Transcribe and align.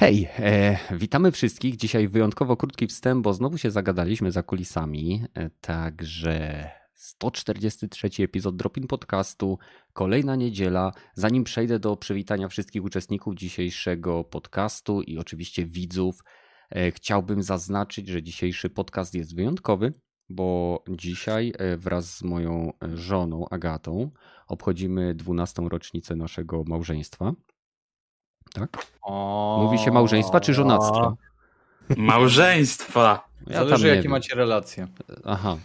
Hej, 0.00 0.28
e, 0.38 0.78
witamy 0.90 1.32
wszystkich. 1.32 1.76
Dzisiaj 1.76 2.08
wyjątkowo 2.08 2.56
krótki 2.56 2.86
wstęp, 2.86 3.24
bo 3.24 3.34
znowu 3.34 3.58
się 3.58 3.70
zagadaliśmy 3.70 4.32
za 4.32 4.42
kulisami. 4.42 5.24
E, 5.34 5.50
także 5.50 6.70
143 6.94 8.08
epizod 8.22 8.56
Dropin 8.56 8.86
Podcastu, 8.86 9.58
kolejna 9.92 10.36
niedziela. 10.36 10.92
Zanim 11.14 11.44
przejdę 11.44 11.78
do 11.78 11.96
przywitania 11.96 12.48
wszystkich 12.48 12.84
uczestników 12.84 13.34
dzisiejszego 13.34 14.24
podcastu 14.24 15.02
i 15.02 15.18
oczywiście 15.18 15.66
widzów, 15.66 16.24
e, 16.70 16.90
chciałbym 16.90 17.42
zaznaczyć, 17.42 18.08
że 18.08 18.22
dzisiejszy 18.22 18.70
podcast 18.70 19.14
jest 19.14 19.36
wyjątkowy, 19.36 19.92
bo 20.28 20.82
dzisiaj 20.88 21.52
e, 21.58 21.76
wraz 21.76 22.16
z 22.16 22.22
moją 22.22 22.72
żoną 22.94 23.48
Agatą 23.48 24.10
obchodzimy 24.46 25.14
12. 25.14 25.62
rocznicę 25.68 26.16
naszego 26.16 26.64
małżeństwa. 26.66 27.34
Tak? 28.52 28.86
O... 29.02 29.60
Mówi 29.62 29.78
się 29.78 29.90
małżeństwa 29.90 30.40
czy 30.40 30.54
żonactwa? 30.54 31.14
Małżeństwa. 31.96 33.28
Ja 33.46 33.58
Zależy 33.58 33.88
jakie 33.88 34.02
wiem. 34.02 34.10
macie 34.10 34.34
relacje. 34.34 34.88
Aha. 35.24 35.56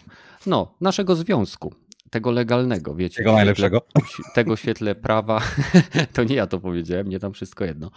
No, 0.46 0.76
naszego 0.82 1.16
związku. 1.16 1.74
Tego 2.10 2.32
legalnego, 2.32 2.96
wiecie. 2.96 3.18
Tego 3.18 3.34
najlepszego. 3.34 3.82
Tego 4.36 4.56
w 4.56 4.60
świetle 4.60 4.96
prawa. 4.96 5.42
to 6.14 6.24
nie 6.24 6.36
ja 6.36 6.48
to 6.48 6.60
powiedziałem, 6.60 7.10
nie 7.10 7.20
tam 7.20 7.34
wszystko 7.34 7.66
jedno. 7.66 7.92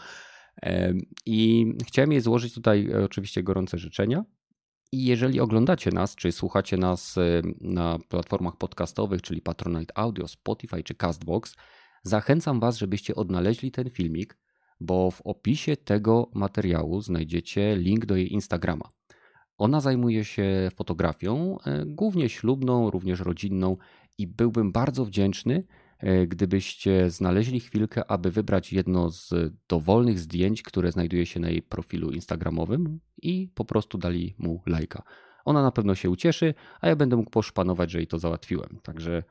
I 1.26 1.66
chciałem 1.86 2.12
jej 2.12 2.20
złożyć 2.20 2.54
tutaj 2.54 2.90
e, 2.90 3.04
oczywiście 3.04 3.42
gorące 3.42 3.78
życzenia. 3.78 4.24
I 4.92 5.04
jeżeli 5.04 5.40
oglądacie 5.40 5.90
nas, 5.90 6.16
czy 6.16 6.32
słuchacie 6.32 6.76
nas 6.76 7.18
e, 7.18 7.42
na 7.60 7.98
platformach 8.08 8.56
podcastowych, 8.56 9.22
czyli 9.22 9.42
Patronite 9.42 9.98
Audio, 9.98 10.28
Spotify 10.28 10.82
czy 10.82 10.94
Castbox, 10.94 11.54
zachęcam 12.02 12.60
Was, 12.60 12.76
żebyście 12.76 13.14
odnaleźli 13.14 13.70
ten 13.70 13.90
filmik, 13.90 14.38
bo 14.80 15.10
w 15.10 15.20
opisie 15.20 15.76
tego 15.76 16.30
materiału 16.34 17.00
znajdziecie 17.00 17.76
link 17.76 18.06
do 18.06 18.16
jej 18.16 18.32
Instagrama. 18.32 18.88
Ona 19.58 19.80
zajmuje 19.80 20.24
się 20.24 20.68
fotografią, 20.74 21.58
e, 21.66 21.84
głównie 21.86 22.28
ślubną, 22.28 22.90
również 22.90 23.20
rodzinną, 23.20 23.76
i 24.18 24.26
byłbym 24.26 24.72
bardzo 24.72 25.04
wdzięczny, 25.04 25.64
e, 25.98 26.26
gdybyście 26.26 27.10
znaleźli 27.10 27.60
chwilkę, 27.60 28.10
aby 28.10 28.30
wybrać 28.30 28.72
jedno 28.72 29.10
z 29.10 29.34
dowolnych 29.68 30.18
zdjęć, 30.18 30.62
które 30.62 30.92
znajduje 30.92 31.26
się 31.26 31.40
na 31.40 31.50
jej 31.50 31.62
profilu 31.62 32.10
Instagramowym 32.10 33.00
i 33.22 33.48
po 33.54 33.64
prostu 33.64 33.98
dali 33.98 34.34
mu 34.38 34.62
lajka. 34.66 35.02
Ona 35.44 35.62
na 35.62 35.72
pewno 35.72 35.94
się 35.94 36.10
ucieszy, 36.10 36.54
a 36.80 36.88
ja 36.88 36.96
będę 36.96 37.16
mógł 37.16 37.30
poszpanować, 37.30 37.90
że 37.90 37.98
jej 37.98 38.06
to 38.06 38.18
załatwiłem. 38.18 38.78
Także 38.82 39.22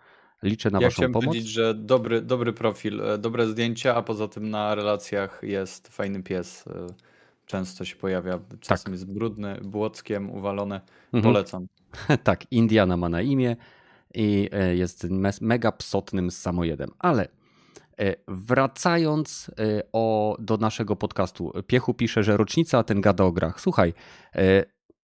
liczę 0.44 0.70
na 0.72 0.80
ja 0.82 0.88
Waszą 0.88 0.96
chciałem 0.96 1.12
pomoc. 1.14 1.26
powiedzieć, 1.26 1.48
że 1.50 1.74
dobry, 1.74 2.22
dobry 2.22 2.54
profil, 2.54 3.02
e, 3.02 3.18
dobre 3.18 3.48
zdjęcia, 3.48 3.96
a 3.96 4.02
poza 4.02 4.28
tym 4.28 4.50
na 4.50 4.76
relacjach 4.76 5.40
jest 5.44 5.88
fajny 5.88 6.24
pies. 6.24 6.68
e, 6.68 6.88
Często 7.46 7.86
się 7.86 7.96
pojawia, 7.96 8.40
czasem 8.60 8.94
jest 8.94 9.14
brudny, 9.14 9.60
błockiem 9.64 10.30
uwalony. 10.30 10.82
Mhm. 11.14 11.34
Polecam. 11.34 11.68
tak, 12.24 12.52
Indiana 12.52 12.98
ma 12.98 13.10
na 13.10 13.22
imię 13.22 13.56
i 14.14 14.50
e, 14.52 14.76
jest 14.76 15.08
mega 15.42 15.72
psotnym 15.72 16.32
samojedem. 16.32 16.90
Ale 17.00 17.28
wracając 18.28 19.52
o, 19.94 20.36
do 20.40 20.58
naszego 20.58 20.96
podcastu. 20.96 21.52
Piechu 21.68 21.94
pisze, 21.94 22.24
że 22.24 22.38
rocznica, 22.38 22.78
a 22.78 22.84
ten 22.84 23.02
gada 23.02 23.24
o 23.24 23.32
grach. 23.32 23.62
Słuchaj, 23.62 23.94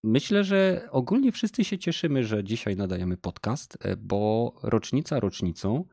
myślę, 0.04 0.44
że 0.44 0.88
ogólnie 0.92 1.32
wszyscy 1.32 1.64
się 1.64 1.78
cieszymy, 1.78 2.24
że 2.24 2.44
dzisiaj 2.44 2.76
nadajemy 2.76 3.18
podcast, 3.18 3.78
e, 3.82 3.98
bo 3.98 4.54
rocznica 4.64 5.20
rocznicą, 5.20 5.86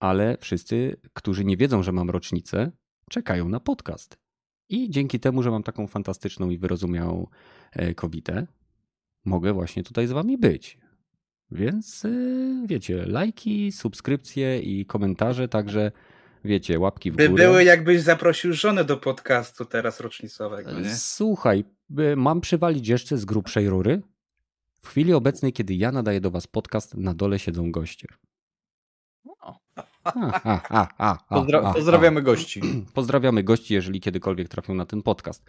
ale 0.00 0.36
wszyscy, 0.40 0.96
którzy 1.12 1.44
nie 1.44 1.56
wiedzą, 1.56 1.82
że 1.82 1.92
mam 1.92 2.10
rocznicę, 2.10 2.72
czekają 3.10 3.48
na 3.48 3.60
podcast. 3.60 4.18
I 4.68 4.90
dzięki 4.90 5.20
temu, 5.20 5.42
że 5.42 5.50
mam 5.50 5.62
taką 5.62 5.86
fantastyczną 5.86 6.50
i 6.50 6.58
wyrozumiałą 6.58 7.26
e, 7.72 7.94
kobietę, 7.94 8.46
mogę 9.24 9.52
właśnie 9.52 9.82
tutaj 9.82 10.06
z 10.06 10.12
wami 10.12 10.38
być. 10.38 10.78
Więc 11.50 12.04
y, 12.04 12.66
wiecie, 12.66 13.06
lajki, 13.06 13.72
subskrypcje 13.72 14.60
i 14.60 14.86
komentarze, 14.86 15.48
także 15.48 15.92
wiecie, 16.44 16.78
łapki 16.78 17.10
w 17.10 17.16
By 17.16 17.28
górę. 17.28 17.44
były, 17.46 17.64
jakbyś 17.64 18.00
zaprosił 18.02 18.52
żonę 18.52 18.84
do 18.84 18.96
podcastu 18.96 19.64
teraz 19.64 20.00
rocznicowego, 20.00 20.80
nie? 20.80 20.94
Słuchaj, 20.94 21.64
mam 22.16 22.40
przywalić 22.40 22.88
jeszcze 22.88 23.18
z 23.18 23.24
grubszej 23.24 23.68
rury? 23.68 24.02
W 24.80 24.88
chwili 24.88 25.12
obecnej, 25.12 25.52
kiedy 25.52 25.74
ja 25.74 25.92
nadaję 25.92 26.20
do 26.20 26.30
was 26.30 26.46
podcast, 26.46 26.94
na 26.94 27.14
dole 27.14 27.38
siedzą 27.38 27.72
goście. 27.72 28.08
O. 29.40 29.58
A, 30.04 30.12
a, 30.44 30.60
a, 30.68 30.88
a, 30.98 31.18
a, 31.28 31.40
Pozdra- 31.40 31.64
a, 31.64 31.70
a. 31.70 31.74
pozdrawiamy 31.74 32.22
gości. 32.22 32.60
Pozdrawiamy 32.94 33.42
gości, 33.42 33.74
jeżeli 33.74 34.00
kiedykolwiek 34.00 34.48
trafią 34.48 34.74
na 34.74 34.86
ten 34.86 35.02
podcast. 35.02 35.44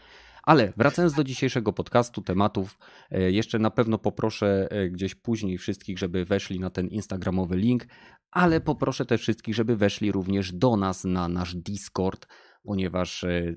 Ale 0.46 0.74
wracając 0.78 1.14
do 1.14 1.24
dzisiejszego 1.24 1.74
podcastu, 1.74 2.22
tematów, 2.22 2.78
e, 3.12 3.32
jeszcze 3.32 3.60
na 3.60 3.72
pewno 3.72 3.98
poproszę 3.98 4.68
e, 4.72 4.90
gdzieś 4.90 5.16
później 5.16 5.58
wszystkich, 5.58 5.98
żeby 6.00 6.26
weszli 6.26 6.60
na 6.60 6.70
ten 6.70 6.88
instagramowy 6.88 7.58
link, 7.58 7.86
ale 8.32 8.62
poproszę 8.62 9.06
też 9.06 9.22
wszystkich, 9.22 9.56
żeby 9.56 9.76
weszli 9.76 10.12
również 10.12 10.54
do 10.54 10.78
nas 10.78 11.04
na 11.04 11.28
nasz 11.28 11.56
Discord, 11.56 12.28
ponieważ 12.64 13.24
e, 13.24 13.56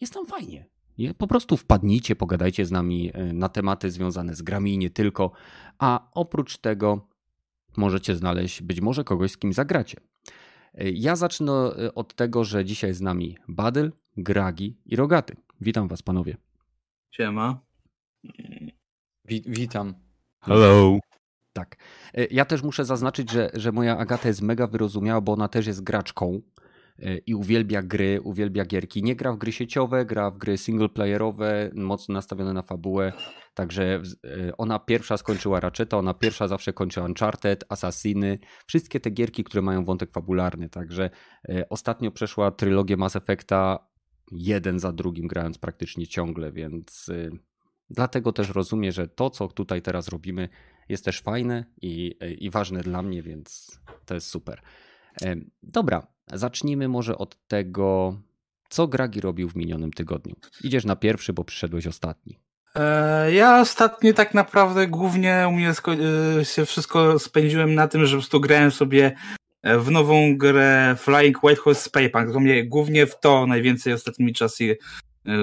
jest 0.00 0.14
tam 0.14 0.26
fajnie. 0.26 0.66
Nie? 0.98 1.14
Po 1.14 1.26
prostu 1.26 1.56
wpadnijcie, 1.56 2.16
pogadajcie 2.16 2.66
z 2.66 2.70
nami 2.70 3.12
na 3.32 3.48
tematy 3.48 3.90
związane 3.90 4.34
z 4.34 4.42
grami 4.42 4.74
i 4.74 4.78
nie 4.78 4.90
tylko, 4.90 5.32
a 5.78 6.10
oprócz 6.14 6.58
tego 6.58 7.08
możecie 7.76 8.16
znaleźć 8.16 8.62
być 8.62 8.80
może 8.80 9.04
kogoś, 9.04 9.30
z 9.30 9.36
kim 9.36 9.52
zagracie. 9.52 10.11
E, 10.74 10.90
Ja 10.90 11.16
zacznę 11.16 11.52
e, 11.52 11.94
od 11.94 12.14
tego, 12.14 12.44
że 12.44 12.64
dzisiaj 12.64 12.94
z 12.94 13.00
nami 13.00 13.38
Badyl, 13.48 13.92
Gragi 14.16 14.76
i 14.86 14.96
Rogaty. 14.96 15.36
Witam 15.60 15.88
was 15.88 16.02
panowie. 16.02 16.36
Siema. 17.10 17.60
Wi- 19.24 19.44
witam. 19.46 19.94
Hello. 20.40 20.98
Tak. 21.52 21.76
E, 22.14 22.24
Ja 22.24 22.44
też 22.44 22.62
muszę 22.62 22.84
zaznaczyć, 22.84 23.30
że, 23.30 23.50
że 23.54 23.72
moja 23.72 23.98
Agata 23.98 24.28
jest 24.28 24.42
mega 24.42 24.66
wyrozumiała, 24.66 25.20
bo 25.20 25.32
ona 25.32 25.48
też 25.48 25.66
jest 25.66 25.82
graczką 25.82 26.40
i 27.26 27.34
uwielbia 27.34 27.82
gry, 27.82 28.20
uwielbia 28.20 28.64
gierki. 28.64 29.02
Nie 29.02 29.16
gra 29.16 29.32
w 29.32 29.38
gry 29.38 29.52
sieciowe, 29.52 30.04
gra 30.04 30.30
w 30.30 30.38
gry 30.38 30.58
singleplayerowe, 30.58 31.70
mocno 31.74 32.12
nastawione 32.12 32.52
na 32.52 32.62
fabułę. 32.62 33.12
Także 33.54 34.02
e, 34.24 34.56
ona 34.56 34.78
pierwsza 34.78 35.16
skończyła 35.16 35.60
Ratcheta, 35.60 35.98
ona 35.98 36.14
pierwsza 36.14 36.48
zawsze 36.48 36.72
kończy 36.72 37.02
Uncharted, 37.02 37.64
Assassiny, 37.68 38.38
wszystkie 38.66 39.00
te 39.00 39.10
gierki, 39.10 39.44
które 39.44 39.62
mają 39.62 39.84
wątek 39.84 40.12
fabularny. 40.12 40.68
Także 40.68 41.10
e, 41.48 41.68
ostatnio 41.68 42.10
przeszła 42.10 42.50
trylogię 42.50 42.96
Mass 42.96 43.16
Effecta 43.16 43.78
jeden 44.32 44.78
za 44.78 44.92
drugim, 44.92 45.26
grając 45.26 45.58
praktycznie 45.58 46.06
ciągle, 46.06 46.52
więc 46.52 47.08
e, 47.08 47.30
dlatego 47.90 48.32
też 48.32 48.50
rozumie, 48.50 48.92
że 48.92 49.08
to, 49.08 49.30
co 49.30 49.48
tutaj 49.48 49.82
teraz 49.82 50.08
robimy, 50.08 50.48
jest 50.88 51.04
też 51.04 51.20
fajne 51.20 51.64
i, 51.82 52.18
i 52.38 52.50
ważne 52.50 52.80
dla 52.80 53.02
mnie, 53.02 53.22
więc 53.22 53.80
to 54.06 54.14
jest 54.14 54.26
super. 54.26 54.62
Dobra, 55.62 56.06
zacznijmy 56.32 56.88
może 56.88 57.18
od 57.18 57.46
tego, 57.46 58.16
co 58.68 58.86
Gragi 58.86 59.20
robił 59.20 59.48
w 59.48 59.56
minionym 59.56 59.92
tygodniu. 59.92 60.34
Idziesz 60.64 60.84
na 60.84 60.96
pierwszy, 60.96 61.32
bo 61.32 61.44
przyszedłeś 61.44 61.86
ostatni. 61.86 62.38
E, 62.76 63.32
ja 63.32 63.60
ostatnio 63.60 64.12
tak 64.12 64.34
naprawdę 64.34 64.86
głównie 64.86 65.44
u 65.48 65.52
mnie 65.52 65.70
e, 66.40 66.44
się 66.44 66.66
wszystko 66.66 67.18
spędziłem 67.18 67.74
na 67.74 67.88
tym, 67.88 68.06
że 68.06 68.16
po 68.16 68.20
prostu 68.20 68.40
grałem 68.40 68.70
sobie 68.70 69.12
e, 69.62 69.78
w 69.78 69.90
nową 69.90 70.38
grę 70.38 70.96
Flying 70.98 71.44
White 71.44 71.60
Horse 71.60 71.90
mnie 72.40 72.64
głównie 72.64 73.06
w 73.06 73.20
to 73.20 73.46
najwięcej 73.46 73.92
ostatnimi 73.92 74.32
czasy 74.32 74.78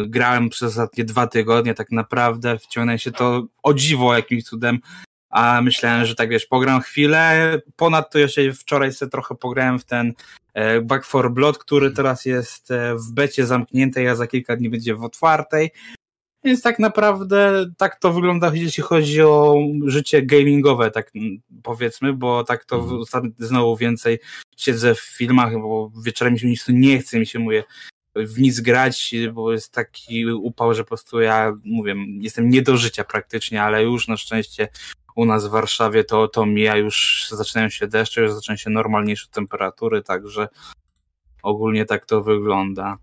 grałem 0.07 0.49
przez 0.49 0.69
ostatnie 0.69 1.03
dwa 1.03 1.27
tygodnie. 1.27 1.73
Tak 1.73 1.91
naprawdę 1.91 2.59
wciągnąłem 2.59 2.99
się 2.99 3.11
to 3.11 3.47
o 3.63 3.73
dziwo 3.73 4.15
jakimś 4.15 4.43
cudem. 4.43 4.79
A 5.29 5.61
myślałem, 5.61 6.05
że 6.05 6.15
tak 6.15 6.29
wiesz, 6.29 6.45
pogram 6.45 6.81
chwilę. 6.81 7.51
Ponadto 7.75 8.19
jeszcze 8.19 8.53
wczoraj 8.53 8.93
sobie 8.93 9.09
trochę 9.09 9.35
pograłem 9.35 9.79
w 9.79 9.85
ten 9.85 10.13
Back 10.81 11.05
for 11.05 11.31
Blood, 11.31 11.57
który 11.57 11.91
teraz 11.91 12.25
jest 12.25 12.71
e, 12.71 12.95
w 12.95 13.11
becie 13.11 13.45
zamkniętej, 13.45 14.07
a 14.07 14.15
za 14.15 14.27
kilka 14.27 14.55
dni 14.55 14.69
będzie 14.69 14.95
w 14.95 15.03
otwartej. 15.03 15.71
Więc 16.43 16.61
tak 16.61 16.79
naprawdę 16.79 17.65
tak 17.77 17.99
to 17.99 18.13
wygląda, 18.13 18.51
jeśli 18.53 18.83
chodzi 18.83 19.21
o 19.21 19.55
życie 19.85 20.21
gamingowe, 20.21 20.91
tak 20.91 21.11
mm, 21.15 21.41
powiedzmy, 21.63 22.13
bo 22.13 22.43
tak 22.43 22.65
to 22.65 22.75
Mhm. 22.75 23.01
ostatnio 23.01 23.31
znowu 23.37 23.77
więcej 23.77 24.19
siedzę 24.57 24.95
w 24.95 24.99
filmach, 24.99 25.53
bo 25.53 25.91
wieczorem 26.05 26.37
się 26.37 26.47
nic 26.47 26.65
nie 26.69 26.99
chce, 26.99 27.19
mi 27.19 27.25
się 27.25 27.39
mówię 27.39 27.63
w 28.15 28.39
nic 28.39 28.59
grać, 28.59 29.15
bo 29.33 29.51
jest 29.51 29.73
taki 29.73 30.31
upał, 30.31 30.73
że 30.73 30.83
po 30.83 30.87
prostu 30.87 31.21
ja 31.21 31.53
mówię, 31.63 31.95
jestem 32.19 32.49
nie 32.49 32.61
do 32.61 32.77
życia 32.77 33.03
praktycznie, 33.03 33.63
ale 33.63 33.83
już 33.83 34.07
na 34.07 34.17
szczęście 34.17 34.67
u 35.19 35.25
nas 35.25 35.47
w 35.47 35.49
Warszawie 35.49 36.03
to, 36.03 36.27
to 36.27 36.45
mija, 36.45 36.75
już 36.75 37.27
zaczynają 37.31 37.69
się 37.69 37.87
deszcze, 37.87 38.21
już 38.21 38.33
zaczynają 38.33 38.57
się 38.57 38.69
normalniejsze 38.69 39.27
temperatury, 39.31 40.03
także 40.03 40.47
ogólnie 41.43 41.85
tak 41.85 42.05
to 42.05 42.23
wygląda. 42.23 42.97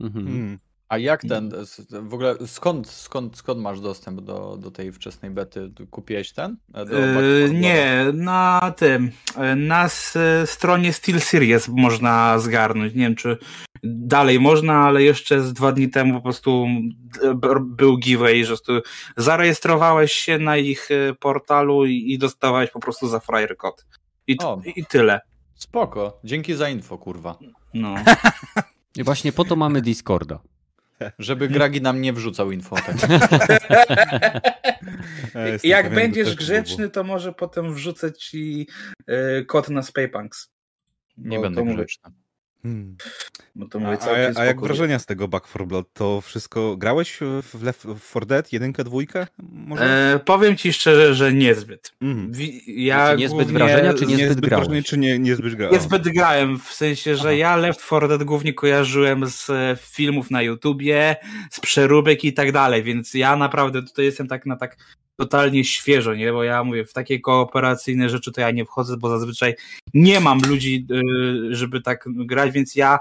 Mhm. 0.00 0.58
A 0.88 0.98
jak 0.98 1.22
ten, 1.22 1.50
w 2.02 2.14
ogóle 2.14 2.34
skąd, 2.46 2.88
skąd, 2.88 3.36
skąd 3.36 3.60
masz 3.60 3.80
dostęp 3.80 4.20
do, 4.20 4.56
do 4.60 4.70
tej 4.70 4.92
wczesnej 4.92 5.30
bety? 5.30 5.70
Kupiłeś 5.90 6.32
ten? 6.32 6.56
E, 6.74 6.84
Yy, 7.44 7.50
nie, 7.54 8.04
na 8.12 8.72
tym, 8.76 9.10
yy, 9.38 9.56
na 9.56 9.84
s- 9.84 10.18
stronie 10.44 10.92
Steel 10.92 11.20
Series 11.20 11.68
można 11.68 12.38
zgarnąć. 12.38 12.94
Nie 12.94 13.02
wiem, 13.02 13.14
czy 13.14 13.38
dalej 13.84 14.40
można, 14.40 14.74
ale 14.74 15.02
jeszcze 15.02 15.42
z 15.42 15.52
dwa 15.52 15.72
dni 15.72 15.88
temu 15.90 16.14
po 16.14 16.20
prostu 16.20 16.66
był 17.64 17.98
giveaway, 17.98 18.44
że 18.44 18.54
zarejestrowałeś 19.16 20.12
się 20.12 20.38
na 20.38 20.56
ich 20.56 20.88
e, 20.90 21.14
portalu 21.14 21.86
i, 21.86 22.12
i 22.12 22.18
dostawałeś 22.18 22.70
po 22.70 22.80
prostu 22.80 23.08
za 23.08 23.20
frajer 23.20 23.56
kod. 23.56 23.86
I, 24.26 24.36
I 24.76 24.84
tyle. 24.86 25.20
Spoko. 25.54 26.20
Dzięki 26.24 26.54
za 26.54 26.68
info, 26.68 26.98
kurwa. 26.98 27.38
No. 27.74 27.94
I 28.96 29.04
właśnie 29.08 29.32
po 29.32 29.44
to 29.44 29.56
mamy 29.56 29.82
Discorda. 29.82 30.38
Żeby 31.18 31.48
Gragi 31.48 31.80
nam 31.80 32.00
nie 32.00 32.12
wrzucał 32.12 32.50
info. 32.50 32.76
Tak. 32.76 32.96
ja 35.64 35.76
Jak 35.76 35.94
będziesz 35.94 36.34
grzeczny, 36.34 36.90
to 36.90 37.04
może 37.04 37.32
potem 37.32 37.74
wrzucę 37.74 38.12
ci 38.12 38.68
y, 39.40 39.44
kod 39.44 39.68
na 39.68 39.82
Spaypunks. 39.82 40.50
Nie 41.16 41.40
będę 41.40 41.64
grzeczny. 41.64 42.10
Hmm. 42.64 42.96
Bo 43.54 43.68
to 43.68 43.78
mówię, 43.78 43.98
a, 44.36 44.40
a 44.40 44.44
jak 44.44 44.60
wrażenia 44.60 44.98
z 44.98 45.06
tego 45.06 45.28
Back 45.28 45.48
4 45.48 45.66
Blood? 45.66 45.92
To 45.92 46.20
wszystko 46.20 46.76
grałeś 46.76 47.18
w 47.42 47.62
Left 47.62 47.86
4 48.10 48.26
Dead, 48.26 48.52
jedynkę, 48.52 48.84
dwójkę? 48.84 49.26
E, 49.78 50.20
powiem 50.24 50.56
ci 50.56 50.72
szczerze, 50.72 51.14
że 51.14 51.32
niezbyt. 51.32 51.92
Mm. 52.02 52.32
Ja 52.66 53.06
znaczy 53.06 53.20
niezbyt 53.20 53.48
wrażenia, 53.50 53.94
czy 53.94 54.06
niezbyt, 54.06 54.28
niezbyt 54.28 54.46
grałeś? 54.46 54.86
czy 54.86 54.98
nie, 54.98 55.18
niezbyt 55.18 55.54
grałem? 55.54 55.74
Niezbyt 55.74 56.08
grałem, 56.08 56.58
w 56.58 56.72
sensie, 56.72 57.16
że 57.16 57.28
Aha. 57.28 57.32
ja 57.32 57.56
Left 57.56 57.80
4 57.86 58.08
Dead 58.08 58.24
głównie 58.24 58.54
kojarzyłem 58.54 59.26
z 59.26 59.50
e, 59.50 59.76
filmów 59.80 60.30
na 60.30 60.42
YouTubie, 60.42 61.16
z 61.50 61.60
przeróbek 61.60 62.24
i 62.24 62.32
tak 62.32 62.52
dalej, 62.52 62.82
więc 62.82 63.14
ja 63.14 63.36
naprawdę 63.36 63.82
tutaj 63.82 64.04
jestem 64.04 64.28
tak 64.28 64.46
na 64.46 64.56
tak 64.56 64.76
totalnie 65.16 65.64
świeżo, 65.64 66.14
nie? 66.14 66.32
Bo 66.32 66.44
ja 66.44 66.64
mówię, 66.64 66.84
w 66.84 66.92
takie 66.92 67.20
kooperacyjne 67.20 68.08
rzeczy 68.08 68.32
to 68.32 68.40
ja 68.40 68.50
nie 68.50 68.64
wchodzę, 68.64 68.96
bo 68.96 69.08
zazwyczaj 69.08 69.54
nie 69.94 70.20
mam 70.20 70.40
ludzi, 70.48 70.86
y, 71.50 71.54
żeby 71.54 71.80
tak 71.80 72.04
grać, 72.08 72.52
więc 72.52 72.74
ja 72.74 72.98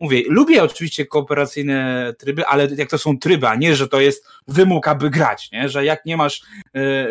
mówię, 0.00 0.22
lubię 0.28 0.62
oczywiście 0.62 1.06
kooperacyjne 1.06 2.12
tryby, 2.18 2.46
ale 2.46 2.68
jak 2.76 2.90
to 2.90 2.98
są 2.98 3.18
tryby, 3.18 3.48
a 3.48 3.54
nie, 3.54 3.76
że 3.76 3.88
to 3.88 4.00
jest 4.00 4.26
wymóg, 4.48 4.88
aby 4.88 5.10
grać, 5.10 5.50
nie? 5.52 5.68
Że 5.68 5.84
jak 5.84 6.06
nie 6.06 6.16
masz 6.16 6.42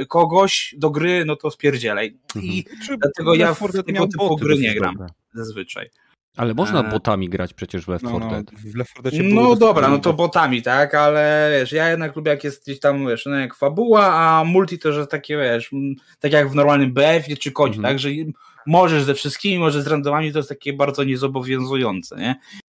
y, 0.02 0.06
kogoś 0.06 0.76
do 0.78 0.90
gry, 0.90 1.26
no 1.26 1.36
to 1.36 1.52
spierdzielaj. 1.52 2.18
I 2.36 2.66
mhm. 2.70 3.00
dlatego 3.00 3.36
ja 3.36 3.54
w 3.54 3.84
tego 3.86 4.08
typu 4.08 4.38
gry 4.38 4.58
nie 4.58 4.76
gram 4.76 4.98
zazwyczaj. 5.34 5.90
Ale 6.38 6.54
można 6.54 6.84
botami 6.84 7.30
grać 7.30 7.54
przecież 7.54 7.86
w 7.86 7.88
Left 7.88 8.06
4 8.06 8.20
no, 8.20 8.26
no, 8.26 8.32
Dead. 8.32 8.52
W 8.52 8.76
Left 8.76 8.94
4 8.94 9.24
no 9.24 9.56
dobra, 9.56 9.90
no 9.90 10.00
to 10.00 10.14
botami, 10.14 10.62
tak, 10.62 10.96
ale 10.96 11.50
wiesz, 11.60 11.72
ja 11.72 11.90
jednak 11.90 12.16
lubię 12.16 12.32
jak 12.32 12.44
jest 12.44 12.64
gdzieś 12.64 12.80
tam, 12.80 13.08
wiesz, 13.08 13.26
no 13.26 13.36
jak 13.36 13.56
fabuła, 13.56 14.14
a 14.14 14.44
multi 14.44 14.80
to, 14.80 14.94
że 14.94 15.08
takie, 15.08 15.38
wiesz, 15.38 15.72
tak 16.20 16.32
jak 16.32 16.50
w 16.50 16.56
normalnym 16.56 16.94
BF 16.94 17.40
czy 17.40 17.52
kodzie, 17.52 17.76
mhm. 17.76 17.94
tak, 17.94 18.00
że 18.00 18.10
możesz 18.68 19.04
ze 19.04 19.14
wszystkimi, 19.14 19.60
możesz 19.60 19.84
z 19.84 19.88
randomami, 19.88 20.32
to 20.32 20.40
jest 20.40 20.50
takie 20.50 20.74
bardzo 20.74 21.04
niezobowiązujące, 21.04 22.16
nie? 22.18 22.36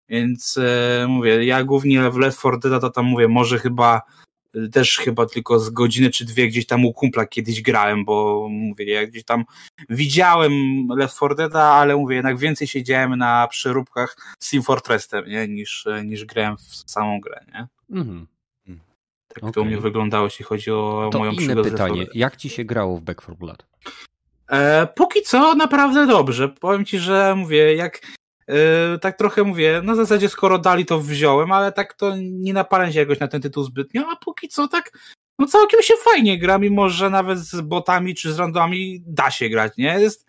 Więc 0.08 0.58
e, 0.58 1.06
mówię, 1.08 1.44
ja 1.44 1.64
głównie 1.64 2.10
w 2.10 2.16
Left 2.16 2.38
4 2.38 2.58
Dead 2.62 2.80
to 2.80 2.90
tam 2.90 3.04
mówię, 3.04 3.28
może 3.28 3.58
chyba 3.58 4.02
też 4.72 4.98
chyba 4.98 5.26
tylko 5.26 5.58
z 5.58 5.70
godziny 5.70 6.10
czy 6.10 6.24
dwie 6.24 6.48
gdzieś 6.48 6.66
tam 6.66 6.84
u 6.84 6.92
kumpla 6.92 7.26
kiedyś 7.26 7.62
grałem, 7.62 8.04
bo 8.04 8.46
mówię, 8.50 8.84
ja 8.84 9.06
gdzieś 9.06 9.24
tam 9.24 9.44
widziałem 9.88 10.52
Left 10.96 11.16
4 11.16 11.34
Dead, 11.34 11.56
ale 11.56 11.96
mówię, 11.96 12.16
jednak 12.16 12.38
więcej 12.38 12.66
siedziałem 12.66 13.16
na 13.16 13.48
przeróbkach 13.48 14.16
z 14.38 14.50
Team 14.50 14.62
Fortressem, 14.62 15.24
nie? 15.26 15.48
Niż, 15.48 15.86
niż 16.04 16.24
grałem 16.24 16.56
w 16.56 16.90
samą 16.90 17.20
grę, 17.20 17.44
nie? 17.54 17.66
Mhm. 17.98 18.26
Tak 19.34 19.44
okay. 19.44 19.52
to 19.52 19.62
u 19.62 19.64
mnie 19.64 19.78
wyglądało, 19.78 20.24
jeśli 20.24 20.44
chodzi 20.44 20.70
o 20.70 21.08
to 21.12 21.18
moją 21.18 21.32
inne 21.32 21.62
pytanie, 21.62 22.06
jak 22.14 22.36
ci 22.36 22.48
się 22.48 22.64
grało 22.64 22.96
w 22.96 23.02
Back 23.02 23.22
4 23.22 23.38
Blood? 23.38 23.66
E, 24.48 24.86
póki 24.86 25.22
co 25.22 25.54
naprawdę 25.54 26.06
dobrze. 26.06 26.48
Powiem 26.48 26.84
ci, 26.84 26.98
że 26.98 27.34
mówię, 27.36 27.74
jak 27.74 28.00
Yy, 28.48 28.98
tak 29.00 29.18
trochę 29.18 29.44
mówię, 29.44 29.80
na 29.84 29.94
zasadzie 29.94 30.28
skoro 30.28 30.58
dali 30.58 30.86
to 30.86 31.00
wziąłem, 31.00 31.52
ale 31.52 31.72
tak 31.72 31.94
to 31.94 32.16
nie 32.16 32.52
napalam 32.52 32.92
się 32.92 32.98
jakoś 32.98 33.20
na 33.20 33.28
ten 33.28 33.42
tytuł 33.42 33.64
zbytnio, 33.64 34.08
a 34.12 34.16
póki 34.16 34.48
co 34.48 34.68
tak 34.68 34.92
no 35.38 35.46
całkiem 35.46 35.82
się 35.82 35.94
fajnie 36.04 36.38
gra, 36.38 36.58
mimo 36.58 36.88
że 36.88 37.10
nawet 37.10 37.38
z 37.38 37.60
botami 37.60 38.14
czy 38.14 38.32
z 38.32 38.38
randomami 38.38 39.02
da 39.06 39.30
się 39.30 39.48
grać, 39.48 39.72
nie? 39.76 40.00
Jest, 40.00 40.26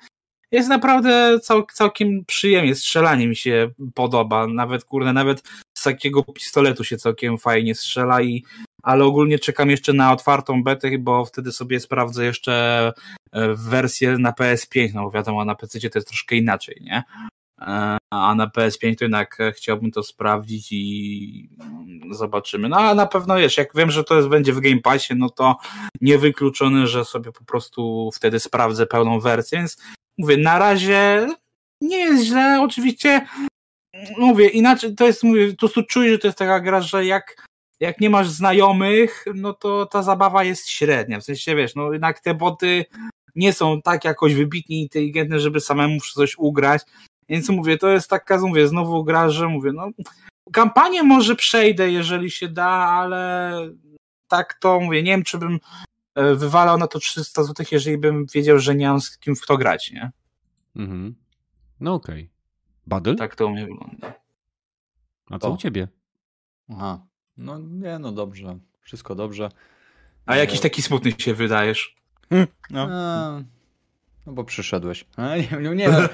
jest 0.52 0.70
naprawdę 0.70 1.40
cał, 1.40 1.66
całkiem 1.74 2.26
przyjemnie, 2.26 2.76
strzelanie 2.76 3.28
mi 3.28 3.36
się 3.36 3.72
podoba, 3.94 4.48
nawet 4.48 4.84
kurde, 4.84 5.14
nawet 5.14 5.44
z 5.78 5.84
takiego 5.84 6.24
pistoletu 6.24 6.84
się 6.84 6.98
całkiem 6.98 7.38
fajnie 7.38 7.76
strzela 7.76 8.22
i 8.22 8.44
ale 8.84 9.06
ogólnie 9.06 9.40
czekam 9.40 9.70
jeszcze 9.70 9.94
na 9.94 10.12
otwartą 10.12 10.64
betę, 10.64 10.98
bo 11.00 11.26
wtedy 11.26 11.52
sobie 11.52 11.80
sprawdzę 11.80 12.26
jeszcze 12.26 12.92
e, 13.32 13.54
wersję 13.54 14.18
na 14.18 14.32
PS5, 14.32 14.94
no 14.94 15.04
bo 15.04 15.12
wiadomo, 15.12 15.46
na 15.46 15.56
PC 15.56 15.80
to 15.80 16.00
jest 16.00 16.08
troszkę 16.08 16.36
inaczej, 16.36 16.78
nie? 16.82 17.04
A 18.10 18.36
na 18.36 18.48
PS5 18.48 18.96
to 18.98 19.06
jednak 19.06 19.38
chciałbym 19.56 19.92
to 19.92 20.04
sprawdzić 20.04 20.68
i 20.72 21.50
zobaczymy. 22.12 22.70
No 22.70 22.78
a 22.78 22.96
na 22.96 23.06
pewno 23.06 23.36
wiesz, 23.36 23.58
jak 23.58 23.76
wiem, 23.76 23.92
że 23.92 24.04
to 24.04 24.16
jest, 24.16 24.28
będzie 24.28 24.54
w 24.54 24.60
Game 24.60 24.82
Passie, 24.82 25.16
no 25.16 25.30
to 25.30 25.58
niewykluczone, 26.02 26.88
że 26.88 27.06
sobie 27.06 27.32
po 27.32 27.44
prostu 27.44 28.10
wtedy 28.14 28.40
sprawdzę 28.40 28.86
pełną 28.86 29.20
wersję, 29.20 29.58
więc 29.58 29.78
mówię, 30.18 30.38
na 30.38 30.60
razie 30.60 31.28
nie 31.82 31.98
jest 31.98 32.24
źle, 32.24 32.62
oczywiście 32.62 33.28
mówię, 34.18 34.48
inaczej 34.48 34.96
to 34.96 35.06
jest, 35.06 35.24
mówię, 35.24 35.52
po 35.52 35.58
prostu 35.58 35.84
czuję, 35.84 36.12
że 36.12 36.18
to 36.18 36.28
jest 36.28 36.38
taka 36.38 36.60
gra, 36.60 36.82
że 36.82 37.06
jak 37.06 37.44
jak 37.80 38.00
nie 38.00 38.10
masz 38.10 38.30
znajomych, 38.30 39.26
no 39.36 39.54
to 39.54 39.86
ta 39.86 40.04
zabawa 40.04 40.44
jest 40.44 40.70
średnia, 40.70 41.20
w 41.20 41.24
sensie 41.24 41.56
wiesz, 41.56 41.76
no 41.76 41.94
jednak 41.94 42.20
te 42.20 42.34
boty 42.34 42.86
nie 43.36 43.54
są 43.54 43.82
tak 43.82 44.06
jakoś 44.06 44.36
wybitnie 44.36 44.82
inteligentne, 44.82 45.40
żeby 45.40 45.60
samemu 45.60 46.00
coś 46.14 46.38
ugrać, 46.38 46.82
więc 47.30 47.50
mówię, 47.50 47.78
to 47.78 47.90
jest 47.90 48.10
taka, 48.10 48.38
mówię, 48.38 48.68
znowu 48.68 49.04
gra, 49.04 49.30
że 49.30 49.48
mówię, 49.48 49.72
no 49.74 49.90
kampanię 50.54 51.04
może 51.04 51.36
przejdę, 51.36 51.92
jeżeli 51.92 52.32
się 52.32 52.48
da, 52.48 52.68
ale 52.68 53.54
tak 54.28 54.54
to 54.54 54.80
mówię, 54.80 55.04
nie 55.04 55.12
wiem, 55.12 55.24
czy 55.24 55.38
bym 55.38 55.60
e, 56.16 56.36
wywalał 56.36 56.78
na 56.78 56.88
to 56.88 57.00
300 57.00 57.44
zł, 57.44 57.66
jeżeli 57.72 57.98
bym 57.98 58.26
wiedział, 58.34 58.60
że 58.60 58.76
nie 58.76 58.88
mam 58.88 59.02
z 59.02 59.18
kim 59.18 59.36
w 59.36 59.46
to 59.46 59.58
grać, 59.58 59.92
nie? 59.92 60.12
Mhm. 60.76 61.16
No 61.80 61.94
okej. 61.94 62.30
Okay. 62.92 63.16
Tak 63.16 63.36
to 63.36 63.48
u 63.48 63.50
mnie 63.50 63.66
wygląda. 63.66 64.14
A 65.30 65.40
co 65.40 65.48
to? 65.48 65.54
u 65.54 65.58
ciebie? 65.58 65.88
Aha. 66.70 67.06
No 67.38 67.60
nie, 67.60 68.00
no 68.00 68.12
dobrze. 68.12 68.58
Wszystko 68.82 69.16
dobrze. 69.16 69.50
A 70.26 70.36
jakiś 70.36 70.60
taki 70.60 70.82
smutny 70.82 71.12
się 71.18 71.34
wydajesz? 71.34 71.96
Hmm, 72.30 72.48
no. 72.70 72.88
A, 72.92 73.42
no 74.26 74.34
bo 74.34 74.44
przyszedłeś. 74.44 75.06
nie, 75.62 75.76
nie, 75.76 75.90
no. 75.90 76.00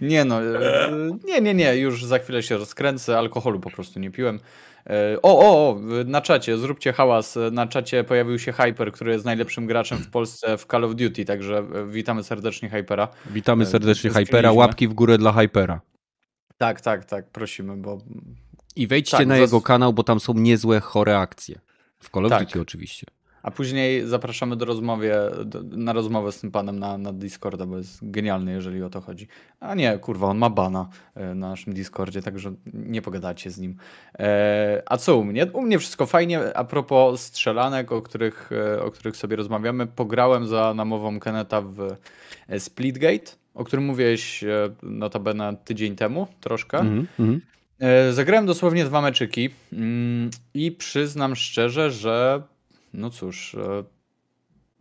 nie 0.00 0.24
no. 0.24 0.42
E, 0.42 0.90
nie, 1.24 1.40
nie, 1.40 1.54
nie. 1.54 1.76
Już 1.76 2.04
za 2.04 2.18
chwilę 2.18 2.42
się 2.42 2.56
rozkręcę. 2.56 3.18
Alkoholu 3.18 3.60
po 3.60 3.70
prostu 3.70 4.00
nie 4.00 4.10
piłem. 4.10 4.40
E, 4.86 5.22
o, 5.22 5.38
o, 5.38 5.70
o, 5.70 5.80
na 6.04 6.20
czacie, 6.20 6.58
zróbcie 6.58 6.92
hałas. 6.92 7.38
Na 7.52 7.66
czacie 7.66 8.04
pojawił 8.04 8.38
się 8.38 8.52
Hyper, 8.52 8.92
który 8.92 9.12
jest 9.12 9.24
najlepszym 9.24 9.66
graczem 9.66 9.98
w 9.98 10.10
Polsce 10.10 10.58
w 10.58 10.66
Call 10.66 10.84
of 10.84 10.94
Duty, 10.94 11.24
także 11.24 11.58
e, 11.58 11.86
witamy 11.86 12.24
serdecznie 12.24 12.68
Hypera. 12.68 13.08
Witamy 13.30 13.66
serdecznie 13.66 14.10
Hypera, 14.10 14.52
łapki 14.52 14.88
w 14.88 14.94
górę 14.94 15.18
dla 15.18 15.32
Hypera. 15.32 15.80
Tak, 16.58 16.80
tak, 16.80 17.04
tak, 17.04 17.30
prosimy, 17.30 17.76
bo... 17.76 17.98
I 18.76 18.86
wejdźcie 18.86 19.16
tak, 19.16 19.26
na 19.26 19.36
jego 19.36 19.60
kanał, 19.60 19.92
bo 19.92 20.02
tam 20.02 20.20
są 20.20 20.34
niezłe, 20.34 20.80
chore 20.80 21.18
akcje. 21.18 21.60
W 21.98 22.10
Call 22.10 22.24
of 22.24 22.30
tak. 22.30 22.44
Duty 22.44 22.60
oczywiście 22.60 23.06
a 23.44 23.50
później 23.50 24.06
zapraszamy 24.06 24.56
do 24.56 24.64
rozmowy, 24.64 25.12
do, 25.44 25.62
na 25.62 25.92
rozmowę 25.92 26.32
z 26.32 26.40
tym 26.40 26.50
panem 26.50 26.78
na, 26.78 26.98
na 26.98 27.12
Discorda, 27.12 27.66
bo 27.66 27.76
jest 27.76 28.10
genialny, 28.10 28.52
jeżeli 28.52 28.82
o 28.82 28.90
to 28.90 29.00
chodzi. 29.00 29.28
A 29.60 29.74
nie, 29.74 29.98
kurwa, 29.98 30.26
on 30.26 30.38
ma 30.38 30.50
bana 30.50 30.88
e, 31.14 31.34
na 31.34 31.48
naszym 31.48 31.74
Discordzie, 31.74 32.22
także 32.22 32.54
nie 32.74 33.02
pogadacie 33.02 33.50
z 33.50 33.58
nim. 33.58 33.76
E, 34.18 34.82
a 34.86 34.96
co 34.96 35.16
u 35.16 35.24
mnie? 35.24 35.46
U 35.52 35.62
mnie 35.62 35.78
wszystko 35.78 36.06
fajnie. 36.06 36.56
A 36.56 36.64
propos 36.64 37.20
strzelanek, 37.20 37.92
o 37.92 38.02
których, 38.02 38.50
e, 38.52 38.82
o 38.82 38.90
których 38.90 39.16
sobie 39.16 39.36
rozmawiamy, 39.36 39.86
pograłem 39.86 40.46
za 40.46 40.74
namową 40.74 41.20
Keneta 41.20 41.60
w 41.60 41.88
Splitgate, 42.58 43.32
o 43.54 43.64
którym 43.64 43.84
mówiłeś 43.84 44.44
notabene 44.82 45.56
tydzień 45.64 45.96
temu 45.96 46.26
troszkę. 46.40 46.78
Mm 46.78 47.06
-hmm. 47.18 47.40
Zagrałem 48.10 48.46
dosłownie 48.46 48.84
dwa 48.84 49.00
meczyki 49.02 49.50
mm, 49.72 50.30
i 50.54 50.72
przyznam 50.72 51.36
szczerze, 51.36 51.90
że 51.90 52.42
no 52.94 53.10
cóż, 53.10 53.54
e, 53.54 53.84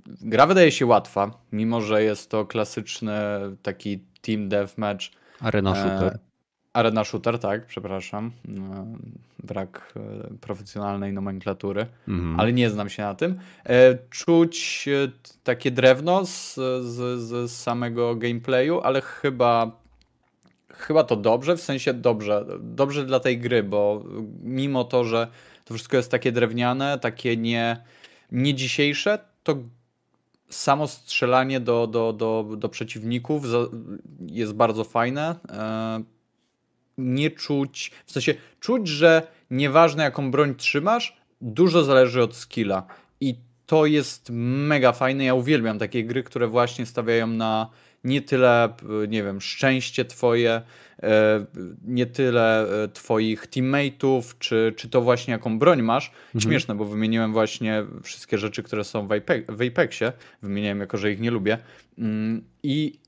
gra 0.05 0.47
wydaje 0.47 0.71
się 0.71 0.85
łatwa, 0.85 1.31
mimo 1.51 1.81
że 1.81 2.03
jest 2.03 2.29
to 2.29 2.45
klasyczny 2.45 3.13
taki 3.61 3.99
team 4.21 4.49
deathmatch. 4.49 5.05
Arena 5.39 5.71
e, 5.71 5.75
shooter. 5.75 6.19
Arena 6.73 7.03
shooter, 7.03 7.39
tak, 7.39 7.65
przepraszam. 7.65 8.31
E, 8.47 8.95
brak 9.43 9.93
profesjonalnej 10.41 11.13
nomenklatury, 11.13 11.85
mhm. 12.07 12.39
ale 12.39 12.53
nie 12.53 12.69
znam 12.69 12.89
się 12.89 13.03
na 13.03 13.15
tym. 13.15 13.39
Czuć 14.09 14.89
takie 15.43 15.71
drewno 15.71 16.25
z, 16.25 16.55
z, 16.83 17.19
z 17.49 17.51
samego 17.51 18.15
gameplayu, 18.15 18.81
ale 18.81 19.01
chyba 19.01 19.83
chyba 20.73 21.03
to 21.03 21.15
dobrze, 21.15 21.57
w 21.57 21.61
sensie 21.61 21.93
dobrze, 21.93 22.45
dobrze 22.59 23.05
dla 23.05 23.19
tej 23.19 23.39
gry, 23.39 23.63
bo 23.63 24.03
mimo 24.43 24.83
to, 24.83 25.03
że 25.03 25.27
to 25.65 25.73
wszystko 25.73 25.97
jest 25.97 26.11
takie 26.11 26.31
drewniane, 26.31 26.99
takie 26.99 27.37
nie 27.37 27.77
nie 28.33 28.53
dzisiejsze, 28.53 29.19
to 29.43 29.55
samo 30.49 30.87
strzelanie 30.87 31.59
do, 31.59 31.87
do, 31.87 32.13
do, 32.13 32.45
do 32.57 32.69
przeciwników 32.69 33.43
jest 34.27 34.53
bardzo 34.53 34.83
fajne. 34.83 35.35
E, 35.49 36.03
nie 36.97 37.31
czuć, 37.31 37.91
w 38.05 38.11
sensie 38.11 38.35
czuć, 38.59 38.87
że 38.87 39.27
nieważne 39.51 40.03
jaką 40.03 40.31
broń 40.31 40.55
trzymasz, 40.55 41.17
dużo 41.41 41.83
zależy 41.83 42.23
od 42.23 42.35
skilla. 42.35 42.85
I 43.21 43.35
to 43.65 43.85
jest 43.85 44.29
mega 44.31 44.91
fajne. 44.91 45.23
Ja 45.23 45.33
uwielbiam 45.33 45.79
takie 45.79 46.03
gry, 46.03 46.23
które 46.23 46.47
właśnie 46.47 46.85
stawiają 46.85 47.27
na 47.27 47.69
nie 48.03 48.21
tyle, 48.21 48.73
nie 49.07 49.23
wiem, 49.23 49.41
szczęście 49.41 50.05
twoje, 50.05 50.61
e, 51.03 51.45
nie 51.85 52.05
tyle 52.05 52.67
e, 52.83 52.87
twoich 52.87 53.47
teammateów, 53.47 54.39
czy, 54.39 54.73
czy 54.77 54.89
to 54.89 55.01
właśnie 55.01 55.31
jaką 55.31 55.59
broń 55.59 55.81
masz. 55.81 56.07
Mhm. 56.07 56.41
Śmieszne, 56.41 56.75
bo 56.75 56.85
wymieniłem 56.85 57.33
właśnie 57.33 57.85
wszystkie 58.03 58.37
rzeczy, 58.37 58.63
które 58.63 58.83
są 58.83 59.07
w, 59.07 59.11
Apex, 59.11 59.45
w 59.49 59.61
Apexie. 59.61 60.13
Wymieniłem 60.41 60.79
jako, 60.79 60.97
że 60.97 61.11
ich 61.11 61.19
nie 61.19 61.31
lubię. 61.31 61.57
Mm, 61.97 62.43
I 62.63 62.99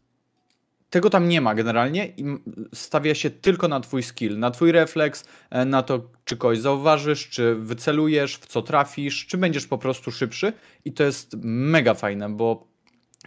tego 0.89 1.09
tam 1.09 1.29
nie 1.29 1.41
ma 1.41 1.55
generalnie 1.55 2.07
i 2.07 2.25
stawia 2.73 3.15
się 3.15 3.29
tylko 3.29 3.67
na 3.67 3.79
twój 3.79 4.03
skill, 4.03 4.39
na 4.39 4.51
twój 4.51 4.71
refleks, 4.71 5.25
e, 5.49 5.65
na 5.65 5.83
to, 5.83 6.09
czy 6.25 6.37
kogoś 6.37 6.59
zauważysz, 6.59 7.29
czy 7.29 7.55
wycelujesz, 7.55 8.37
w 8.37 8.45
co 8.45 8.61
trafisz, 8.61 9.27
czy 9.27 9.37
będziesz 9.37 9.67
po 9.67 9.77
prostu 9.77 10.11
szybszy 10.11 10.53
i 10.85 10.93
to 10.93 11.03
jest 11.03 11.35
mega 11.43 11.93
fajne, 11.93 12.29
bo 12.29 12.74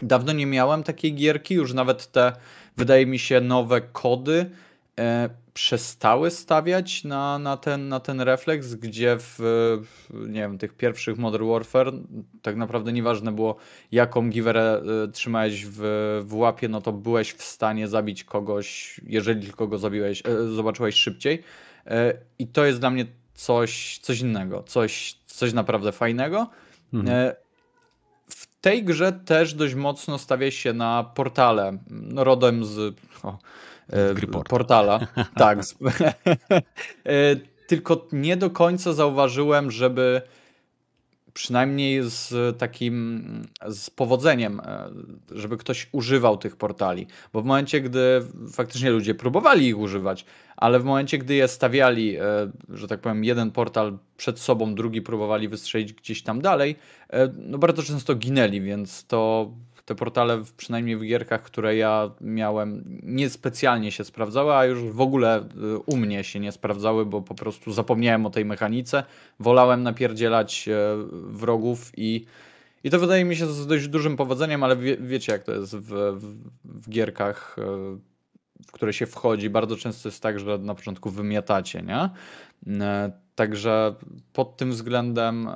dawno 0.03 0.33
nie 0.33 0.47
miałem 0.47 0.83
takiej 0.83 1.15
gierki, 1.15 1.55
już 1.55 1.75
nawet 1.75 2.13
te, 2.13 2.33
wydaje 2.77 3.07
mi 3.07 3.19
się, 3.19 3.41
nowe 3.41 3.81
kody 3.81 4.51
e, 4.99 5.29
przestały 5.59 6.31
stawiać 6.31 7.05
na, 7.05 7.39
na, 7.39 7.57
ten, 7.57 7.89
na 7.89 8.01
ten 8.01 8.21
refleks, 8.21 8.75
gdzie 8.75 9.17
w, 9.19 9.39
nie 10.11 10.41
wiem, 10.41 10.59
tych 10.59 10.73
pierwszych 10.77 11.19
Modern 11.19 11.49
Warfare 11.49 11.93
tak 12.43 12.57
naprawdę 12.57 12.93
nieważne 12.93 13.33
było, 13.33 13.57
jaką 13.93 14.31
giwerę 14.31 14.83
y, 15.05 15.13
trzymałeś 15.13 15.67
w, 15.67 15.81
w 16.27 16.35
łapie, 16.35 16.69
no 16.69 16.81
to 16.81 16.93
byłeś 16.93 17.33
w 17.33 17.43
stanie 17.43 17.89
zabić 17.89 18.25
kogoś, 18.25 19.01
jeżeli 19.07 19.47
tylko 19.47 19.69
go 19.69 19.79
zabiłeś, 19.79 20.23
y, 20.29 20.55
zobaczyłeś 20.55 20.95
szybciej. 20.95 21.43
Y, 21.87 21.91
I 22.39 22.47
to 22.47 22.65
jest 22.65 22.81
dla 22.81 22.91
mnie 22.91 23.07
coś, 23.35 23.99
coś 23.99 24.21
innego, 24.21 24.63
coś, 24.63 25.19
coś 25.27 25.53
naprawdę 25.53 25.93
fajnego. 25.93 26.51
Mhm. 26.95 27.33
Tej 28.61 28.85
grze 28.85 29.13
też 29.13 29.55
dość 29.55 29.75
mocno 29.75 30.19
stawia 30.19 30.51
się 30.51 30.73
na 30.73 31.05
portale, 31.15 31.79
rodem 32.17 32.65
z... 32.65 32.95
O, 33.23 33.39
E, 33.93 34.43
portala. 34.49 35.01
tak. 35.37 35.59
E, 37.07 37.37
tylko 37.67 38.07
nie 38.13 38.37
do 38.37 38.51
końca 38.51 38.93
zauważyłem, 38.93 39.71
żeby 39.71 40.23
przynajmniej 41.35 42.03
z 42.03 42.59
takim 42.59 43.23
z 43.69 43.91
powodzeniem, 43.91 44.61
e, 44.61 44.91
żeby 45.33 45.57
ktoś 45.57 45.89
używał 45.93 46.37
tych 46.37 46.57
portali. 46.57 47.07
Bo 47.33 47.43
w 47.43 47.45
momencie, 47.45 47.81
gdy 47.81 48.21
faktycznie 48.53 48.91
ludzie 48.91 49.15
próbowali 49.15 49.67
ich 49.67 49.79
używać, 49.79 50.25
ale 50.57 50.81
w 50.81 50.85
momencie, 50.85 51.19
gdy 51.19 51.35
je 51.35 51.49
stawiali, 51.49 52.17
że 52.69 52.89
tak 52.89 53.01
powiem, 53.01 53.25
jeden 53.25 53.51
portal 53.51 53.99
przed 54.17 54.39
sobą, 54.39 54.75
drugi 54.75 55.03
próbowali 55.03 55.49
wystrzelić 55.49 55.93
gdzieś 55.93 56.23
tam 56.23 56.41
dalej, 56.41 56.77
no 57.39 57.59
bardzo 57.59 57.83
często 57.83 58.15
ginęli, 58.15 58.61
więc 58.61 59.07
to 59.07 59.51
te 59.89 59.95
portale, 59.95 60.43
przynajmniej 60.57 60.97
w 60.97 61.05
gierkach, 61.05 61.43
które 61.43 61.77
ja 61.77 62.11
miałem, 62.21 62.85
niespecjalnie 63.03 63.93
się 63.93 64.05
sprawdzały, 64.05 64.55
a 64.55 64.65
już 64.65 64.83
w 64.83 65.01
ogóle 65.01 65.41
y, 65.41 65.79
u 65.79 65.97
mnie 65.97 66.25
się 66.25 66.41
nie 66.41 66.53
sprawdzały, 66.53 67.07
bo 67.07 67.23
po 67.23 67.35
prostu 67.35 67.73
zapomniałem 67.73 68.27
o 68.27 68.31
tej 68.31 68.45
mechanice. 68.45 69.05
Wolałem 69.41 69.83
napierdzielać 69.83 70.69
e, 70.69 70.97
wrogów 71.11 71.93
i, 71.97 72.25
i 72.85 72.91
to 72.91 72.99
wydaje 72.99 73.25
mi 73.25 73.37
się 73.37 73.47
z 73.47 73.67
dość 73.67 73.89
dużym 73.89 74.17
powodzeniem, 74.17 74.63
ale 74.63 74.77
wie, 74.77 74.97
wiecie 74.97 75.33
jak 75.33 75.43
to 75.43 75.53
jest 75.53 75.77
w, 75.77 75.91
w, 76.15 76.37
w 76.65 76.91
gierkach, 76.91 77.57
e, 77.59 77.63
w 78.67 78.73
które 78.73 78.93
się 78.93 79.07
wchodzi. 79.07 79.51
Bardzo 79.51 79.77
często 79.77 80.09
jest 80.09 80.23
tak, 80.23 80.41
że 80.41 80.59
na 80.59 80.75
początku 80.75 81.11
wymiatacie, 81.11 81.83
nie? 81.83 82.11
E, 82.85 83.13
także 83.35 83.95
pod 84.33 84.57
tym 84.57 84.71
względem 84.71 85.49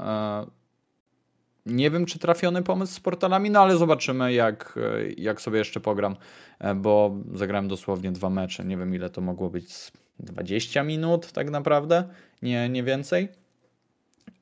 nie 1.66 1.90
wiem, 1.90 2.06
czy 2.06 2.18
trafiony 2.18 2.62
pomysł 2.62 2.94
z 2.94 3.00
portalami, 3.00 3.50
no 3.50 3.60
ale 3.60 3.76
zobaczymy, 3.76 4.32
jak, 4.32 4.78
jak 5.16 5.40
sobie 5.40 5.58
jeszcze 5.58 5.80
pogram, 5.80 6.16
e, 6.58 6.74
bo 6.74 7.16
zagrałem 7.34 7.68
dosłownie 7.68 8.12
dwa 8.12 8.30
mecze. 8.30 8.64
Nie 8.64 8.76
wiem, 8.76 8.94
ile 8.94 9.10
to 9.10 9.20
mogło 9.20 9.50
być 9.50 9.92
20 10.20 10.82
minut, 10.82 11.32
tak 11.32 11.50
naprawdę, 11.50 12.04
nie, 12.42 12.68
nie 12.68 12.82
więcej. 12.82 13.28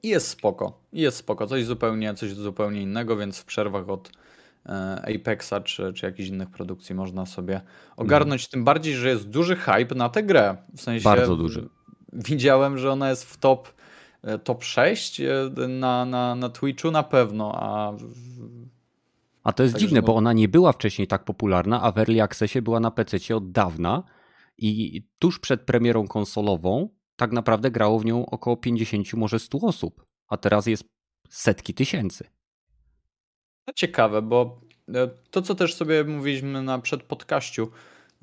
I 0.02 0.08
jest 0.08 0.28
spoko. 0.28 0.80
Jest 0.92 1.16
spoko. 1.16 1.46
Coś 1.46 1.64
zupełnie, 1.64 2.14
coś 2.14 2.32
zupełnie 2.32 2.82
innego, 2.82 3.16
więc 3.16 3.38
w 3.38 3.44
przerwach 3.44 3.88
od 3.88 4.12
e, 4.66 4.70
Apexa 5.16 5.54
czy, 5.64 5.92
czy 5.92 6.06
jakichś 6.06 6.28
innych 6.28 6.50
produkcji 6.50 6.94
można 6.94 7.26
sobie 7.26 7.60
ogarnąć. 7.96 8.42
Mm. 8.42 8.50
Tym 8.50 8.64
bardziej, 8.64 8.94
że 8.94 9.08
jest 9.08 9.28
duży 9.28 9.56
hype 9.56 9.94
na 9.94 10.08
tę 10.08 10.22
grę. 10.22 10.56
W 10.76 10.80
sensie. 10.80 11.04
Bardzo 11.04 11.36
duży. 11.36 11.68
Widziałem, 12.12 12.78
że 12.78 12.92
ona 12.92 13.10
jest 13.10 13.24
w 13.24 13.36
top 13.36 13.68
E, 14.22 14.38
top 14.38 14.64
6 14.64 15.20
e, 15.20 15.50
na, 15.68 16.04
na, 16.04 16.34
na 16.34 16.48
Twitchu 16.48 16.90
na 16.90 17.02
pewno, 17.02 17.52
a 17.54 17.92
a 19.44 19.52
to 19.52 19.62
jest 19.62 19.74
tak 19.74 19.80
dziwne, 19.80 20.02
bo 20.02 20.16
ona 20.16 20.32
nie 20.32 20.48
była 20.48 20.72
wcześniej 20.72 21.08
tak 21.08 21.24
popularna, 21.24 21.82
a 21.82 21.92
w 21.92 21.98
Early 21.98 22.22
Accessie 22.22 22.62
była 22.62 22.80
na 22.80 22.90
PC 22.90 23.36
od 23.36 23.52
dawna 23.52 24.02
i 24.58 25.02
tuż 25.18 25.38
przed 25.38 25.62
premierą 25.62 26.08
konsolową 26.08 26.88
tak 27.16 27.32
naprawdę 27.32 27.70
grało 27.70 27.98
w 27.98 28.04
nią 28.04 28.26
około 28.26 28.56
50, 28.56 29.14
może 29.14 29.38
100 29.38 29.58
osób, 29.58 30.04
a 30.28 30.36
teraz 30.36 30.66
jest 30.66 30.84
setki 31.28 31.74
tysięcy. 31.74 32.24
To 33.64 33.72
ciekawe, 33.74 34.22
bo 34.22 34.60
e, 34.94 35.08
to, 35.30 35.42
co 35.42 35.54
też 35.54 35.74
sobie 35.74 36.04
mówiliśmy 36.04 36.62
na 36.62 36.78
przedpodkaściu, 36.78 37.70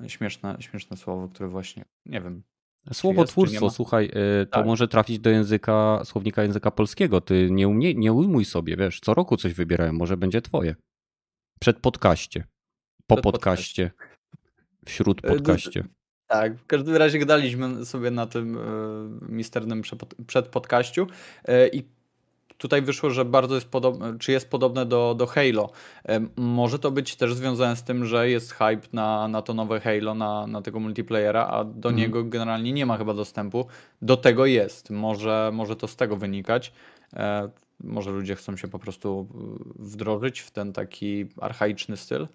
śmieszne, 0.06 0.56
śmieszne 0.60 0.96
słowo, 0.96 1.28
które 1.28 1.48
właśnie, 1.48 1.84
nie 2.06 2.20
wiem, 2.20 2.42
Słowotwórstwo, 2.92 3.70
słuchaj, 3.70 4.04
y, 4.04 4.46
to 4.46 4.58
tak. 4.58 4.66
może 4.66 4.88
trafić 4.88 5.18
do 5.18 5.30
języka, 5.30 6.00
słownika 6.04 6.42
języka 6.42 6.70
polskiego. 6.70 7.20
Ty 7.20 7.48
nie, 7.50 7.68
umie, 7.68 7.94
nie 7.94 8.12
ujmuj 8.12 8.44
sobie, 8.44 8.76
wiesz, 8.76 9.00
co 9.00 9.14
roku 9.14 9.36
coś 9.36 9.54
wybierałem, 9.54 9.96
może 9.96 10.16
będzie 10.16 10.42
twoje. 10.42 10.74
Przed 11.60 11.78
podcaście, 11.80 12.44
po 13.06 13.14
Przed 13.14 13.22
podcaście, 13.22 13.90
wśród 14.86 15.24
e, 15.24 15.28
podcaście. 15.28 15.84
Tak, 16.26 16.56
w 16.56 16.66
każdym 16.66 16.96
razie 16.96 17.18
gadaliśmy 17.18 17.84
sobie 17.84 18.10
na 18.10 18.26
tym 18.26 18.56
y, 18.56 18.60
misternym 19.28 19.82
przedpodcaściu 20.26 21.06
y, 21.48 21.68
i 21.72 21.97
tutaj 22.58 22.82
wyszło, 22.82 23.10
że 23.10 23.24
bardzo 23.24 23.54
jest 23.54 23.68
podobne, 23.68 24.18
czy 24.18 24.32
jest 24.32 24.50
podobne 24.50 24.86
do, 24.86 25.14
do 25.14 25.26
Halo. 25.26 25.70
Może 26.36 26.78
to 26.78 26.90
być 26.90 27.16
też 27.16 27.34
związane 27.34 27.76
z 27.76 27.82
tym, 27.82 28.06
że 28.06 28.30
jest 28.30 28.52
hype 28.52 28.88
na, 28.92 29.28
na 29.28 29.42
to 29.42 29.54
nowe 29.54 29.80
Halo, 29.80 30.14
na, 30.14 30.46
na 30.46 30.62
tego 30.62 30.80
multiplayera, 30.80 31.46
a 31.46 31.64
do 31.64 31.88
mm. 31.88 32.00
niego 32.00 32.24
generalnie 32.24 32.72
nie 32.72 32.86
ma 32.86 32.96
chyba 32.96 33.14
dostępu. 33.14 33.66
Do 34.02 34.16
tego 34.16 34.46
jest. 34.46 34.90
Może, 34.90 35.50
może 35.52 35.76
to 35.76 35.88
z 35.88 35.96
tego 35.96 36.16
wynikać. 36.16 36.72
E, 37.16 37.50
może 37.80 38.10
ludzie 38.10 38.34
chcą 38.34 38.56
się 38.56 38.68
po 38.68 38.78
prostu 38.78 39.28
wdrożyć 39.76 40.40
w 40.40 40.50
ten 40.50 40.72
taki 40.72 41.26
archaiczny 41.40 41.96
styl. 41.96 42.28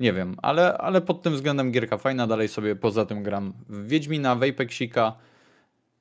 Nie 0.00 0.12
wiem, 0.12 0.36
ale, 0.42 0.78
ale 0.78 1.00
pod 1.00 1.22
tym 1.22 1.34
względem 1.34 1.72
gierka 1.72 1.98
fajna. 1.98 2.26
Dalej 2.26 2.48
sobie 2.48 2.76
poza 2.76 3.06
tym 3.06 3.22
gram 3.22 3.52
w 3.68 3.88
Wiedźmina, 3.88 4.36
w 4.36 4.42
Apexika. 4.42 5.16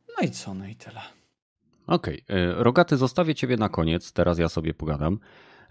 No 0.08 0.28
i 0.28 0.32
co, 0.32 0.54
no 0.54 0.68
i 0.68 0.76
tyle. 0.76 1.19
Okej, 1.90 2.24
okay. 2.24 2.38
E, 2.38 2.64
Rogaty, 2.64 2.98
zostawię 2.98 3.36
Ciebie 3.36 3.58
na 3.58 3.70
koniec, 3.70 4.14
teraz 4.14 4.40
ja 4.40 4.50
sobie 4.50 4.74
pogadam. 4.74 5.20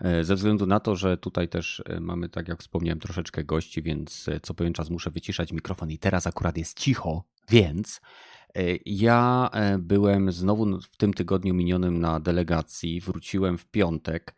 E, 0.00 0.25
ze 0.25 0.34
względu 0.34 0.66
na 0.66 0.80
to, 0.80 0.96
że 0.96 1.16
tutaj 1.16 1.48
też 1.48 1.82
e, 1.87 2.00
mamy, 2.00 2.28
tak 2.28 2.48
jak 2.48 2.60
wspomniałem, 2.60 3.00
troszeczkę 3.00 3.44
gości, 3.44 3.82
więc 3.82 4.26
co 4.42 4.54
pewien 4.54 4.72
czas 4.72 4.90
muszę 4.90 5.10
wyciszać 5.10 5.52
mikrofon 5.52 5.90
i 5.90 5.98
teraz 5.98 6.26
akurat 6.26 6.58
jest 6.58 6.78
cicho, 6.78 7.25
więc 7.50 8.00
ja 8.87 9.50
byłem 9.78 10.32
znowu 10.32 10.80
w 10.80 10.96
tym 10.96 11.14
tygodniu 11.14 11.54
minionym 11.54 12.00
na 12.00 12.20
delegacji, 12.20 13.00
wróciłem 13.00 13.58
w 13.58 13.66
piątek. 13.66 14.34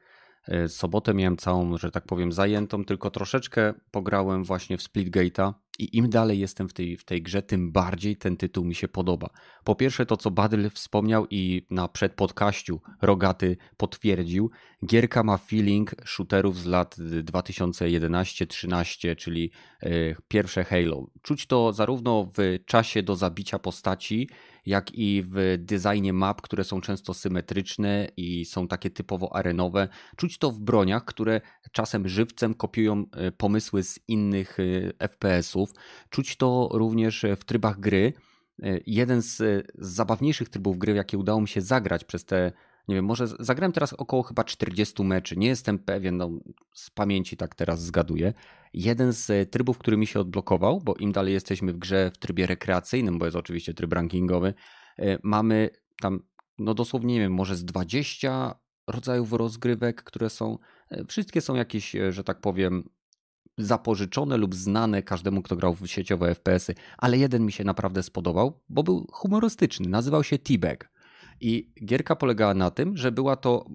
Sobotę 0.68 1.14
miałem 1.14 1.36
całą, 1.36 1.78
że 1.78 1.90
tak 1.90 2.04
powiem, 2.04 2.32
zajętą, 2.32 2.84
tylko 2.84 3.10
troszeczkę 3.10 3.74
pograłem 3.90 4.44
właśnie 4.44 4.78
w 4.78 4.80
Splitgate'a 4.82 5.52
i 5.80 5.96
im 5.96 6.10
dalej 6.10 6.38
jestem 6.38 6.68
w 6.68 6.72
tej, 6.72 6.96
w 6.96 7.04
tej 7.04 7.22
grze, 7.22 7.42
tym 7.42 7.72
bardziej 7.72 8.16
ten 8.16 8.36
tytuł 8.36 8.64
mi 8.64 8.74
się 8.74 8.88
podoba. 8.88 9.30
Po 9.64 9.74
pierwsze, 9.74 10.06
to 10.06 10.16
co 10.16 10.30
Badyl 10.30 10.70
wspomniał 10.70 11.26
i 11.30 11.66
na 11.70 11.88
przedpodkaściu 11.88 12.80
Rogaty 13.02 13.56
potwierdził, 13.76 14.50
gierka 14.86 15.22
ma 15.22 15.36
feeling 15.36 15.94
shooterów 16.04 16.58
z 16.58 16.66
lat 16.66 16.96
2011-13, 16.98 19.16
czyli 19.16 19.50
e, 19.82 19.88
pierwsze 20.28 20.64
Halo. 20.64 21.06
Czuć 21.22 21.46
to 21.46 21.72
zarówno 21.72 22.28
w 22.36 22.58
czasie 22.66 23.02
do 23.02 23.16
zabicia 23.16 23.58
postaci, 23.58 24.28
jak 24.66 24.94
i 24.94 25.22
w 25.26 25.56
designie 25.58 26.12
map, 26.12 26.42
które 26.42 26.64
są 26.64 26.80
często 26.80 27.14
symetryczne 27.14 28.08
i 28.16 28.44
są 28.44 28.68
takie 28.68 28.90
typowo 28.90 29.36
arenowe. 29.36 29.88
Czuć 30.16 30.38
to 30.38 30.50
w 30.50 30.60
broniach, 30.60 31.04
które 31.04 31.40
czasem 31.72 32.08
żywcem 32.08 32.54
kopiują 32.54 33.04
e, 33.12 33.32
pomysły 33.32 33.82
z 33.82 34.00
innych 34.08 34.56
e, 34.60 35.08
FPS-ów. 35.08 35.70
Czuć 36.10 36.36
to 36.36 36.68
również 36.72 37.26
w 37.36 37.44
trybach 37.44 37.80
gry. 37.80 38.12
E, 38.62 38.80
jeden 38.86 39.22
z, 39.22 39.66
zabawniejszych 39.74 40.48
trybów 40.48 40.78
gry, 40.78 40.94
jakie 40.94 41.18
udało 41.18 41.40
mi 41.40 41.48
się 41.48 41.60
zagrać 41.60 42.04
przez 42.04 42.24
te 42.24 42.52
nie 42.88 42.94
wiem, 42.96 43.04
może 43.04 43.26
zagrałem 43.40 43.72
teraz 43.72 43.92
około 43.92 44.22
chyba 44.22 44.44
40 44.44 45.04
meczy, 45.04 45.36
nie 45.36 45.46
jestem 45.46 45.78
pewien, 45.78 46.16
no, 46.16 46.30
z 46.74 46.90
pamięci 46.90 47.36
tak 47.36 47.54
teraz 47.54 47.82
zgaduję. 47.82 48.32
Jeden 48.72 49.12
z 49.12 49.50
trybów, 49.50 49.78
który 49.78 49.96
mi 49.96 50.06
się 50.06 50.20
odblokował, 50.20 50.80
bo 50.80 50.94
im 50.94 51.12
dalej 51.12 51.34
jesteśmy 51.34 51.72
w 51.72 51.78
grze 51.78 52.10
w 52.14 52.18
trybie 52.18 52.46
rekreacyjnym, 52.46 53.18
bo 53.18 53.24
jest 53.24 53.36
oczywiście 53.36 53.74
tryb 53.74 53.92
rankingowy, 53.92 54.54
e, 54.98 55.18
mamy 55.22 55.70
tam, 56.00 56.22
no 56.58 56.74
dosłownie, 56.74 57.14
nie 57.14 57.20
wiem, 57.20 57.32
może 57.32 57.56
z 57.56 57.64
20 57.64 58.54
rodzajów 58.86 59.32
rozgrywek, 59.32 60.02
które 60.02 60.30
są, 60.30 60.58
e, 60.90 61.04
wszystkie 61.04 61.40
są 61.40 61.54
jakieś, 61.54 61.96
e, 61.96 62.12
że 62.12 62.24
tak 62.24 62.40
powiem, 62.40 62.90
zapożyczone 63.58 64.36
lub 64.36 64.54
znane 64.54 65.02
każdemu, 65.02 65.42
kto 65.42 65.56
grał 65.56 65.74
w 65.74 65.86
sieciowe 65.86 66.34
FPS-y, 66.34 66.74
ale 66.98 67.18
jeden 67.18 67.46
mi 67.46 67.52
się 67.52 67.64
naprawdę 67.64 68.02
spodobał, 68.02 68.60
bo 68.68 68.82
był 68.82 69.06
humorystyczny, 69.12 69.88
nazywał 69.88 70.24
się 70.24 70.38
T-Bag. 70.38 70.90
I 71.40 71.72
gierka 71.84 72.16
polegała 72.16 72.54
na 72.54 72.70
tym, 72.70 72.96
że 72.96 73.12
była 73.12 73.36
to 73.36 73.66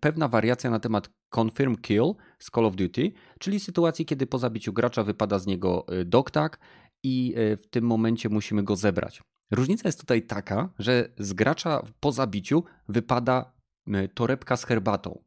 pewna 0.00 0.28
wariacja 0.28 0.70
na 0.70 0.80
temat 0.80 1.10
confirm 1.36 1.76
kill 1.76 2.14
z 2.38 2.50
Call 2.50 2.64
of 2.64 2.76
Duty, 2.76 3.12
czyli 3.38 3.60
sytuacji, 3.60 4.06
kiedy 4.06 4.26
po 4.26 4.38
zabiciu 4.38 4.72
gracza 4.72 5.04
wypada 5.04 5.38
z 5.38 5.46
niego 5.46 5.86
y, 6.00 6.04
doktak 6.04 6.58
i 7.02 7.34
y, 7.38 7.56
w 7.56 7.66
tym 7.70 7.84
momencie 7.84 8.28
musimy 8.28 8.62
go 8.62 8.76
zebrać. 8.76 9.22
Różnica 9.50 9.88
jest 9.88 10.00
tutaj 10.00 10.22
taka, 10.22 10.72
że 10.78 11.08
z 11.18 11.32
gracza 11.32 11.82
po 12.00 12.12
zabiciu 12.12 12.64
wypada 12.88 13.52
y, 13.88 14.08
torebka 14.14 14.56
z 14.56 14.64
herbatą. 14.64 15.22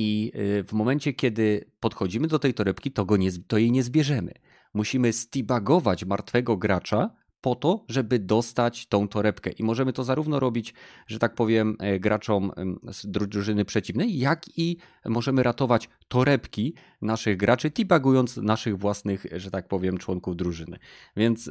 I 0.00 0.32
w 0.68 0.72
momencie, 0.72 1.12
kiedy 1.12 1.70
podchodzimy 1.80 2.28
do 2.28 2.38
tej 2.38 2.54
torebki, 2.54 2.90
to, 2.90 3.04
go 3.04 3.16
nie, 3.16 3.30
to 3.46 3.58
jej 3.58 3.72
nie 3.72 3.82
zbierzemy. 3.82 4.32
Musimy 4.74 5.12
stibagować 5.12 6.04
martwego 6.04 6.56
gracza, 6.56 7.10
po 7.40 7.54
to, 7.54 7.84
żeby 7.88 8.18
dostać 8.18 8.86
tą 8.86 9.08
torebkę. 9.08 9.50
I 9.50 9.62
możemy 9.62 9.92
to 9.92 10.04
zarówno 10.04 10.40
robić, 10.40 10.74
że 11.06 11.18
tak 11.18 11.34
powiem, 11.34 11.76
e, 11.78 12.00
graczom 12.00 12.52
z 12.92 13.06
drużyny 13.06 13.64
przeciwnej, 13.64 14.18
jak 14.18 14.58
i 14.58 14.76
możemy 15.04 15.42
ratować 15.42 15.88
torebki 16.08 16.74
naszych 17.02 17.36
graczy, 17.36 17.70
tibagując 17.70 18.36
naszych 18.36 18.78
własnych, 18.78 19.26
że 19.32 19.50
tak 19.50 19.68
powiem, 19.68 19.98
członków 19.98 20.36
drużyny. 20.36 20.78
Więc 21.16 21.50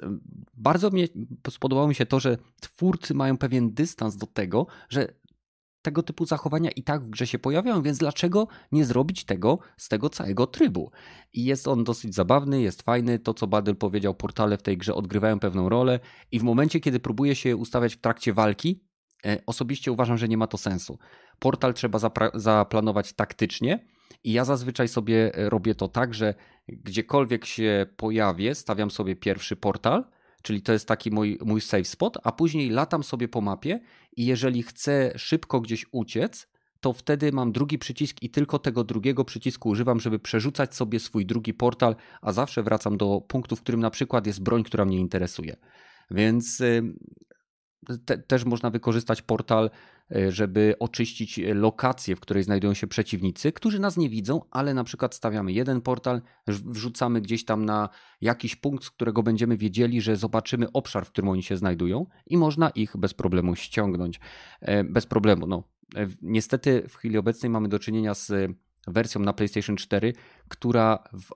bardzo 0.53 0.89
mnie 0.89 1.08
spodobało 1.50 1.88
mi 1.88 1.96
się 1.96 2.06
to, 2.06 2.20
że 2.20 2.38
twórcy 2.62 3.13
mają 3.13 3.38
pewien 3.38 3.74
dystans 3.74 4.17
do 4.17 4.27
tego, 4.27 4.67
że 4.89 5.13
tego 5.88 6.03
typu 6.03 6.25
zachowania 6.25 6.72
i 6.72 6.84
tak 6.84 7.01
w 7.01 7.10
grze 7.10 7.27
się 7.27 7.39
pojawiają, 7.39 7.82
więc 7.82 7.98
dlaczego 7.98 8.48
nie 8.72 8.86
zrobić 8.86 9.25
tego 9.25 9.60
z 9.77 9.89
tego 9.89 10.10
całego 10.10 10.48
trybu? 10.48 10.91
I 11.34 11.46
jest 11.46 11.67
on 11.67 11.84
dosyć 11.84 12.15
zabawny, 12.15 12.62
jest 12.62 12.82
fajny. 12.82 13.20
To, 13.20 13.34
co 13.34 13.48
Badel 13.48 13.75
powiedział, 13.75 14.13
portale 14.13 14.58
w 14.58 14.62
tej 14.62 14.77
grze 14.77 14.96
odgrywają 14.96 15.39
pewną 15.39 15.70
rolę 15.70 16.00
i 16.32 16.39
w 16.39 16.44
momencie, 16.44 16.79
kiedy 16.79 17.00
próbuje 17.00 17.36
się 17.36 17.56
ustawiać 17.56 17.96
w 17.96 18.01
trakcie 18.01 18.34
walki, 18.34 18.84
e, 19.25 19.41
osobiście 19.46 19.91
uważam, 19.91 20.17
że 20.17 20.27
nie 20.27 20.38
ma 20.38 20.48
to 20.48 20.58
sensu. 20.58 21.00
Portal 21.39 21.74
trzeba 21.74 22.00
zaplanować 22.34 23.13
taktycznie 23.13 23.86
i 24.24 24.34
ja 24.34 24.46
zazwyczaj 24.46 24.88
sobie 24.88 25.36
e, 25.36 25.50
robię 25.50 25.75
to 25.75 25.88
tak, 25.88 26.13
że 26.13 26.34
gdziekolwiek 26.67 27.46
się 27.46 27.86
pojawię, 27.98 28.56
stawiam 28.56 28.91
sobie 28.91 29.15
pierwszy 29.15 29.56
portal– 29.56 30.03
czyli 30.48 30.62
to 30.62 30.74
jest 30.74 30.88
taki 30.88 31.12
mój, 31.12 31.38
mój 31.46 31.62
safe 31.62 31.84
spot, 31.84 32.17
a 32.24 32.32
później 32.32 32.70
latam 32.70 33.03
sobie 33.03 33.27
po 33.27 33.41
mapie 33.41 33.79
i 34.17 34.25
jeżeli 34.25 34.63
chcę 34.63 35.13
szybko 35.15 35.62
gdzieś 35.62 35.86
uciec, 35.91 36.47
to 36.79 36.93
wtedy 36.93 37.31
mam 37.31 37.51
drugi 37.51 37.77
przycisk 37.77 38.17
i 38.21 38.29
tylko 38.29 38.59
tego 38.59 38.83
drugiego 38.83 39.25
przycisku 39.25 39.69
używam, 39.69 40.00
żeby 40.00 40.19
przerzucać 40.19 40.75
sobie 40.75 41.00
swój 41.00 41.25
drugi 41.25 41.53
portal, 41.53 41.95
a 42.21 42.31
zawsze 42.31 42.63
wracam 42.63 42.97
do 42.97 43.21
punktu, 43.21 43.55
w 43.55 43.62
którym 43.62 43.81
na 43.81 43.89
przykład 43.89 44.27
jest 44.27 44.43
broń, 44.43 44.63
która 44.63 44.86
mnie 44.86 45.00
interesuje. 45.00 45.55
Więc 46.12 46.62
te, 48.05 48.17
też 48.17 48.45
można 48.45 48.69
wykorzystać 48.69 49.21
portal, 49.21 49.69
żeby 50.29 50.75
oczyścić 50.79 51.39
lokację, 51.53 52.15
w 52.15 52.19
której 52.19 52.43
znajdują 52.43 52.73
się 52.73 52.87
przeciwnicy, 52.87 53.51
którzy 53.51 53.79
nas 53.79 53.97
nie 53.97 54.09
widzą, 54.09 54.41
ale 54.51 54.73
na 54.73 54.83
przykład 54.83 55.15
stawiamy 55.15 55.51
jeden 55.51 55.81
portal, 55.81 56.21
wrzucamy 56.47 57.21
gdzieś 57.21 57.45
tam 57.45 57.65
na 57.65 57.89
jakiś 58.21 58.55
punkt, 58.55 58.83
z 58.83 58.91
którego 58.91 59.24
będziemy 59.24 59.57
wiedzieli, 59.57 60.01
że 60.01 60.15
zobaczymy 60.15 60.72
obszar, 60.72 61.05
w 61.05 61.11
którym 61.11 61.29
oni 61.29 61.43
się 61.43 61.57
znajdują 61.57 62.05
i 62.27 62.37
można 62.37 62.70
ich 62.70 62.98
bez 62.98 63.13
problemu 63.13 63.55
ściągnąć. 63.55 64.20
E, 64.61 64.83
bez 64.83 65.05
problemu, 65.05 65.48
no. 65.48 65.63
E, 65.96 66.07
niestety 66.22 66.83
w 66.89 66.96
chwili 66.96 67.17
obecnej 67.17 67.50
mamy 67.50 67.70
do 67.70 67.79
czynienia 67.79 68.13
z 68.13 68.51
wersją 68.87 69.22
na 69.22 69.33
PlayStation 69.33 69.75
4, 69.75 70.13
która 70.48 71.03
w 71.13 71.31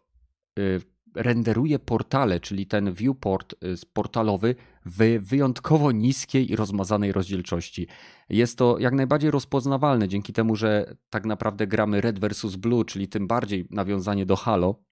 renderuje 1.16 1.80
portale, 1.80 2.40
czyli 2.40 2.66
ten 2.66 2.94
viewport 2.94 3.54
y, 3.54 3.58
portalowy 3.94 4.56
w 4.86 5.20
wyjątkowo 5.20 5.92
niskiej 5.92 6.52
i 6.52 6.56
rozmazanej 6.56 7.12
rozdzielczości. 7.12 7.88
Jest 8.30 8.58
to 8.58 8.80
jak 8.80 8.94
najbardziej 8.94 9.32
rozpoznawalne 9.32 10.08
dzięki 10.08 10.34
temu, 10.34 10.56
że 10.56 10.96
tak 11.10 11.26
naprawdę 11.26 11.68
gramy 11.68 12.02
Red 12.02 12.20
versus 12.20 12.56
Blue, 12.56 12.86
czyli 12.86 13.08
tym 13.08 13.28
bardziej 13.28 13.68
nawiązanie 13.70 14.26
do 14.26 14.36
Halo, 14.36 14.84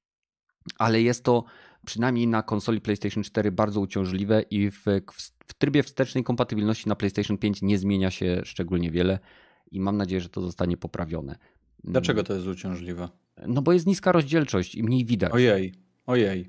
ale 0.77 1.01
jest 1.01 1.23
to 1.23 1.43
przynajmniej 1.85 2.27
na 2.27 2.43
konsoli 2.43 2.81
PlayStation 2.81 3.23
4 3.23 3.51
bardzo 3.51 3.81
uciążliwe 3.81 4.41
i 4.41 4.71
w, 4.71 4.85
w 5.47 5.53
trybie 5.53 5.83
wstecznej 5.83 6.23
kompatybilności 6.23 6.89
na 6.89 6.95
PlayStation 6.95 7.37
5 7.37 7.61
nie 7.61 7.77
zmienia 7.77 8.11
się 8.11 8.41
szczególnie 8.43 8.91
wiele 8.91 9.19
i 9.71 9.79
mam 9.79 9.97
nadzieję, 9.97 10.21
że 10.21 10.29
to 10.29 10.41
zostanie 10.41 10.77
poprawione. 10.77 11.35
Dlaczego 11.83 12.23
to 12.23 12.33
jest 12.33 12.47
uciążliwe? 12.47 13.09
No 13.47 13.61
bo 13.61 13.73
jest 13.73 13.87
niska 13.87 14.11
rozdzielczość 14.11 14.75
i 14.75 14.83
mniej 14.83 15.05
widać. 15.05 15.33
Ojej. 15.33 15.88
Ojej. 16.09 16.47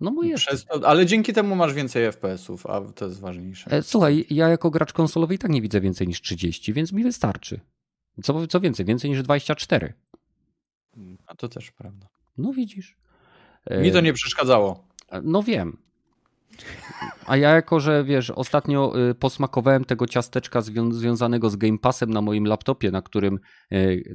No 0.00 0.10
bo 0.10 0.22
jest. 0.22 0.46
To, 0.68 0.88
ale 0.88 1.06
dzięki 1.06 1.32
temu 1.32 1.56
masz 1.56 1.74
więcej 1.74 2.12
FPS-ów, 2.12 2.66
a 2.66 2.80
to 2.80 3.04
jest 3.06 3.20
ważniejsze. 3.20 3.70
E, 3.70 3.82
słuchaj, 3.82 4.26
ja 4.30 4.48
jako 4.48 4.70
gracz 4.70 4.92
konsolowy 4.92 5.34
i 5.34 5.38
tak 5.38 5.50
nie 5.50 5.62
widzę 5.62 5.80
więcej 5.80 6.08
niż 6.08 6.20
30, 6.20 6.72
więc 6.72 6.92
mi 6.92 7.02
wystarczy. 7.02 7.60
Co, 8.22 8.46
co 8.46 8.60
więcej, 8.60 8.86
więcej 8.86 9.10
niż 9.10 9.22
24. 9.22 9.94
A 11.26 11.34
to 11.34 11.48
też 11.48 11.70
prawda. 11.70 12.06
No 12.38 12.52
widzisz. 12.52 12.96
E, 13.66 13.82
mi 13.82 13.92
to 13.92 14.00
nie 14.00 14.12
przeszkadzało. 14.12 14.88
E, 15.08 15.22
no 15.22 15.42
wiem. 15.42 15.78
A 17.26 17.36
ja 17.36 17.50
jako, 17.50 17.80
że 17.80 18.04
wiesz, 18.04 18.30
ostatnio 18.30 18.92
posmakowałem 19.20 19.84
tego 19.84 20.06
ciasteczka 20.06 20.60
zwią 20.60 20.92
związanego 20.92 21.50
z 21.50 21.56
Game 21.56 21.78
Passem 21.78 22.10
na 22.10 22.20
moim 22.20 22.46
laptopie, 22.46 22.90
na 22.90 23.02
którym 23.02 23.40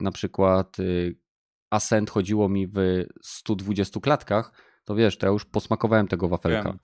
na 0.02 0.12
przykład 0.12 0.78
Ascent 1.70 2.10
chodziło 2.10 2.50
mi 2.50 2.68
w 2.68 2.78
120 3.22 4.00
klatkach, 4.00 4.52
to 4.86 4.96
wiesz, 4.96 5.18
to 5.18 5.26
ja 5.26 5.34
już 5.34 5.46
posmakowałem 5.46 6.08
tego 6.08 6.28
wafelka. 6.28 6.78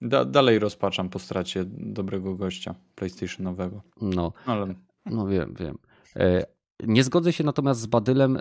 Da, 0.00 0.24
dalej 0.24 0.58
rozpaczam 0.58 1.08
po 1.08 1.18
stracie 1.18 1.64
dobrego 1.68 2.34
gościa 2.34 2.74
PlayStationowego. 2.94 3.82
No, 4.00 4.32
Ale... 4.46 4.74
no 5.06 5.26
wiem, 5.26 5.54
wiem. 5.60 5.78
E, 6.16 6.44
nie 6.82 7.04
zgodzę 7.04 7.32
się 7.32 7.44
natomiast 7.44 7.80
z 7.80 7.86
Badylem, 7.86 8.38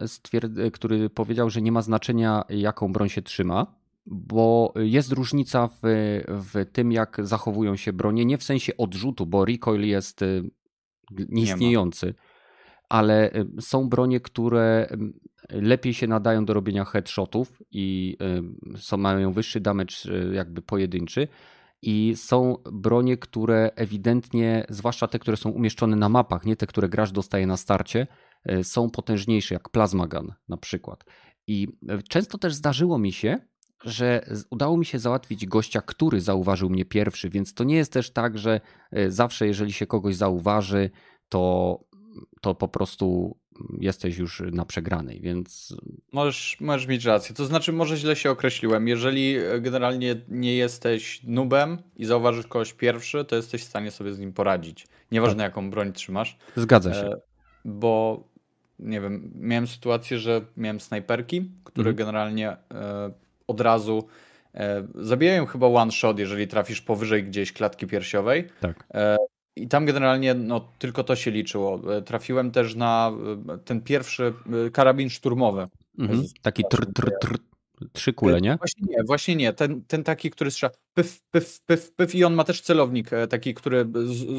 który 0.73 1.09
powiedział, 1.09 1.49
że 1.49 1.61
nie 1.61 1.71
ma 1.71 1.81
znaczenia, 1.81 2.43
jaką 2.49 2.93
broń 2.93 3.09
się 3.09 3.21
trzyma, 3.21 3.75
bo 4.05 4.73
jest 4.75 5.11
różnica 5.11 5.67
w, 5.67 5.79
w 6.27 6.65
tym, 6.71 6.91
jak 6.91 7.17
zachowują 7.23 7.75
się 7.75 7.93
bronie. 7.93 8.25
Nie 8.25 8.37
w 8.37 8.43
sensie 8.43 8.77
odrzutu, 8.77 9.25
bo 9.25 9.45
recoil 9.45 9.87
jest 9.87 10.21
e, 10.21 10.25
nieistniejący, 11.29 12.13
ale 12.89 13.31
e, 13.31 13.45
są 13.59 13.89
bronie, 13.89 14.19
które 14.19 14.87
lepiej 15.51 15.93
się 15.93 16.07
nadają 16.07 16.45
do 16.45 16.53
robienia 16.53 16.85
headshotów 16.85 17.63
i 17.71 18.17
są, 18.77 18.97
mają 18.97 19.33
wyższy 19.33 19.59
damage 19.59 19.95
e, 20.09 20.35
jakby 20.35 20.61
pojedynczy. 20.61 21.27
I 21.81 22.13
są 22.15 22.57
bronie, 22.71 23.17
które 23.17 23.71
ewidentnie, 23.75 24.65
zwłaszcza 24.69 25.07
te, 25.07 25.19
które 25.19 25.37
są 25.37 25.49
umieszczone 25.49 25.95
na 25.95 26.09
mapach, 26.09 26.45
nie 26.45 26.55
te, 26.55 26.67
które 26.67 26.89
gracz 26.89 27.11
dostaje 27.11 27.47
na 27.47 27.57
starcie, 27.57 28.07
e, 28.45 28.63
są 28.63 28.89
potężniejsze, 28.89 29.55
jak 29.55 29.69
Plasmagan 29.69 30.33
na 30.49 30.57
przykład. 30.57 31.03
I 31.47 31.67
często 32.09 32.37
też 32.37 32.53
zdarzyło 32.53 32.99
mi 32.99 33.11
się, 33.11 33.37
że 33.83 34.25
udało 34.49 34.77
mi 34.77 34.85
się 34.85 34.99
załatwić 34.99 35.45
gościa, 35.45 35.81
który 35.81 36.21
zauważył 36.21 36.69
mnie 36.69 36.85
pierwszy, 36.85 37.29
więc 37.29 37.53
to 37.53 37.63
nie 37.63 37.75
jest 37.75 37.93
też 37.93 38.13
tak, 38.13 38.37
że 38.37 38.61
zawsze, 39.07 39.47
jeżeli 39.47 39.73
się 39.73 39.87
kogoś 39.87 40.15
zauważy, 40.15 40.89
to, 41.29 41.79
to 42.41 42.55
po 42.55 42.67
prostu 42.67 43.37
jesteś 43.79 44.17
już 44.17 44.43
na 44.51 44.65
przegranej, 44.65 45.21
więc. 45.21 45.75
Możesz, 46.11 46.57
możesz 46.59 46.87
mieć 46.87 47.05
rację. 47.05 47.35
To 47.35 47.45
znaczy, 47.45 47.73
może 47.73 47.97
źle 47.97 48.15
się 48.15 48.31
określiłem. 48.31 48.87
Jeżeli 48.87 49.35
generalnie 49.59 50.15
nie 50.27 50.55
jesteś 50.55 51.23
nubem 51.23 51.77
i 51.95 52.05
zauważysz 52.05 52.47
kogoś 52.47 52.73
pierwszy, 52.73 53.25
to 53.25 53.35
jesteś 53.35 53.61
w 53.61 53.67
stanie 53.67 53.91
sobie 53.91 54.13
z 54.13 54.19
nim 54.19 54.33
poradzić. 54.33 54.87
Nieważne, 55.11 55.43
tak. 55.43 55.51
jaką 55.51 55.69
broń 55.69 55.93
trzymasz. 55.93 56.37
Zgadza 56.55 56.93
się. 56.93 57.07
E, 57.07 57.21
bo 57.65 58.23
nie 58.79 59.01
wiem, 59.01 59.31
miałem 59.35 59.67
sytuację, 59.67 60.17
że 60.17 60.41
miałem 60.57 60.79
snajperki, 60.79 61.51
które 61.63 61.89
mhm. 61.89 61.95
generalnie 61.95 62.49
e, 62.49 62.57
od 63.47 63.61
razu 63.61 64.07
e, 64.55 64.87
zabijają 64.95 65.45
chyba 65.45 65.67
one 65.67 65.91
shot, 65.91 66.19
jeżeli 66.19 66.47
trafisz 66.47 66.81
powyżej 66.81 67.23
gdzieś 67.23 67.53
klatki 67.53 67.87
piersiowej. 67.87 68.47
Tak. 68.59 68.87
I 69.55 69.67
tam 69.67 69.85
generalnie 69.85 70.33
no, 70.33 70.71
tylko 70.79 71.03
to 71.03 71.15
się 71.15 71.31
liczyło. 71.31 71.95
E, 71.97 72.01
trafiłem 72.01 72.51
też 72.51 72.75
na 72.75 73.11
e, 73.49 73.57
ten 73.57 73.81
pierwszy 73.81 74.33
e, 74.67 74.69
karabin 74.69 75.09
szturmowy. 75.09 75.67
Mhm, 75.99 76.23
taki 76.41 76.63
tr, 76.69 76.85
tr, 76.93 77.11
tr, 77.21 77.37
trzy 77.91 78.13
kule, 78.13 78.41
nie? 78.41 78.57
Właśnie 78.57 78.87
nie, 78.89 79.03
właśnie 79.03 79.35
nie. 79.35 79.53
Ten, 79.53 79.83
ten 79.87 80.03
taki, 80.03 80.29
który 80.29 80.51
strzela 80.51 80.73
pyf, 80.93 81.21
pyf, 81.31 81.59
pyf, 81.65 81.91
pyf 81.91 82.15
i 82.15 82.23
on 82.23 82.33
ma 82.33 82.43
też 82.43 82.61
celownik 82.61 83.09
taki, 83.29 83.53
który 83.53 83.85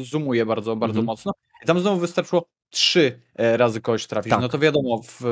zoomuje 0.03 0.45
bardzo, 0.45 0.75
bardzo 0.75 0.99
mhm. 0.99 1.05
mocno. 1.05 1.31
I 1.63 1.65
tam 1.65 1.79
znowu 1.79 1.99
wystarczyło 1.99 2.45
trzy 2.73 3.19
e, 3.35 3.57
razy 3.57 3.81
kogoś 3.81 4.07
trafić. 4.07 4.29
Tak. 4.29 4.41
No 4.41 4.49
to 4.49 4.59
wiadomo, 4.59 5.01
w 5.03 5.23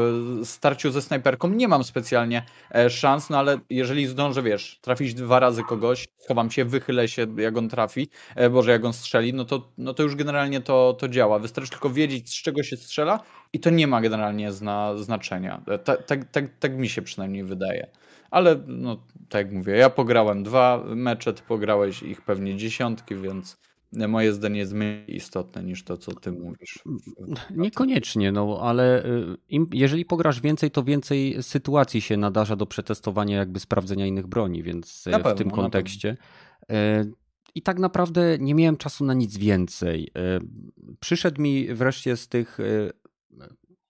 starciu 0.44 0.92
ze 0.92 1.02
snajperką 1.02 1.50
nie 1.50 1.68
mam 1.68 1.84
specjalnie 1.84 2.46
e, 2.76 2.90
szans, 2.90 3.30
no 3.30 3.38
ale 3.38 3.60
jeżeli 3.70 4.08
zdążę, 4.08 4.44
wiesz, 4.44 4.80
trafić 4.82 5.14
dwa 5.14 5.40
razy 5.40 5.64
kogoś, 5.64 6.08
chowam 6.28 6.52
się, 6.52 6.66
wychylę 6.66 7.08
się, 7.08 7.28
jak 7.38 7.58
on 7.58 7.70
trafi, 7.70 8.10
e, 8.36 8.50
boże, 8.50 8.72
jak 8.72 8.86
on 8.86 8.94
strzeli, 8.94 9.34
no 9.34 9.46
to, 9.46 9.72
no 9.78 9.94
to 9.94 10.04
już 10.04 10.16
generalnie 10.16 10.62
to, 10.62 10.94
to 11.00 11.08
działa. 11.08 11.40
Wystarczy 11.40 11.70
tylko 11.70 11.90
wiedzieć, 11.90 12.30
z 12.30 12.42
czego 12.42 12.64
się 12.64 12.78
strzela 12.78 13.20
i 13.54 13.60
to 13.60 13.70
nie 13.70 13.88
ma 13.88 14.02
generalnie 14.02 14.52
zna, 14.52 14.98
znaczenia. 14.98 15.62
Tak, 15.86 16.06
tak, 16.06 16.32
tak, 16.32 16.46
tak 16.60 16.78
mi 16.78 16.90
się 16.90 17.02
przynajmniej 17.02 17.44
wydaje. 17.44 17.88
Ale 18.32 18.60
no, 18.68 18.98
tak 19.30 19.46
jak 19.46 19.56
mówię, 19.56 19.74
ja 19.74 19.90
pograłem 19.90 20.44
dwa 20.44 20.84
mecze, 20.86 21.34
ty 21.34 21.42
pograłeś 21.48 22.04
ich 22.04 22.22
pewnie 22.22 22.58
dziesiątki, 22.58 23.16
więc 23.16 23.58
moje 23.92 24.34
zdanie 24.34 24.60
jest 24.60 24.74
mniej 24.74 25.16
istotne 25.16 25.64
niż 25.64 25.84
to, 25.84 25.98
co 25.98 26.12
ty 26.12 26.32
mówisz. 26.32 26.80
Niekoniecznie, 27.56 28.32
no 28.32 28.60
ale 28.62 29.06
y, 29.06 29.38
im, 29.50 29.68
jeżeli 29.74 30.06
pograsz 30.06 30.42
więcej, 30.42 30.72
to 30.72 30.84
więcej 30.84 31.44
sytuacji 31.44 32.02
się 32.02 32.18
nadarza 32.18 32.56
do 32.56 32.66
przetestowania, 32.66 33.38
jakby 33.38 33.60
sprawdzenia 33.60 34.06
innych 34.06 34.28
broni, 34.28 34.64
więc 34.64 35.08
y, 35.08 35.10
w 35.10 35.14
pewno, 35.14 35.34
tym 35.34 35.52
kontekście. 35.52 36.18
Y, 36.72 36.76
I 37.56 37.62
tak 37.62 37.80
naprawdę 37.80 38.38
nie 38.40 38.56
miałem 38.56 38.78
czasu 38.78 39.06
na 39.06 39.14
nic 39.14 39.38
więcej. 39.38 40.12
Przyszedł 41.00 41.42
mi 41.42 41.74
wreszcie 41.74 42.18
z 42.18 42.28
tych 42.28 42.58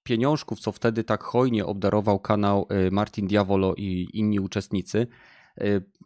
pieniążków, 0.04 0.60
co 0.60 0.72
wtedy 0.72 1.04
tak 1.04 1.24
hojnie 1.24 1.66
obdarował 1.66 2.20
kanał 2.20 2.68
Martin 2.92 3.28
Diavolo 3.28 3.76
i 3.78 4.08
inni 4.14 4.40
uczestnicy, 4.40 5.08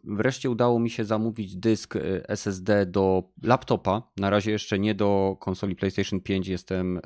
wreszcie 0.06 0.50
udało 0.50 0.78
mi 0.78 0.90
się 0.90 1.04
zamówić 1.04 1.56
dysk 1.56 1.96
e, 1.96 2.28
SSD 2.28 2.86
do 2.86 3.22
laptopa. 3.42 4.02
Na 4.16 4.30
razie 4.30 4.50
jeszcze 4.50 4.78
nie 4.78 4.94
do 4.94 5.36
konsoli 5.40 5.76
PlayStation 5.76 6.20
5. 6.20 6.48
Jestem, 6.48 6.98
e, 6.98 7.00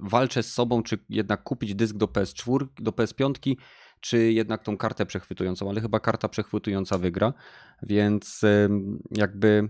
walczę 0.00 0.42
z 0.42 0.52
sobą, 0.52 0.82
czy 0.82 0.98
jednak 1.08 1.42
kupić 1.42 1.74
dysk 1.74 1.96
do 1.96 2.06
PS4, 2.06 2.66
do 2.80 2.90
PS5, 2.90 3.56
czy 4.00 4.32
jednak 4.32 4.62
tą 4.62 4.76
kartę 4.76 5.06
przechwytującą, 5.06 5.70
ale 5.70 5.80
chyba 5.80 6.00
karta 6.00 6.28
przechwytująca 6.28 6.98
wygra. 6.98 7.32
Więc 7.82 8.40
jakby 9.10 9.68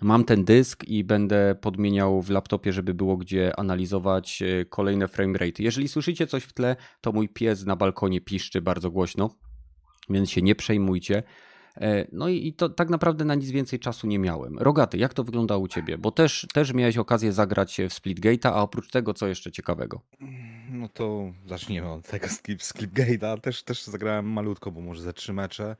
mam 0.00 0.24
ten 0.24 0.44
dysk 0.44 0.84
i 0.84 1.04
będę 1.04 1.54
podmieniał 1.60 2.22
w 2.22 2.30
laptopie, 2.30 2.72
żeby 2.72 2.94
było 2.94 3.16
gdzie 3.16 3.58
analizować 3.60 4.42
kolejne 4.68 5.08
framerate. 5.08 5.62
Jeżeli 5.62 5.88
słyszycie 5.88 6.26
coś 6.26 6.44
w 6.44 6.52
tle, 6.52 6.76
to 7.00 7.12
mój 7.12 7.28
pies 7.28 7.64
na 7.64 7.76
balkonie 7.76 8.20
piszczy 8.20 8.62
bardzo 8.62 8.90
głośno, 8.90 9.30
więc 10.10 10.30
się 10.30 10.42
nie 10.42 10.54
przejmujcie. 10.54 11.22
E, 11.76 12.06
no 12.12 12.28
i 12.28 12.52
to 12.52 12.68
tak 12.68 12.90
naprawdę 12.90 13.24
na 13.24 13.34
nic 13.34 13.50
więcej 13.50 13.78
czasu 13.78 14.06
nie 14.06 14.18
miałem. 14.18 14.58
Rogaty, 14.58 14.98
jak 14.98 15.14
to 15.14 15.24
wyglądało 15.24 15.62
u 15.62 15.68
ciebie? 15.68 15.98
Bo 15.98 16.10
też, 16.10 16.46
też 16.54 16.74
miałeś 16.74 16.98
okazję 16.98 17.32
zagrać 17.32 17.76
w 17.76 17.94
Splitgate'a, 17.94 18.48
a 18.48 18.62
oprócz 18.62 18.90
tego 18.90 19.14
co 19.14 19.26
jeszcze 19.26 19.52
ciekawego? 19.52 20.00
No 20.70 20.88
to 20.88 21.32
zacznijmy 21.46 21.90
od 21.90 22.06
tego 22.06 22.26
Splitgate'a. 22.26 23.40
Też, 23.40 23.62
też 23.62 23.84
zagrałem 23.84 24.32
malutko, 24.32 24.70
bo 24.70 24.80
może 24.80 25.02
ze 25.02 25.12
trzy 25.12 25.32
mecze. 25.32 25.76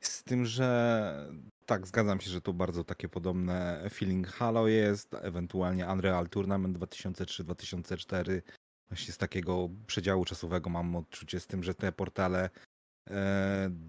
Z 0.00 0.24
tym, 0.24 0.44
że 0.44 1.28
tak, 1.66 1.86
zgadzam 1.86 2.20
się, 2.20 2.30
że 2.30 2.40
to 2.40 2.52
bardzo 2.52 2.84
takie 2.84 3.08
podobne 3.08 3.88
feeling 3.92 4.28
Halo 4.28 4.68
jest, 4.68 5.14
ewentualnie 5.22 5.86
Unreal 5.86 6.28
Tournament 6.28 6.78
2003-2004. 6.78 8.42
Właśnie 8.88 9.14
z 9.14 9.18
takiego 9.18 9.68
przedziału 9.86 10.24
czasowego 10.24 10.70
mam 10.70 10.96
odczucie 10.96 11.40
z 11.40 11.46
tym, 11.46 11.62
że 11.62 11.74
te 11.74 11.92
portale 11.92 12.50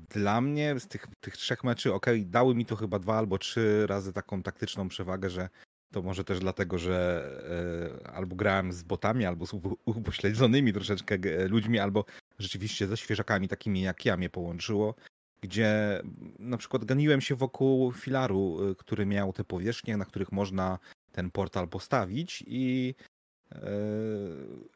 dla 0.09 0.41
mnie 0.41 0.79
z 0.79 0.87
tych, 0.87 1.07
tych 1.21 1.37
trzech 1.37 1.63
meczy, 1.63 1.93
ok, 1.93 2.05
dały 2.25 2.55
mi 2.55 2.65
to 2.65 2.75
chyba 2.75 2.99
dwa 2.99 3.17
albo 3.17 3.37
trzy 3.37 3.87
razy 3.87 4.13
taką 4.13 4.43
taktyczną 4.43 4.87
przewagę, 4.87 5.29
że 5.29 5.49
to 5.91 6.01
może 6.01 6.23
też 6.23 6.39
dlatego, 6.39 6.77
że 6.77 7.99
e, 8.03 8.11
albo 8.11 8.35
grałem 8.35 8.71
z 8.71 8.83
botami, 8.83 9.25
albo 9.25 9.45
z 9.45 9.53
upośledzonymi 9.85 10.73
troszeczkę 10.73 11.17
ludźmi, 11.47 11.79
albo 11.79 12.05
rzeczywiście 12.39 12.87
ze 12.87 12.97
świeżakami 12.97 13.47
takimi 13.47 13.81
jak 13.81 14.05
ja 14.05 14.17
mnie 14.17 14.29
połączyło, 14.29 14.95
gdzie 15.41 16.01
na 16.39 16.57
przykład 16.57 16.85
ganiłem 16.85 17.21
się 17.21 17.35
wokół 17.35 17.91
filaru, 17.91 18.71
e, 18.71 18.75
który 18.75 19.05
miał 19.05 19.33
te 19.33 19.43
powierzchnie, 19.43 19.97
na 19.97 20.05
których 20.05 20.31
można 20.31 20.79
ten 21.11 21.31
portal 21.31 21.67
postawić 21.67 22.43
i 22.47 22.95
E, 22.97 23.16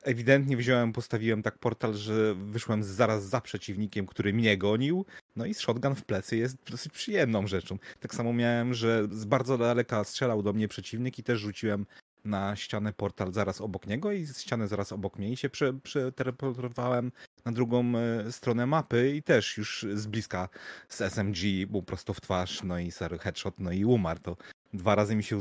ewidentnie 0.03 0.57
wziąłem, 0.57 0.93
postawiłem 0.93 1.43
tak 1.43 1.57
portal, 1.57 1.93
że 1.93 2.35
wyszłem 2.35 2.83
zaraz 2.83 3.23
za 3.23 3.41
przeciwnikiem, 3.41 4.05
który 4.05 4.33
mnie 4.33 4.57
gonił. 4.57 5.05
No 5.35 5.45
i 5.45 5.53
shotgun 5.53 5.95
w 5.95 6.05
plecy 6.05 6.37
jest 6.37 6.57
dosyć 6.71 6.93
przyjemną 6.93 7.47
rzeczą. 7.47 7.77
Tak 7.99 8.15
samo 8.15 8.33
miałem, 8.33 8.73
że 8.73 9.07
z 9.11 9.25
bardzo 9.25 9.57
daleka 9.57 10.03
strzelał 10.03 10.43
do 10.43 10.53
mnie 10.53 10.67
przeciwnik 10.67 11.19
i 11.19 11.23
też 11.23 11.39
rzuciłem 11.39 11.85
na 12.25 12.55
ścianę 12.55 12.93
portal 12.93 13.33
zaraz 13.33 13.61
obok 13.61 13.87
niego 13.87 14.11
i 14.11 14.27
ścianę 14.27 14.67
zaraz 14.67 14.91
obok 14.91 15.19
mnie 15.19 15.31
i 15.31 15.37
się 15.37 15.49
przeteleportowałem 15.83 17.11
na 17.45 17.51
drugą 17.51 17.93
e, 17.97 18.31
stronę 18.31 18.65
mapy 18.65 19.15
i 19.15 19.23
też 19.23 19.57
już 19.57 19.85
z 19.93 20.07
bliska 20.07 20.49
z 20.89 21.01
SMG 21.01 21.67
był 21.67 21.83
prosto 21.83 22.13
w 22.13 22.21
twarz, 22.21 22.63
no 22.63 22.79
i 22.79 22.91
ser 22.91 23.19
headshot, 23.19 23.59
no 23.59 23.71
i 23.71 23.85
umarł. 23.85 24.19
To 24.19 24.37
dwa 24.73 24.95
razy 24.95 25.15
mi 25.15 25.23
się 25.23 25.37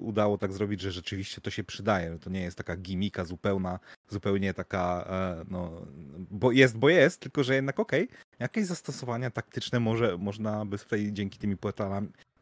udało 0.00 0.38
tak 0.38 0.52
zrobić, 0.52 0.80
że 0.80 0.92
rzeczywiście 0.92 1.40
to 1.40 1.50
się 1.50 1.64
przydaje. 1.64 2.18
To 2.18 2.30
nie 2.30 2.40
jest 2.40 2.56
taka 2.56 2.76
gimika 2.76 3.24
zupełna, 3.24 3.78
zupełnie 4.08 4.54
taka, 4.54 5.06
e, 5.10 5.44
no, 5.50 5.86
bo 6.30 6.52
jest, 6.52 6.78
bo 6.78 6.88
jest, 6.88 7.20
tylko 7.20 7.44
że 7.44 7.54
jednak 7.54 7.80
okej, 7.80 8.04
okay, 8.04 8.18
jakieś 8.38 8.66
zastosowania 8.66 9.30
taktyczne 9.30 9.80
może, 9.80 10.18
można 10.18 10.66
by 10.66 10.78
tutaj 10.78 11.10
dzięki 11.12 11.38
tymi 11.38 11.56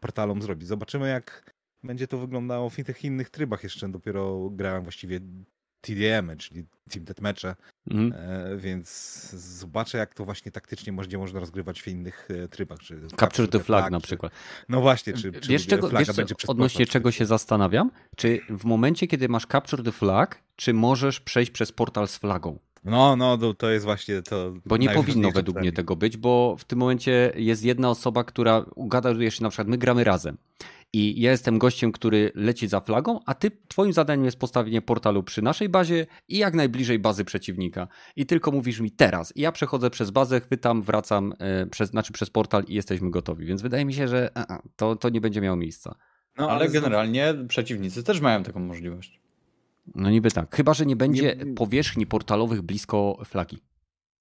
portalom 0.00 0.42
zrobić. 0.42 0.68
Zobaczymy, 0.68 1.08
jak 1.08 1.54
będzie 1.82 2.08
to 2.08 2.18
wyglądało 2.18 2.70
w 2.70 2.76
tych 2.76 3.04
innych 3.04 3.30
trybach. 3.30 3.62
Jeszcze 3.62 3.88
dopiero 3.88 4.50
grałem 4.50 4.82
właściwie 4.82 5.20
TDM, 5.80 6.36
czyli 6.38 6.64
Team 6.90 7.04
Deathmatche, 7.04 7.56
mm. 7.90 8.12
e, 8.16 8.56
więc 8.56 8.88
zobaczę 9.32 9.98
jak 9.98 10.14
to 10.14 10.24
właśnie 10.24 10.52
taktycznie 10.52 10.92
może, 10.92 11.18
można 11.18 11.40
rozgrywać 11.40 11.82
w 11.82 11.88
innych 11.88 12.28
e, 12.30 12.48
trybach. 12.48 12.78
Czy 12.78 12.94
Capture, 12.94 13.18
Capture 13.18 13.48
the 13.48 13.58
Flag, 13.58 13.80
flag 13.80 13.92
na 13.92 14.00
przykład. 14.00 14.32
No 14.68 14.80
właśnie, 14.80 15.12
czy, 15.12 15.32
czy 15.32 15.48
wiesz, 15.48 15.66
czego, 15.66 15.88
wiesz 15.88 16.08
co, 16.08 16.22
odnośnie 16.46 16.86
czego 16.86 17.10
się 17.10 17.26
zastanawiam? 17.26 17.90
Czy 18.16 18.40
w 18.50 18.64
momencie, 18.64 19.06
kiedy 19.06 19.28
masz 19.28 19.46
Capture 19.46 19.82
the 19.82 19.92
Flag, 19.92 20.42
czy 20.56 20.74
możesz 20.74 21.20
przejść 21.20 21.50
przez 21.50 21.72
portal 21.72 22.08
z 22.08 22.16
flagą? 22.16 22.58
No, 22.84 23.16
no, 23.16 23.54
to 23.54 23.70
jest 23.70 23.84
właśnie 23.84 24.22
to. 24.22 24.52
Bo 24.66 24.76
nie 24.76 24.90
powinno 24.90 25.30
według 25.30 25.60
mnie 25.60 25.72
tego 25.72 25.96
być, 25.96 26.16
bo 26.16 26.56
w 26.58 26.64
tym 26.64 26.78
momencie 26.78 27.32
jest 27.36 27.64
jedna 27.64 27.90
osoba, 27.90 28.24
która 28.24 28.64
ugaduje 28.74 29.30
się 29.30 29.42
na 29.42 29.48
przykład, 29.48 29.68
my 29.68 29.78
gramy 29.78 30.04
razem 30.04 30.36
i 30.92 31.20
ja 31.20 31.30
jestem 31.30 31.58
gościem, 31.58 31.92
który 31.92 32.32
leci 32.34 32.68
za 32.68 32.80
flagą, 32.80 33.20
a 33.26 33.34
ty, 33.34 33.50
twoim 33.68 33.92
zadaniem 33.92 34.24
jest 34.24 34.38
postawienie 34.38 34.82
portalu 34.82 35.22
przy 35.22 35.42
naszej 35.42 35.68
bazie 35.68 36.06
i 36.28 36.38
jak 36.38 36.54
najbliżej 36.54 36.98
bazy 36.98 37.24
przeciwnika. 37.24 37.88
I 38.16 38.26
tylko 38.26 38.50
mówisz 38.50 38.80
mi 38.80 38.90
teraz. 38.90 39.36
I 39.36 39.40
ja 39.40 39.52
przechodzę 39.52 39.90
przez 39.90 40.10
bazę, 40.10 40.40
chwytam, 40.40 40.82
wracam, 40.82 41.34
e, 41.38 41.66
przez, 41.66 41.90
znaczy 41.90 42.12
przez 42.12 42.30
portal 42.30 42.64
i 42.68 42.74
jesteśmy 42.74 43.10
gotowi. 43.10 43.46
Więc 43.46 43.62
wydaje 43.62 43.84
mi 43.84 43.94
się, 43.94 44.08
że 44.08 44.30
a, 44.34 44.54
a, 44.54 44.62
to, 44.76 44.96
to 44.96 45.08
nie 45.08 45.20
będzie 45.20 45.40
miało 45.40 45.56
miejsca. 45.56 45.94
No, 46.38 46.44
ale, 46.44 46.52
ale 46.52 46.68
generalnie 46.68 47.34
przeciwnicy 47.48 48.02
też 48.02 48.20
mają 48.20 48.42
taką 48.42 48.60
możliwość. 48.60 49.20
No 49.94 50.10
niby 50.10 50.30
tak. 50.30 50.56
Chyba, 50.56 50.74
że 50.74 50.86
nie 50.86 50.96
będzie 50.96 51.36
nie... 51.36 51.54
powierzchni 51.54 52.06
portalowych 52.06 52.62
blisko 52.62 53.18
flagi 53.24 53.58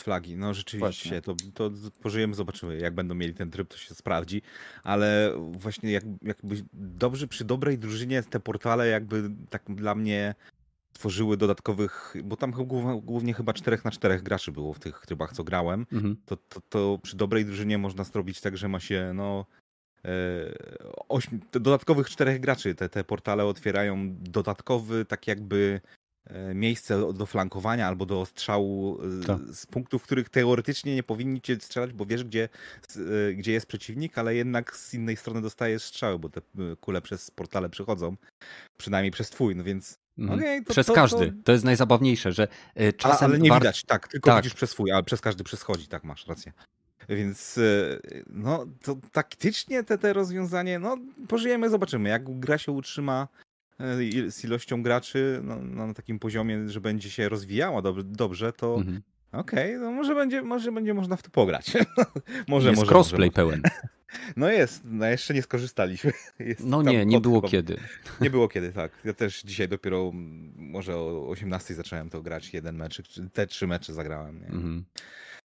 flagi. 0.03 0.37
No 0.37 0.53
rzeczywiście, 0.53 1.21
to, 1.21 1.35
to 1.53 1.71
pożyjemy, 2.01 2.35
zobaczymy. 2.35 2.77
Jak 2.77 2.95
będą 2.95 3.15
mieli 3.15 3.33
ten 3.33 3.49
tryb, 3.49 3.67
to 3.67 3.77
się 3.77 3.95
sprawdzi. 3.95 4.41
Ale 4.83 5.33
właśnie 5.51 5.91
jak, 5.91 6.03
jakby 6.21 6.55
dobrze 6.73 7.27
przy 7.27 7.45
dobrej 7.45 7.77
drużynie 7.77 8.23
te 8.23 8.39
portale 8.39 8.87
jakby 8.87 9.29
tak 9.49 9.63
dla 9.67 9.95
mnie 9.95 10.35
tworzyły 10.93 11.37
dodatkowych, 11.37 12.13
bo 12.23 12.35
tam 12.35 12.51
głównie 13.01 13.33
chyba 13.33 13.53
4 13.53 13.77
na 13.85 13.91
4 13.91 14.19
graczy 14.19 14.51
było 14.51 14.73
w 14.73 14.79
tych 14.79 15.05
trybach, 15.05 15.33
co 15.33 15.43
grałem, 15.43 15.85
mhm. 15.93 16.17
to, 16.25 16.37
to, 16.37 16.61
to, 16.69 16.99
przy 17.03 17.17
dobrej 17.17 17.45
drużynie 17.45 17.77
można 17.77 18.03
zrobić 18.03 18.41
tak, 18.41 18.57
że 18.57 18.67
ma 18.67 18.79
się 18.79 19.11
no 19.15 19.45
e, 20.05 21.29
dodatkowych 21.51 22.09
czterech 22.09 22.39
graczy. 22.39 22.75
Te, 22.75 22.89
te 22.89 23.03
portale 23.03 23.45
otwierają 23.45 24.15
dodatkowy, 24.19 25.05
tak 25.05 25.27
jakby 25.27 25.81
miejsce 26.53 27.13
do 27.13 27.25
flankowania 27.25 27.87
albo 27.87 28.05
do 28.05 28.25
strzału 28.25 28.99
e, 29.21 29.25
tak. 29.25 29.39
z 29.53 29.65
punktów, 29.65 30.01
w 30.01 30.05
których 30.05 30.29
teoretycznie 30.29 30.95
nie 30.95 31.03
powinni 31.03 31.41
cię 31.41 31.55
strzelać, 31.55 31.93
bo 31.93 32.05
wiesz, 32.05 32.23
gdzie, 32.23 32.49
e, 33.29 33.33
gdzie 33.33 33.51
jest 33.51 33.65
przeciwnik, 33.65 34.17
ale 34.17 34.35
jednak 34.35 34.75
z 34.75 34.93
innej 34.93 35.17
strony 35.17 35.41
dostajesz 35.41 35.83
strzały, 35.83 36.19
bo 36.19 36.29
te 36.29 36.41
kule 36.81 37.01
przez 37.01 37.31
portale 37.31 37.69
przychodzą, 37.69 38.15
przynajmniej 38.77 39.11
przez 39.11 39.29
twój, 39.29 39.55
no 39.55 39.63
więc 39.63 39.99
mhm. 40.17 40.39
Okay, 40.39 40.63
to, 40.63 40.73
przez 40.73 40.87
to, 40.87 40.93
każdy. 40.93 41.33
To... 41.43 41.51
jest 41.51 41.65
najzabawniejsze, 41.65 42.31
że 42.31 42.47
czasem... 42.97 43.25
Ale, 43.25 43.35
ale 43.35 43.39
nie 43.39 43.51
widać, 43.51 43.83
tak, 43.83 44.07
tylko 44.07 44.29
tak. 44.29 44.43
widzisz 44.43 44.53
przez 44.53 44.69
swój, 44.69 44.91
ale 44.91 45.03
przez 45.03 45.21
każdy 45.21 45.43
przeschodzi, 45.43 45.87
tak 45.87 46.03
masz 46.03 46.27
rację. 46.27 46.53
Więc 47.09 47.59
no, 48.29 48.65
to 48.81 48.97
taktycznie 49.11 49.83
te, 49.83 49.97
te 49.97 50.13
rozwiązanie, 50.13 50.79
no 50.79 50.97
pożyjemy, 51.27 51.69
zobaczymy. 51.69 52.09
Jak 52.09 52.39
gra 52.39 52.57
się 52.57 52.71
utrzyma 52.71 53.27
E, 53.27 53.46
z 54.27 54.43
ilością 54.43 54.83
graczy 54.83 55.41
no, 55.43 55.55
no, 55.61 55.87
na 55.87 55.93
takim 55.93 56.19
poziomie, 56.19 56.69
że 56.69 56.81
będzie 56.81 57.09
się 57.09 57.29
rozwijała 57.29 57.81
dobrze, 57.81 58.03
dobrze 58.03 58.53
to 58.53 58.75
mhm. 58.75 59.01
okej, 59.31 59.75
okay, 59.75 59.85
no 59.85 59.91
może 59.91 60.15
będzie, 60.15 60.41
może 60.41 60.71
będzie 60.71 60.93
można 60.93 61.15
w 61.15 61.23
to 61.23 61.29
pograć. 61.29 61.73
może, 62.47 62.69
Jest 62.69 62.81
może, 62.81 62.91
crossplay 62.91 63.29
może. 63.29 63.35
pełen. 63.35 63.61
No 64.35 64.51
jest, 64.51 64.81
no 64.85 65.05
jeszcze 65.05 65.33
nie 65.33 65.41
skorzystaliśmy. 65.41 66.11
Jest 66.39 66.63
No 66.63 66.81
nie, 66.81 67.05
nie 67.05 67.21
było 67.21 67.41
chyba- 67.41 67.51
kiedy. 67.51 67.77
Nie 68.21 68.29
było 68.29 68.47
kiedy, 68.47 68.71
tak. 68.71 68.91
Ja 69.05 69.13
też 69.13 69.41
dzisiaj 69.41 69.67
dopiero 69.67 70.11
może 70.55 70.97
o 70.97 71.29
18 71.29 71.75
zacząłem 71.75 72.09
to 72.09 72.21
grać, 72.21 72.53
jeden 72.53 72.75
mecz, 72.75 73.01
te 73.33 73.47
trzy 73.47 73.67
mecze 73.67 73.93
zagrałem. 73.93 74.43
Mhm. 74.43 74.85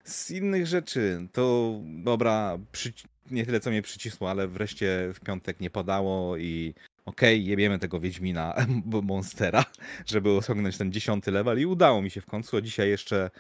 Z 0.04 0.30
innych 0.30 0.66
rzeczy, 0.66 1.28
to 1.32 1.74
dobra, 1.84 2.58
przy... 2.72 2.92
nie 3.30 3.46
tyle 3.46 3.60
co 3.60 3.70
mnie 3.70 3.82
przycisło, 3.82 4.30
ale 4.30 4.48
wreszcie 4.48 5.10
w 5.14 5.20
piątek 5.20 5.60
nie 5.60 5.70
padało 5.70 6.36
i 6.36 6.74
okej, 7.04 7.46
jebiemy 7.46 7.78
tego 7.78 8.00
Wiedźmina 8.00 8.54
Monstera, 9.02 9.64
żeby 10.06 10.30
osiągnąć 10.30 10.78
ten 10.78 10.92
dziesiąty 10.92 11.30
level 11.30 11.60
i 11.60 11.66
udało 11.66 12.02
mi 12.02 12.10
się 12.10 12.20
w 12.20 12.26
końcu, 12.26 12.60
dzisiaj 12.60 12.88
jeszcze 12.88 13.30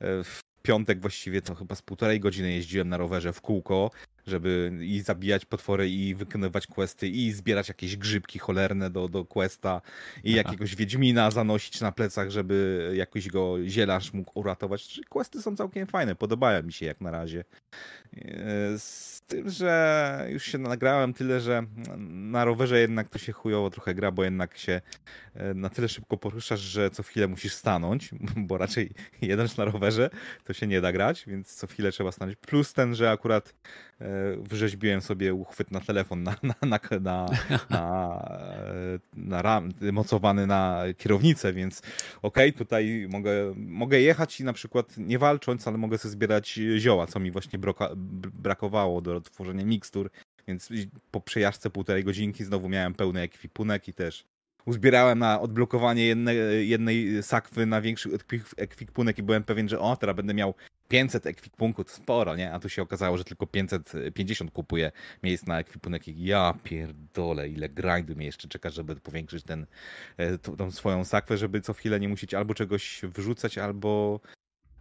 e, 0.00 0.24
w 0.24 0.40
piątek 0.62 1.00
właściwie 1.00 1.42
to 1.42 1.54
chyba 1.54 1.74
z 1.74 1.82
półtorej 1.82 2.20
godziny 2.20 2.52
jeździłem 2.52 2.88
na 2.88 2.96
rowerze 2.96 3.32
w 3.32 3.40
kółko, 3.40 3.90
żeby 4.26 4.78
i 4.80 5.00
zabijać 5.00 5.44
potwory, 5.44 5.90
i 5.90 6.14
wykonywać 6.14 6.66
questy, 6.66 7.08
i 7.08 7.32
zbierać 7.32 7.68
jakieś 7.68 7.96
grzybki 7.96 8.38
cholerne 8.38 8.90
do, 8.90 9.08
do 9.08 9.24
questa, 9.24 9.80
i 10.24 10.32
jakiegoś 10.32 10.76
Wiedźmina 10.76 11.30
zanosić 11.30 11.80
na 11.80 11.92
plecach, 11.92 12.30
żeby 12.30 12.90
jakoś 12.94 13.28
go 13.28 13.56
zielarz 13.66 14.12
mógł 14.12 14.38
uratować. 14.38 15.00
Questy 15.08 15.42
są 15.42 15.56
całkiem 15.56 15.86
fajne, 15.86 16.14
podobają 16.14 16.62
mi 16.62 16.72
się 16.72 16.86
jak 16.86 17.00
na 17.00 17.10
razie. 17.10 17.44
E, 18.16 18.78
Z 18.78 19.22
tym, 19.26 19.50
że 19.50 20.26
już 20.30 20.44
się 20.44 20.58
nagrałem 20.58 21.14
tyle, 21.14 21.40
że 21.40 21.66
na 22.08 22.44
rowerze 22.44 22.80
jednak 22.80 23.08
to 23.08 23.18
się 23.18 23.32
chujowo 23.32 23.70
trochę 23.70 23.94
gra, 23.94 24.10
bo 24.12 24.24
jednak 24.24 24.58
się 24.58 24.80
e, 25.34 25.54
na 25.54 25.70
tyle 25.70 25.88
szybko 25.88 26.16
poruszasz, 26.16 26.60
że 26.60 26.90
co 26.90 27.02
chwilę 27.02 27.28
musisz 27.28 27.54
stanąć, 27.54 28.10
bo 28.48 28.58
raczej 28.58 28.90
jedąc 29.22 29.56
na 29.56 29.64
rowerze 29.64 30.10
to 30.44 30.52
się 30.52 30.66
nie 30.66 30.80
da 30.80 30.92
grać, 30.92 31.24
więc 31.26 31.54
co 31.54 31.66
chwilę 31.66 31.92
trzeba 31.92 32.12
stanąć. 32.12 32.36
Plus 32.36 32.72
ten, 32.72 32.94
że 32.94 33.10
akurat 33.10 33.54
e, 34.00 34.06
wyrzeźbiłem 34.42 35.00
sobie 35.00 35.34
uchwyt 35.34 35.70
na 35.70 35.80
telefon 35.80 36.22
na, 36.22 36.36
na, 36.42 36.54
na, 37.00 37.26
na, 37.70 38.20
na, 39.16 39.42
ram, 39.42 39.68
mocowany 39.92 40.46
na 40.46 40.82
kierownicę, 40.98 41.52
więc 41.52 41.82
okej, 42.22 42.52
tutaj 42.52 43.06
mogę, 43.10 43.54
mogę 43.56 44.00
jechać 44.00 44.40
i 44.40 44.44
na 44.44 44.52
przykład 44.52 44.94
nie 44.98 45.18
walcząc, 45.18 45.68
ale 45.68 45.78
mogę 45.78 45.98
sobie 45.98 46.12
zbierać 46.12 46.60
zioła, 46.78 47.06
co 47.06 47.20
mi 47.20 47.30
właśnie 47.30 47.58
brakowało 48.32 49.00
do 49.00 49.20
tworzenia 49.20 49.64
mikstur, 49.64 50.10
więc 50.48 50.68
po 51.10 51.20
przejażdżce 51.20 51.70
półtorej 51.70 52.04
godzinki 52.04 52.44
znowu 52.44 52.68
miałem 52.68 52.94
pełny 52.94 53.20
ekwipunek 53.20 53.88
i 53.88 53.92
też 53.92 54.24
uzbierałem 54.66 55.18
na 55.18 55.40
odblokowanie 55.40 56.06
jednej, 56.60 57.22
sakwy 57.22 57.66
na 57.66 57.80
większy 57.80 58.08
ekwip- 58.08 58.54
ekwipunek 58.56 59.18
i 59.18 59.22
byłem 59.22 59.44
pewien, 59.44 59.68
że 59.68 59.80
o, 59.80 59.96
teraz 59.96 60.16
będę 60.16 60.34
miał 60.34 60.54
500 60.88 61.26
ekwipunku, 61.26 61.84
to 61.84 61.90
sporo, 61.90 62.36
nie? 62.36 62.52
A 62.52 62.58
tu 62.58 62.68
się 62.68 62.82
okazało, 62.82 63.18
że 63.18 63.24
tylko 63.24 63.46
550 63.46 64.50
kupuję 64.50 64.92
miejsc 65.22 65.46
na 65.46 65.58
ekwipunek 65.58 66.08
ja 66.08 66.54
pierdolę, 66.64 67.48
ile 67.48 67.68
grindu 67.68 68.16
mnie 68.16 68.26
jeszcze 68.26 68.48
czeka, 68.48 68.70
żeby 68.70 68.96
powiększyć 68.96 69.44
ten, 69.44 69.66
e, 70.16 70.38
tą, 70.38 70.70
swoją 70.70 71.04
sakwę, 71.04 71.36
żeby 71.36 71.60
co 71.60 71.72
chwilę 71.72 72.00
nie 72.00 72.08
musieć 72.08 72.34
albo 72.34 72.54
czegoś 72.54 73.00
wyrzucać, 73.02 73.58
albo 73.58 74.20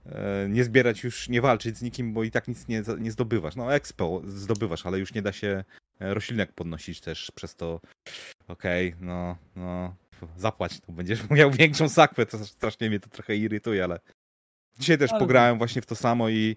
e, 0.06 0.48
nie 0.50 0.63
zbierać 0.63 1.04
już, 1.04 1.30
nie 1.30 1.41
walczyć 1.41 1.78
z 1.78 1.82
nikim, 1.82 2.13
bo 2.13 2.24
i 2.24 2.32
tak 2.32 2.48
nic 2.48 2.68
nie, 2.68 2.84
nie 3.00 3.12
zdobywasz. 3.12 3.56
No 3.56 3.76
expo 3.76 4.22
zdobywasz, 4.26 4.86
ale 4.86 5.00
już 5.00 5.13
nie 5.13 5.22
da 5.22 5.32
się 5.32 5.63
e, 6.00 6.13
roślinek 6.13 6.52
podnosić 6.54 7.02
też 7.02 7.32
przez 7.36 7.56
to. 7.56 7.82
Okej, 8.48 8.96
no, 9.02 9.38
no, 9.56 9.96
zapłać, 10.38 10.80
to 10.80 10.91
będziesz 10.91 11.30
miał 11.30 11.52
większą 11.52 11.89
sakwę, 11.89 12.26
to 12.26 12.46
strasznie 12.46 12.89
mnie 12.89 13.00
to 13.00 13.10
trochę 13.10 13.36
irytuje, 13.36 13.84
ale 13.84 14.00
dzisiaj 14.79 14.97
też 14.97 15.11
Ale- 15.11 15.19
pograłem 15.19 15.57
właśnie 15.57 15.81
w 15.81 15.85
to 15.85 15.95
samo 15.95 16.29
i 16.29 16.55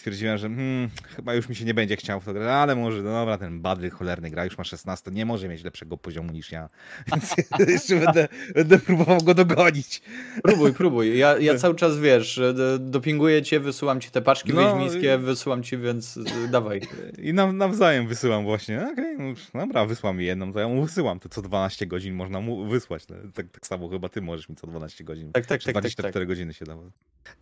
stwierdziłem, 0.00 0.38
że 0.38 0.48
hmm, 0.48 0.90
chyba 1.16 1.34
już 1.34 1.48
mi 1.48 1.56
się 1.56 1.64
nie 1.64 1.74
będzie 1.74 1.96
chciał 1.96 2.20
w 2.20 2.24
to 2.24 2.32
grać, 2.32 2.48
ale 2.48 2.76
może, 2.76 3.02
no 3.02 3.10
dobra, 3.10 3.38
ten 3.38 3.60
Badry 3.60 3.90
cholerny 3.90 4.30
gra 4.30 4.44
już 4.44 4.58
ma 4.58 4.64
16, 4.64 5.10
nie 5.10 5.26
może 5.26 5.48
mieć 5.48 5.64
lepszego 5.64 5.96
poziomu 5.96 6.32
niż 6.32 6.52
ja, 6.52 6.68
więc 7.12 7.34
jeszcze 7.72 7.96
będę, 7.96 8.28
będę 8.54 8.78
próbował 8.78 9.18
go 9.18 9.34
dogonić. 9.34 10.02
Próbuj, 10.42 10.72
próbuj. 10.72 11.18
Ja, 11.18 11.38
ja 11.38 11.58
cały 11.64 11.74
czas, 11.74 11.98
wiesz, 11.98 12.40
d- 12.54 12.78
dopinguję 12.78 13.42
cię, 13.42 13.60
wysyłam 13.60 14.00
ci 14.00 14.10
te 14.10 14.22
paczki 14.22 14.54
No, 14.54 14.60
wiedźmińskie, 14.60 15.18
wysyłam 15.18 15.62
ci, 15.62 15.78
więc 15.78 16.16
y, 16.16 16.24
dawaj. 16.50 16.80
I 17.18 17.32
nam, 17.32 17.56
nawzajem 17.56 18.06
wysyłam 18.08 18.44
właśnie. 18.44 18.88
Okej, 18.92 19.18
no 19.18 19.24
już, 19.24 19.40
dobra, 19.54 19.86
wysłam 19.86 20.16
mi 20.16 20.24
jedną, 20.24 20.52
to 20.52 20.60
ja 20.60 20.68
mu 20.68 20.82
wysyłam. 20.82 21.20
To 21.20 21.28
co 21.28 21.42
12 21.42 21.86
godzin 21.86 22.14
można 22.14 22.40
mu 22.40 22.66
wysłać. 22.66 23.08
No, 23.08 23.16
tak, 23.34 23.48
tak 23.48 23.66
samo 23.66 23.88
chyba 23.88 24.08
ty 24.08 24.22
możesz 24.22 24.48
mi 24.48 24.56
co 24.56 24.66
12 24.66 25.04
godzin. 25.04 25.32
Tak, 25.32 25.46
tak, 25.46 25.60
Czy 25.60 25.66
tak, 25.66 25.74
tak, 25.74 25.82
24 25.82 26.12
tak. 26.12 26.28
godziny 26.28 26.54
się 26.54 26.64
dało. 26.64 26.82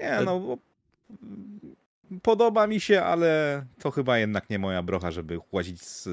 Nie, 0.00 0.20
no 0.24 0.40
bo 0.40 0.58
podoba 2.22 2.66
mi 2.66 2.80
się, 2.80 3.02
ale 3.02 3.64
to 3.78 3.90
chyba 3.90 4.18
jednak 4.18 4.50
nie 4.50 4.58
moja 4.58 4.82
brocha, 4.82 5.10
żeby 5.10 5.38
łazić 5.52 5.82
z, 5.82 6.08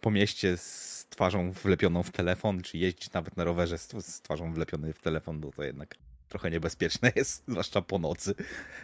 po 0.00 0.10
mieście 0.10 0.56
z 0.56 1.06
twarzą 1.10 1.52
wlepioną 1.52 2.02
w 2.02 2.10
telefon, 2.10 2.62
czy 2.62 2.78
jeździć 2.78 3.12
nawet 3.12 3.36
na 3.36 3.44
rowerze 3.44 3.78
z, 3.78 3.88
z 4.06 4.20
twarzą 4.20 4.52
wlepionej 4.52 4.92
w 4.92 5.00
telefon, 5.00 5.40
bo 5.40 5.52
to 5.52 5.62
jednak 5.62 5.94
trochę 6.28 6.50
niebezpieczne 6.50 7.12
jest, 7.16 7.44
zwłaszcza 7.48 7.82
po 7.82 7.98
nocy. 7.98 8.34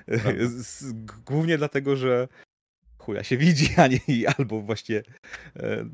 Głównie 1.27 1.59
dlatego, 1.59 1.97
że 1.97 2.29
chuja 2.99 3.25
się 3.25 3.37
widzi, 3.37 3.69
a 3.77 3.87
nie 3.87 4.01
i 4.09 4.27
albo 4.27 4.63
właśnie 4.63 5.03
e, 5.57 5.87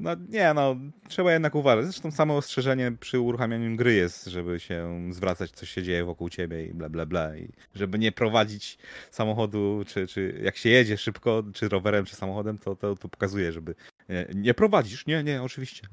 no 0.00 0.10
nie, 0.28 0.54
no 0.54 0.76
trzeba 1.08 1.32
jednak 1.32 1.54
uważać. 1.54 1.84
Zresztą 1.84 2.10
samo 2.10 2.36
ostrzeżenie 2.36 2.92
przy 3.00 3.20
uruchamianiu 3.20 3.76
gry 3.76 3.94
jest, 3.94 4.26
żeby 4.26 4.60
się 4.60 5.08
zwracać, 5.12 5.50
co 5.50 5.66
się 5.66 5.82
dzieje 5.82 6.04
wokół 6.04 6.28
ciebie 6.28 6.66
i 6.66 6.74
bla 6.74 6.88
bla 6.88 7.06
bla 7.06 7.36
i 7.36 7.52
żeby 7.74 7.98
nie 7.98 8.12
prowadzić 8.12 8.78
samochodu, 9.10 9.84
czy, 9.86 10.06
czy 10.06 10.40
jak 10.42 10.56
się 10.56 10.68
jedzie 10.68 10.98
szybko, 10.98 11.42
czy 11.52 11.68
rowerem, 11.68 12.04
czy 12.04 12.16
samochodem, 12.16 12.58
to, 12.58 12.76
to, 12.76 12.96
to 12.96 13.08
pokazuje, 13.08 13.52
żeby 13.52 13.74
nie, 14.08 14.26
nie 14.34 14.54
prowadzisz. 14.54 15.06
Nie, 15.06 15.24
nie, 15.24 15.42
oczywiście. 15.42 15.88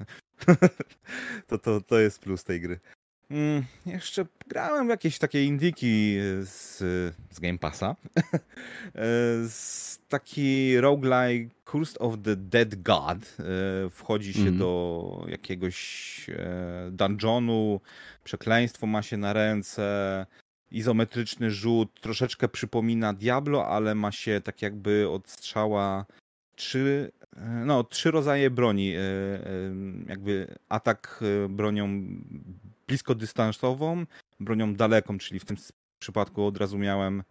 to, 1.48 1.58
to, 1.58 1.80
to 1.80 1.98
jest 1.98 2.20
plus 2.20 2.44
tej 2.44 2.60
gry. 2.60 2.80
Mm, 3.30 3.64
jeszcze 3.86 4.26
grałem 4.48 4.86
w 4.86 4.90
jakieś 4.90 5.18
takie 5.18 5.44
indyki 5.44 6.16
z, 6.42 6.78
z 7.30 7.40
Game 7.40 7.58
Passa. 7.58 7.96
E, 8.94 9.00
z 9.48 9.98
taki 10.08 10.80
roguelike 10.80 11.54
Cursed 11.70 11.96
of 12.00 12.14
the 12.24 12.36
Dead 12.36 12.82
God. 12.82 13.36
E, 13.86 13.90
Wchodzi 13.90 14.32
się 14.32 14.38
Mhm. 14.40 14.58
do 14.58 15.24
jakiegoś 15.28 16.26
e, 16.30 16.88
dungeonu, 16.92 17.80
przekleństwo 18.24 18.86
ma 18.86 19.02
się 19.02 19.16
na 19.16 19.32
ręce, 19.32 20.26
izometryczny 20.70 21.50
rzut, 21.50 22.00
troszeczkę 22.00 22.48
przypomina 22.48 23.12
Diablo, 23.12 23.66
ale 23.66 23.94
ma 23.94 24.12
się 24.12 24.40
tak 24.44 24.62
jakby 24.62 25.08
od 25.08 25.28
strzała 25.28 26.06
trzy, 26.56 27.12
no, 27.64 27.84
trzy 27.84 28.10
rodzaje 28.10 28.50
broni. 28.50 28.94
Jakby 30.08 30.54
atak 30.68 31.20
bronią 31.48 32.02
bliskodystansową, 32.88 34.06
bronią 34.40 34.74
daleką, 34.74 35.18
czyli 35.18 35.40
w 35.40 35.44
tym 35.44 35.56
przypadku 35.98 36.46
od 36.46 36.56
razu 36.56 36.78
miałem 36.78 37.22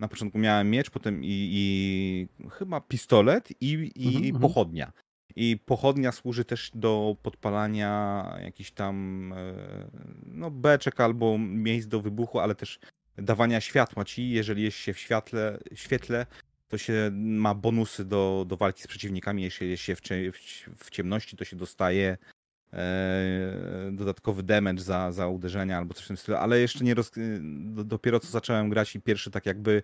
na 0.00 0.08
początku 0.08 0.38
miałem 0.38 0.70
miecz, 0.70 0.90
potem 0.90 1.24
i, 1.24 1.50
i 1.52 2.48
chyba 2.50 2.80
pistolet 2.80 3.48
i, 3.60 3.92
i 3.96 4.06
Mhm, 4.06 4.24
mhm. 4.24 4.42
pochodnia. 4.42 4.92
I 5.36 5.58
pochodnia 5.66 6.12
służy 6.12 6.44
też 6.44 6.70
do 6.74 7.16
podpalania 7.22 8.24
jakichś 8.42 8.70
tam 8.70 9.32
e, 9.36 9.54
no, 10.26 10.50
beczek 10.50 11.00
albo 11.00 11.38
miejsc 11.38 11.88
do 11.88 12.00
wybuchu, 12.00 12.38
ale 12.38 12.54
też 12.54 12.78
dawania 13.16 13.60
światła 13.60 14.04
ci. 14.04 14.30
Jeżeli 14.30 14.62
jest 14.62 14.76
się 14.76 14.92
w 14.92 14.98
świetle, 14.98 15.58
świetle 15.74 16.26
to 16.68 16.78
się 16.78 17.10
ma 17.12 17.54
bonusy 17.54 18.04
do, 18.04 18.44
do 18.48 18.56
walki 18.56 18.82
z 18.82 18.86
przeciwnikami. 18.86 19.42
Jeśli 19.42 19.70
jest 19.70 19.82
się 19.82 19.96
w, 19.96 20.00
w, 20.00 20.84
w 20.84 20.90
ciemności, 20.90 21.36
to 21.36 21.44
się 21.44 21.56
dostaje 21.56 22.16
dodatkowy 23.92 24.42
damage 24.42 24.82
za, 24.82 25.12
za 25.12 25.28
uderzenia 25.28 25.78
albo 25.78 25.94
coś 25.94 26.04
w 26.04 26.08
tym 26.08 26.16
stylu, 26.16 26.38
ale 26.38 26.60
jeszcze 26.60 26.84
nie 26.84 26.94
roz... 26.94 27.10
do, 27.50 27.84
dopiero 27.84 28.20
co 28.20 28.28
zacząłem 28.28 28.68
grać 28.68 28.96
i 28.96 29.00
pierwszy 29.00 29.30
tak 29.30 29.46
jakby 29.46 29.82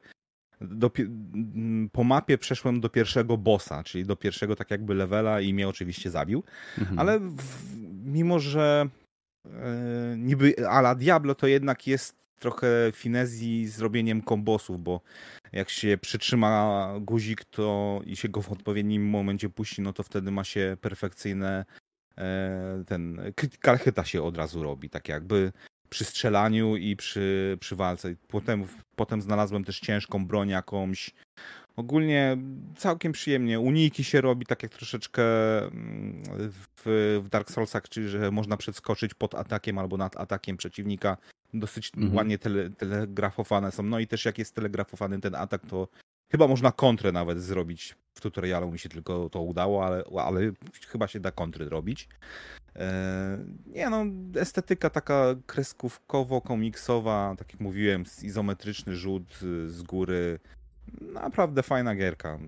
dopie... 0.61 1.03
m, 1.03 1.90
po 1.92 2.05
mapie 2.05 2.38
przeszłem 2.38 2.81
do 2.81 2.88
pierwszego 2.88 3.37
bossa, 3.37 3.85
czyli 3.85 4.05
do 4.05 4.16
pierwszego 4.16 4.57
tak 4.57 4.70
jakby 4.70 4.94
levela 4.94 5.40
i 5.40 5.55
mnie 5.55 5.68
oczywiście 5.68 6.11
zabił, 6.11 6.42
Mhm. 6.79 6.98
ale 6.98 7.18
w... 7.20 7.76
mimo, 8.05 8.38
że 8.38 8.88
e, 9.46 10.14
niby 10.18 10.68
ala 10.68 10.94
Diablo 10.94 11.35
to 11.35 11.46
jednak 11.46 11.87
jest 11.87 12.20
trochę 12.38 12.68
finezji 12.92 13.66
z 13.68 13.81
robieniem 13.81 14.22
kombosów, 14.22 14.83
bo 14.83 15.00
jak 15.53 15.70
się 15.70 15.98
przytrzyma 16.00 16.92
guzik 17.00 17.44
to 17.44 18.00
i 18.05 18.16
się 18.16 18.29
go 18.29 18.42
w 18.42 18.53
odpowiednim 18.53 19.09
momencie 19.09 19.48
puści, 19.48 19.83
no 19.83 19.92
to 19.92 20.03
wtedy 20.03 20.31
ma 20.31 20.44
się 20.44 20.76
perfekcyjne 20.81 21.64
e, 21.68 21.89
ten 22.87 23.33
critical 23.37 23.79
hita 23.79 24.05
się 24.05 24.23
od 24.23 24.37
razu 24.37 24.62
robi, 24.62 24.90
tak 24.90 25.09
jakby 25.09 25.53
przy 25.90 26.05
strzelaniu 26.05 26.77
i 26.77 26.96
przy, 26.96 27.57
przy 27.61 27.77
walce. 27.77 28.14
Potem, 28.29 28.64
potem 28.96 29.23
znalazłem 29.23 29.64
też 29.64 29.81
ciężką 29.81 30.27
broń 30.27 30.49
jakąś. 30.49 31.11
Ogólnie 31.77 32.37
całkiem 32.77 33.12
przyjemnie. 33.12 33.61
Uniki 33.61 34.05
się 34.05 34.20
robi 34.20 34.46
tak 34.46 34.62
jak 34.62 34.73
troszeczkę 34.73 35.23
mm, 35.59 36.23
w, 36.77 37.20
w 37.25 37.29
Dark 37.29 37.51
Soulsach, 37.51 37.88
czyli 37.88 38.09
że 38.09 38.31
można 38.31 38.57
przeskoczyć 38.57 39.14
pod 39.14 39.35
atakiem 39.35 39.79
albo 39.79 39.96
nad 39.96 40.16
atakiem 40.16 40.57
przeciwnika. 40.57 41.16
Dosyć 41.55 41.92
Mhm. 41.96 42.16
ładnie 42.16 42.38
tele, 42.38 42.70
telegrafowane 42.70 43.73
są. 43.73 43.83
No 43.83 43.99
i 43.99 44.07
też 44.07 44.25
jak 44.25 44.38
jest 44.38 44.55
telegrafowany 44.55 45.20
ten 45.20 45.35
atak, 45.35 45.66
to 45.66 45.88
Chyba 46.31 46.49
można 46.49 46.73
kontrę 46.73 47.12
nawet 47.12 47.43
zrobić. 47.43 47.97
W 48.14 48.21
tutorialu 48.21 48.73
mi 48.73 48.79
się 48.79 48.88
tylko 48.88 49.31
to 49.31 49.43
udało, 49.43 49.87
ale, 49.87 50.05
ale 50.19 50.40
chyba 50.88 51.09
się 51.09 51.21
da 51.21 51.31
kontry 51.31 51.69
robić. 51.69 52.09
E, 52.77 53.38
nie 53.66 53.90
no, 53.90 54.05
estetyka 54.37 54.90
taka 54.90 55.35
kreskówkowo-komiksowa, 55.47 57.37
tak 57.37 57.53
jak 57.53 57.61
mówiłem, 57.61 58.05
izometryczny 58.23 58.97
rzut 58.97 59.38
z 59.66 59.83
góry. 59.83 60.38
Naprawdę 61.01 61.62
fajna 61.62 61.95
gierka. 61.95 62.38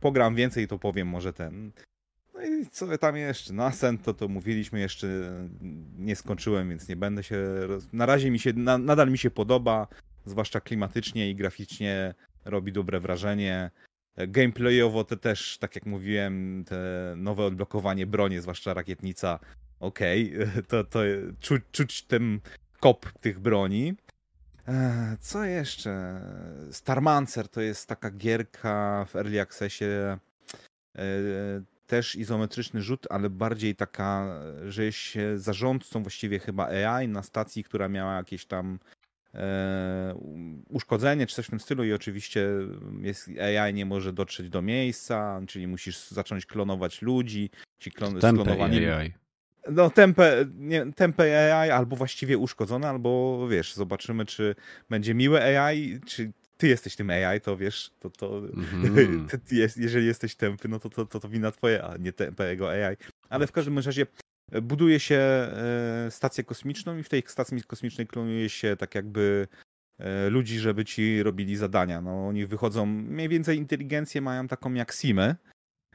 Pogram 0.00 0.34
więcej, 0.34 0.68
to 0.68 0.78
powiem 0.78 1.08
może 1.08 1.32
ten. 1.32 1.72
No 2.34 2.42
i 2.42 2.66
co 2.66 2.98
tam 2.98 3.16
jeszcze? 3.16 3.52
No 3.52 3.64
Ascent 3.64 4.02
to, 4.02 4.14
to 4.14 4.28
mówiliśmy 4.28 4.80
jeszcze, 4.80 5.08
nie 5.98 6.16
skończyłem, 6.16 6.68
więc 6.68 6.88
nie 6.88 6.96
będę 6.96 7.22
się... 7.22 7.66
Roz... 7.66 7.92
Na 7.92 8.06
razie 8.06 8.30
mi 8.30 8.38
się, 8.38 8.52
na, 8.52 8.78
nadal 8.78 9.10
mi 9.10 9.18
się 9.18 9.30
podoba, 9.30 9.86
zwłaszcza 10.26 10.60
klimatycznie 10.60 11.30
i 11.30 11.34
graficznie 11.34 12.14
robi 12.44 12.72
dobre 12.72 13.00
wrażenie. 13.00 13.70
Gameplayowo 14.28 15.04
to 15.04 15.16
też, 15.16 15.58
tak 15.58 15.74
jak 15.74 15.86
mówiłem, 15.86 16.64
te 16.68 17.14
nowe 17.16 17.44
odblokowanie 17.44 18.06
broni, 18.06 18.40
zwłaszcza 18.40 18.74
rakietnica, 18.74 19.38
okej, 19.80 20.34
okay. 20.36 20.62
to, 20.68 20.84
to 20.84 21.00
czuć, 21.40 21.62
czuć 21.72 22.02
ten 22.02 22.40
kop 22.80 23.12
tych 23.20 23.38
broni. 23.38 23.94
Co 25.20 25.44
jeszcze? 25.44 26.20
Starmancer 26.72 27.48
to 27.48 27.60
jest 27.60 27.88
taka 27.88 28.10
gierka 28.10 29.06
w 29.08 29.16
Early 29.16 29.40
Accessie, 29.40 29.84
e, 29.84 30.18
też 31.86 32.16
izometryczny 32.16 32.82
rzut, 32.82 33.06
ale 33.10 33.30
bardziej 33.30 33.76
taka, 33.76 34.40
że 34.68 34.84
jest 34.84 34.98
się 34.98 35.38
zarządcą 35.38 36.02
właściwie 36.02 36.38
chyba 36.38 36.66
AI 36.66 37.08
na 37.08 37.22
stacji, 37.22 37.64
która 37.64 37.88
miała 37.88 38.16
jakieś 38.16 38.46
tam 38.46 38.78
E, 38.78 38.97
uszkodzenie 40.68 41.26
czy 41.26 41.34
coś 41.34 41.46
w 41.46 41.50
tym 41.50 41.60
stylu 41.60 41.84
i 41.84 41.92
oczywiście 41.92 42.48
jest, 43.00 43.30
AI 43.38 43.74
nie 43.74 43.86
może 43.86 44.12
dotrzeć 44.12 44.48
do 44.48 44.62
miejsca, 44.62 45.40
czyli 45.46 45.66
musisz 45.66 46.08
zacząć 46.08 46.46
klonować 46.46 47.02
ludzi, 47.02 47.50
ci 47.78 47.90
klon, 47.90 48.18
sklonowanie... 48.18 48.94
AI. 48.96 49.12
No, 49.70 49.90
tempe, 49.90 50.44
nie, 50.54 50.92
tempe 50.92 51.54
AI 51.54 51.70
albo 51.70 51.96
właściwie 51.96 52.38
uszkodzone, 52.38 52.88
albo 52.88 53.46
wiesz, 53.48 53.74
zobaczymy, 53.74 54.26
czy 54.26 54.54
będzie 54.90 55.14
miłe 55.14 55.58
AI, 55.58 56.00
czy 56.06 56.32
ty 56.56 56.68
jesteś 56.68 56.96
tym 56.96 57.10
AI, 57.10 57.40
to 57.40 57.56
wiesz, 57.56 57.90
to, 58.00 58.10
to 58.10 58.38
mm. 58.84 59.28
jest, 59.50 59.76
jeżeli 59.76 60.06
jesteś 60.06 60.34
tępy, 60.34 60.68
no 60.68 60.78
to, 60.78 60.90
to, 60.90 61.06
to, 61.06 61.20
to 61.20 61.28
wina 61.28 61.50
twoje, 61.50 61.84
a 61.84 61.96
nie 61.96 62.12
tempego 62.12 62.70
AI. 62.70 62.96
Ale 63.28 63.46
w 63.46 63.52
każdym 63.52 63.78
razie 63.78 64.06
buduje 64.62 65.00
się 65.00 65.16
e, 65.16 66.06
stację 66.10 66.44
kosmiczną 66.44 66.98
i 66.98 67.02
w 67.02 67.08
tej 67.08 67.22
stacji 67.26 67.62
kosmicznej 67.62 68.06
klonuje 68.06 68.48
się 68.48 68.76
tak 68.76 68.94
jakby 68.94 69.48
e, 69.98 70.30
ludzi, 70.30 70.58
żeby 70.58 70.84
ci 70.84 71.22
robili 71.22 71.56
zadania. 71.56 72.00
No, 72.00 72.28
oni 72.28 72.46
wychodzą, 72.46 72.86
mniej 72.86 73.28
więcej 73.28 73.58
inteligencję 73.58 74.20
mają 74.20 74.48
taką 74.48 74.74
jak 74.74 74.92
Simy, 74.92 75.36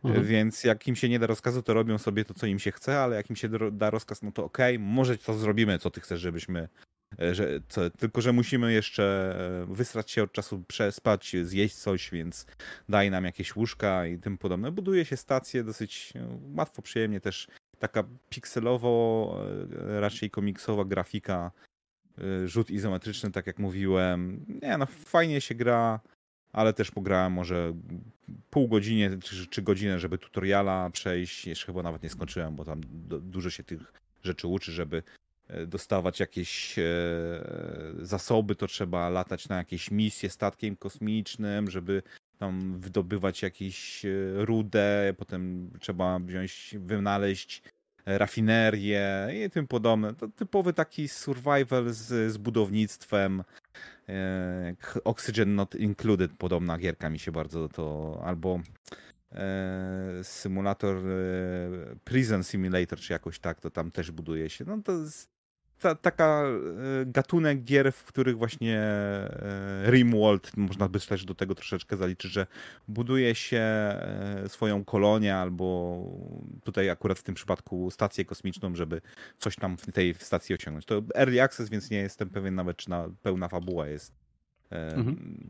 mhm. 0.03 0.25
więc 0.25 0.63
jak 0.63 0.87
im 0.87 0.95
się 0.95 1.09
nie 1.09 1.19
da 1.19 1.27
rozkazu, 1.27 1.63
to 1.63 1.73
robią 1.73 1.97
sobie 1.97 2.25
to, 2.25 2.33
co 2.33 2.45
im 2.45 2.59
się 2.59 2.71
chce, 2.71 2.99
ale 2.99 3.15
jak 3.15 3.29
im 3.29 3.35
się 3.35 3.49
da 3.71 3.89
rozkaz, 3.89 4.21
no 4.21 4.31
to 4.31 4.45
okej, 4.45 4.75
okay, 4.75 4.87
może 4.87 5.17
to 5.17 5.33
zrobimy, 5.33 5.79
co 5.79 5.91
ty 5.91 6.01
chcesz, 6.01 6.21
żebyśmy 6.21 6.67
e, 7.21 7.35
że, 7.35 7.59
co, 7.69 7.89
tylko, 7.89 8.21
że 8.21 8.33
musimy 8.33 8.73
jeszcze 8.73 9.35
wysrać 9.67 10.11
się 10.11 10.23
od 10.23 10.31
czasu, 10.31 10.63
przespać, 10.67 11.35
zjeść 11.43 11.75
coś, 11.75 12.11
więc 12.11 12.45
daj 12.89 13.11
nam 13.11 13.25
jakieś 13.25 13.55
łóżka 13.55 14.07
i 14.07 14.19
tym 14.19 14.37
podobne. 14.37 14.71
Buduje 14.71 15.05
się 15.05 15.17
stację 15.17 15.63
dosyć 15.63 16.13
łatwo, 16.55 16.81
przyjemnie 16.81 17.21
też 17.21 17.47
taka 17.83 18.03
pikselowo, 18.29 18.95
e, 19.95 19.99
raczej 19.99 20.29
komiksowa 20.29 20.85
grafika, 20.85 21.51
e, 22.17 22.47
rzut 22.47 22.71
izometryczny, 22.71 23.31
tak 23.31 23.47
jak 23.47 23.59
mówiłem. 23.59 24.45
Nie, 24.61 24.77
no 24.77 24.85
fajnie 24.85 25.41
się 25.41 25.55
gra, 25.55 25.99
ale 26.53 26.73
też 26.73 26.91
pograłem 26.91 27.33
może 27.33 27.73
pół 28.49 28.67
godziny 28.67 29.19
czy, 29.19 29.47
czy 29.47 29.61
godzinę, 29.61 29.99
żeby 29.99 30.17
tutoriala 30.17 30.89
przejść. 30.89 31.47
Jeszcze 31.47 31.65
chyba 31.65 31.83
nawet 31.83 32.03
nie 32.03 32.09
skończyłem, 32.09 32.55
bo 32.55 32.65
tam 32.65 32.81
dużo 33.21 33.49
się 33.49 33.63
tych 33.63 33.93
rzeczy 34.23 34.47
uczy, 34.47 34.71
żeby 34.71 35.03
e, 35.47 35.65
dostawać 35.65 36.19
jakieś 36.19 36.75
zasoby, 38.01 38.55
to 38.55 38.67
trzeba 38.67 39.09
latać 39.09 39.49
na 39.49 39.57
jakieś 39.57 39.91
misje 39.91 40.29
statkiem 40.29 40.75
kosmicznym, 40.75 41.69
żeby 41.69 42.03
tam 42.37 42.79
wydobywać 42.79 43.41
jakieś 43.41 44.05
rudę, 44.35 45.13
potem 45.17 45.69
trzeba 45.79 46.19
wziąć, 46.19 46.75
wynaleźć 46.79 47.61
rafinerię 48.05 49.27
i 49.45 49.49
tym 49.49 49.67
podobne. 49.67 50.13
To 50.13 50.27
typowy 50.27 50.73
taki 50.73 51.07
survival 51.07 51.93
z, 51.93 52.33
z 52.33 52.37
budownictwem. 52.37 53.43
E, 54.09 54.75
Oxygen 55.03 55.55
Not 55.55 55.75
Included, 55.75 56.31
podobna 56.37 56.77
gierka 56.77 57.09
mi 57.09 57.19
się 57.19 57.31
bardzo 57.31 57.69
to, 57.69 58.19
albo 58.25 58.59
e, 59.31 60.19
symulator 60.23 60.97
e, 60.97 61.01
Prison 62.03 62.43
Simulator, 62.43 62.99
czy 62.99 63.13
jakoś 63.13 63.39
tak, 63.39 63.61
to 63.61 63.69
tam 63.69 63.91
też 63.91 64.11
buduje 64.11 64.49
się. 64.49 64.65
No 64.65 64.81
to 64.81 64.91
jest 64.91 65.32
ta, 65.83 65.95
taka 65.95 66.43
e, 66.43 67.05
gatunek 67.05 67.63
gier, 67.63 67.91
w 67.91 68.03
których 68.03 68.37
właśnie 68.37 68.79
e, 68.79 69.91
Rimworld, 69.91 70.57
można 70.57 70.89
by 70.89 70.99
też 70.99 71.25
do 71.25 71.35
tego 71.35 71.55
troszeczkę 71.55 71.97
zaliczyć, 71.97 72.31
że 72.31 72.47
buduje 72.87 73.35
się 73.35 73.57
e, 73.57 74.43
swoją 74.47 74.85
kolonię 74.85 75.35
albo 75.35 75.99
tutaj 76.63 76.89
akurat 76.89 77.19
w 77.19 77.23
tym 77.23 77.35
przypadku 77.35 77.91
stację 77.91 78.25
kosmiczną, 78.25 78.75
żeby 78.75 79.01
coś 79.37 79.55
tam 79.55 79.77
w 79.77 79.91
tej 79.91 80.13
stacji 80.13 80.55
osiągnąć. 80.55 80.85
To 80.85 81.01
early 81.15 81.41
access, 81.41 81.69
więc 81.69 81.89
nie 81.89 81.97
jestem 81.97 82.29
pewien 82.29 82.55
nawet, 82.55 82.77
czy 82.77 82.89
na 82.89 83.09
pełna 83.21 83.49
fabuła 83.49 83.87
jest 83.87 84.22
Mhm. 84.95 85.47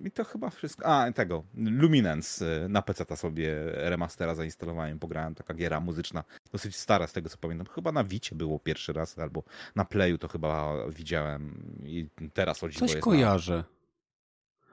I 0.00 0.10
to 0.10 0.24
chyba 0.24 0.50
wszystko. 0.50 0.86
A, 0.86 1.12
tego. 1.12 1.44
Luminance 1.54 2.66
na 2.68 2.82
PC 2.82 3.16
sobie 3.16 3.54
remastera 3.64 4.34
zainstalowałem, 4.34 4.98
pograłem. 4.98 5.34
Taka 5.34 5.54
giera 5.54 5.80
muzyczna, 5.80 6.24
dosyć 6.52 6.76
stara 6.76 7.06
z 7.06 7.12
tego 7.12 7.28
co 7.28 7.38
pamiętam. 7.38 7.66
Chyba 7.66 7.92
na 7.92 8.04
Wicie 8.04 8.36
było 8.36 8.58
pierwszy 8.58 8.92
raz, 8.92 9.18
albo 9.18 9.42
na 9.76 9.84
Playu 9.84 10.18
to 10.18 10.28
chyba 10.28 10.74
widziałem. 10.88 11.62
I 11.84 12.08
teraz 12.34 12.64
o 12.64 12.68
dziwo 12.68 12.86
Coś 12.86 12.96
kojarzę. 12.96 13.56
Na... 13.56 13.64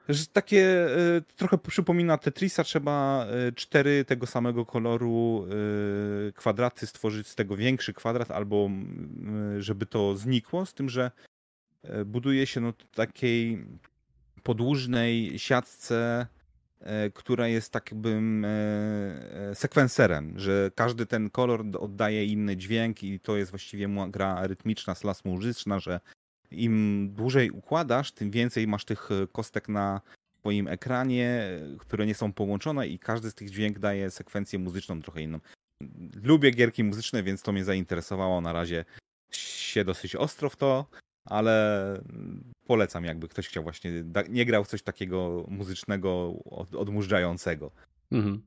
Że 0.09 0.25
takie 0.25 0.87
trochę 1.35 1.57
przypomina 1.57 2.17
Tetrisa, 2.17 2.63
trzeba 2.63 3.25
cztery 3.55 4.05
tego 4.05 4.25
samego 4.27 4.65
koloru 4.65 5.45
kwadraty 6.35 6.87
stworzyć 6.87 7.27
z 7.27 7.35
tego 7.35 7.55
większy 7.55 7.93
kwadrat, 7.93 8.31
albo 8.31 8.69
żeby 9.57 9.85
to 9.85 10.15
znikło, 10.15 10.65
z 10.65 10.73
tym, 10.73 10.89
że 10.89 11.03
E, 11.03 11.30
buduje 12.05 12.47
się 12.47 12.61
no 12.61 12.73
takiej 12.95 13.65
podłużnej 14.43 15.39
siatce, 15.39 16.27
e, 16.79 17.09
która 17.09 17.47
jest 17.47 17.71
tak 17.71 17.91
jakbym 17.91 18.45
e, 18.45 19.55
sekwenserem, 19.55 20.39
że 20.39 20.71
każdy 20.75 21.05
ten 21.05 21.29
kolor 21.29 21.65
oddaje 21.79 22.25
inny 22.25 22.57
dźwięk 22.57 23.03
i 23.03 23.19
to 23.19 23.37
jest 23.37 23.51
właściwie 23.51 23.89
gra 24.09 24.47
rytmiczna, 24.47 24.95
slas 24.95 25.25
muzyczna, 25.25 25.79
że 25.79 25.99
im 26.51 27.09
dłużej 27.13 27.51
układasz, 27.51 28.11
tym 28.11 28.31
więcej 28.31 28.67
masz 28.67 28.85
tych 28.85 29.09
kostek 29.31 29.69
na 29.69 30.01
swoim 30.39 30.67
ekranie, 30.67 31.59
które 31.79 32.05
nie 32.05 32.15
są 32.15 32.33
połączone 32.33 32.87
i 32.87 32.99
każdy 32.99 33.31
z 33.31 33.35
tych 33.35 33.49
dźwięk 33.49 33.79
daje 33.79 34.11
sekwencję 34.11 34.59
muzyczną 34.59 35.01
trochę 35.01 35.21
inną. 35.21 35.39
Lubię 36.23 36.51
gierki 36.51 36.83
muzyczne, 36.83 37.23
więc 37.23 37.41
to 37.41 37.51
mnie 37.51 37.63
zainteresowało. 37.63 38.41
Na 38.41 38.53
razie 38.53 38.85
się 39.31 39.85
dosyć 39.85 40.15
ostro 40.15 40.49
w 40.49 40.55
to 40.55 40.85
ale 41.25 42.03
polecam, 42.65 43.05
jakby 43.05 43.27
ktoś 43.27 43.47
chciał 43.47 43.63
właśnie, 43.63 43.91
nie 44.29 44.45
grał 44.45 44.63
w 44.63 44.67
coś 44.67 44.84
takiego 44.84 45.45
muzycznego, 45.47 46.34
odmurzającego. 46.77 47.71
Mhm. 48.12 48.41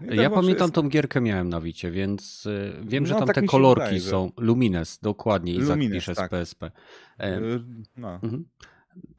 No 0.00 0.22
ja 0.22 0.30
pamiętam 0.30 0.70
tą 0.70 0.88
gierkę 0.88 1.20
miałem 1.20 1.48
na 1.48 1.60
Wicie, 1.60 1.90
więc 1.90 2.46
y, 2.46 2.72
wiem, 2.82 3.06
że 3.06 3.14
no, 3.14 3.18
tam 3.18 3.26
tak 3.26 3.36
te 3.36 3.42
kolorki 3.42 3.84
wydaje, 3.84 4.00
są. 4.00 4.30
Że... 4.38 4.44
Lumines, 4.44 4.98
dokładnie, 4.98 5.54
i 5.54 5.90
pisze 5.90 6.14
tak. 6.14 6.28
z 6.28 6.30
PSP. 6.30 6.70
E, 7.18 7.38
y, 7.38 7.60
no. 7.96 8.14
Mhm. 8.14 8.44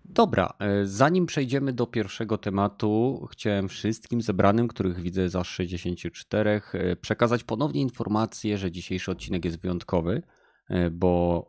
Dobra, 0.06 0.54
e, 0.60 0.86
zanim 0.86 1.26
przejdziemy 1.26 1.74
do 1.74 1.88
pierwszego 1.88 2.38
tematu, 2.38 3.28
chciałem 3.32 3.70
wszystkim 3.70 4.22
zebranym, 4.22 4.68
których 4.68 5.00
widzę 5.00 5.30
za 5.30 5.44
64, 5.44 6.62
e, 6.74 6.96
przekazać 6.96 7.44
ponownie 7.44 7.82
informację, 7.82 8.58
że 8.58 8.72
dzisiejszy 8.72 9.12
odcinek 9.12 9.46
jest 9.46 9.60
wyjątkowy. 9.60 10.22
E, 10.70 10.90
bo 10.90 11.48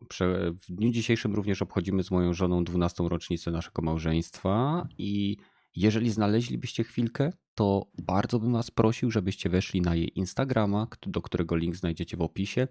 w 0.68 0.72
dniu 0.72 0.90
dzisiejszym 0.90 1.34
również 1.34 1.62
obchodzimy 1.62 2.02
z 2.02 2.10
moją 2.10 2.34
żoną 2.34 2.64
12. 2.64 3.08
rocznicę 3.08 3.50
naszego 3.50 3.82
małżeństwa 3.82 4.88
i 4.98 5.36
jeżeli 5.76 6.10
znaleźlibyście 6.10 6.84
chwilkę, 6.84 7.32
to 7.54 7.86
bardzo 7.98 8.38
bym 8.38 8.52
Was 8.52 8.70
prosił, 8.70 9.10
żebyście 9.10 9.50
weszli 9.50 9.80
na 9.80 9.94
jej 9.94 10.18
Instagrama, 10.18 10.86
do 11.06 11.22
którego 11.22 11.56
link 11.56 11.76
znajdziecie 11.76 12.16
w 12.16 12.22
opisie. 12.22 12.68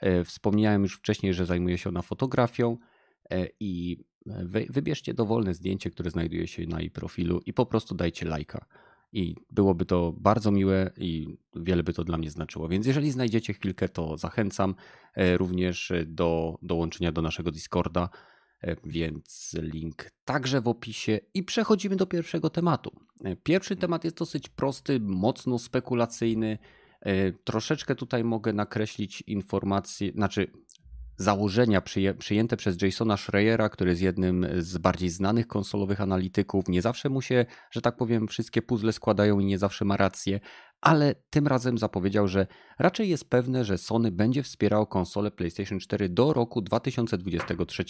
E, 0.00 0.24
wspomniałem 0.24 0.82
już 0.82 0.94
wcześniej, 0.96 1.34
że 1.34 1.46
zajmuje 1.46 1.78
się 1.78 1.88
ona 1.88 2.02
fotografią 2.02 2.76
e, 3.30 3.46
i 3.60 4.04
wybierzcie 4.70 5.14
dowolne 5.14 5.54
zdjęcie, 5.54 5.90
które 5.90 6.10
znajduje 6.10 6.46
się 6.46 6.66
na 6.66 6.80
jej 6.80 6.90
profilu 6.90 7.40
i 7.46 7.52
po 7.52 7.66
prostu 7.66 7.94
dajcie 7.94 8.26
lajka 8.26 8.66
i 9.12 9.34
byłoby 9.50 9.84
to 9.86 10.12
bardzo 10.12 10.50
miłe 10.50 10.90
i 10.96 11.36
wiele 11.56 11.82
by 11.82 11.92
to 11.92 12.04
dla 12.04 12.18
mnie 12.18 12.30
znaczyło. 12.30 12.68
Więc 12.68 12.86
jeżeli 12.86 13.10
znajdziecie 13.10 13.52
chwilkę, 13.52 13.88
to 13.88 14.16
zachęcam 14.16 14.74
e, 15.14 15.36
również 15.36 15.92
do 16.06 16.58
dołączenia 16.62 17.12
do 17.12 17.22
naszego 17.22 17.50
Discorda. 17.50 18.08
e, 18.60 18.76
więc 18.84 19.56
link 19.62 20.10
także 20.24 20.60
w 20.60 20.68
opisie 20.68 21.20
i 21.34 21.42
przechodzimy 21.42 21.96
do 21.96 22.06
pierwszego 22.06 22.50
tematu. 22.50 22.90
E, 23.24 23.36
pierwszy 23.36 23.76
temat 23.76 24.04
jest 24.04 24.16
dosyć 24.16 24.48
prosty, 24.48 25.00
mocno 25.00 25.58
spekulacyjny. 25.58 26.58
Troszeczkę 27.44 27.94
tutaj 27.94 28.24
mogę 28.24 28.52
nakreślić 28.52 29.22
informacje, 29.26 30.12
znaczy 30.12 30.50
założenia 31.16 31.82
przyjęte 32.18 32.56
przez 32.56 32.82
Jasona 32.82 33.16
Schreiera, 33.16 33.68
który 33.68 33.90
jest 33.90 34.02
jednym 34.02 34.46
z 34.58 34.78
bardziej 34.78 35.08
znanych 35.08 35.46
konsolowych 35.46 36.00
analityków. 36.00 36.68
Nie 36.68 36.82
zawsze 36.82 37.08
mu 37.08 37.22
się, 37.22 37.46
że 37.70 37.80
tak 37.80 37.96
powiem, 37.96 38.28
wszystkie 38.28 38.62
puzzle 38.62 38.92
składają 38.92 39.38
i 39.38 39.44
nie 39.44 39.58
zawsze 39.58 39.84
ma 39.84 39.96
rację, 39.96 40.40
ale 40.80 41.14
tym 41.30 41.46
razem 41.46 41.78
zapowiedział, 41.78 42.28
że 42.28 42.46
raczej 42.78 43.08
jest 43.08 43.30
pewne, 43.30 43.64
że 43.64 43.78
Sony 43.78 44.12
będzie 44.12 44.42
wspierało 44.42 44.86
konsolę 44.86 45.30
PlayStation 45.30 45.80
4 45.80 46.08
do 46.08 46.32
roku 46.32 46.62
2023, 46.62 47.84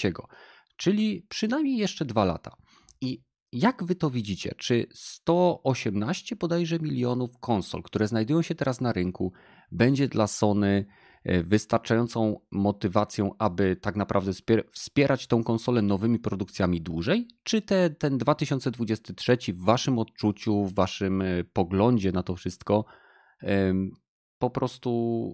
czyli 0.77 1.27
przynajmniej 1.29 1.77
jeszcze 1.77 2.05
dwa 2.05 2.25
lata. 2.25 2.57
I 3.01 3.23
jak 3.53 3.85
wy 3.85 3.95
to 3.95 4.11
widzicie? 4.11 4.55
Czy 4.59 4.87
118 4.95 6.37
bodajże 6.37 6.79
milionów 6.79 7.31
konsol, 7.41 7.83
które 7.83 8.09
znajdują 8.09 8.43
się 8.43 8.55
teraz 8.55 8.81
na 8.81 8.93
rynku, 8.93 9.33
będzie 9.73 10.09
dla 10.09 10.27
Sony 10.27 10.87
wystarczającą 11.45 12.41
motywacją, 12.51 13.31
aby 13.39 13.77
tak 13.77 13.97
naprawdę 13.97 14.33
wspierać 14.73 15.27
tą 15.27 15.45
konsolę 15.45 15.83
nowymi 15.83 16.19
produkcjami 16.19 16.81
dłużej? 16.81 17.29
Czy 17.43 17.63
te, 17.63 17.91
ten 17.91 18.19
2023 18.19 19.39
w 19.53 19.65
waszym 19.65 19.99
odczuciu, 19.99 20.65
w 20.65 20.75
waszym 20.75 21.23
e, 21.23 21.45
poglądzie 21.45 22.13
na 22.13 22.23
to 22.23 22.37
wszystko 22.37 22.85
po 24.39 24.51
prostu 24.51 25.33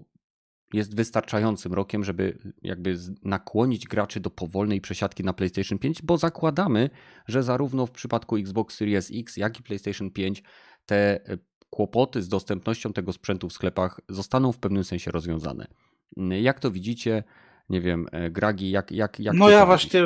jest 0.72 0.96
wystarczającym 0.96 1.72
rokiem, 1.72 2.04
żeby 2.04 2.38
jakby 2.62 2.96
nakłonić 3.22 3.86
graczy 3.86 4.20
do 4.20 4.30
powolnej 4.30 4.80
przesiadki 4.80 5.24
na 5.24 5.32
PlayStation 5.32 5.78
5, 5.78 6.02
bo 6.02 6.18
zakładamy, 6.18 6.90
że 7.26 7.42
zarówno 7.42 7.86
w 7.86 7.90
przypadku 7.90 8.36
Xbox 8.36 8.76
Series 8.76 9.10
X, 9.14 9.36
jak 9.36 9.60
i 9.60 9.62
PlayStation 9.62 10.10
5 10.10 10.42
te 10.86 11.26
e, 11.26 11.38
kłopoty 11.72 12.22
z 12.22 12.28
dostępnością 12.28 12.92
tego 12.92 13.12
sprzętu 13.12 13.48
w 13.48 13.52
sklepach 13.52 14.00
zostaną 14.08 14.52
w 14.52 14.58
pewnym 14.58 14.84
sensie 14.84 15.10
rozwiązane. 15.10 15.66
Jak 16.16 16.60
to 16.60 16.70
widzicie? 16.70 17.24
Nie 17.70 17.80
wiem, 17.80 18.06
e, 18.12 18.30
Gragi, 18.30 18.70
jak, 18.70 18.92
jak, 18.92 19.20
jak 19.20 19.34
No 19.34 19.48
ja 19.48 19.66
właśnie 19.66 20.00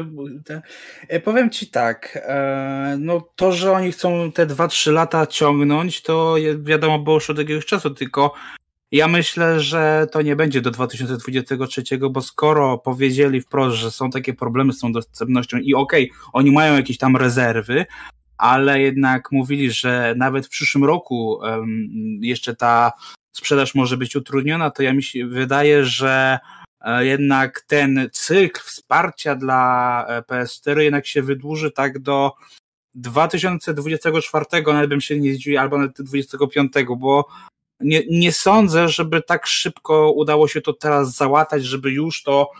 e, 1.09 1.21
powiem 1.21 1.51
ci 1.51 1.67
tak, 1.67 2.19
e, 2.23 2.97
no 3.01 3.21
to, 3.37 3.53
że 3.53 3.73
oni 3.73 3.93
chcą 3.93 4.33
te 4.33 4.47
2-3 4.47 4.93
lata 4.93 5.27
ciągnąć, 5.27 6.03
to 6.03 6.37
wiadomo 6.61 6.99
było 6.99 7.17
już 7.17 7.31
od 7.31 7.39
jakiegoś 7.39 7.67
czasu, 7.67 7.91
tylko 7.91 8.35
ja 8.93 9.09
myślę, 9.09 9.61
że 9.61 10.07
to 10.13 10.23
nie 10.23 10.37
będzie 10.37 10.61
do 10.61 10.71
2023, 10.71 11.83
bo 12.11 12.23
skoro 12.23 12.79
powiedzieli 12.79 13.41
wprost, 13.41 13.77
że 13.77 13.91
są 13.91 14.11
takie 14.11 14.35
problemy 14.35 14.73
z 14.73 14.79
tą 14.79 14.93
dostępnością 14.93 15.59
i 15.59 15.75
okej, 15.75 16.11
okay, 16.11 16.31
oni 16.33 16.51
mają 16.51 16.77
jakieś 16.77 16.99
tam 16.99 17.17
rezerwy, 17.17 17.87
ale 18.39 18.81
jednak 18.81 19.33
mówili, 19.33 19.71
że 19.71 20.15
nawet 20.17 20.47
w 20.47 20.49
przyszłym 20.49 20.85
roku 20.85 21.41
jeszcze 22.21 22.57
ta 22.57 22.93
sprzedaż 23.33 23.75
może 23.75 23.97
być 23.97 24.17
utrudniona, 24.17 24.71
to 24.71 24.83
ja 24.83 24.93
mi 24.93 25.03
się 25.03 25.27
wydaje, 25.27 25.85
że 25.85 26.39
e, 26.81 27.07
jednak 27.07 27.61
ten 27.61 28.09
cykl 28.13 28.61
wsparcia 28.65 29.35
dla 29.35 30.05
e, 30.09 30.23
PS4 30.23 30.79
jednak 30.79 31.07
się 31.07 31.23
wydłuży 31.23 31.71
tak 31.71 31.99
do 31.99 32.33
2024, 32.95 34.45
nawet 34.67 34.91
bym 34.91 35.01
się 35.01 35.21
nie 35.21 35.35
zdziwił, 35.35 35.61
albo 35.61 35.79
nawet 35.79 35.93
2025, 35.93 36.73
bo 36.99 37.27
nie, 37.81 38.03
nie 38.11 38.33
sądzę, 38.33 38.89
żeby 38.89 39.23
tak 39.23 39.47
szybko 39.47 40.13
udało 40.13 40.49
się 40.49 40.61
to 40.61 40.73
teraz 40.73 41.17
załatać, 41.17 41.65
żeby 41.65 41.91
już 41.91 42.23
to 42.23 42.51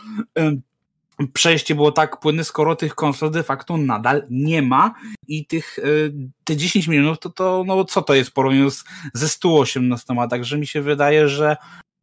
przejście 1.33 1.75
było 1.75 1.91
tak 1.91 2.19
płynne, 2.19 2.43
skoro 2.43 2.75
tych 2.75 2.95
konsol 2.95 3.31
de 3.31 3.43
facto 3.43 3.77
nadal 3.77 4.23
nie 4.29 4.61
ma 4.61 4.93
i 5.27 5.45
tych 5.45 5.79
y, 5.79 6.13
te 6.43 6.57
10 6.57 6.87
milionów 6.87 7.19
to, 7.19 7.29
to 7.29 7.63
no 7.67 7.85
co 7.85 8.01
to 8.01 8.13
jest 8.13 8.31
porównaniu 8.31 8.71
z, 8.71 8.83
ze 9.13 9.29
118, 9.29 10.15
także 10.29 10.57
mi 10.57 10.67
się 10.67 10.81
wydaje, 10.81 11.29
że 11.29 11.57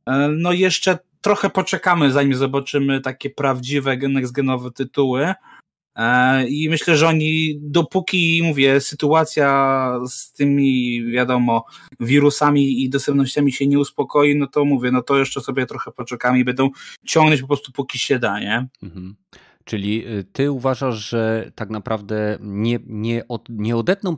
y, 0.09 0.13
no 0.39 0.53
jeszcze 0.53 0.99
trochę 1.21 1.51
poczekamy, 1.51 2.13
zanim 2.13 2.35
zobaczymy 2.35 3.01
takie 3.01 3.31
prawdziwe 3.31 3.97
next-genowe 3.97 4.73
tytuły, 4.73 5.35
E, 5.35 5.35
I 6.49 6.69
myślę, 6.69 6.97
że 6.97 7.09
oni, 7.09 7.59
dopóki, 7.61 8.41
mówię, 8.45 8.81
sytuacja 8.81 10.01
z 10.09 10.33
tymi, 10.33 11.05
wiadomo, 11.07 11.65
wirusami 12.01 12.83
i 12.83 12.91
dostępnościami 12.91 13.53
się 13.53 13.67
nie 13.67 13.79
uspokoi, 13.79 14.37
no 14.37 14.47
to 14.47 14.65
mówię, 14.65 14.91
no 14.91 15.03
to 15.03 15.19
jeszcze 15.19 15.41
sobie 15.41 15.67
trochę 15.67 15.93
poczekamy 15.93 16.39
i 16.39 16.45
będą 16.45 16.71
ciągnąć 17.07 17.41
po 17.41 17.47
prostu 17.47 17.73
póki 17.73 17.99
się 17.99 18.19
da, 18.19 18.41
nie? 18.41 18.69
Mhm. 18.83 19.15
Czyli 19.65 20.07
y, 20.09 20.25
ty 20.33 20.51
uważasz, 20.51 21.09
że 21.09 21.53
tak 21.55 21.71
naprawdę 21.71 22.39
nie, 22.41 22.79
nie, 22.87 23.29
od, 23.29 23.49
nie 23.49 23.77
odetną 23.77 24.17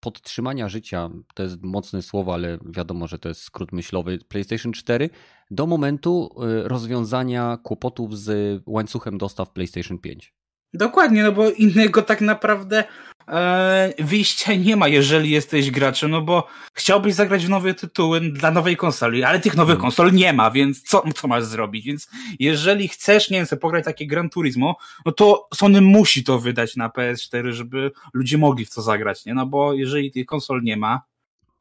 podtrzymania 0.00 0.68
życia, 0.68 1.10
to 1.34 1.42
jest 1.42 1.62
mocne 1.62 2.02
słowo, 2.02 2.34
ale 2.34 2.58
wiadomo, 2.66 3.06
że 3.06 3.18
to 3.18 3.28
jest 3.28 3.40
skrót 3.40 3.72
myślowy, 3.72 4.18
PlayStation 4.28 4.72
4 4.72 5.10
do 5.50 5.66
momentu 5.66 6.30
y, 6.64 6.68
rozwiązania 6.68 7.58
kłopotów 7.62 8.18
z 8.18 8.62
łańcuchem 8.66 9.18
dostaw 9.18 9.50
PlayStation 9.50 9.98
5. 9.98 10.34
Dokładnie, 10.74 11.22
no 11.22 11.32
bo 11.32 11.50
innego 11.50 12.02
tak 12.02 12.20
naprawdę 12.20 12.84
e, 13.28 13.92
wyjścia 13.98 14.54
nie 14.54 14.76
ma, 14.76 14.88
jeżeli 14.88 15.30
jesteś 15.30 15.70
graczem, 15.70 16.10
no 16.10 16.22
bo 16.22 16.48
chciałbyś 16.74 17.14
zagrać 17.14 17.46
w 17.46 17.48
nowe 17.48 17.74
tytuły 17.74 18.20
dla 18.20 18.50
nowej 18.50 18.76
konsoli, 18.76 19.24
ale 19.24 19.40
tych 19.40 19.56
nowych 19.56 19.76
hmm. 19.76 19.82
konsol 19.82 20.12
nie 20.12 20.32
ma, 20.32 20.50
więc 20.50 20.82
co, 20.82 21.02
co 21.14 21.28
masz 21.28 21.44
zrobić? 21.44 21.86
Więc 21.86 22.08
jeżeli 22.38 22.88
chcesz, 22.88 23.30
nie 23.30 23.38
wiem, 23.38 23.46
sobie 23.46 23.60
pograć 23.60 23.84
takie 23.84 24.06
Gran 24.06 24.30
Turismo, 24.30 24.76
no 25.06 25.12
to 25.12 25.48
Sony 25.54 25.80
musi 25.80 26.24
to 26.24 26.38
wydać 26.38 26.76
na 26.76 26.88
PS4, 26.88 27.52
żeby 27.52 27.90
ludzie 28.14 28.38
mogli 28.38 28.64
w 28.64 28.74
to 28.74 28.82
zagrać, 28.82 29.24
nie? 29.24 29.34
No 29.34 29.46
bo 29.46 29.72
jeżeli 29.72 30.10
tych 30.10 30.26
konsol 30.26 30.62
nie 30.62 30.76
ma, 30.76 31.00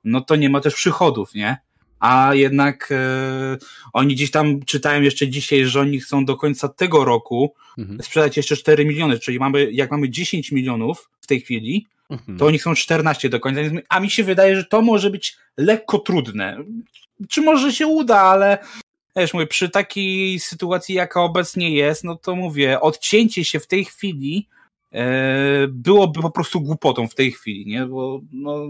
no 0.03 0.21
to 0.21 0.35
nie 0.35 0.49
ma 0.49 0.61
też 0.61 0.75
przychodów, 0.75 1.33
nie? 1.33 1.57
A 2.01 2.35
jednak 2.35 2.89
e, 2.91 3.57
oni 3.93 4.15
gdzieś 4.15 4.31
tam 4.31 4.63
czytałem 4.65 5.03
jeszcze 5.03 5.27
dzisiaj, 5.27 5.65
że 5.65 5.79
oni 5.79 5.99
chcą 5.99 6.25
do 6.25 6.35
końca 6.35 6.69
tego 6.69 7.05
roku 7.05 7.53
mhm. 7.77 8.03
sprzedać 8.03 8.37
jeszcze 8.37 8.55
4 8.55 8.85
miliony, 8.85 9.19
czyli 9.19 9.39
mamy, 9.39 9.71
jak 9.71 9.91
mamy 9.91 10.09
10 10.09 10.51
milionów 10.51 11.09
w 11.21 11.27
tej 11.27 11.41
chwili, 11.41 11.87
mhm. 12.09 12.37
to 12.37 12.45
oni 12.45 12.59
chcą 12.59 12.75
14 12.75 13.29
do 13.29 13.39
końca, 13.39 13.61
a 13.89 13.99
mi 13.99 14.09
się 14.09 14.23
wydaje, 14.23 14.55
że 14.55 14.65
to 14.65 14.81
może 14.81 15.09
być 15.09 15.37
lekko 15.57 15.99
trudne. 15.99 16.57
Czy 17.29 17.41
może 17.41 17.73
się 17.73 17.87
uda, 17.87 18.19
ale 18.19 18.57
wiesz, 19.15 19.33
mówię, 19.33 19.47
przy 19.47 19.69
takiej 19.69 20.39
sytuacji, 20.39 20.95
jaka 20.95 21.21
obecnie 21.21 21.75
jest, 21.75 22.03
no 22.03 22.15
to 22.15 22.35
mówię, 22.35 22.81
odcięcie 22.81 23.45
się 23.45 23.59
w 23.59 23.67
tej 23.67 23.85
chwili 23.85 24.47
e, 24.91 25.67
byłoby 25.67 26.21
po 26.21 26.31
prostu 26.31 26.61
głupotą 26.61 27.07
w 27.07 27.15
tej 27.15 27.31
chwili, 27.31 27.65
nie? 27.65 27.85
Bo 27.85 28.21
no, 28.31 28.67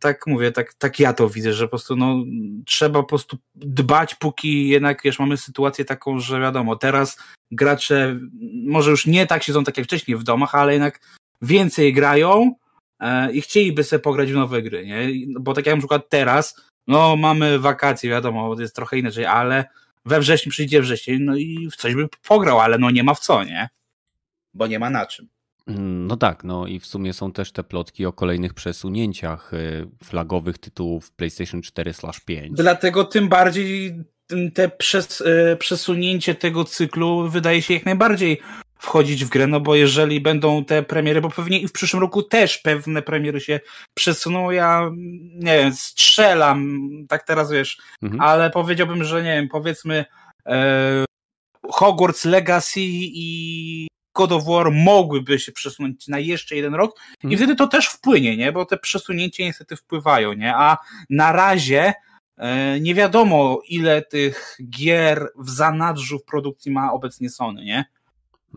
tak 0.00 0.26
mówię, 0.26 0.52
tak, 0.52 0.74
tak 0.74 0.98
ja 1.00 1.12
to 1.12 1.28
widzę, 1.28 1.52
że 1.52 1.64
po 1.64 1.68
prostu 1.68 1.96
no, 1.96 2.24
trzeba 2.66 3.00
po 3.02 3.08
prostu 3.08 3.38
dbać, 3.54 4.14
póki 4.14 4.68
jednak 4.68 5.02
wiesz, 5.04 5.18
mamy 5.18 5.36
sytuację 5.36 5.84
taką, 5.84 6.20
że 6.20 6.40
wiadomo, 6.40 6.76
teraz 6.76 7.18
gracze 7.50 8.20
może 8.66 8.90
już 8.90 9.06
nie 9.06 9.26
tak 9.26 9.42
siedzą 9.42 9.64
tak 9.64 9.76
jak 9.76 9.86
wcześniej 9.86 10.16
w 10.16 10.22
domach, 10.22 10.54
ale 10.54 10.72
jednak 10.72 11.00
więcej 11.42 11.92
grają 11.92 12.54
e, 13.00 13.32
i 13.32 13.40
chcieliby 13.40 13.84
sobie 13.84 14.00
pograć 14.00 14.32
w 14.32 14.34
nowe 14.34 14.62
gry, 14.62 14.86
nie? 14.86 15.08
Bo 15.40 15.54
tak 15.54 15.66
jak 15.66 15.74
na 15.74 15.80
przykład 15.80 16.08
teraz, 16.08 16.54
no 16.86 17.16
mamy 17.16 17.58
wakacje, 17.58 18.10
wiadomo, 18.10 18.60
jest 18.60 18.76
trochę 18.76 18.98
inaczej, 18.98 19.26
ale 19.26 19.64
we 20.04 20.20
wrześniu 20.20 20.52
przyjdzie 20.52 20.82
wrześniu, 20.82 21.16
no 21.20 21.36
i 21.36 21.68
w 21.72 21.76
coś 21.76 21.94
by 21.94 22.08
pograł, 22.28 22.60
ale 22.60 22.78
no 22.78 22.90
nie 22.90 23.04
ma 23.04 23.14
w 23.14 23.20
co, 23.20 23.44
nie? 23.44 23.68
Bo 24.54 24.66
nie 24.66 24.78
ma 24.78 24.90
na 24.90 25.06
czym. 25.06 25.28
Mm, 25.68 26.06
no 26.06 26.16
tak, 26.16 26.44
no 26.44 26.66
i 26.66 26.80
w 26.80 26.86
sumie 26.86 27.12
są 27.12 27.32
też 27.32 27.52
te 27.52 27.64
plotki 27.64 28.06
o 28.06 28.12
kolejnych 28.12 28.54
przesunięciach 28.54 29.54
y, 29.54 29.88
flagowych 30.04 30.58
tytułów 30.58 31.12
PlayStation 31.12 31.60
4/5. 31.60 32.48
Dlatego 32.50 33.04
tym 33.04 33.28
bardziej 33.28 33.94
te 34.54 34.68
przes 34.68 35.20
y, 35.20 35.56
przesunięcie 35.60 36.34
tego 36.34 36.64
cyklu 36.64 37.28
wydaje 37.28 37.62
się 37.62 37.74
jak 37.74 37.86
najbardziej 37.86 38.40
wchodzić 38.78 39.24
w 39.24 39.28
grę, 39.28 39.46
no 39.46 39.60
bo 39.60 39.74
jeżeli 39.74 40.20
będą 40.20 40.64
te 40.64 40.82
premiery, 40.82 41.20
bo 41.20 41.30
pewnie 41.30 41.60
i 41.60 41.68
w 41.68 41.72
przyszłym 41.72 42.02
roku 42.02 42.22
też 42.22 42.58
pewne 42.58 43.02
premiery 43.02 43.40
się 43.40 43.60
przesuną, 43.94 44.50
ja 44.50 44.90
nie 45.34 45.58
wiem, 45.58 45.72
strzelam, 45.72 46.78
tak 47.08 47.26
teraz 47.26 47.52
wiesz, 47.52 47.78
mhm. 48.02 48.20
ale 48.20 48.50
powiedziałbym, 48.50 49.04
że 49.04 49.22
nie 49.22 49.34
wiem, 49.34 49.48
powiedzmy 49.48 50.04
e, 50.46 51.04
Hogwarts 51.70 52.24
Legacy 52.24 52.80
i 52.80 53.88
God 54.18 54.32
of 54.32 54.44
War 54.44 54.72
mogłyby 54.72 55.38
się 55.38 55.52
przesunąć 55.52 56.08
na 56.08 56.18
jeszcze 56.18 56.56
jeden 56.56 56.74
rok 56.74 57.00
i 57.18 57.22
hmm. 57.22 57.38
wtedy 57.38 57.56
to 57.56 57.66
też 57.66 57.86
wpłynie, 57.86 58.36
nie? 58.36 58.52
Bo 58.52 58.64
te 58.64 58.78
przesunięcia 58.78 59.44
niestety 59.44 59.76
wpływają, 59.76 60.32
nie? 60.32 60.54
A 60.56 60.78
na 61.10 61.32
razie 61.32 61.92
e, 62.36 62.80
nie 62.80 62.94
wiadomo, 62.94 63.60
ile 63.68 64.02
tych 64.02 64.58
gier 64.70 65.28
w 65.38 65.50
zanadrzu 65.50 66.18
w 66.18 66.24
produkcji 66.24 66.72
ma 66.72 66.92
obecnie 66.92 67.30
Sony, 67.30 67.64
nie? 67.64 67.84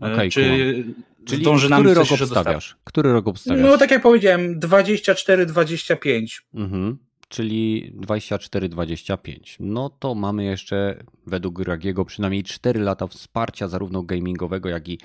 E, 0.02 0.12
okay, 0.12 0.30
Czy 0.30 0.84
Czyli 1.24 1.42
zdąży 1.42 1.68
nam 1.68 1.82
który 1.82 1.94
rok 1.94 2.12
obstawiasz? 2.12 2.76
Który 2.84 3.12
rok 3.12 3.28
obstawiasz? 3.28 3.62
No 3.62 3.78
tak 3.78 3.90
jak 3.90 4.02
powiedziałem, 4.02 4.60
24-25. 4.60 6.26
Mhm. 6.54 6.98
Czyli 7.28 7.92
24-25. 7.96 9.56
No 9.60 9.90
to 9.90 10.14
mamy 10.14 10.44
jeszcze 10.44 11.04
według 11.26 11.60
Ragiego 11.60 12.04
przynajmniej 12.04 12.42
4 12.42 12.80
lata 12.80 13.06
wsparcia 13.06 13.68
zarówno 13.68 14.02
gamingowego, 14.02 14.68
jak 14.68 14.88
i 14.88 14.98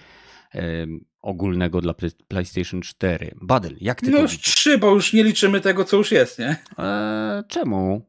ogólnego 1.22 1.82
dla 1.82 1.94
PlayStation 2.28 2.82
4. 2.82 3.32
Badel, 3.42 3.76
jak 3.82 4.02
ty 4.02 4.12
No 4.12 4.18
to 4.18 4.22
już 4.22 4.40
trzy, 4.40 4.78
bo 4.78 4.94
już 4.94 5.14
nie 5.14 5.24
liczymy 5.24 5.62
tego, 5.62 5.86
co 5.86 5.98
już 5.98 6.12
jest, 6.12 6.40
nie? 6.40 6.58
Eee, 6.78 7.44
czemu? 7.48 8.02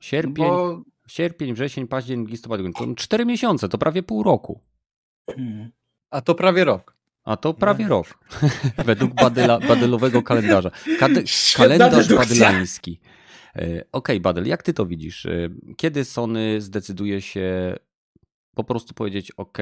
Sierpień, 0.00 0.46
Bo... 0.46 0.82
sierpień, 1.08 1.54
wrzesień, 1.54 1.88
październik, 1.88 2.28
listopad, 2.28 2.60
grudzień. 2.62 2.94
to 2.94 3.02
cztery 3.02 3.26
miesiące, 3.26 3.68
to 3.68 3.78
prawie 3.78 4.02
pół 4.02 4.22
roku. 4.22 4.60
Hmm. 5.36 5.70
A 6.10 6.20
to 6.20 6.34
prawie 6.34 6.64
rok. 6.64 6.94
A 7.24 7.36
to 7.36 7.54
prawie 7.54 7.88
rok. 7.88 8.18
Według 8.86 9.14
badyla, 9.14 9.58
badylowego 9.58 10.22
kalendarza. 10.22 10.70
Kalendarz 11.56 12.14
badylański. 12.14 13.00
E, 13.56 13.58
Okej, 13.58 13.84
okay, 13.92 14.20
Badel, 14.20 14.46
jak 14.46 14.62
ty 14.62 14.74
to 14.74 14.86
widzisz? 14.86 15.26
E, 15.26 15.48
Kiedy 15.76 16.04
Sony 16.04 16.60
zdecyduje 16.60 17.20
się 17.20 17.76
po 18.54 18.64
prostu 18.64 18.94
powiedzieć 18.94 19.30
OK, 19.30 19.58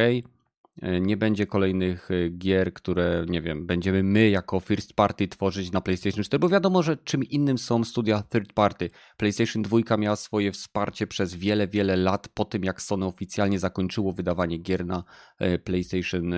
nie 1.00 1.16
będzie 1.16 1.46
kolejnych 1.46 2.10
e, 2.10 2.30
gier, 2.30 2.72
które, 2.74 3.24
nie 3.28 3.42
wiem, 3.42 3.66
będziemy 3.66 4.02
my 4.02 4.30
jako 4.30 4.60
first 4.60 4.94
party 4.94 5.28
tworzyć 5.28 5.72
na 5.72 5.80
PlayStation 5.80 6.24
4, 6.24 6.38
bo 6.38 6.48
wiadomo, 6.48 6.82
że 6.82 6.96
czym 6.96 7.24
innym 7.24 7.58
są 7.58 7.84
studia 7.84 8.22
third 8.22 8.52
party. 8.52 8.90
PlayStation 9.16 9.62
2 9.62 9.96
miała 9.96 10.16
swoje 10.16 10.52
wsparcie 10.52 11.06
przez 11.06 11.34
wiele, 11.34 11.68
wiele 11.68 11.96
lat 11.96 12.28
po 12.28 12.44
tym, 12.44 12.64
jak 12.64 12.82
Sony 12.82 13.06
oficjalnie 13.06 13.58
zakończyło 13.58 14.12
wydawanie 14.12 14.58
gier 14.58 14.86
na 14.86 15.04
e, 15.38 15.58
PlayStation 15.58 16.34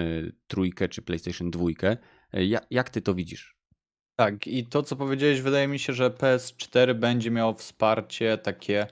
3 0.46 0.88
czy 0.90 1.02
PlayStation 1.02 1.50
2. 1.50 1.64
E, 2.32 2.44
Ja- 2.46 2.66
Jak 2.70 2.90
ty 2.90 3.02
to 3.02 3.14
widzisz? 3.14 3.56
Tak, 4.16 4.46
i 4.46 4.66
to 4.66 4.82
co 4.82 4.96
powiedziałeś, 4.96 5.40
wydaje 5.40 5.68
mi 5.68 5.78
się, 5.78 5.92
że 5.92 6.10
PS4 6.10 6.94
będzie 6.94 7.30
miało 7.30 7.54
wsparcie 7.54 8.38
takie, 8.38 8.86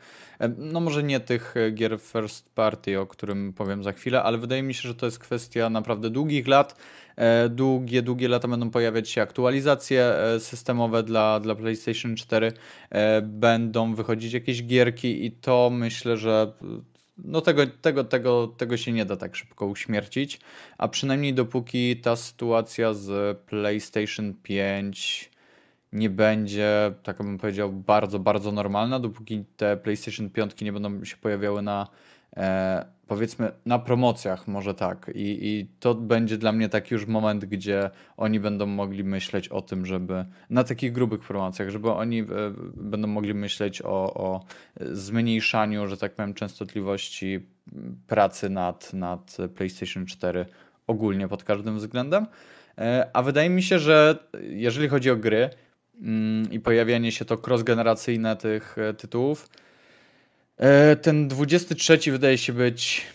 no 0.58 0.80
może 0.80 1.02
nie 1.02 1.20
tych 1.20 1.56
e, 1.56 1.70
gier 1.70 1.98
first 2.00 2.54
party, 2.54 3.00
o 3.00 3.06
którym 3.06 3.52
powiem 3.52 3.82
za 3.82 3.92
chwilę, 3.92 4.22
ale 4.22 4.38
wydaje 4.38 4.62
mi 4.62 4.74
się, 4.74 4.88
że 4.88 4.94
to 4.94 5.06
jest 5.06 5.18
kwestia 5.18 5.70
naprawdę 5.70 6.10
długich 6.10 6.48
lat. 6.48 6.76
E, 7.16 7.48
Długie, 7.48 8.02
długie 8.02 8.28
lata 8.28 8.48
będą 8.48 8.70
pojawiać 8.70 9.10
się 9.10 9.22
aktualizacje 9.22 10.04
e, 10.04 10.40
systemowe 10.40 11.02
dla, 11.02 11.40
dla 11.40 11.54
PlayStation 11.54 12.16
4, 12.16 12.52
e, 12.90 13.22
będą 13.22 13.94
wychodzić 13.94 14.32
jakieś 14.32 14.62
gierki 14.64 15.26
i 15.26 15.32
to 15.32 15.70
myślę, 15.72 16.16
że 16.16 16.52
no 17.24 17.40
tego, 17.40 17.66
tego, 17.66 18.04
tego, 18.04 18.46
tego 18.46 18.76
się 18.76 18.92
nie 18.92 19.04
da 19.04 19.16
tak 19.16 19.36
szybko 19.36 19.66
uśmiercić, 19.66 20.40
a 20.78 20.88
przynajmniej 20.88 21.34
dopóki 21.34 21.96
ta 21.96 22.16
sytuacja 22.16 22.94
z 22.94 23.38
PlayStation 23.38 24.34
5 24.42 25.30
nie 25.92 26.10
będzie, 26.10 26.94
tak 27.02 27.16
bym 27.16 27.38
powiedział, 27.38 27.72
bardzo, 27.72 28.18
bardzo 28.18 28.52
normalna, 28.52 29.00
dopóki 29.00 29.44
te 29.56 29.76
PlayStation 29.76 30.30
5 30.30 30.60
nie 30.60 30.72
będą 30.72 31.04
się 31.04 31.16
pojawiały 31.16 31.62
na 31.62 31.88
e, 32.36 32.86
powiedzmy 33.12 33.52
na 33.66 33.78
promocjach, 33.78 34.48
może 34.48 34.74
tak. 34.74 35.10
I, 35.14 35.38
I 35.48 35.66
to 35.80 35.94
będzie 35.94 36.38
dla 36.38 36.52
mnie 36.52 36.68
taki 36.68 36.94
już 36.94 37.06
moment, 37.06 37.44
gdzie 37.44 37.90
oni 38.16 38.40
będą 38.40 38.66
mogli 38.66 39.04
myśleć 39.04 39.48
o 39.48 39.62
tym, 39.62 39.86
żeby 39.86 40.24
na 40.50 40.64
takich 40.64 40.92
grubych 40.92 41.20
promocjach, 41.20 41.70
żeby 41.70 41.90
oni 41.90 42.20
e, 42.20 42.24
będą 42.74 43.08
mogli 43.08 43.34
myśleć 43.34 43.82
o, 43.82 44.14
o 44.14 44.44
zmniejszaniu, 44.80 45.86
że 45.86 45.96
tak 45.96 46.14
powiem, 46.14 46.34
częstotliwości 46.34 47.40
pracy 48.06 48.50
nad, 48.50 48.92
nad 48.92 49.36
PlayStation 49.54 50.06
4 50.06 50.46
ogólnie 50.86 51.28
pod 51.28 51.44
każdym 51.44 51.76
względem. 51.76 52.26
E, 52.78 53.10
A 53.12 53.22
wydaje 53.22 53.50
mi 53.50 53.62
się, 53.62 53.78
że 53.78 54.18
jeżeli 54.42 54.88
chodzi 54.88 55.10
o 55.10 55.16
gry 55.16 55.50
mm, 56.00 56.50
i 56.52 56.60
pojawianie 56.60 57.12
się 57.12 57.24
to 57.24 57.36
cross-generacyjne 57.36 58.36
tych 58.36 58.78
e, 58.78 58.94
tytułów, 58.94 59.48
ten 61.02 61.28
23 61.28 61.98
wydaje 62.12 62.38
się 62.38 62.52
być. 62.52 63.06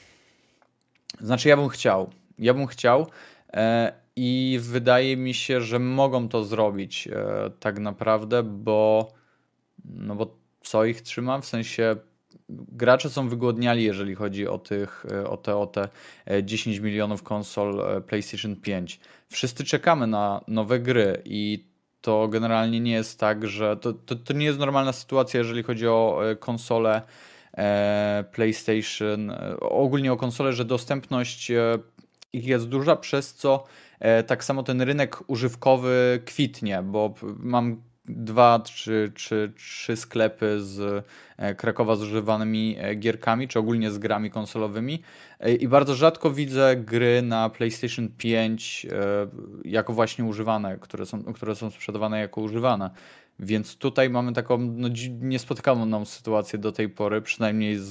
Znaczy, 1.21 1.49
ja 1.49 1.57
bym 1.57 1.69
chciał. 1.69 2.09
Ja 2.39 2.53
bym 2.53 2.67
chciał. 2.67 3.07
e, 3.53 3.93
I 4.15 4.59
wydaje 4.61 5.17
mi 5.17 5.33
się, 5.33 5.61
że 5.61 5.79
mogą 5.79 6.29
to 6.29 6.43
zrobić 6.43 7.07
e, 7.07 7.49
tak 7.59 7.79
naprawdę, 7.79 8.43
bo. 8.43 9.11
No 9.85 10.15
bo 10.15 10.37
co 10.61 10.85
ich 10.85 11.01
trzyma? 11.01 11.41
W 11.41 11.45
sensie 11.45 11.95
gracze 12.49 13.09
są 13.09 13.29
wygłodniali, 13.29 13.83
jeżeli 13.83 14.15
chodzi 14.15 14.47
o 14.47 14.57
tych, 14.57 15.05
e, 15.11 15.29
o 15.29 15.37
te, 15.37 15.57
o 15.57 15.67
te 15.67 15.89
e, 16.25 16.43
10 16.43 16.79
milionów 16.79 17.23
konsol 17.23 17.81
e, 17.81 18.01
PlayStation 18.01 18.55
5. 18.55 18.99
Wszyscy 19.29 19.63
czekamy 19.63 20.07
na 20.07 20.41
nowe 20.47 20.79
gry 20.79 21.21
i 21.25 21.67
to 22.01 22.27
generalnie 22.27 22.79
nie 22.79 22.91
jest 22.91 23.19
tak, 23.19 23.47
że 23.47 23.77
to, 23.77 23.93
to, 23.93 24.15
to 24.15 24.33
nie 24.33 24.45
jest 24.45 24.59
normalna 24.59 24.93
sytuacja, 24.93 25.37
jeżeli 25.37 25.63
chodzi 25.63 25.87
o 25.87 26.21
e, 26.31 26.35
konsole 26.35 26.95
e, 26.95 27.01
PlayStation, 28.31 29.31
e, 29.31 29.59
ogólnie 29.59 30.13
o 30.13 30.17
konsole, 30.17 30.53
że 30.53 30.65
dostępność 30.65 31.51
e, 31.51 31.79
ich 32.33 32.45
jest 32.45 32.67
duża, 32.67 32.95
przez 32.95 33.33
co 33.33 33.63
e, 33.99 34.23
tak 34.23 34.43
samo 34.43 34.63
ten 34.63 34.81
rynek 34.81 35.29
używkowy 35.29 36.21
kwitnie, 36.25 36.81
bo 36.83 37.13
mam 37.37 37.81
dwa, 38.05 38.59
trzy, 38.59 39.11
trzy, 39.15 39.53
trzy 39.57 39.95
sklepy 39.95 40.61
z 40.61 41.05
e, 41.37 41.55
Krakowa 41.55 41.95
z 41.95 42.01
używanymi 42.01 42.75
e, 42.79 42.95
gierkami, 42.95 43.47
czy 43.47 43.59
ogólnie 43.59 43.91
z 43.91 43.97
grami 43.97 44.31
konsolowymi 44.31 45.03
E, 45.39 45.53
i 45.53 45.67
bardzo 45.67 45.95
rzadko 45.95 46.31
widzę 46.31 46.75
gry 46.75 47.21
na 47.21 47.49
PlayStation 47.49 48.09
5 48.17 48.87
e, 48.91 49.27
jako 49.65 49.93
właśnie 49.93 50.25
używane, 50.25 50.77
które 50.77 51.05
są, 51.05 51.23
które 51.23 51.55
są 51.55 51.69
sprzedawane 51.69 52.19
jako 52.19 52.41
używane. 52.41 52.89
Więc 53.39 53.77
tutaj 53.77 54.09
mamy 54.09 54.33
taką 54.33 54.57
no, 54.57 54.89
niespotykaną 55.19 56.05
sytuację 56.05 56.59
do 56.59 56.71
tej 56.71 56.89
pory, 56.89 57.21
przynajmniej 57.21 57.77
z, 57.77 57.83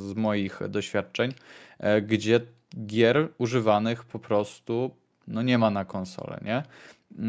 z 0.00 0.14
moich 0.14 0.60
doświadczeń, 0.68 1.32
e, 1.78 2.02
gdzie 2.02 2.40
gier 2.86 3.28
używanych 3.38 4.04
po 4.04 4.18
prostu 4.18 4.96
no, 5.28 5.42
nie 5.42 5.58
ma 5.58 5.70
na 5.70 5.84
konsolę, 5.84 6.40
nie? 6.44 6.62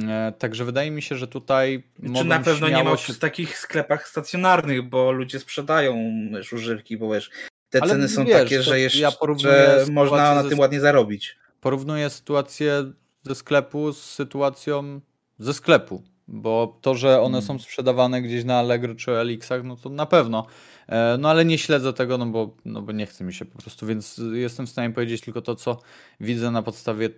E, 0.10 0.34
Także 0.40 0.66
wydaje 0.66 0.92
mi 0.92 1.02
się, 1.02 1.16
że 1.16 1.28
tutaj 1.28 1.84
Czy 2.16 2.24
na 2.24 2.40
pewno 2.40 2.70
nie 2.70 2.84
ma 2.84 2.98
się- 2.98 3.14
w 3.14 3.20
takich 3.20 3.58
sklepach 3.58 4.08
stacjonarnych, 4.08 4.90
bo 4.90 5.12
ludzie 5.12 5.40
sprzedają 5.40 5.98
wiesz, 6.32 6.54
używki, 6.54 6.98
bo 6.98 7.14
wiesz, 7.14 7.30
te 7.70 7.82
Ale 7.82 7.92
ceny 7.92 8.08
są 8.10 8.26
wiesz, 8.26 8.34
takie, 8.44 8.64
że 8.64 8.80
jeszcze 8.80 9.00
ja 9.00 9.12
że 9.38 9.86
można 9.92 10.36
na 10.36 10.44
ze- 10.44 10.50
tym 10.50 10.60
ładnie 10.60 10.80
zarobić. 10.80 11.36
porównuję 11.62 12.10
sytuację 12.10 12.92
ze 13.24 13.36
sklepu 13.36 13.94
z 13.94 14.04
sytuacją 14.04 15.00
ze 15.40 15.54
sklepu, 15.54 16.04
bo 16.28 16.78
to, 16.82 16.96
że 16.96 17.22
one 17.22 17.38
Mm. 17.38 17.42
są 17.48 17.60
sprzedawane 17.60 18.22
gdzieś 18.22 18.44
na 18.44 18.60
Allegro 18.60 18.96
czy 18.96 19.12
Elixach, 19.12 19.64
no 19.64 19.76
to 19.76 19.90
na 19.90 20.06
pewno. 20.06 20.46
E, 20.88 21.18
No 21.20 21.30
ale 21.30 21.46
nie 21.46 21.58
śledzę 21.58 21.94
tego, 21.94 22.18
no 22.18 22.26
bo, 22.26 22.56
no 22.66 22.82
bo 22.82 22.92
nie 22.92 23.06
chce 23.06 23.24
mi 23.24 23.34
się 23.34 23.46
po 23.46 23.58
prostu, 23.62 23.86
więc 23.88 24.22
jestem 24.34 24.68
w 24.68 24.70
stanie 24.70 24.94
powiedzieć 24.94 25.22
tylko 25.22 25.42
to, 25.42 25.56
co 25.56 25.80
widzę 26.20 26.52
na 26.52 26.62
podstawie 26.62 27.10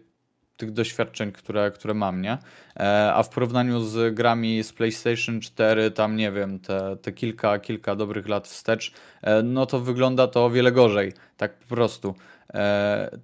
tych 0.57 0.71
doświadczeń, 0.71 1.31
które, 1.31 1.71
które 1.71 1.93
mam, 1.93 2.21
nie? 2.21 2.37
E, 2.79 3.13
A 3.13 3.23
w 3.23 3.29
porównaniu 3.29 3.81
z 3.81 4.15
grami 4.15 4.63
z 4.63 4.73
PlayStation 4.73 5.41
4, 5.41 5.91
tam 5.91 6.15
nie 6.15 6.31
wiem, 6.31 6.59
te, 6.59 6.97
te 7.01 7.11
kilka, 7.11 7.59
kilka 7.59 7.95
dobrych 7.95 8.27
lat 8.27 8.47
wstecz, 8.47 8.91
e, 9.21 9.43
no 9.43 9.65
to 9.65 9.79
wygląda 9.79 10.27
to 10.27 10.45
o 10.45 10.49
wiele 10.49 10.71
gorzej, 10.71 11.13
tak 11.37 11.59
po 11.59 11.75
prostu. 11.75 12.15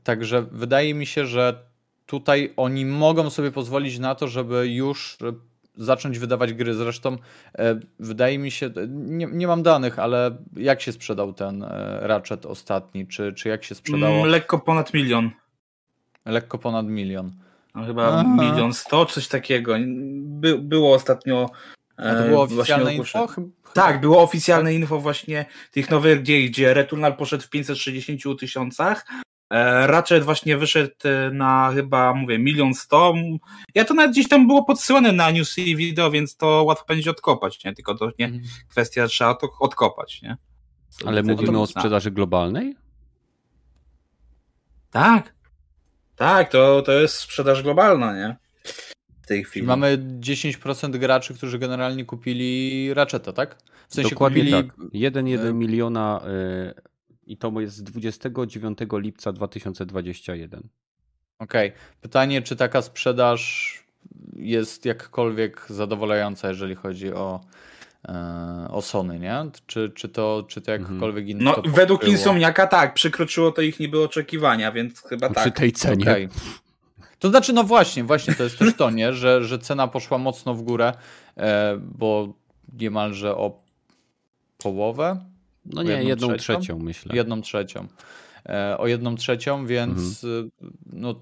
Także 0.03 0.41
wydaje 0.51 0.93
mi 0.93 1.05
się, 1.05 1.25
że 1.25 1.65
tutaj 2.05 2.53
oni 2.57 2.85
mogą 2.85 3.29
sobie 3.29 3.51
pozwolić 3.51 3.99
na 3.99 4.15
to, 4.15 4.27
żeby 4.27 4.67
już 4.67 5.17
zacząć 5.75 6.19
wydawać 6.19 6.53
gry. 6.53 6.73
Zresztą 6.73 7.17
e, 7.57 7.79
wydaje 7.99 8.39
mi 8.39 8.51
się, 8.51 8.69
nie, 8.89 9.25
nie 9.31 9.47
mam 9.47 9.63
danych, 9.63 9.99
ale 9.99 10.37
jak 10.55 10.81
się 10.81 10.91
sprzedał 10.91 11.33
ten 11.33 11.63
e, 11.63 11.99
Ratchet 12.01 12.45
ostatni, 12.45 13.07
czy, 13.07 13.33
czy 13.33 13.49
jak 13.49 13.63
się 13.63 13.75
sprzedało? 13.75 14.15
Mm, 14.15 14.29
lekko 14.29 14.59
ponad 14.59 14.93
milion. 14.93 15.29
Lekko 16.25 16.57
ponad 16.57 16.87
milion. 16.87 17.31
No, 17.75 17.85
chyba 17.85 18.07
Aha. 18.07 18.23
milion 18.23 18.73
sto, 18.73 19.05
coś 19.05 19.27
takiego. 19.27 19.75
By, 20.21 20.59
było 20.59 20.93
ostatnio. 20.93 21.49
A 21.97 22.01
to 22.01 22.25
e, 22.25 22.29
było 22.29 22.41
oficjalne 22.41 22.95
info? 22.95 23.27
Tak, 23.73 24.01
było 24.01 24.21
oficjalne 24.21 24.73
info 24.73 24.99
właśnie 24.99 25.45
tych 25.71 25.89
nowych 25.89 26.23
gier, 26.23 26.49
gdzie 26.49 26.73
Returnal 26.73 27.15
poszedł 27.15 27.43
w 27.43 27.49
560 27.49 28.39
tysiącach. 28.39 29.05
E, 29.53 29.87
Ratchet 29.87 30.23
właśnie 30.23 30.57
wyszedł 30.57 30.93
e, 31.03 31.31
na 31.31 31.71
chyba, 31.73 32.13
mówię, 32.13 32.39
milion 32.39 32.73
sto. 32.73 33.13
Ja 33.75 33.85
to 33.85 33.93
nawet 33.93 34.11
gdzieś 34.11 34.27
tam 34.27 34.47
było 34.47 34.63
podsyłane 34.65 35.11
na 35.11 35.31
News 35.31 35.57
i 35.57 35.75
Video, 35.75 36.11
więc 36.11 36.37
to 36.37 36.63
łatwo 36.63 36.85
będzie 36.87 37.11
odkopać, 37.11 37.63
nie? 37.63 37.73
Tylko 37.73 37.95
to 37.95 38.11
nie 38.19 38.25
Mhm. 38.25 38.43
kwestia, 38.69 39.07
trzeba 39.07 39.35
to 39.35 39.47
odkopać, 39.59 40.21
nie? 40.21 40.37
Ale 41.05 41.23
Tego 41.23 41.35
mówimy 41.35 41.59
o 41.61 41.67
sprzedaży 41.67 42.11
globalnej? 42.11 42.75
Tak. 44.91 45.33
Tak, 46.15 46.49
to, 46.51 46.81
to 46.81 46.91
jest 46.91 47.15
sprzedaż 47.15 47.63
globalna, 47.63 48.15
nie? 48.15 48.35
W 49.23 49.27
tej 49.27 49.43
chwili. 49.43 49.65
mamy 49.67 49.97
10% 50.19 50.97
graczy, 50.97 51.33
którzy 51.33 51.59
generalnie 51.59 52.05
kupili 52.05 52.93
Ratcheta, 52.93 53.33
tak? 53.33 53.57
W 53.89 53.93
sensie 53.93 54.09
Dokładnie 54.09 54.39
kupili... 54.39 54.63
tak. 54.63 54.77
1,1 54.77 55.47
e, 55.49 55.53
miliona 55.53 56.21
y, 56.27 56.92
i 57.27 57.37
to 57.37 57.61
jest 57.61 57.75
z 57.75 57.83
29 57.83 58.79
lipca 58.93 59.33
2021. 59.33 60.69
Okej. 61.39 61.71
Pytanie, 62.01 62.41
czy 62.41 62.55
taka 62.55 62.81
sprzedaż 62.81 63.73
jest 64.35 64.85
jakkolwiek 64.85 65.65
zadowalająca, 65.69 66.49
jeżeli 66.49 66.75
chodzi 66.75 67.13
o, 67.13 67.41
e, 68.07 68.67
o 68.71 68.81
Sony, 68.81 69.19
nie? 69.19 69.45
Czy, 69.67 69.89
czy, 69.95 70.09
to, 70.09 70.45
czy 70.47 70.61
to 70.61 70.71
Mhm. 70.71 70.93
jakkolwiek 70.93 71.27
inny 71.27 71.43
No, 71.43 71.61
według? 71.65 72.07
Insomniaka 72.07 72.67
tak, 72.67 72.93
przekroczyło 72.93 73.51
to 73.51 73.61
ich 73.61 73.79
niby 73.79 74.03
oczekiwania, 74.03 74.71
więc 74.71 75.01
chyba 75.01 75.29
Przy 75.29 75.43
tak. 75.43 75.57
tej 75.57 75.71
cenie. 75.71 76.03
Okej. 76.03 76.29
To 77.19 77.29
znaczy, 77.29 77.53
no 77.53 77.63
właśnie, 77.63 78.03
właśnie 78.03 78.35
to 78.35 78.43
jest 78.43 78.59
też 78.59 78.75
to, 78.75 78.89
nie? 78.89 79.13
Że, 79.13 79.43
że 79.43 79.59
cena 79.59 79.87
poszła 79.87 80.17
mocno 80.17 80.53
w 80.53 80.61
górę, 80.61 80.93
e, 81.37 81.77
bo 81.81 82.33
niemalże 82.79 83.35
o 83.37 83.63
połowę. 84.57 85.25
No 85.65 85.83
nie, 85.83 85.91
jedną, 85.91 86.07
jedną 86.07 86.27
trzecią, 86.27 86.59
trzecią, 86.59 86.79
myślę. 86.79 87.15
Jedną 87.15 87.41
trzecią. 87.41 87.87
E, 88.49 88.77
o 88.77 88.87
jedną 88.87 89.15
trzecią, 89.15 89.65
więc 89.65 90.23
mhm. 90.23 90.51
E, 90.63 90.67
no, 90.93 91.15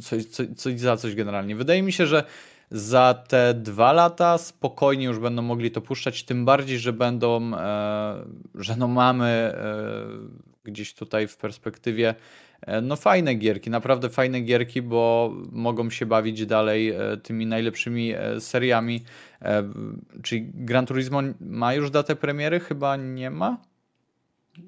coś, 0.00 0.24
coś, 0.24 0.46
coś 0.56 0.80
za 0.80 0.96
coś 0.96 1.14
generalnie. 1.14 1.56
Wydaje 1.56 1.82
mi 1.82 1.92
się, 1.92 2.06
że 2.06 2.24
za 2.70 3.14
te 3.28 3.54
dwa 3.54 3.92
lata 3.92 4.38
spokojnie 4.38 5.04
już 5.04 5.18
będą 5.18 5.42
mogli 5.42 5.70
to 5.70 5.80
puszczać, 5.80 6.22
tym 6.22 6.44
bardziej, 6.44 6.78
że 6.78 6.92
będą, 6.92 7.54
e, 7.54 8.24
że 8.54 8.76
no 8.76 8.88
mamy 8.88 9.26
e, 9.26 10.04
gdzieś 10.64 10.94
tutaj 10.94 11.28
w 11.28 11.36
perspektywie 11.36 12.14
no 12.82 12.96
fajne 12.96 13.34
gierki, 13.34 13.70
naprawdę 13.70 14.08
fajne 14.10 14.40
gierki, 14.40 14.82
bo 14.82 15.32
mogą 15.52 15.90
się 15.90 16.06
bawić 16.06 16.46
dalej 16.46 16.94
tymi 17.22 17.46
najlepszymi 17.46 18.12
seriami. 18.38 19.02
Czyli 20.22 20.50
Gran 20.54 20.86
Turismo 20.86 21.20
ma 21.40 21.74
już 21.74 21.90
datę 21.90 22.16
premiery? 22.16 22.60
Chyba 22.60 22.96
nie 22.96 23.30
ma? 23.30 23.58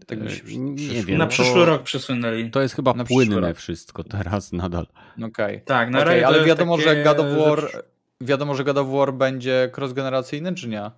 Tak 0.07 0.21
mi 0.21 0.31
się 0.31 0.59
nie 0.59 1.03
wiem. 1.03 1.19
Na 1.19 1.27
przyszły 1.27 1.55
to, 1.55 1.65
rok 1.65 1.83
przesunęli. 1.83 2.51
To 2.51 2.63
jest 2.63 2.75
chyba 2.75 2.95
na 2.95 3.05
płynne 3.05 3.55
wszystko 3.55 4.05
teraz 4.05 4.53
nadal. 4.53 4.87
Okej. 5.17 5.29
Okay. 5.29 5.61
Tak, 5.61 5.91
na 5.91 6.03
okay, 6.03 6.27
ale 6.27 6.45
wiadomo, 6.45 6.77
takie... 6.77 6.89
że 6.89 7.05
God 7.05 7.19
of 7.19 7.27
War 7.39 7.85
wiadomo, 8.21 8.55
że 8.55 8.65
God 8.65 8.79
of 8.79 8.89
War 8.89 9.15
będzie 9.15 9.71
cross-generacyjny, 9.77 10.55
czy 10.55 10.69
nie? 10.69 10.91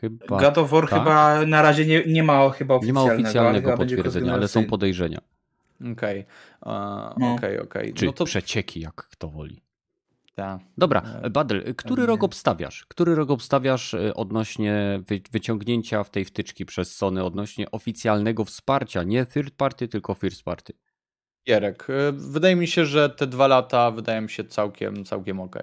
Chyba. 0.00 0.40
God 0.40 0.58
of 0.58 0.70
War 0.70 0.88
tak? 0.88 0.98
chyba 0.98 1.46
na 1.46 1.62
razie 1.62 1.86
nie, 1.86 2.04
nie 2.06 2.22
ma 2.22 2.50
chyba 2.50 2.74
oficjalnego, 2.74 3.12
nie 3.12 3.18
ma 3.18 3.24
oficjalnego 3.24 3.76
potwierdzenia, 3.76 4.32
ale 4.32 4.48
są 4.48 4.64
podejrzenia. 4.64 5.18
Okej, 5.92 6.26
okay. 6.60 7.34
okej, 7.34 7.60
okej. 7.60 7.94
Czy 7.94 8.06
no 8.06 8.12
to... 8.12 8.24
przecieki, 8.24 8.80
jak 8.80 8.94
kto 8.94 9.28
woli. 9.28 9.62
Ta. 10.38 10.58
Dobra, 10.78 11.02
e, 11.22 11.30
Badel, 11.30 11.74
który 11.74 12.06
rok 12.06 12.24
obstawiasz? 12.24 12.86
Który 12.88 13.14
rok 13.14 13.30
obstawiasz 13.30 13.94
e, 13.94 14.14
odnośnie 14.14 15.00
wyciągnięcia 15.32 16.04
w 16.04 16.10
tej 16.10 16.24
wtyczki 16.24 16.66
przez 16.66 16.96
Sony, 16.96 17.24
odnośnie 17.24 17.70
oficjalnego 17.70 18.44
wsparcia, 18.44 19.02
nie 19.02 19.26
third 19.26 19.54
party, 19.54 19.88
tylko 19.88 20.14
first 20.14 20.42
party? 20.42 20.72
Gierek. 21.46 21.86
E, 21.90 22.12
wydaje 22.12 22.56
mi 22.56 22.66
się, 22.66 22.84
że 22.84 23.10
te 23.10 23.26
dwa 23.26 23.46
lata 23.46 23.90
wydają 23.90 24.22
mi 24.22 24.30
się 24.30 24.44
całkiem, 24.44 25.04
całkiem 25.04 25.40
ok. 25.40 25.56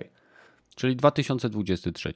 Czyli 0.75 0.95
2023. 0.95 2.13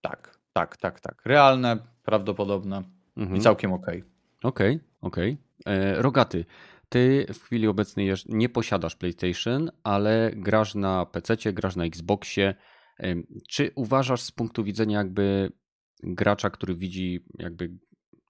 Tak, 0.00 0.38
tak, 0.52 0.76
tak, 0.76 1.00
tak. 1.00 1.22
Realne, 1.24 1.78
prawdopodobne 2.02 2.82
mhm. 3.16 3.36
i 3.36 3.40
całkiem 3.40 3.72
ok. 3.72 3.86
Okej, 3.86 4.02
okay, 4.42 4.80
okej. 5.00 5.36
Okay. 5.60 6.02
Rogaty, 6.02 6.44
ty 6.92 7.26
w 7.34 7.42
chwili 7.42 7.66
obecnej 7.66 8.12
nie 8.28 8.48
posiadasz 8.48 8.96
PlayStation, 8.96 9.70
ale 9.82 10.32
grasz 10.36 10.74
na 10.74 11.06
PC, 11.06 11.52
grasz 11.52 11.76
na 11.76 11.84
Xboxie. 11.84 12.54
Czy 13.48 13.70
uważasz 13.74 14.20
z 14.20 14.30
punktu 14.30 14.64
widzenia 14.64 14.98
jakby 14.98 15.52
gracza, 16.02 16.50
który 16.50 16.74
widzi 16.74 17.24
jakby 17.38 17.70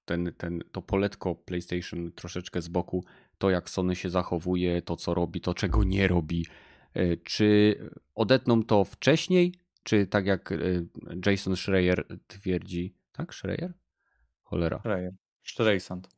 ten, 0.04 0.32
ten, 0.38 0.64
to 0.72 0.82
poletko 0.82 1.34
PlayStation 1.34 2.12
troszeczkę 2.12 2.62
z 2.62 2.68
boku, 2.68 3.04
to 3.38 3.50
jak 3.50 3.70
Sony 3.70 3.96
się 3.96 4.10
zachowuje, 4.10 4.82
to 4.82 4.96
co 4.96 5.14
robi, 5.14 5.40
to 5.40 5.54
czego 5.54 5.84
nie 5.84 6.08
robi, 6.08 6.46
e, 6.94 7.16
czy 7.16 7.76
odetną 8.14 8.62
to 8.62 8.84
wcześniej, 8.84 9.54
czy 9.82 10.06
tak 10.06 10.26
jak 10.26 10.52
e, 10.52 10.58
Jason 11.26 11.56
Schreier 11.56 12.06
twierdzi, 12.26 12.94
tak? 13.12 13.34
Schreier? 13.34 13.72
Cholera. 14.42 14.78
Schreier. 14.78 15.12
Streisand. 15.42 16.08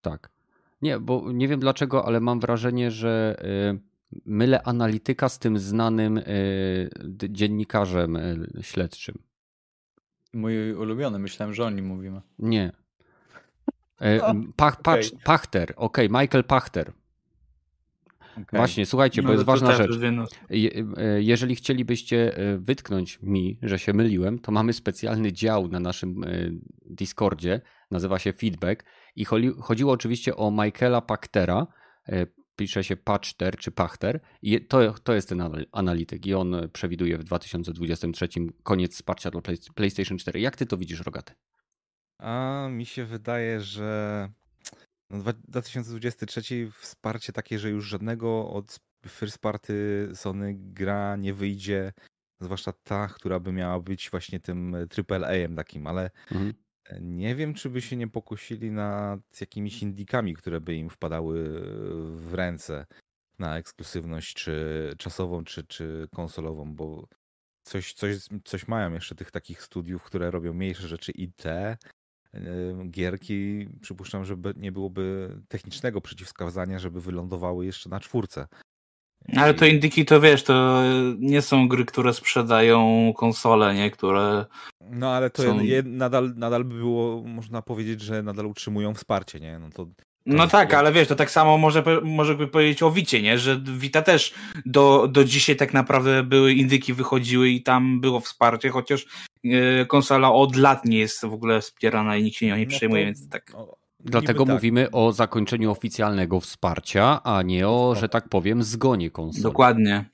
Tak. 0.00 0.37
Nie, 0.82 0.98
bo 0.98 1.32
nie 1.32 1.48
wiem 1.48 1.60
dlaczego, 1.60 2.06
ale 2.06 2.20
mam 2.20 2.40
wrażenie, 2.40 2.90
że 2.90 3.36
e, 3.42 3.78
mylę 4.24 4.62
analityka 4.62 5.28
z 5.28 5.38
tym 5.38 5.58
znanym 5.58 6.20
dziennikarzem 7.28 8.18
śledczym. 8.60 9.18
Mój 10.32 10.72
ulubiony, 10.72 11.18
myślałem, 11.18 11.54
że 11.54 11.64
o 11.64 11.70
nim 11.70 11.86
mówimy. 11.86 12.20
Nie. 12.38 12.72
Pach, 14.56 14.80
okay. 14.80 15.02
Pachter, 15.24 15.72
okej, 15.76 16.06
okay, 16.06 16.22
Michael 16.22 16.44
Pachter. 16.44 16.92
Okay. 18.42 18.60
Właśnie, 18.60 18.86
słuchajcie, 18.86 19.22
bo 19.22 19.28
no, 19.28 19.34
jest 19.34 19.44
ważna 19.44 19.72
rzecz. 19.72 19.90
Je, 20.50 20.70
e, 20.96 21.22
jeżeli 21.22 21.54
chcielibyście 21.54 22.36
e, 22.36 22.58
wytknąć 22.58 23.18
mi, 23.22 23.58
że 23.62 23.78
się 23.78 23.92
myliłem, 23.92 24.38
to 24.38 24.52
mamy 24.52 24.72
specjalny 24.72 25.32
dział 25.32 25.68
na 25.68 25.80
naszym 25.80 26.24
e, 26.24 26.28
Discordzie, 26.86 27.60
nazywa 27.90 28.18
się 28.18 28.32
Feedback 28.32 28.84
i 29.20 29.24
chodziło 29.60 29.92
oczywiście 29.92 30.36
o 30.36 30.50
Michaela 30.50 31.00
Pachtera, 31.00 31.66
pisze 32.56 32.84
się 32.84 32.96
Pachter 32.96 33.56
czy 33.56 33.70
Pachter 33.70 34.20
i 34.42 34.66
to, 34.66 34.92
to 34.92 35.14
jest 35.14 35.28
ten 35.28 35.66
analityk 35.72 36.26
i 36.26 36.34
on 36.34 36.56
przewiduje 36.72 37.18
w 37.18 37.24
2023 37.24 38.28
koniec 38.62 38.94
wsparcia 38.94 39.30
dla 39.30 39.40
PlayStation 39.74 40.18
4. 40.18 40.40
Jak 40.40 40.56
ty 40.56 40.66
to 40.66 40.76
widzisz, 40.76 41.00
Rogaty? 41.00 41.34
A 42.18 42.66
mi 42.70 42.86
się 42.86 43.04
wydaje, 43.04 43.60
że 43.60 44.28
no 45.10 45.18
2023 45.48 46.70
wsparcie 46.70 47.32
takie, 47.32 47.58
że 47.58 47.70
już 47.70 47.86
żadnego 47.86 48.50
od 48.50 48.80
first 49.08 49.38
party 49.38 50.08
Sony 50.14 50.54
gra 50.56 51.16
nie 51.16 51.34
wyjdzie, 51.34 51.92
zwłaszcza 52.40 52.72
ta, 52.72 53.08
która 53.08 53.40
by 53.40 53.52
miała 53.52 53.80
być 53.80 54.10
właśnie 54.10 54.40
tym 54.40 54.74
AAA-em 55.10 55.56
takim, 55.56 55.86
ale 55.86 56.10
mhm. 56.30 56.54
Nie 57.00 57.34
wiem, 57.34 57.54
czy 57.54 57.70
by 57.70 57.80
się 57.80 57.96
nie 57.96 58.08
pokusili 58.08 58.70
nad 58.70 59.40
jakimiś 59.40 59.82
indikami, 59.82 60.34
które 60.34 60.60
by 60.60 60.74
im 60.74 60.90
wpadały 60.90 61.60
w 62.16 62.34
ręce 62.34 62.86
na 63.38 63.58
ekskluzywność, 63.58 64.34
czy 64.34 64.94
czasową, 64.98 65.44
czy, 65.44 65.64
czy 65.64 66.08
konsolową, 66.14 66.74
bo 66.74 67.08
coś, 67.62 67.92
coś, 67.92 68.16
coś 68.44 68.68
mają 68.68 68.92
jeszcze 68.92 69.14
tych 69.14 69.30
takich 69.30 69.62
studiów, 69.62 70.02
które 70.02 70.30
robią 70.30 70.54
mniejsze 70.54 70.88
rzeczy 70.88 71.12
i 71.12 71.32
te, 71.32 71.76
gierki, 72.90 73.68
przypuszczam, 73.80 74.24
że 74.24 74.36
nie 74.56 74.72
byłoby 74.72 75.36
technicznego 75.48 76.00
przeciwwskazania, 76.00 76.78
żeby 76.78 77.00
wylądowały 77.00 77.66
jeszcze 77.66 77.88
na 77.88 78.00
czwórce. 78.00 78.46
Ale 79.36 79.54
to 79.54 79.66
indyki 79.66 80.04
to 80.04 80.20
wiesz, 80.20 80.42
to 80.42 80.82
nie 81.18 81.42
są 81.42 81.68
gry, 81.68 81.84
które 81.84 82.14
sprzedają 82.14 83.12
konsole, 83.16 83.74
nie? 83.74 83.90
Które. 83.90 84.46
No 84.90 85.10
ale 85.10 85.30
to 85.30 85.42
są... 85.42 85.60
je, 85.60 85.82
nadal, 85.82 86.32
nadal 86.36 86.64
by 86.64 86.74
było, 86.74 87.22
można 87.22 87.62
powiedzieć, 87.62 88.00
że 88.00 88.22
nadal 88.22 88.46
utrzymują 88.46 88.94
wsparcie, 88.94 89.40
nie? 89.40 89.58
No 89.58 89.70
to 89.70 89.86
no 90.28 90.46
tak, 90.46 90.74
ale 90.74 90.92
wiesz, 90.92 91.08
to 91.08 91.14
tak 91.14 91.30
samo 91.30 91.58
może, 91.58 91.84
może 92.02 92.34
by 92.34 92.48
powiedzieć 92.48 92.82
o 92.82 92.90
Wicie, 92.90 93.22
nie? 93.22 93.38
Że 93.38 93.60
Wita 93.64 94.02
też 94.02 94.34
do, 94.66 95.08
do 95.08 95.24
dzisiaj 95.24 95.56
tak 95.56 95.74
naprawdę 95.74 96.22
były 96.22 96.52
indyki 96.52 96.94
wychodziły 96.94 97.48
i 97.48 97.62
tam 97.62 98.00
było 98.00 98.20
wsparcie, 98.20 98.70
chociaż 98.70 99.06
e, 99.44 99.86
konsola 99.86 100.32
od 100.32 100.56
lat 100.56 100.84
nie 100.84 100.98
jest 100.98 101.20
w 101.20 101.32
ogóle 101.32 101.60
wspierana 101.60 102.16
i 102.16 102.22
nikt 102.22 102.36
się 102.36 102.46
nie 102.46 102.64
no 102.64 102.70
przejmuje, 102.70 103.04
więc 103.04 103.28
tak. 103.28 103.52
Dlatego 104.00 104.44
tak. 104.44 104.54
mówimy 104.54 104.90
o 104.90 105.12
zakończeniu 105.12 105.70
oficjalnego 105.70 106.40
wsparcia, 106.40 107.22
a 107.22 107.42
nie 107.42 107.68
o, 107.68 107.94
że 107.94 108.08
tak 108.08 108.28
powiem, 108.28 108.62
zgonie 108.62 109.10
konsoli. 109.10 109.42
Dokładnie. 109.42 110.10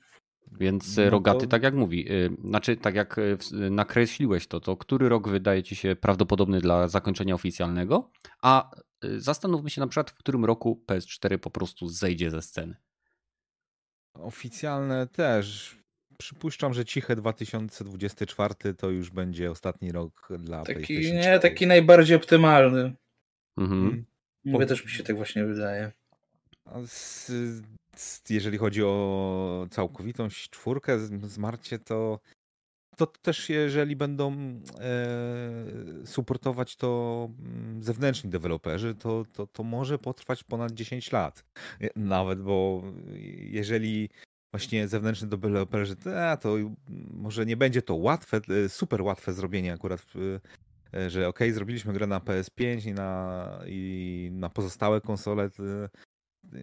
Więc 0.51 0.97
no 0.97 1.09
Rogaty, 1.09 1.39
to... 1.39 1.47
tak 1.47 1.63
jak 1.63 1.73
mówi, 1.73 2.11
y, 2.11 2.29
znaczy 2.43 2.77
tak 2.77 2.95
jak 2.95 3.17
y, 3.17 3.37
nakreśliłeś 3.51 4.47
to, 4.47 4.59
to 4.59 4.77
który 4.77 5.09
rok 5.09 5.29
wydaje 5.29 5.63
ci 5.63 5.75
się 5.75 5.95
prawdopodobny 5.95 6.61
dla 6.61 6.87
zakończenia 6.87 7.35
oficjalnego, 7.35 8.11
a 8.41 8.71
Y, 9.05 9.21
zastanówmy 9.21 9.69
się 9.69 9.81
na 9.81 9.87
przykład, 9.87 10.11
w 10.11 10.17
którym 10.17 10.45
roku 10.45 10.83
PS4 10.87 11.37
po 11.37 11.49
prostu 11.49 11.87
zejdzie 11.87 12.31
ze 12.31 12.41
sceny. 12.41 12.75
Oficjalne 14.13 15.07
też. 15.07 15.77
Przypuszczam, 16.17 16.73
że 16.73 16.85
ciche 16.85 17.15
2024 17.15 18.73
to 18.73 18.89
już 18.89 19.09
będzie 19.09 19.51
ostatni 19.51 19.91
rok 19.91 20.29
dla 20.39 20.63
taki, 20.63 20.73
PlayStation 20.73 21.21
4. 21.21 21.33
Nie, 21.33 21.39
taki 21.39 21.67
najbardziej 21.67 22.17
optymalny. 22.17 22.93
Mhm. 23.57 24.05
Mówię, 24.45 24.65
też 24.65 24.85
mi 24.85 24.91
się 24.91 25.03
tak 25.03 25.15
właśnie 25.15 25.45
wydaje. 25.45 25.91
Z, 26.87 27.31
z, 27.95 28.29
jeżeli 28.29 28.57
chodzi 28.57 28.83
o 28.83 29.67
całkowitą 29.71 30.29
czwórkę, 30.29 30.99
zmarcie, 30.99 31.79
to 31.79 32.19
to 32.95 33.07
też 33.07 33.49
jeżeli 33.49 33.95
będą 33.95 34.33
e, 34.79 35.05
supportować 36.05 36.75
to 36.75 37.29
mm, 37.39 37.83
zewnętrzni 37.83 38.29
deweloperzy, 38.29 38.95
to, 38.95 39.25
to, 39.33 39.47
to 39.47 39.63
może 39.63 39.99
potrwać 39.99 40.43
ponad 40.43 40.71
10 40.71 41.11
lat. 41.11 41.45
Nawet, 41.95 42.41
bo 42.41 42.83
jeżeli 43.39 44.09
właśnie 44.51 44.87
zewnętrzni 44.87 45.29
deweloperzy, 45.29 45.95
to, 45.95 46.37
to 46.37 46.55
może 47.09 47.45
nie 47.45 47.57
będzie 47.57 47.81
to 47.81 47.95
łatwe, 47.95 48.41
e, 48.65 48.69
super 48.69 49.01
łatwe 49.01 49.33
zrobienie 49.33 49.73
akurat, 49.73 50.05
e, 50.15 50.39
że 51.07 51.27
ok, 51.27 51.39
zrobiliśmy 51.51 51.93
grę 51.93 52.07
na 52.07 52.19
PS5 52.19 52.89
i 52.89 52.93
na, 52.93 53.59
i 53.67 54.29
na 54.33 54.49
pozostałe 54.49 55.01
konsole 55.01 55.49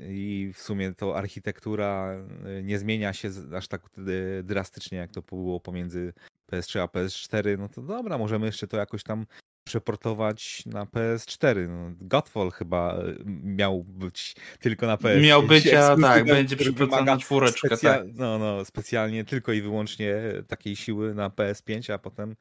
i 0.09 0.51
w 0.55 0.61
sumie 0.61 0.95
to 0.95 1.17
architektura 1.17 2.15
y, 2.59 2.63
nie 2.63 2.79
zmienia 2.79 3.13
się 3.13 3.31
aż 3.57 3.69
tak 3.69 3.83
y, 3.99 4.43
drastycznie, 4.45 4.99
jak 4.99 5.11
to 5.11 5.23
było 5.23 5.61
pomiędzy 5.61 6.13
PS3 6.53 6.81
a 6.81 6.87
PS4, 6.87 7.59
no 7.59 7.69
to 7.69 7.83
dobra, 7.83 8.19
możemy 8.19 8.47
jeszcze 8.47 8.67
to 8.69 8.77
jakoś 8.77 9.03
tam 9.03 9.27
przeportować 9.65 10.67
na 10.67 10.85
PS4. 10.85 11.69
No, 11.69 11.95
Godfall 12.01 12.51
chyba 12.51 12.95
e, 12.95 13.15
miał 13.45 13.85
być 13.85 14.37
tylko 14.61 14.87
na 14.87 14.97
PS4. 14.97 15.23
Miał 15.23 15.43
być, 15.43 15.67
a 15.75 15.97
tak, 16.03 16.25
będzie 16.25 16.57
przeportowany 16.57 17.07
na 17.07 17.17
czwóreczkę. 17.17 17.69
Specja- 17.69 17.99
tak. 17.99 18.07
no, 18.15 18.39
no, 18.39 18.65
specjalnie 18.65 19.25
tylko 19.25 19.53
i 19.53 19.63
wyłącznie 19.63 20.15
takiej 20.49 20.77
siły 20.77 21.15
na 21.15 21.29
PS5, 21.29 21.93
a 21.93 21.99
potem 21.99 22.37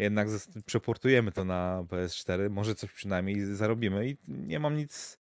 jednak 0.00 0.28
przeportujemy 0.66 1.32
to 1.32 1.44
na 1.44 1.84
PS4. 1.88 2.50
Może 2.50 2.74
coś 2.74 2.92
przynajmniej 2.92 3.54
zarobimy 3.54 4.08
i 4.08 4.16
nie 4.28 4.60
mam 4.60 4.76
nic. 4.76 5.18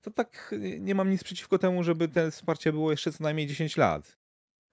To 0.00 0.10
tak, 0.10 0.54
nie 0.80 0.94
mam 0.94 1.10
nic 1.10 1.24
przeciwko 1.24 1.58
temu, 1.58 1.84
żeby 1.84 2.08
te 2.08 2.30
wsparcie 2.30 2.72
było 2.72 2.90
jeszcze 2.90 3.12
co 3.12 3.24
najmniej 3.24 3.46
10 3.46 3.76
lat. 3.76 4.18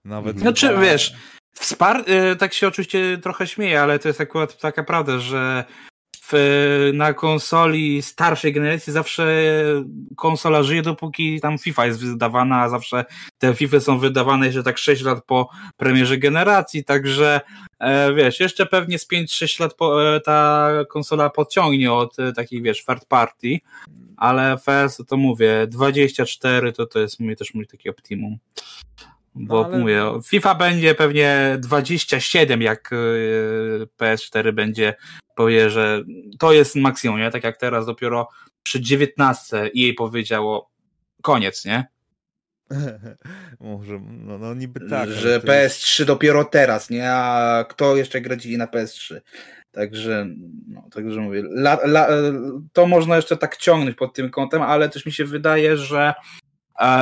Nawet. 0.06 0.40
Znaczy, 0.40 0.68
chyba... 0.68 0.82
wiesz, 0.82 1.16
wspar 1.56 2.06
y, 2.10 2.36
tak 2.36 2.54
się 2.54 2.68
oczywiście 2.68 3.18
trochę 3.18 3.48
śmieję, 3.48 3.82
ale 3.82 4.00
to 4.00 4.08
jest 4.08 4.22
akurat 4.22 4.58
taka 4.58 4.84
prawda, 4.84 5.20
że 5.20 5.66
w, 6.32 6.92
na 6.94 7.14
konsoli 7.14 8.02
starszej 8.02 8.54
generacji 8.54 8.94
zawsze 8.94 9.44
konsola 10.16 10.64
żyje, 10.64 10.82
dopóki 10.82 11.42
tam 11.42 11.58
FIFA 11.58 11.86
jest 11.86 12.00
wydawana, 12.00 12.62
a 12.62 12.70
zawsze 12.70 13.06
te 13.38 13.54
FIFA 13.54 13.80
są 13.80 14.00
wydawane 14.00 14.46
jeszcze 14.46 14.64
tak 14.64 14.78
6 14.78 15.04
lat 15.04 15.26
po 15.26 15.50
premierze 15.78 16.18
generacji, 16.18 16.84
także 16.84 17.42
e, 17.80 18.14
wiesz, 18.14 18.40
jeszcze 18.40 18.66
pewnie 18.66 19.00
z 19.00 19.08
5-6 19.12 19.60
lat 19.60 19.74
po, 19.74 20.16
e, 20.16 20.20
ta 20.20 20.70
konsola 20.90 21.30
podciągnie 21.30 21.94
od 21.94 22.20
e, 22.20 22.34
takich, 22.34 22.64
wiesz, 22.64 22.86
third 22.86 23.06
party, 23.06 23.60
ale 24.18 24.58
FS 24.58 25.02
to 25.08 25.18
mówię, 25.18 25.68
24 25.68 26.74
to 26.74 26.86
to 26.86 27.00
jest 27.00 27.20
mój, 27.20 27.36
też 27.36 27.54
mój 27.54 27.68
taki 27.68 27.90
optimum. 27.90 28.38
Bo 29.40 29.62
no, 29.62 29.68
ale... 29.68 29.78
mówię, 29.78 30.04
FIFA 30.26 30.56
będzie 30.56 30.96
pewnie 30.96 31.58
27, 31.60 32.62
jak 32.62 32.94
y, 32.94 33.88
PS4 34.00 34.52
będzie 34.52 34.94
powie, 35.36 35.70
że 35.70 36.04
to 36.40 36.54
jest 36.54 36.76
maksimum, 36.76 37.20
nie? 37.20 37.32
Tak 37.32 37.44
jak 37.44 37.58
teraz 37.58 37.86
dopiero 37.86 38.30
przy 38.64 38.82
19 38.82 39.70
jej 39.74 39.94
powiedziało 39.94 40.70
koniec, 41.22 41.66
nie? 41.66 41.86
Może, 43.60 44.00
no, 44.10 44.38
no 44.38 44.54
niby 44.54 44.90
tak. 44.90 45.10
Że 45.10 45.40
PS3 45.40 46.06
dopiero 46.06 46.46
teraz, 46.46 46.90
nie? 46.90 47.12
A 47.12 47.66
kto 47.70 47.96
jeszcze 47.96 48.22
gra 48.22 48.36
na 48.58 48.66
PS3? 48.66 49.22
Także, 49.72 50.28
no, 50.68 50.84
także 50.92 51.20
mówię, 51.20 51.40
la, 51.40 51.74
la, 51.84 52.08
to 52.74 52.88
można 52.88 53.16
jeszcze 53.16 53.38
tak 53.38 53.58
ciągnąć 53.58 53.98
pod 53.98 54.14
tym 54.14 54.30
kątem, 54.30 54.62
ale 54.62 54.90
też 54.90 55.06
mi 55.06 55.12
się 55.12 55.26
wydaje, 55.26 55.78
że 55.78 56.14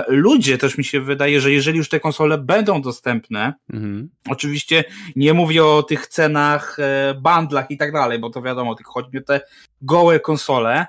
ludzie 0.07 0.57
też 0.57 0.77
mi 0.77 0.83
się 0.83 1.01
wydaje, 1.01 1.41
że 1.41 1.51
jeżeli 1.51 1.77
już 1.77 1.89
te 1.89 1.99
konsole 1.99 2.37
będą 2.37 2.81
dostępne, 2.81 3.53
mhm. 3.73 4.09
oczywiście 4.29 4.83
nie 5.15 5.33
mówię 5.33 5.65
o 5.65 5.83
tych 5.83 6.07
cenach, 6.07 6.77
e, 6.79 7.13
bandlach 7.21 7.71
i 7.71 7.77
tak 7.77 7.91
dalej, 7.91 8.19
bo 8.19 8.29
to 8.29 8.41
wiadomo, 8.41 8.75
tych 8.75 8.87
chodzi 8.87 9.17
o 9.17 9.21
te 9.21 9.41
gołe 9.81 10.19
konsole, 10.19 10.85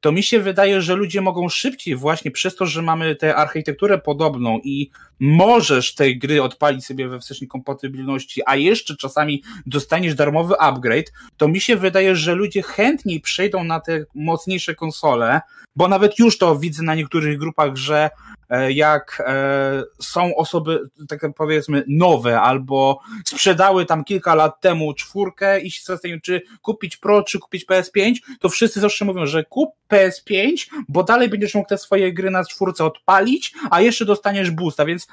to 0.00 0.12
mi 0.12 0.22
się 0.22 0.40
wydaje, 0.40 0.82
że 0.82 0.94
ludzie 0.94 1.20
mogą 1.20 1.48
szybciej 1.48 1.96
właśnie 1.96 2.30
przez 2.30 2.56
to, 2.56 2.66
że 2.66 2.82
mamy 2.82 3.16
tę 3.16 3.36
architekturę 3.36 3.98
podobną 3.98 4.58
i 4.64 4.90
możesz 5.22 5.94
tej 5.94 6.18
gry 6.18 6.42
odpalić 6.42 6.86
sobie 6.86 7.08
we 7.08 7.20
wstecznej 7.20 7.48
kompatybilności, 7.48 8.42
a 8.46 8.56
jeszcze 8.56 8.96
czasami 8.96 9.42
dostaniesz 9.66 10.14
darmowy 10.14 10.58
upgrade, 10.58 11.12
to 11.36 11.48
mi 11.48 11.60
się 11.60 11.76
wydaje, 11.76 12.16
że 12.16 12.34
ludzie 12.34 12.62
chętniej 12.62 13.20
przejdą 13.20 13.64
na 13.64 13.80
te 13.80 14.04
mocniejsze 14.14 14.74
konsole, 14.74 15.40
bo 15.76 15.88
nawet 15.88 16.18
już 16.18 16.38
to 16.38 16.56
widzę 16.56 16.82
na 16.82 16.94
niektórych 16.94 17.38
grupach, 17.38 17.76
że 17.76 18.10
e, 18.50 18.72
jak 18.72 19.22
e, 19.26 19.82
są 20.00 20.36
osoby, 20.36 20.80
tak 21.08 21.20
powiedzmy, 21.36 21.84
nowe 21.88 22.40
albo 22.40 23.00
sprzedały 23.24 23.86
tam 23.86 24.04
kilka 24.04 24.34
lat 24.34 24.60
temu 24.60 24.94
czwórkę 24.94 25.60
i 25.60 25.70
się 25.70 25.82
zastanawiają, 25.84 26.20
czy 26.20 26.42
kupić 26.62 26.96
Pro, 26.96 27.22
czy 27.22 27.38
kupić 27.38 27.66
PS5, 27.66 28.14
to 28.40 28.48
wszyscy 28.48 28.80
zawsze 28.80 29.04
mówią, 29.04 29.26
że 29.26 29.44
kup 29.44 29.70
PS5, 29.92 30.66
bo 30.88 31.02
dalej 31.02 31.28
będziesz 31.28 31.54
mógł 31.54 31.68
te 31.68 31.78
swoje 31.78 32.12
gry 32.12 32.30
na 32.30 32.44
czwórce 32.44 32.84
odpalić, 32.84 33.54
a 33.70 33.80
jeszcze 33.80 34.04
dostaniesz 34.04 34.50
boosta, 34.50 34.84
więc 34.84 35.06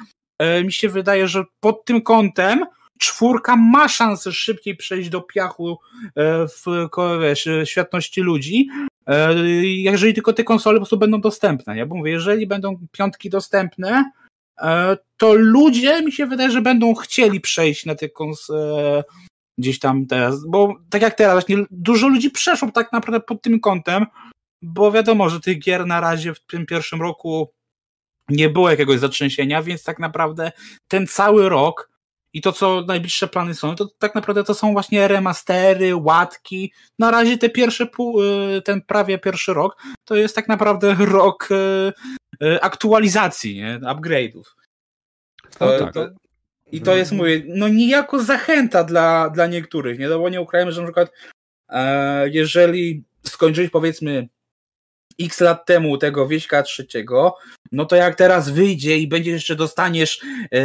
mi 0.63 0.73
się 0.73 0.89
wydaje, 0.89 1.27
że 1.27 1.43
pod 1.59 1.85
tym 1.85 2.01
kątem 2.01 2.65
czwórka 2.99 3.55
ma 3.55 3.87
szansę 3.87 4.31
szybciej 4.31 4.75
przejść 4.75 5.09
do 5.09 5.21
piachu 5.21 5.77
w 6.47 6.89
wiesz, 7.21 7.49
światności 7.65 8.21
ludzi, 8.21 8.67
E, 9.09 9.33
jeżeli 9.63 10.13
tylko 10.13 10.33
te 10.33 10.43
konsole 10.43 10.75
po 10.75 10.79
prostu 10.79 10.97
będą 10.97 11.21
dostępne. 11.21 11.77
Ja 11.77 11.85
mówię, 11.85 12.11
jeżeli 12.11 12.47
będą 12.47 12.87
piątki 12.91 13.29
dostępne, 13.29 14.11
e, 14.61 14.97
to 15.17 15.33
ludzie 15.33 16.01
mi 16.01 16.11
się 16.11 16.25
wydaje, 16.25 16.51
że 16.51 16.61
będą 16.61 16.95
chcieli 16.95 17.41
przejść 17.41 17.85
na 17.85 17.95
te 17.95 18.09
konsole 18.09 19.03
gdzieś 19.57 19.79
tam 19.79 20.05
teraz, 20.05 20.45
bo 20.47 20.75
tak 20.89 21.01
jak 21.01 21.13
teraz, 21.13 21.33
właśnie 21.33 21.65
dużo 21.71 22.07
ludzi 22.07 22.31
przeszło 22.31 22.71
tak 22.71 22.93
naprawdę 22.93 23.19
pod 23.19 23.41
tym 23.41 23.59
kątem, 23.59 24.05
bo 24.61 24.91
wiadomo, 24.91 25.29
że 25.29 25.39
tych 25.39 25.59
gier 25.59 25.85
na 25.85 25.99
razie 25.99 26.33
w 26.33 26.39
tym 26.39 26.65
pierwszym 26.65 27.01
roku 27.01 27.53
nie 28.29 28.49
było 28.49 28.69
jakiegoś 28.69 28.99
zatrzęsienia, 28.99 29.63
więc 29.63 29.83
tak 29.83 29.99
naprawdę 29.99 30.51
ten 30.87 31.07
cały 31.07 31.49
rok 31.49 31.89
i 32.33 32.41
to, 32.41 32.51
co 32.51 32.81
najbliższe 32.87 33.27
plany 33.27 33.55
są, 33.55 33.75
to 33.75 33.87
tak 33.99 34.15
naprawdę 34.15 34.43
to 34.43 34.53
są 34.53 34.73
właśnie 34.73 35.07
remastery, 35.07 35.95
łatki. 35.95 36.73
Na 36.99 37.11
razie 37.11 37.37
te 37.37 37.49
pierwsze 37.49 37.85
pół, 37.85 38.23
y, 38.23 38.61
ten 38.61 38.81
prawie 38.81 39.17
pierwszy 39.17 39.53
rok, 39.53 39.77
to 40.05 40.15
jest 40.15 40.35
tak 40.35 40.47
naprawdę 40.47 40.95
rok 40.99 41.49
y, 41.51 42.45
y, 42.45 42.61
aktualizacji, 42.61 43.55
nie? 43.55 43.79
upgrade'ów. 43.79 44.43
To, 45.59 45.65
no 45.65 45.79
tak. 45.79 45.93
to, 45.93 46.09
I 46.71 46.81
to 46.81 46.95
jest, 46.95 47.11
mówię, 47.11 47.43
no 47.47 47.67
niejako 47.67 48.23
zachęta 48.23 48.83
dla, 48.83 49.29
dla 49.29 49.47
niektórych, 49.47 49.99
nie? 49.99 50.07
No 50.07 50.19
bo 50.19 50.29
nie 50.29 50.41
ukrajmy, 50.41 50.71
że 50.71 50.81
na 50.81 50.87
przykład 50.87 51.11
e, 51.69 52.29
jeżeli 52.29 53.03
skończyć 53.23 53.71
powiedzmy 53.71 54.27
x 55.21 55.39
lat 55.39 55.65
temu 55.65 55.97
tego 55.97 56.27
wieśka 56.27 56.63
trzeciego, 56.63 57.35
no 57.71 57.85
to 57.85 57.95
jak 57.95 58.15
teraz 58.15 58.49
wyjdzie 58.49 58.97
i 58.97 59.07
będziesz 59.07 59.33
jeszcze 59.33 59.55
dostaniesz 59.55 60.21
e, 60.51 60.59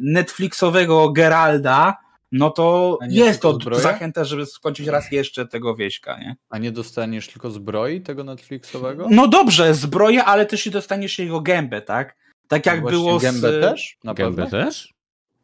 Netflixowego 0.00 1.12
Geralda, 1.12 1.96
no 2.32 2.50
to 2.50 2.98
jest 3.08 3.42
to 3.42 3.58
zachęta, 3.72 4.24
żeby 4.24 4.46
skończyć 4.46 4.86
raz 4.86 5.12
jeszcze 5.12 5.46
tego 5.46 5.76
wieśka, 5.76 6.18
nie? 6.18 6.36
A 6.50 6.58
nie 6.58 6.72
dostaniesz 6.72 7.28
tylko 7.28 7.50
zbroi 7.50 8.00
tego 8.00 8.24
Netflixowego? 8.24 9.06
No 9.10 9.28
dobrze, 9.28 9.74
zbroję, 9.74 10.24
ale 10.24 10.46
też 10.46 10.66
i 10.66 10.70
dostaniesz 10.70 11.18
jego 11.18 11.40
gębę, 11.40 11.82
tak? 11.82 12.16
Tak 12.48 12.66
jak 12.66 12.82
no 12.82 12.90
było 12.90 13.18
z... 13.18 13.22
Gębę 13.22 13.60
też? 13.60 13.98
Na 14.04 14.14
gębę 14.14 14.46
też? 14.46 14.94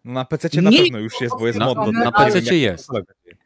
Na 0.05 0.25
PC 0.25 0.63
na 0.63 0.71
pewno 0.71 0.99
już 0.99 1.21
jest, 1.21 1.35
bo 1.39 1.47
jest 1.47 1.59
modno. 1.59 1.93
Na, 1.93 2.05
na 2.05 2.13
PC 2.13 2.57
jest. 2.57 2.89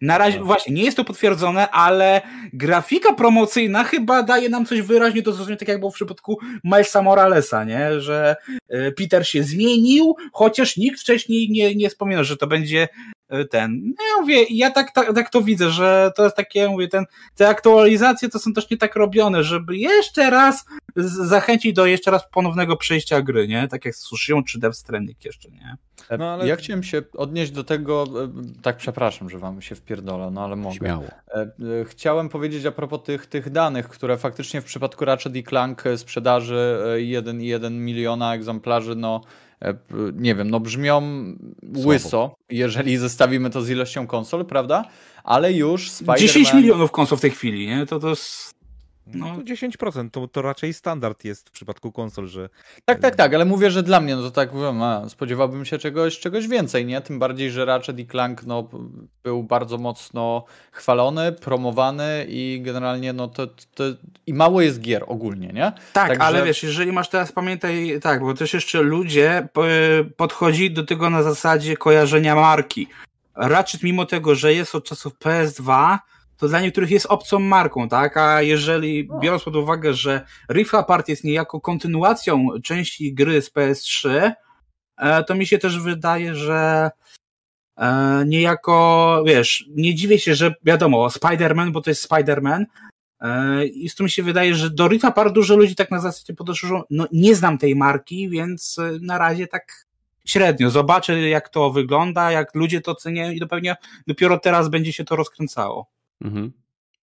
Na 0.00 0.18
razie, 0.18 0.40
właśnie, 0.40 0.74
nie 0.74 0.84
jest 0.84 0.96
to 0.96 1.04
potwierdzone, 1.04 1.70
ale 1.70 2.22
grafika 2.52 3.12
promocyjna 3.12 3.84
chyba 3.84 4.22
daje 4.22 4.48
nam 4.48 4.66
coś 4.66 4.82
wyraźnie 4.82 5.22
do 5.22 5.32
zrozumienia, 5.32 5.58
tak 5.58 5.68
jak 5.68 5.78
było 5.78 5.90
w 5.90 5.94
przypadku 5.94 6.38
Milesa 6.64 7.02
Moralesa, 7.02 7.64
nie? 7.64 8.00
Że 8.00 8.36
e, 8.68 8.92
Peter 8.92 9.28
się 9.28 9.42
zmienił, 9.42 10.16
chociaż 10.32 10.76
nikt 10.76 11.00
wcześniej 11.00 11.50
nie, 11.50 11.74
nie 11.74 11.90
wspominał, 11.90 12.24
że 12.24 12.36
to 12.36 12.46
będzie 12.46 12.88
e, 13.28 13.44
ten. 13.44 13.82
No 13.98 14.04
ja 14.14 14.20
mówię, 14.20 14.44
ja 14.50 14.70
tak, 14.70 14.92
tak, 14.92 15.14
tak 15.14 15.30
to 15.30 15.42
widzę, 15.42 15.70
że 15.70 16.12
to 16.16 16.24
jest 16.24 16.36
takie, 16.36 16.68
mówię, 16.68 16.88
ten, 16.88 17.04
te 17.34 17.48
aktualizacje 17.48 18.28
to 18.28 18.38
są 18.38 18.52
też 18.52 18.70
nie 18.70 18.76
tak 18.76 18.96
robione, 18.96 19.44
żeby 19.44 19.76
jeszcze 19.76 20.30
raz 20.30 20.64
zachęcić 20.96 21.72
do 21.72 21.86
jeszcze 21.86 22.10
raz 22.10 22.22
ponownego 22.30 22.76
przejścia 22.76 23.22
gry, 23.22 23.48
nie? 23.48 23.68
Tak 23.68 23.84
jak 23.84 23.94
z 23.94 24.00
Sushion 24.00 24.44
czy 24.44 24.58
Death 24.58 24.76
Stranding 24.76 25.24
jeszcze, 25.24 25.50
nie? 25.50 25.76
No, 26.18 26.32
ale... 26.32 26.48
Ja 26.48 26.56
chciałem 26.56 26.82
się 26.82 27.02
odnieść 27.16 27.52
do 27.52 27.64
tego, 27.64 28.04
e, 28.24 28.28
tak 28.62 28.76
przepraszam, 28.76 29.30
że 29.30 29.38
wam 29.38 29.62
się 29.62 29.73
wpierdolę, 29.74 30.30
no 30.30 30.44
ale 30.44 30.56
mogę. 30.56 30.76
Śmiało. 30.76 31.04
E, 31.28 31.40
e, 31.40 31.48
chciałem 31.84 32.28
powiedzieć 32.28 32.66
a 32.66 32.72
propos 32.72 33.02
tych, 33.02 33.26
tych 33.26 33.50
danych, 33.50 33.88
które 33.88 34.18
faktycznie 34.18 34.60
w 34.60 34.64
przypadku 34.64 35.04
Ratchet 35.04 35.36
i 35.36 35.44
Clank 35.44 35.84
sprzedaży 35.96 36.78
1,1 36.96 37.70
miliona 37.70 38.34
egzemplarzy, 38.34 38.94
no 38.96 39.20
nie 40.12 40.34
wiem, 40.34 40.50
no 40.50 40.60
brzmią 40.60 41.02
Słabo. 41.74 41.88
łyso, 41.88 42.34
jeżeli 42.50 42.96
zestawimy 42.96 43.50
to 43.50 43.62
z 43.62 43.70
ilością 43.70 44.06
konsol, 44.06 44.44
prawda? 44.44 44.84
Ale 45.24 45.52
już 45.52 45.90
Spider-Man... 45.90 46.18
10 46.18 46.54
milionów 46.54 46.90
konsol 46.90 47.18
w 47.18 47.20
tej 47.20 47.30
chwili, 47.30 47.66
nie? 47.66 47.86
To 47.86 48.00
to 48.00 48.08
jest 48.08 48.54
no, 49.06 49.36
10% 49.36 50.10
to, 50.10 50.28
to 50.28 50.42
raczej 50.42 50.74
standard 50.74 51.24
jest 51.24 51.48
w 51.48 51.52
przypadku 51.52 51.92
konsol, 51.92 52.26
że. 52.26 52.48
Tak, 52.84 53.00
tak, 53.00 53.16
tak, 53.16 53.34
ale 53.34 53.44
mówię, 53.44 53.70
że 53.70 53.82
dla 53.82 54.00
mnie, 54.00 54.16
no 54.16 54.22
to 54.22 54.30
tak 54.30 54.50
a, 54.82 55.08
spodziewałbym 55.08 55.64
się 55.64 55.78
czegoś, 55.78 56.18
czegoś 56.18 56.48
więcej, 56.48 56.86
nie? 56.86 57.00
Tym 57.00 57.18
bardziej, 57.18 57.50
że 57.50 57.64
Ratchet 57.64 57.98
i 57.98 58.06
Clank 58.06 58.44
no, 58.46 58.68
był 59.22 59.42
bardzo 59.42 59.78
mocno 59.78 60.44
chwalony, 60.72 61.32
promowany 61.32 62.26
i 62.28 62.60
generalnie 62.64 63.12
no 63.12 63.28
to, 63.28 63.46
to 63.74 63.84
i 64.26 64.34
mało 64.34 64.60
jest 64.60 64.80
gier 64.80 65.04
ogólnie, 65.06 65.48
nie? 65.48 65.72
Tak, 65.92 66.08
Także... 66.08 66.22
ale 66.22 66.44
wiesz, 66.44 66.62
jeżeli 66.62 66.92
masz 66.92 67.08
teraz, 67.08 67.32
pamiętaj, 67.32 68.00
tak, 68.02 68.20
bo 68.20 68.34
też 68.34 68.54
jeszcze 68.54 68.82
ludzie 68.82 69.48
podchodzi 70.16 70.70
do 70.70 70.84
tego 70.84 71.10
na 71.10 71.22
zasadzie 71.22 71.76
kojarzenia 71.76 72.34
marki. 72.34 72.88
Ratchet 73.34 73.82
mimo 73.82 74.06
tego, 74.06 74.34
że 74.34 74.54
jest 74.54 74.74
od 74.74 74.84
czasów 74.84 75.18
PS2, 75.18 75.98
to 76.36 76.48
dla 76.48 76.60
niektórych 76.60 76.90
jest 76.90 77.06
obcą 77.06 77.38
marką, 77.38 77.88
tak? 77.88 78.16
A 78.16 78.42
jeżeli, 78.42 79.08
no. 79.08 79.18
biorąc 79.18 79.42
pod 79.42 79.56
uwagę, 79.56 79.94
że 79.94 80.26
Rift 80.52 80.74
Apart 80.74 81.08
jest 81.08 81.24
niejako 81.24 81.60
kontynuacją 81.60 82.48
części 82.62 83.14
gry 83.14 83.42
z 83.42 83.50
PS3, 83.52 84.32
e, 84.98 85.24
to 85.24 85.34
mi 85.34 85.46
się 85.46 85.58
też 85.58 85.80
wydaje, 85.80 86.34
że 86.34 86.90
e, 87.76 88.24
niejako, 88.26 89.22
wiesz, 89.26 89.64
nie 89.70 89.94
dziwię 89.94 90.18
się, 90.18 90.34
że 90.34 90.54
wiadomo, 90.64 91.08
Spider-Man, 91.08 91.70
bo 91.70 91.80
to 91.80 91.90
jest 91.90 92.08
Spider-Man, 92.08 92.64
e, 93.20 93.66
i 93.66 93.88
z 93.88 93.94
tym 93.94 94.08
się 94.08 94.22
wydaje, 94.22 94.54
że 94.54 94.70
do 94.70 94.88
Rifa 94.88 95.10
Par 95.10 95.32
dużo 95.32 95.56
ludzi 95.56 95.74
tak 95.74 95.90
na 95.90 96.00
zasadzie 96.00 96.34
podeszło, 96.34 96.86
no 96.90 97.06
nie 97.12 97.34
znam 97.34 97.58
tej 97.58 97.76
marki, 97.76 98.28
więc 98.28 98.80
na 99.00 99.18
razie 99.18 99.46
tak 99.46 99.84
średnio. 100.24 100.70
Zobaczę, 100.70 101.20
jak 101.20 101.48
to 101.48 101.70
wygląda, 101.70 102.30
jak 102.30 102.54
ludzie 102.54 102.80
to 102.80 102.94
cenią 102.94 103.30
i 103.30 103.40
to 103.40 103.46
pewnie 103.46 103.76
dopiero 104.06 104.38
teraz 104.38 104.68
będzie 104.68 104.92
się 104.92 105.04
to 105.04 105.16
rozkręcało. 105.16 105.93
Mhm. 106.20 106.52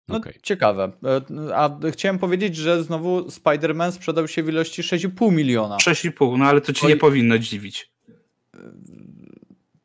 No, 0.08 0.18
okay. 0.18 0.34
Ciekawe. 0.44 0.92
E, 1.04 1.56
a 1.56 1.80
chciałem 1.92 2.20
powiedzieć, 2.20 2.56
że 2.56 2.84
znowu 2.84 3.22
Spider-Man 3.22 3.92
sprzedał 3.92 4.28
się 4.28 4.44
w 4.44 4.50
ilości 4.50 4.82
6,5 4.82 5.32
miliona. 5.32 5.78
6,5, 5.78 6.38
no 6.38 6.46
ale 6.46 6.62
to 6.62 6.74
ci 6.74 6.88
nie 6.88 6.98
powinno 6.98 7.38
dziwić. 7.38 7.92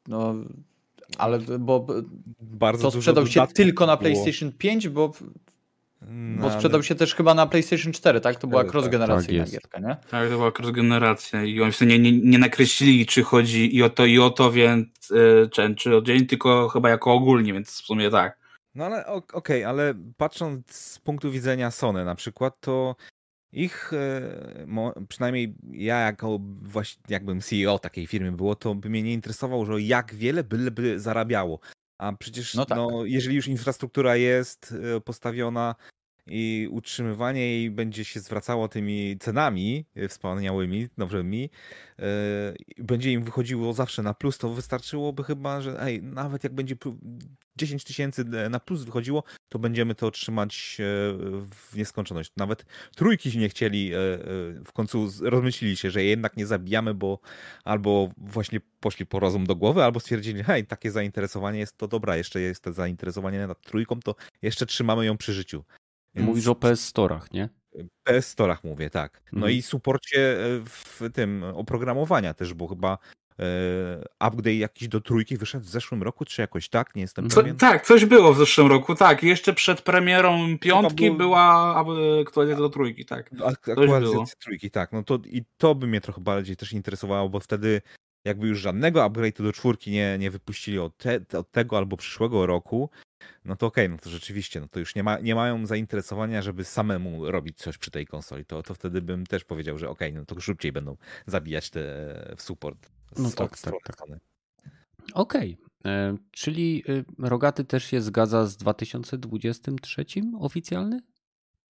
No, 0.09 0.35
ale 1.18 1.39
bo 1.39 1.87
Bardzo 2.41 2.91
to 2.91 2.99
sprzedał 2.99 3.27
się 3.27 3.47
tylko 3.47 3.87
na 3.87 3.97
PlayStation 3.97 4.49
było. 4.49 4.59
5, 4.59 4.89
bo 4.89 5.12
no, 6.09 6.43
Bo 6.43 6.51
sprzedał 6.51 6.79
ale... 6.79 6.85
się 6.85 6.95
też 6.95 7.14
chyba 7.14 7.35
na 7.35 7.47
PlayStation 7.47 7.93
4, 7.93 8.20
tak? 8.20 8.39
To 8.39 8.47
była 8.47 8.64
cross-generacyjna 8.64 9.43
tak, 9.43 9.53
gierka, 9.53 9.79
nie? 9.79 9.97
Tak, 10.11 10.31
to 10.31 10.37
była 10.37 10.51
cross-generacja 10.51 11.45
i 11.45 11.62
oni 11.62 11.72
nie, 11.81 11.99
nie, 11.99 12.12
nie 12.12 12.39
nakreślili, 12.39 13.07
czy 13.07 13.22
chodzi 13.22 13.77
i 13.77 13.83
o 13.83 13.91
to, 13.91 14.07
i 14.07 14.18
o 14.18 14.31
to, 14.31 14.53
więc 14.53 14.89
yy, 15.11 15.49
czy, 15.53 15.74
czy 15.74 15.97
o 15.97 16.03
dzień, 16.03 16.27
tylko 16.27 16.68
chyba 16.68 16.89
jako 16.91 17.12
ogólnie, 17.12 17.53
więc 17.53 17.70
w 17.70 17.87
sumie 17.87 18.11
tak. 18.11 18.39
No 18.77 18.85
ale 18.85 19.07
okej, 19.07 19.29
okay, 19.33 19.66
ale 19.66 19.95
patrząc 20.16 20.70
z 20.70 20.99
punktu 20.99 21.31
widzenia 21.31 21.70
Sony 21.70 22.05
na 22.05 22.14
przykład, 22.14 22.61
to 22.61 22.97
ich, 23.53 23.93
e, 23.93 25.07
przynajmniej 25.09 25.55
ja 25.70 25.99
jako 25.99 26.39
właśnie 26.62 27.03
jakbym 27.09 27.41
CEO 27.41 27.79
takiej 27.79 28.07
firmy 28.07 28.33
było, 28.33 28.55
to 28.55 28.74
by 28.74 28.91
mnie 28.91 29.03
nie 29.03 29.12
interesowało, 29.12 29.66
że 29.66 29.83
jak 29.83 30.14
wiele 30.14 30.45
byleby 30.45 31.01
zarabiało. 31.01 31.61
A 31.99 32.12
przecież 32.12 32.55
no, 32.55 32.66
tak. 32.66 32.79
no, 32.79 33.05
jeżeli 33.05 33.37
już 33.37 33.49
infrastruktura 33.49 34.16
jest 34.16 34.74
e, 34.97 35.01
postawiona, 35.01 35.74
i 36.27 36.68
utrzymywanie 36.70 37.41
jej 37.41 37.70
będzie 37.70 38.05
się 38.05 38.20
zwracało 38.20 38.68
tymi 38.68 39.18
cenami 39.18 39.85
e, 39.95 40.09
wspaniałymi, 40.09 40.89
nowymi, 40.97 41.51
yy, 41.99 42.05
będzie 42.79 43.12
im 43.12 43.24
wychodziło 43.24 43.72
zawsze 43.72 44.03
na 44.03 44.14
plus, 44.14 44.39
to 44.39 44.49
wystarczyłoby 44.49 45.24
chyba, 45.24 45.61
że 45.61 45.83
ej, 45.83 46.03
nawet 46.03 46.45
jak 46.45 46.55
będzie 46.55 46.77
10 47.57 47.85
tysięcy 47.85 48.24
na 48.51 48.61
plus 48.61 48.85
wychodziło, 48.85 49.24
to 49.49 49.59
będziemy 49.59 49.95
to 49.95 50.07
otrzymać 50.07 50.77
w 51.51 51.77
nieskończoność. 51.77 52.33
Nawet 52.37 52.66
trójki 52.97 53.39
nie 53.39 53.49
chcieli, 53.49 53.93
w 54.66 54.72
końcu 54.72 55.09
rozmyślili 55.20 55.77
się, 55.77 55.91
że 55.91 56.05
jednak 56.05 56.37
nie 56.37 56.47
zabijamy, 56.47 56.95
bo 56.95 57.18
albo 57.64 58.09
właśnie 58.16 58.61
poszli 58.81 59.07
po 59.07 59.20
rozum 59.20 59.47
do 59.47 59.57
głowy, 59.57 59.85
albo 59.85 60.01
stwierdzili, 60.01 60.43
hej, 60.43 60.66
takie 60.66 60.91
zainteresowanie 60.91 61.59
jest 61.59 61.77
to 61.77 61.89
dobra, 61.89 62.16
jeszcze 62.16 62.41
jest 62.41 62.62
to 62.62 62.72
zainteresowanie 62.72 63.47
nad 63.47 63.61
trójką, 63.61 64.01
to 64.01 64.14
jeszcze 64.43 64.66
trzymamy 64.66 65.07
ją 65.07 65.16
przy 65.16 65.33
życiu. 65.33 65.64
Więc... 66.17 66.29
Mówisz 66.29 66.47
o 66.47 66.55
PS 66.55 66.87
Storach, 66.87 67.33
nie? 67.33 67.49
PS 68.05 68.29
Storach 68.29 68.64
mówię, 68.64 68.91
tak. 68.91 69.23
No 69.33 69.39
mhm. 69.39 69.53
i 69.53 69.62
suporcie 69.62 70.45
e, 70.45 70.61
w 70.64 71.01
tym 71.12 71.45
oprogramowania 71.55 72.35
też, 72.35 72.55
bo 72.55 72.69
chyba 72.69 72.99
e, 73.39 73.47
update 74.29 74.55
jakiś 74.55 74.89
do 74.89 75.01
trójki 75.01 75.37
wyszedł 75.37 75.64
w 75.64 75.69
zeszłym 75.69 76.03
roku, 76.03 76.25
czy 76.25 76.41
jakoś 76.41 76.69
tak? 76.69 76.95
Nie 76.95 77.03
jestem 77.03 77.31
Co, 77.31 77.41
pewien. 77.41 77.57
Tak, 77.57 77.87
coś 77.87 78.05
było 78.05 78.35
w 78.35 78.39
zeszłym 78.39 78.67
roku, 78.67 78.95
tak. 78.95 79.23
Jeszcze 79.23 79.53
przed 79.53 79.83
premierą 79.83 80.59
piątki 80.59 81.05
było... 81.05 81.17
była 81.17 81.77
aktualizacja 82.21 82.62
do 82.62 82.69
trójki, 82.69 83.05
tak. 83.05 83.31
Aktualizacja 83.45 84.37
trójki, 84.39 84.71
tak. 84.71 84.93
No 84.93 85.03
to 85.03 85.19
i 85.25 85.45
to 85.57 85.75
by 85.75 85.87
mnie 85.87 86.01
trochę 86.01 86.21
bardziej 86.21 86.57
też 86.57 86.73
interesowało, 86.73 87.29
bo 87.29 87.41
wtedy 87.41 87.83
jakby 88.25 88.49
już 88.49 88.61
żadnego 88.61 89.01
upgrade'u 89.01 89.43
do 89.43 89.53
czwórki 89.53 89.91
nie, 89.91 90.19
nie 90.19 90.31
wypuścili 90.31 90.79
od, 90.79 90.97
te, 90.97 91.39
od 91.39 91.51
tego 91.51 91.77
albo 91.77 91.97
przyszłego 91.97 92.47
roku, 92.47 92.91
no 93.45 93.57
to 93.57 93.67
okej, 93.67 93.87
okay, 93.87 93.97
no 93.97 94.03
to 94.03 94.11
rzeczywiście, 94.11 94.61
no 94.61 94.69
to 94.69 94.79
już 94.79 94.95
nie, 94.95 95.03
ma, 95.03 95.19
nie 95.19 95.35
mają 95.35 95.67
zainteresowania, 95.67 96.43
żeby 96.43 96.64
samemu 96.64 97.31
robić 97.31 97.59
coś 97.59 97.79
przy 97.79 97.91
tej 97.91 98.07
konsoli. 98.07 98.45
To, 98.45 98.62
to 98.62 98.75
wtedy 98.75 99.03
bym 99.03 99.27
też 99.27 99.45
powiedział, 99.45 99.79
że 99.79 99.89
okej, 99.89 100.09
okay, 100.09 100.21
no 100.21 100.27
to 100.27 100.41
szybciej 100.41 100.73
będą 100.73 100.97
zabijać 101.27 101.71
te 101.71 101.81
w 102.37 102.43
support. 102.43 102.91
No 103.19 103.31
tak, 103.31 103.59
tak, 103.59 103.75
tak. 103.85 104.09
Okej, 105.14 105.57
okay. 105.85 105.93
E, 105.93 106.17
czyli 106.31 106.85
y, 106.89 107.05
Rogaty 107.19 107.64
też 107.64 107.85
się 107.85 108.01
zgadza 108.01 108.47
z 108.47 108.57
2023 108.57 110.05
oficjalny? 110.41 111.01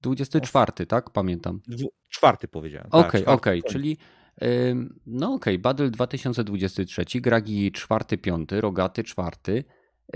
24, 0.00 0.86
tak? 0.86 1.10
Pamiętam. 1.10 1.60
Czwarty 2.08 2.48
powiedziałem. 2.48 2.88
Okej, 2.90 3.24
tak, 3.24 3.34
okej, 3.34 3.62
czyli 3.62 3.98
no 5.06 5.34
okej, 5.34 5.54
okay, 5.54 5.58
Battle 5.58 5.90
2023, 5.90 7.20
Gragi 7.20 7.72
4-5, 7.72 8.60
Rogaty 8.60 9.04
4. 9.04 9.64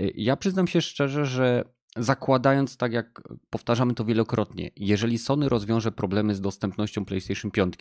Y, 0.01 0.11
ja 0.15 0.35
przyznam 0.35 0.67
się 0.67 0.81
szczerze, 0.81 1.25
że 1.25 1.63
zakładając, 1.97 2.77
tak 2.77 2.93
jak 2.93 3.21
powtarzamy 3.49 3.93
to 3.93 4.05
wielokrotnie, 4.05 4.71
jeżeli 4.75 5.17
Sony 5.17 5.49
rozwiąże 5.49 5.91
problemy 5.91 6.35
z 6.35 6.41
dostępnością 6.41 7.05
PlayStation 7.05 7.51
5, 7.51 7.75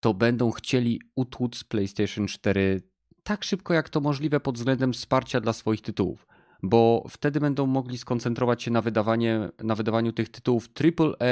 to 0.00 0.14
będą 0.14 0.50
chcieli 0.50 1.00
utłuc 1.14 1.64
PlayStation 1.64 2.26
4 2.26 2.82
tak 3.22 3.44
szybko 3.44 3.74
jak 3.74 3.88
to 3.88 4.00
możliwe 4.00 4.40
pod 4.40 4.58
względem 4.58 4.92
wsparcia 4.92 5.40
dla 5.40 5.52
swoich 5.52 5.80
tytułów, 5.80 6.26
bo 6.62 7.04
wtedy 7.08 7.40
będą 7.40 7.66
mogli 7.66 7.98
skoncentrować 7.98 8.62
się 8.62 8.70
na, 8.70 8.80
wydawanie, 8.80 9.50
na 9.64 9.74
wydawaniu 9.74 10.12
tych 10.12 10.28
tytułów 10.28 10.68
AAA, 10.80 11.26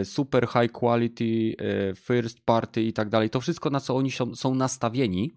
y, 0.00 0.04
super 0.04 0.48
high 0.48 0.72
quality, 0.72 1.24
y, 1.24 1.94
first 1.94 2.40
party 2.40 2.82
i 2.82 2.92
tak 2.92 3.08
dalej. 3.08 3.30
To 3.30 3.40
wszystko, 3.40 3.70
na 3.70 3.80
co 3.80 3.96
oni 3.96 4.10
są, 4.34 4.54
nastawieni 4.54 5.36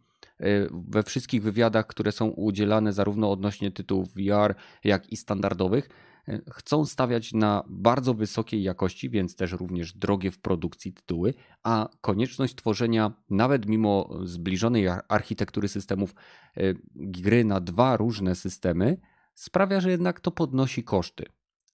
we 0.71 1.03
wszystkich 1.03 1.43
wywiadach, 1.43 1.87
które 1.87 2.11
są 2.11 2.27
udzielane 2.27 2.93
zarówno 2.93 3.31
odnośnie 3.31 3.71
tytułów 3.71 4.13
VR, 4.13 4.55
jak 4.83 5.09
i 5.09 5.17
standardowych, 5.17 5.89
y, 6.29 6.41
chcą 6.51 6.85
stawiać 6.85 7.33
na 7.33 7.63
bardzo 7.69 8.13
wysokiej 8.13 8.63
jakości, 8.63 9.09
więc 9.09 9.35
też 9.35 9.51
również 9.51 9.93
drogie 9.93 10.31
w 10.31 10.39
produkcji 10.39 10.93
tytuły, 10.93 11.33
a 11.63 11.89
konieczność 12.01 12.55
tworzenia, 12.55 13.11
nawet 13.29 13.65
mimo 13.65 14.09
zbliżonej 14.23 14.87
architektury 15.07 15.67
systemów, 15.67 16.15
y, 16.57 16.75
gry 16.95 17.45
na 17.45 17.59
dwa 17.59 17.97
różne 17.97 18.35
systemy, 18.35 18.97
sprawia, 19.33 19.79
że 19.81 19.91
jednak 19.91 20.19
to 20.19 20.31
podnosi 20.31 20.83
koszty. 20.83 21.25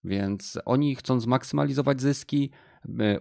Więc 0.03 0.59
oni 0.65 0.95
chcą 0.95 1.19
zmaksymalizować 1.19 2.01
zyski, 2.01 2.51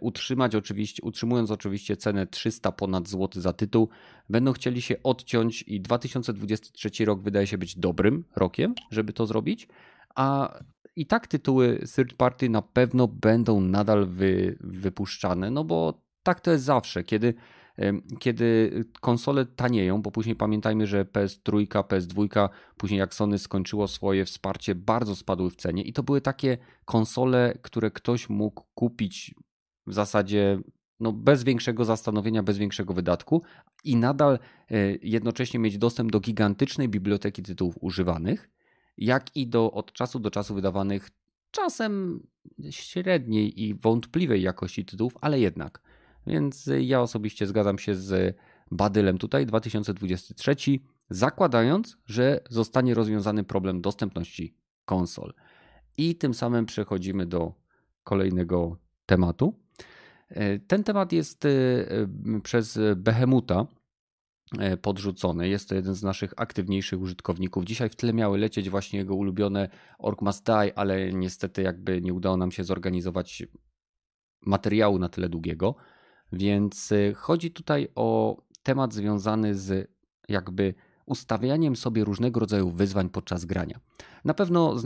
utrzymać 0.00 0.54
oczywiście, 0.54 1.02
utrzymując 1.02 1.50
oczywiście 1.50 1.96
cenę 1.96 2.26
300 2.26 2.72
ponad 2.72 3.08
złoty 3.08 3.40
za 3.40 3.52
tytuł, 3.52 3.88
będą 4.30 4.52
chcieli 4.52 4.82
się 4.82 5.02
odciąć 5.02 5.62
i 5.62 5.80
2023 5.80 7.04
rok 7.04 7.22
wydaje 7.22 7.46
się 7.46 7.58
być 7.58 7.78
dobrym 7.78 8.24
rokiem, 8.36 8.74
żeby 8.90 9.12
to 9.12 9.26
zrobić, 9.26 9.68
a 10.14 10.58
i 10.96 11.06
tak 11.06 11.26
tytuły 11.26 11.80
third 11.94 12.14
party 12.14 12.48
na 12.48 12.62
pewno 12.62 13.08
będą 13.08 13.60
nadal 13.60 14.06
wy, 14.06 14.58
wypuszczane, 14.60 15.50
no 15.50 15.64
bo 15.64 16.02
tak 16.22 16.40
to 16.40 16.50
jest 16.50 16.64
zawsze, 16.64 17.04
kiedy 17.04 17.34
kiedy 18.18 18.70
konsole 19.00 19.46
tanieją, 19.46 20.02
bo 20.02 20.10
później 20.10 20.36
pamiętajmy, 20.36 20.86
że 20.86 21.04
PS3, 21.04 21.66
PS2, 21.66 22.48
później 22.76 22.98
jak 22.98 23.14
Sony 23.14 23.38
skończyło 23.38 23.88
swoje 23.88 24.24
wsparcie, 24.24 24.74
bardzo 24.74 25.16
spadły 25.16 25.50
w 25.50 25.56
cenie 25.56 25.82
i 25.82 25.92
to 25.92 26.02
były 26.02 26.20
takie 26.20 26.58
konsole, 26.84 27.58
które 27.62 27.90
ktoś 27.90 28.28
mógł 28.28 28.64
kupić 28.74 29.34
w 29.86 29.94
zasadzie 29.94 30.60
no, 31.00 31.12
bez 31.12 31.44
większego 31.44 31.84
zastanowienia, 31.84 32.42
bez 32.42 32.58
większego 32.58 32.94
wydatku 32.94 33.42
i 33.84 33.96
nadal 33.96 34.38
e, 34.70 34.76
jednocześnie 35.02 35.60
mieć 35.60 35.78
dostęp 35.78 36.12
do 36.12 36.20
gigantycznej 36.20 36.88
biblioteki 36.88 37.42
tytułów 37.42 37.74
używanych, 37.80 38.50
jak 38.96 39.36
i 39.36 39.46
do 39.46 39.72
od 39.72 39.92
czasu 39.92 40.18
do 40.18 40.30
czasu 40.30 40.54
wydawanych 40.54 41.10
czasem 41.50 42.22
średniej 42.70 43.62
i 43.62 43.74
wątpliwej 43.74 44.42
jakości 44.42 44.84
tytułów, 44.84 45.14
ale 45.20 45.40
jednak. 45.40 45.80
Więc 46.26 46.70
ja 46.80 47.00
osobiście 47.00 47.46
zgadzam 47.46 47.78
się 47.78 47.94
z 47.94 48.36
Badylem 48.70 49.18
tutaj 49.18 49.46
2023, 49.46 50.56
zakładając, 51.10 51.96
że 52.06 52.40
zostanie 52.50 52.94
rozwiązany 52.94 53.44
problem 53.44 53.80
dostępności 53.80 54.56
konsol. 54.84 55.34
I 55.96 56.16
tym 56.16 56.34
samym 56.34 56.66
przechodzimy 56.66 57.26
do 57.26 57.54
kolejnego 58.04 58.78
tematu, 59.06 59.63
ten 60.66 60.84
temat 60.84 61.12
jest 61.12 61.44
e, 61.44 61.50
przez 62.42 62.78
Behemuta 62.96 63.66
e, 64.58 64.76
podrzucony. 64.76 65.48
Jest 65.48 65.68
to 65.68 65.74
jeden 65.74 65.94
z 65.94 66.02
naszych 66.02 66.34
aktywniejszych 66.36 67.00
użytkowników. 67.00 67.64
Dzisiaj 67.64 67.88
w 67.88 67.96
tle 67.96 68.12
miały 68.12 68.38
lecieć 68.38 68.70
właśnie 68.70 68.98
jego 68.98 69.14
ulubione 69.14 69.68
Orc 69.98 70.20
Must 70.20 70.46
Die, 70.46 70.78
ale 70.78 71.12
niestety 71.12 71.62
jakby 71.62 72.02
nie 72.02 72.14
udało 72.14 72.36
nam 72.36 72.50
się 72.50 72.64
zorganizować 72.64 73.42
materiału 74.46 74.98
na 74.98 75.08
tyle 75.08 75.28
długiego. 75.28 75.74
Więc 76.32 76.92
chodzi 77.14 77.50
tutaj 77.50 77.88
o 77.94 78.36
temat 78.62 78.92
związany 78.94 79.54
z 79.54 79.90
jakby 80.28 80.74
ustawianiem 81.06 81.76
sobie 81.76 82.04
różnego 82.04 82.40
rodzaju 82.40 82.70
wyzwań 82.70 83.08
podczas 83.08 83.44
grania. 83.44 83.80
Na 84.24 84.34
pewno 84.34 84.76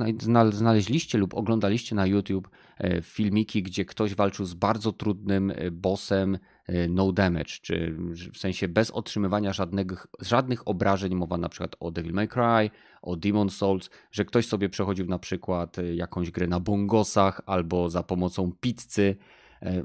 znaleźliście 0.51 1.19
lub 1.19 1.35
oglądaliście 1.35 1.95
na 1.95 2.07
YouTube 2.07 2.49
e, 2.79 3.03
filmiki, 3.03 3.62
gdzie 3.62 3.85
ktoś 3.85 4.14
walczył 4.14 4.47
z 4.47 4.55
bardzo 4.55 4.93
trudnym 4.93 5.51
e, 5.51 5.71
bossem 5.71 6.39
e, 6.66 6.89
no 6.89 7.12
damage, 7.12 7.45
czy 7.62 7.97
w 8.33 8.39
sensie 8.39 8.69
bez 8.69 8.91
otrzymywania 8.91 9.53
żadnych, 9.53 10.07
żadnych 10.21 10.69
obrażeń. 10.69 11.14
Mowa 11.14 11.39
na 11.39 11.49
przykład 11.49 11.77
o 11.81 11.91
Devil 11.91 12.12
May 12.12 12.29
Cry, 12.29 12.71
o 13.03 13.16
Demon 13.16 13.51
Souls, 13.51 13.91
że 14.11 14.25
ktoś 14.25 14.47
sobie 14.47 14.69
przechodził 14.69 15.07
na 15.07 15.19
przykład 15.19 15.77
jakąś 15.95 16.31
grę 16.31 16.47
na 16.47 16.61
bongosach 16.61 17.41
albo 17.47 17.91
za 17.91 18.03
pomocą 18.03 18.53
pizzy 18.61 19.16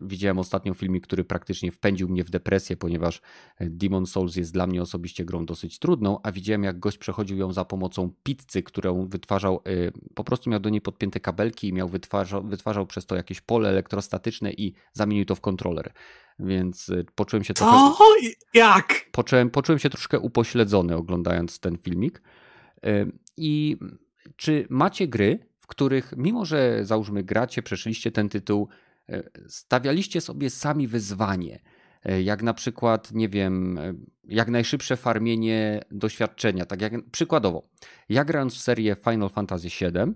widziałem 0.02 0.40
ostatnio 0.40 0.74
filmik, 0.74 1.04
który 1.04 1.24
praktycznie 1.24 1.72
wpędził 1.72 2.10
mnie 2.10 2.24
w 2.24 2.30
depresję, 2.30 2.78
ponieważ 2.78 3.22
e, 3.58 3.70
Demon 3.70 4.06
Souls 4.06 4.36
jest 4.36 4.54
dla 4.54 4.68
mnie 4.68 4.82
osobiście 4.82 5.26
grą 5.26 5.46
dosyć 5.46 5.80
trudną, 5.80 6.20
a 6.24 6.32
widziałem 6.32 6.64
jak 6.64 6.80
gość 6.80 6.98
przechodził 6.98 7.38
ją 7.38 7.52
za 7.52 7.66
pomocą 7.66 8.14
pizzy, 8.24 8.64
którą 8.64 9.08
wytwarzał, 9.08 9.56
e, 9.56 9.92
po 10.16 10.24
prostu 10.24 10.50
miał 10.50 10.60
do 10.60 10.70
niej 10.70 10.82
podpięte 10.82 11.20
kabelki 11.20 11.68
i 11.68 11.74
miał 11.74 11.90
wytwarzał, 11.90 12.44
wytwarzał 12.44 12.86
przez 12.86 13.06
to 13.06 13.16
jakieś 13.16 13.42
pole 13.42 13.70
elektrostatyczne 13.70 14.52
i 14.52 14.74
zamienił 14.94 15.26
to 15.26 15.36
w 15.36 15.42
kontroler. 15.42 15.94
Więc 16.40 16.92
poczułem 17.16 17.44
się 17.44 17.54
trochę... 17.54 17.72
Co? 17.72 18.06
Jak? 18.54 19.06
Poczułem, 19.12 19.50
poczułem 19.50 19.80
się 19.80 19.90
troszkę 19.90 20.20
upośledzony 20.20 20.96
oglądając 20.96 21.60
ten 21.60 21.78
filmik. 21.78 22.22
I 23.38 23.78
czy 24.36 24.68
macie 24.70 25.08
gry, 25.08 25.40
w 25.60 25.68
których 25.68 26.14
mimo, 26.18 26.46
że 26.46 26.86
załóżmy 26.86 27.24
gracie, 27.24 27.64
przeszliście 27.64 28.12
ten 28.12 28.30
tytuł, 28.30 28.70
E, 28.70 28.83
stawialiście 29.48 30.22
sobie 30.22 30.50
sami 30.50 30.88
wyzwanie, 30.88 31.60
e, 32.04 32.22
jak 32.22 32.44
na 32.44 32.54
przykład, 32.54 33.12
nie 33.12 33.30
wiem, 33.30 33.78
e, 33.78 33.94
jak 34.24 34.50
najszybsze 34.50 34.98
farmienie 34.98 35.82
doświadczenia. 35.92 36.66
Tak 36.66 36.82
jak 36.82 37.10
przykładowo, 37.12 37.70
ja 38.10 38.26
grając 38.26 38.56
w 38.56 38.62
serię 38.62 38.96
Final 38.96 39.30
Fantasy 39.30 39.68
VII, 39.68 40.14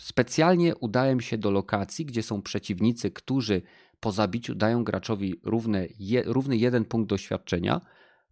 specjalnie 0.00 0.76
udałem 0.76 1.20
się 1.20 1.38
do 1.38 1.50
lokacji, 1.50 2.04
gdzie 2.04 2.22
są 2.22 2.42
przeciwnicy, 2.42 3.10
którzy 3.10 3.62
po 4.00 4.12
zabiciu 4.12 4.54
dają 4.54 4.84
graczowi 4.84 5.40
równy, 5.42 5.88
równy 6.24 6.56
jeden 6.56 6.84
punkt 6.84 7.10
doświadczenia, 7.10 7.80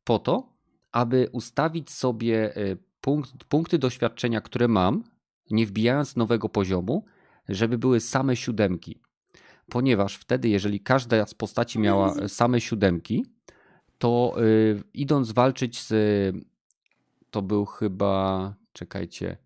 po 0.05 0.19
to, 0.19 0.57
aby 0.93 1.29
ustawić 1.33 1.91
sobie 1.91 2.55
punkt, 3.01 3.45
punkty 3.45 3.79
doświadczenia, 3.79 4.41
które 4.41 4.69
mam, 4.69 5.05
nie 5.51 5.67
wbijając 5.67 6.17
nowego 6.17 6.49
poziomu, 6.49 7.05
żeby 7.49 7.79
były 7.79 8.01
same 8.01 8.37
siódemki. 8.37 9.01
Ponieważ 9.71 10.17
wtedy, 10.17 10.49
jeżeli 10.49 10.81
każda 10.81 11.27
z 11.27 11.35
postaci 11.35 11.79
miała 11.79 12.29
same 12.29 12.61
siódemki, 12.61 13.27
to 13.99 14.35
yy, 14.37 14.83
idąc 14.95 15.33
walczyć 15.33 15.81
z. 15.81 15.93
To 17.31 17.43
był 17.43 17.65
chyba. 17.65 18.55
Czekajcie. 18.73 19.37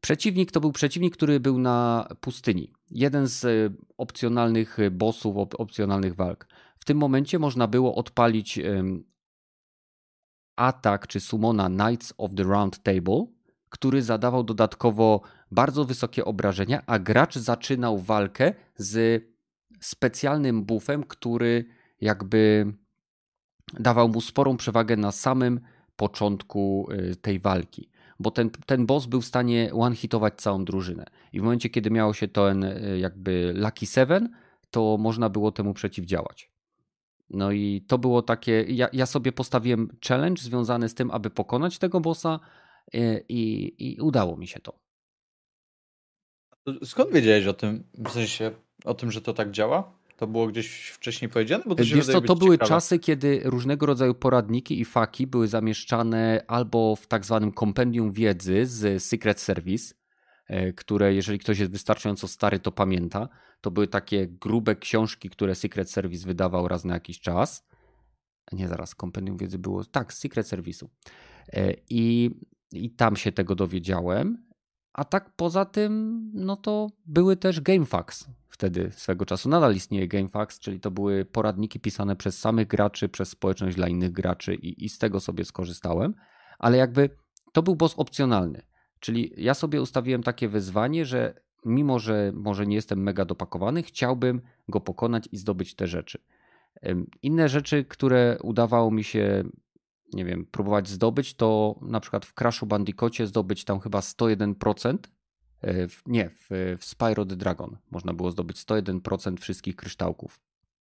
Przeciwnik 0.00 0.52
to 0.52 0.60
był 0.60 0.72
przeciwnik, 0.72 1.16
który 1.16 1.40
był 1.40 1.58
na 1.58 2.08
pustyni. 2.20 2.72
Jeden 2.90 3.26
z 3.26 3.44
y, 3.44 3.72
opcjonalnych 3.98 4.78
bossów, 4.90 5.36
opcjonalnych 5.36 6.14
walk. 6.14 6.46
W 6.78 6.84
tym 6.84 6.98
momencie 6.98 7.38
można 7.38 7.66
było 7.66 7.94
odpalić 7.94 8.60
atak 10.56 11.06
czy 11.06 11.20
sumona 11.20 11.68
Knights 11.68 12.14
of 12.18 12.34
the 12.34 12.42
Round 12.42 12.82
Table, 12.82 13.26
który 13.68 14.02
zadawał 14.02 14.44
dodatkowo 14.44 15.20
bardzo 15.50 15.84
wysokie 15.84 16.24
obrażenia, 16.24 16.82
a 16.86 16.98
gracz 16.98 17.36
zaczynał 17.36 17.98
walkę 17.98 18.52
z 18.76 19.24
specjalnym 19.80 20.64
buffem, 20.64 21.04
który 21.04 21.64
jakby 22.00 22.72
dawał 23.80 24.08
mu 24.08 24.20
sporą 24.20 24.56
przewagę 24.56 24.96
na 24.96 25.12
samym 25.12 25.60
początku 25.96 26.88
y, 26.92 27.16
tej 27.16 27.38
walki. 27.38 27.90
Bo 28.20 28.30
ten, 28.30 28.50
ten 28.50 28.86
boss 28.86 29.06
był 29.06 29.20
w 29.20 29.26
stanie 29.26 29.70
one-hitować 29.74 30.34
całą 30.34 30.64
drużynę. 30.64 31.04
I 31.32 31.40
w 31.40 31.42
momencie, 31.42 31.70
kiedy 31.70 31.90
miało 31.90 32.12
się 32.14 32.28
ten 32.28 32.64
y, 32.64 32.98
jakby 32.98 33.52
Lucky 33.56 33.86
Seven, 33.86 34.28
to 34.70 34.96
można 34.98 35.28
było 35.28 35.52
temu 35.52 35.74
przeciwdziałać. 35.74 36.52
No 37.30 37.52
i 37.52 37.84
to 37.88 37.98
było 37.98 38.22
takie. 38.22 38.62
Ja, 38.62 38.88
ja 38.92 39.06
sobie 39.06 39.32
postawiłem 39.32 39.88
challenge 40.08 40.42
związany 40.42 40.88
z 40.88 40.94
tym, 40.94 41.10
aby 41.10 41.30
pokonać 41.30 41.78
tego 41.78 42.00
bossa, 42.00 42.40
y, 42.94 43.24
i, 43.28 43.74
i 43.78 44.00
udało 44.00 44.36
mi 44.36 44.46
się 44.46 44.60
to. 44.60 44.87
Skąd 46.84 47.12
wiedziałeś 47.12 47.46
o 47.46 47.52
tym, 47.52 47.84
w 47.94 48.10
sensie 48.10 48.50
o 48.84 48.94
tym, 48.94 49.10
że 49.10 49.20
to 49.20 49.32
tak 49.32 49.50
działa? 49.50 49.98
To 50.16 50.26
było 50.26 50.46
gdzieś 50.46 50.88
wcześniej 50.88 51.28
powiedziane? 51.28 51.64
Bo 51.66 51.74
to 51.74 51.84
Wiesz 51.84 52.06
co, 52.06 52.20
to 52.20 52.36
były 52.36 52.54
ciekawe. 52.54 52.68
czasy, 52.68 52.98
kiedy 52.98 53.40
różnego 53.44 53.86
rodzaju 53.86 54.14
poradniki 54.14 54.80
i 54.80 54.84
faki 54.84 55.26
były 55.26 55.48
zamieszczane 55.48 56.44
albo 56.46 56.96
w 56.96 57.06
tak 57.06 57.24
zwanym 57.24 57.52
kompendium 57.52 58.12
wiedzy 58.12 58.66
z 58.66 59.02
Secret 59.02 59.40
Service, 59.40 59.94
e, 60.46 60.72
które 60.72 61.14
jeżeli 61.14 61.38
ktoś 61.38 61.58
jest 61.58 61.72
wystarczająco 61.72 62.28
stary, 62.28 62.58
to 62.58 62.72
pamięta. 62.72 63.28
To 63.60 63.70
były 63.70 63.88
takie 63.88 64.26
grube 64.26 64.76
książki, 64.76 65.30
które 65.30 65.54
Secret 65.54 65.90
Service 65.90 66.26
wydawał 66.26 66.68
raz 66.68 66.84
na 66.84 66.94
jakiś 66.94 67.20
czas. 67.20 67.66
Nie, 68.52 68.68
zaraz, 68.68 68.94
kompendium 68.94 69.36
wiedzy 69.36 69.58
było, 69.58 69.84
tak, 69.84 70.12
z 70.12 70.18
Secret 70.18 70.46
Service'u. 70.46 70.86
E, 71.52 71.74
I, 71.90 72.30
I 72.72 72.90
tam 72.90 73.16
się 73.16 73.32
tego 73.32 73.54
dowiedziałem. 73.54 74.47
A 74.98 75.04
tak 75.04 75.30
poza 75.36 75.64
tym, 75.64 76.22
no 76.34 76.56
to 76.56 76.86
były 77.06 77.36
też 77.36 77.60
GameFAQs 77.60 78.26
wtedy 78.48 78.90
swego 78.92 79.26
czasu. 79.26 79.48
Nadal 79.48 79.74
istnieje 79.74 80.08
GameFAQs, 80.08 80.58
czyli 80.58 80.80
to 80.80 80.90
były 80.90 81.24
poradniki 81.24 81.80
pisane 81.80 82.16
przez 82.16 82.38
samych 82.38 82.68
graczy, 82.68 83.08
przez 83.08 83.28
społeczność 83.28 83.76
dla 83.76 83.88
innych 83.88 84.12
graczy 84.12 84.54
i, 84.54 84.84
i 84.84 84.88
z 84.88 84.98
tego 84.98 85.20
sobie 85.20 85.44
skorzystałem. 85.44 86.14
Ale 86.58 86.78
jakby 86.78 87.10
to 87.52 87.62
był 87.62 87.76
boss 87.76 87.94
opcjonalny. 87.96 88.62
Czyli 89.00 89.32
ja 89.36 89.54
sobie 89.54 89.82
ustawiłem 89.82 90.22
takie 90.22 90.48
wyzwanie, 90.48 91.04
że 91.04 91.40
mimo, 91.64 91.98
że 91.98 92.32
może 92.34 92.66
nie 92.66 92.76
jestem 92.76 93.02
mega 93.02 93.24
dopakowany, 93.24 93.82
chciałbym 93.82 94.40
go 94.68 94.80
pokonać 94.80 95.28
i 95.32 95.36
zdobyć 95.36 95.74
te 95.74 95.86
rzeczy. 95.86 96.18
Inne 97.22 97.48
rzeczy, 97.48 97.84
które 97.84 98.38
udawało 98.42 98.90
mi 98.90 99.04
się 99.04 99.44
nie 100.12 100.24
wiem, 100.24 100.46
próbować 100.46 100.88
zdobyć, 100.88 101.34
to 101.34 101.78
na 101.82 102.00
przykład 102.00 102.26
w 102.26 102.34
Crashu 102.34 102.66
Bandicoocie 102.66 103.26
zdobyć 103.26 103.64
tam 103.64 103.80
chyba 103.80 104.00
101%. 104.00 104.98
E, 105.64 105.86
nie, 106.06 106.30
w, 106.30 106.76
w 106.78 106.84
Spyro 106.84 107.26
the 107.26 107.36
Dragon 107.36 107.76
można 107.90 108.12
było 108.12 108.30
zdobyć 108.30 108.56
101% 108.56 109.40
wszystkich 109.40 109.76
kryształków. 109.76 110.40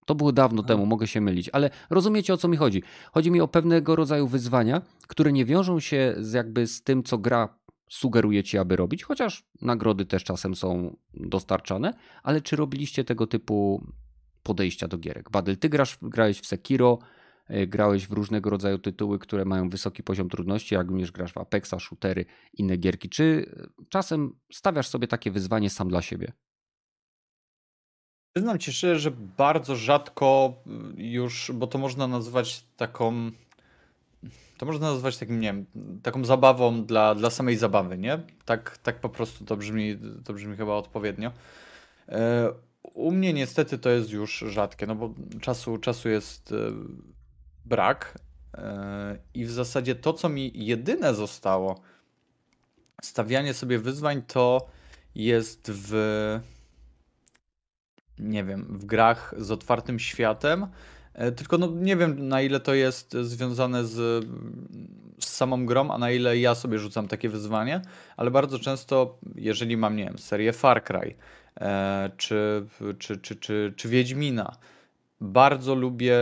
To 0.07 0.15
było 0.15 0.33
dawno 0.33 0.63
temu, 0.63 0.87
mogę 0.87 1.07
się 1.07 1.21
mylić, 1.21 1.51
ale 1.53 1.71
rozumiecie 1.91 2.35
o 2.35 2.37
co 2.37 2.49
mi 2.49 2.57
chodzi. 2.57 2.83
Chodzi 3.13 3.31
mi 3.31 3.41
o 3.41 3.49
pewnego 3.49 3.97
rodzaju 3.97 4.27
wyzwania, 4.27 4.83
które 5.07 5.33
nie 5.33 5.45
wiążą 5.45 5.81
się 5.81 6.15
z 6.19 6.33
jakby 6.33 6.67
z 6.67 6.83
tym, 6.83 7.03
co 7.03 7.19
gra 7.19 7.59
sugeruje 7.91 8.43
ci, 8.43 8.59
aby 8.59 8.77
robić, 8.77 9.05
chociaż 9.05 9.45
nagrody 9.61 10.07
też 10.07 10.25
czasem 10.25 10.55
są 10.55 10.97
dostarczane, 11.15 11.95
ale 12.23 12.41
czy 12.41 12.57
robiliście 12.57 13.05
tego 13.05 13.27
typu 13.27 13.87
podejścia 14.43 14.89
do 14.89 14.99
gierek? 14.99 15.31
Badel, 15.31 15.57
ty 15.57 15.69
grasz, 15.69 15.99
grałeś 16.03 16.41
w 16.41 16.47
Sekiro, 16.47 16.99
grałeś 17.49 18.07
w 18.09 18.13
różnego 18.13 18.51
rodzaju 18.51 18.79
tytuły, 18.79 19.19
które 19.19 19.45
mają 19.45 19.69
wysoki 19.69 20.03
poziom 20.03 20.29
trudności, 20.29 20.75
jak 20.75 20.89
również 20.89 21.13
grasz 21.13 21.33
w 21.33 21.39
Apexa, 21.39 21.75
shootery, 21.81 22.25
inne 22.53 22.77
gierki. 22.77 23.09
Czy 23.09 23.55
e, 23.57 23.85
czasem 23.89 24.33
stawiasz 24.53 24.89
sobie 24.89 25.09
takie 25.09 25.31
wyzwanie 25.31 25.71
sam 25.71 25.89
dla 25.89 26.03
siebie? 26.03 26.33
Przyznam 28.37 28.59
ci 28.59 28.73
szczerze, 28.73 29.01
że 29.01 29.11
bardzo 29.11 29.77
rzadko 29.77 30.55
y, 30.99 31.03
już, 31.03 31.51
bo 31.55 31.67
to 31.67 31.79
można 31.79 32.07
nazwać 32.07 32.65
taką. 32.77 33.31
To 34.59 34.67
można 34.67 34.93
nazwać 34.93 35.19
takim, 35.19 35.41
nie 35.41 35.49
wiem, 35.49 35.67
taką 36.03 36.25
zabawą 36.25 36.85
dla, 36.85 37.15
dla 37.15 37.31
samej 37.31 37.57
zabawy, 37.57 37.99
nie? 37.99 38.23
Tak, 38.45 38.79
tak 38.79 39.01
po 39.01 39.09
prostu 39.09 39.45
to 39.45 39.57
brzmi, 39.57 39.99
to 40.25 40.33
brzmi 40.33 40.57
chyba 40.57 40.75
odpowiednio. 40.75 41.33
E, 42.09 42.53
u 42.83 43.13
mnie 43.13 43.33
niestety 43.33 43.79
to 43.79 43.91
jest 43.91 44.11
już 44.11 44.39
rzadkie, 44.39 44.87
no 44.87 44.95
bo 44.95 45.15
czasu, 45.41 45.79
czasu 45.79 46.09
jest 46.09 46.55
brak. 47.65 48.19
E, 48.55 49.19
I 49.35 49.45
w 49.45 49.51
zasadzie 49.51 49.95
to, 49.95 50.13
co 50.13 50.29
mi 50.29 50.53
jedyne 50.55 51.15
zostało, 51.15 51.81
stawianie 53.03 53.55
sobie 53.55 53.79
wyzwań, 53.79 54.23
to 54.23 54.67
jest 55.15 55.71
w. 55.75 56.41
Nie 58.19 58.45
wiem, 58.45 58.79
w 58.79 58.85
grach 58.85 59.35
z 59.39 59.51
otwartym 59.51 59.99
światem. 59.99 60.67
E, 61.15 61.33
tylko 61.33 61.59
no, 61.59 61.67
nie 61.67 61.97
wiem, 61.97 62.29
na 62.29 62.43
ile 62.43 62.61
to 62.61 62.75
jest 62.75 63.13
związane 63.13 63.85
z, 63.85 64.25
z 65.21 65.29
samą 65.29 65.67
grą, 65.67 65.91
a 65.91 65.99
na 65.99 66.11
ile 66.11 66.39
ja 66.39 66.55
sobie 66.55 66.79
rzucam 66.79 67.09
takie 67.09 67.29
wyzwanie, 67.29 67.83
ale 68.17 68.31
bardzo 68.31 68.59
często, 68.59 69.19
jeżeli 69.35 69.77
mam, 69.77 69.97
nie 69.97 70.05
wiem, 70.05 70.19
serię 70.19 70.53
Far 70.53 70.85
Cry 70.85 71.15
e, 71.61 72.11
czy, 72.17 72.67
czy, 72.99 73.17
czy, 73.17 73.37
czy, 73.37 73.75
czy 73.77 73.89
Wiedźmina, 73.89 74.57
bardzo 75.21 75.75
lubię 75.75 76.17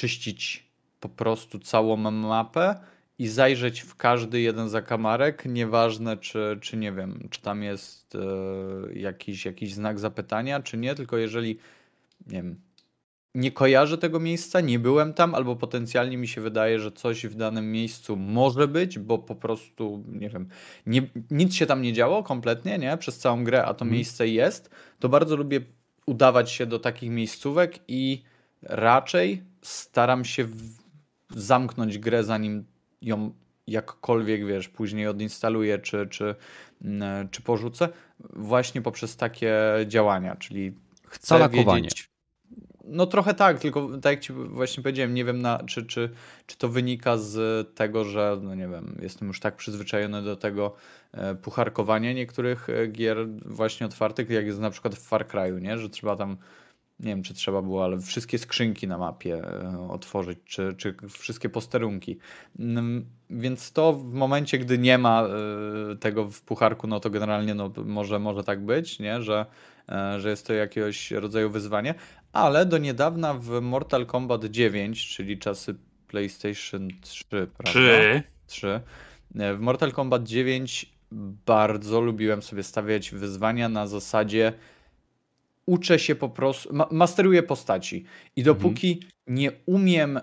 czyścić 0.00 0.66
po 1.00 1.08
prostu 1.08 1.58
całą 1.58 1.96
mapę 1.96 2.80
i 3.18 3.28
zajrzeć 3.28 3.80
w 3.80 3.96
każdy 3.96 4.40
jeden 4.40 4.68
zakamarek, 4.68 5.44
nieważne 5.46 6.16
czy, 6.16 6.58
czy 6.60 6.76
nie 6.76 6.92
wiem, 6.92 7.28
czy 7.30 7.42
tam 7.42 7.62
jest 7.62 8.14
e, 8.14 8.18
jakiś, 8.98 9.44
jakiś 9.44 9.74
znak 9.74 9.98
zapytania, 9.98 10.60
czy 10.60 10.76
nie, 10.76 10.94
tylko 10.94 11.16
jeżeli 11.16 11.58
nie 12.26 12.42
wiem, 12.42 12.60
nie 13.34 13.52
kojarzę 13.52 13.98
tego 13.98 14.20
miejsca, 14.20 14.60
nie 14.60 14.78
byłem 14.78 15.14
tam, 15.14 15.34
albo 15.34 15.56
potencjalnie 15.56 16.16
mi 16.16 16.28
się 16.28 16.40
wydaje, 16.40 16.80
że 16.80 16.92
coś 16.92 17.26
w 17.26 17.34
danym 17.34 17.72
miejscu 17.72 18.16
może 18.16 18.68
być, 18.68 18.98
bo 18.98 19.18
po 19.18 19.34
prostu, 19.34 20.04
nie 20.08 20.28
wiem, 20.28 20.48
nie, 20.86 21.02
nic 21.30 21.54
się 21.54 21.66
tam 21.66 21.82
nie 21.82 21.92
działo 21.92 22.22
kompletnie, 22.22 22.78
nie? 22.78 22.96
Przez 22.96 23.18
całą 23.18 23.44
grę, 23.44 23.64
a 23.64 23.74
to 23.74 23.84
mm. 23.84 23.94
miejsce 23.94 24.28
jest, 24.28 24.70
to 24.98 25.08
bardzo 25.08 25.36
lubię 25.36 25.60
udawać 26.06 26.50
się 26.50 26.66
do 26.66 26.78
takich 26.78 27.10
miejscówek 27.10 27.78
i 27.88 28.22
raczej 28.62 29.49
staram 29.62 30.24
się 30.24 30.48
zamknąć 31.30 31.98
grę, 31.98 32.24
zanim 32.24 32.64
ją 33.02 33.32
jakkolwiek, 33.66 34.46
wiesz, 34.46 34.68
później 34.68 35.06
odinstaluję 35.06 35.78
czy, 35.78 36.06
czy, 36.06 36.34
mm, 36.82 37.28
czy 37.28 37.42
porzucę, 37.42 37.88
właśnie 38.20 38.82
poprzez 38.82 39.16
takie 39.16 39.56
działania, 39.86 40.36
czyli 40.36 40.74
chcę 41.06 41.48
wiedzieć... 41.48 42.10
No 42.84 43.06
trochę 43.06 43.34
tak, 43.34 43.58
tylko 43.58 43.88
tak 44.02 44.12
jak 44.12 44.20
ci 44.20 44.32
właśnie 44.32 44.82
powiedziałem, 44.82 45.14
nie 45.14 45.24
wiem 45.24 45.42
na, 45.42 45.58
czy, 45.66 45.86
czy, 45.86 46.10
czy 46.46 46.58
to 46.58 46.68
wynika 46.68 47.16
z 47.18 47.68
tego, 47.74 48.04
że 48.04 48.38
no 48.42 48.54
nie 48.54 48.68
wiem, 48.68 48.98
jestem 49.02 49.28
już 49.28 49.40
tak 49.40 49.56
przyzwyczajony 49.56 50.22
do 50.22 50.36
tego 50.36 50.74
e, 51.12 51.34
pucharkowania 51.34 52.12
niektórych 52.12 52.70
e, 52.70 52.86
gier 52.86 53.16
właśnie 53.46 53.86
otwartych, 53.86 54.30
jak 54.30 54.46
jest 54.46 54.60
na 54.60 54.70
przykład 54.70 54.94
w 54.94 55.02
Far 55.02 55.26
Cry'u, 55.26 55.60
nie? 55.60 55.78
że 55.78 55.90
trzeba 55.90 56.16
tam 56.16 56.36
nie 57.00 57.06
wiem 57.06 57.22
czy 57.22 57.34
trzeba 57.34 57.62
było, 57.62 57.84
ale 57.84 58.00
wszystkie 58.00 58.38
skrzynki 58.38 58.88
na 58.88 58.98
mapie 58.98 59.34
e, 59.34 59.88
otworzyć, 59.90 60.38
czy, 60.44 60.74
czy 60.76 60.94
wszystkie 61.08 61.48
posterunki. 61.48 62.18
Mm, 62.58 63.06
więc 63.30 63.72
to 63.72 63.92
w 63.92 64.12
momencie, 64.12 64.58
gdy 64.58 64.78
nie 64.78 64.98
ma 64.98 65.22
e, 65.22 65.96
tego 65.96 66.30
w 66.30 66.42
pucharku, 66.42 66.86
no 66.86 67.00
to 67.00 67.10
generalnie 67.10 67.54
no, 67.54 67.70
może, 67.84 68.18
może 68.18 68.44
tak 68.44 68.64
być, 68.64 68.98
nie? 68.98 69.22
Że, 69.22 69.46
e, 69.88 70.20
że 70.20 70.30
jest 70.30 70.46
to 70.46 70.52
jakiegoś 70.52 71.10
rodzaju 71.10 71.50
wyzwanie. 71.50 71.94
Ale 72.32 72.66
do 72.66 72.78
niedawna 72.78 73.34
w 73.34 73.60
Mortal 73.60 74.06
Kombat 74.06 74.44
9, 74.44 75.08
czyli 75.08 75.38
czasy 75.38 75.74
PlayStation 76.08 76.88
3, 77.00 77.24
prawda? 77.30 77.72
3. 77.72 78.22
3. 78.46 78.80
W 79.34 79.60
Mortal 79.60 79.92
Kombat 79.92 80.22
9 80.22 80.92
bardzo 81.46 82.00
lubiłem 82.00 82.42
sobie 82.42 82.62
stawiać 82.62 83.10
wyzwania 83.10 83.68
na 83.68 83.86
zasadzie 83.86 84.52
uczę 85.70 85.98
się 85.98 86.14
po 86.14 86.28
prostu, 86.28 86.74
ma 86.74 86.88
masteruję 86.90 87.42
postaci 87.42 88.04
i 88.36 88.42
dopóki 88.42 88.92
mhm. 88.92 89.10
nie 89.28 89.52
umiem 89.66 90.20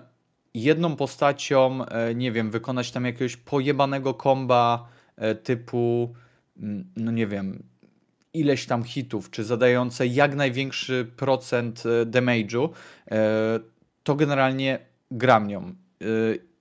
jedną 0.54 0.96
postacią, 0.96 1.84
e, 1.84 2.14
nie 2.14 2.32
wiem, 2.32 2.50
wykonać 2.50 2.90
tam 2.92 3.04
jakiegoś 3.04 3.36
pojebanego 3.36 4.14
komba 4.14 4.88
e, 5.16 5.34
typu, 5.34 6.14
mm, 6.56 6.84
no 6.96 7.12
nie 7.12 7.26
wiem, 7.26 7.62
ileś 8.32 8.66
tam 8.66 8.84
hitów, 8.84 9.30
czy 9.30 9.44
zadające 9.44 10.06
jak 10.06 10.34
największy 10.34 11.10
procent 11.16 11.82
e, 11.86 12.06
damage'u, 12.06 12.68
to 14.02 14.14
generalnie 14.14 14.78
gram 15.10 15.48
nią. 15.48 15.74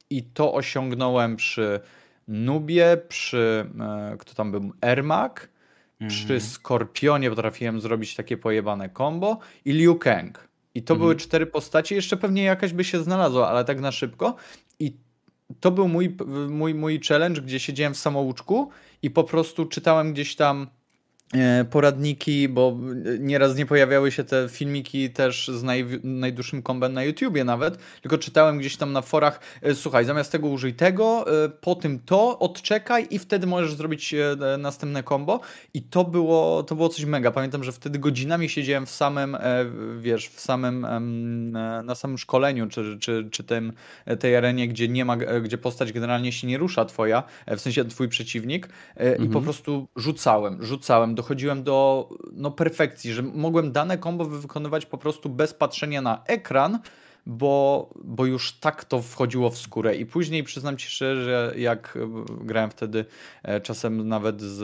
I 0.09 0.23
to 0.23 0.53
osiągnąłem 0.53 1.35
przy 1.35 1.79
Nubie, 2.27 2.97
przy, 3.07 3.65
kto 4.19 4.33
tam 4.33 4.51
był, 4.51 4.71
Ermak, 4.81 5.49
przy 6.07 6.33
mhm. 6.33 6.41
Skorpionie 6.41 7.29
potrafiłem 7.29 7.81
zrobić 7.81 8.15
takie 8.15 8.37
pojebane 8.37 8.89
combo 8.97 9.39
i 9.65 9.71
Liu 9.71 9.95
Kang. 9.95 10.47
I 10.75 10.83
to 10.83 10.95
były 10.95 11.11
mhm. 11.11 11.19
cztery 11.19 11.45
postacie, 11.45 11.95
jeszcze 11.95 12.17
pewnie 12.17 12.43
jakaś 12.43 12.73
by 12.73 12.83
się 12.83 13.03
znalazła, 13.03 13.49
ale 13.49 13.65
tak 13.65 13.79
na 13.79 13.91
szybko. 13.91 14.35
I 14.79 14.97
to 15.59 15.71
był 15.71 15.87
mój, 15.87 16.17
mój, 16.49 16.73
mój 16.75 16.99
challenge, 17.07 17.41
gdzie 17.41 17.59
siedziałem 17.59 17.93
w 17.93 17.97
samouczku 17.97 18.69
i 19.01 19.09
po 19.09 19.23
prostu 19.23 19.65
czytałem 19.65 20.13
gdzieś 20.13 20.35
tam 20.35 20.67
poradniki, 21.69 22.49
bo 22.49 22.77
nieraz 23.19 23.55
nie 23.55 23.65
pojawiały 23.65 24.11
się 24.11 24.23
te 24.23 24.49
filmiki 24.49 25.09
też 25.09 25.47
z 25.47 25.63
naj, 25.63 25.85
najdłuższym 26.03 26.61
kombem 26.61 26.93
na 26.93 27.03
YouTubie 27.03 27.43
nawet, 27.43 27.77
tylko 28.01 28.17
czytałem 28.17 28.57
gdzieś 28.57 28.77
tam 28.77 28.93
na 28.93 29.01
forach, 29.01 29.39
e, 29.61 29.75
słuchaj, 29.75 30.05
zamiast 30.05 30.31
tego 30.31 30.47
użyj 30.47 30.73
tego, 30.73 31.25
e, 31.45 31.49
po 31.49 31.75
tym 31.75 31.99
to, 31.99 32.39
odczekaj 32.39 33.07
i 33.09 33.19
wtedy 33.19 33.47
możesz 33.47 33.73
zrobić 33.73 34.15
następne 34.57 35.03
combo 35.03 35.39
i 35.73 35.81
to 35.81 36.03
było, 36.03 36.63
to 36.63 36.75
było 36.75 36.89
coś 36.89 37.05
mega. 37.05 37.31
Pamiętam, 37.31 37.63
że 37.63 37.71
wtedy 37.71 37.99
godzinami 37.99 38.49
siedziałem 38.49 38.85
w 38.85 38.91
samym, 38.91 39.37
wiesz, 39.99 40.27
w 40.27 40.39
samym, 40.41 40.87
na 41.83 41.95
samym 41.95 42.17
szkoleniu, 42.17 42.67
czy, 42.67 42.97
czy, 42.99 43.27
czy 43.31 43.43
tym, 43.43 43.73
tej 44.19 44.35
arenie, 44.35 44.67
gdzie 44.67 44.87
nie 44.87 45.05
ma, 45.05 45.17
gdzie 45.17 45.57
postać 45.57 45.93
generalnie 45.93 46.31
się 46.31 46.47
nie 46.47 46.57
rusza 46.57 46.85
twoja, 46.85 47.23
w 47.47 47.59
sensie 47.59 47.85
twój 47.85 48.09
przeciwnik 48.09 48.69
mhm. 48.95 49.15
i 49.15 49.17
po 49.17 49.25
mhm. 49.25 49.43
prostu 49.43 49.87
rzucałem, 49.95 50.63
rzucałem 50.63 51.16
dochodziłem 51.17 51.63
do 51.63 52.09
no, 52.31 52.51
perfekcji, 52.51 53.13
że 53.13 53.21
mogłem 53.21 53.71
dane 53.71 53.97
combo 53.97 54.25
wykonywać 54.25 54.85
po 54.85 54.97
prostu 54.97 55.29
bez 55.29 55.53
patrzenia 55.53 56.01
na 56.01 56.23
ekran, 56.25 56.79
bo, 57.27 57.89
bo 58.03 58.25
już 58.25 58.53
tak 58.53 58.85
to 58.85 59.01
wchodziło 59.01 59.49
w 59.49 59.57
skórę. 59.57 59.95
I 59.95 60.05
później 60.05 60.43
przyznam 60.43 60.77
ci 60.77 60.87
szczerze, 60.87 61.23
że 61.23 61.53
jak 61.59 61.97
grałem 62.41 62.71
wtedy 62.71 63.05
e, 63.43 63.61
czasem 63.61 64.07
nawet 64.07 64.41
z, 64.41 64.57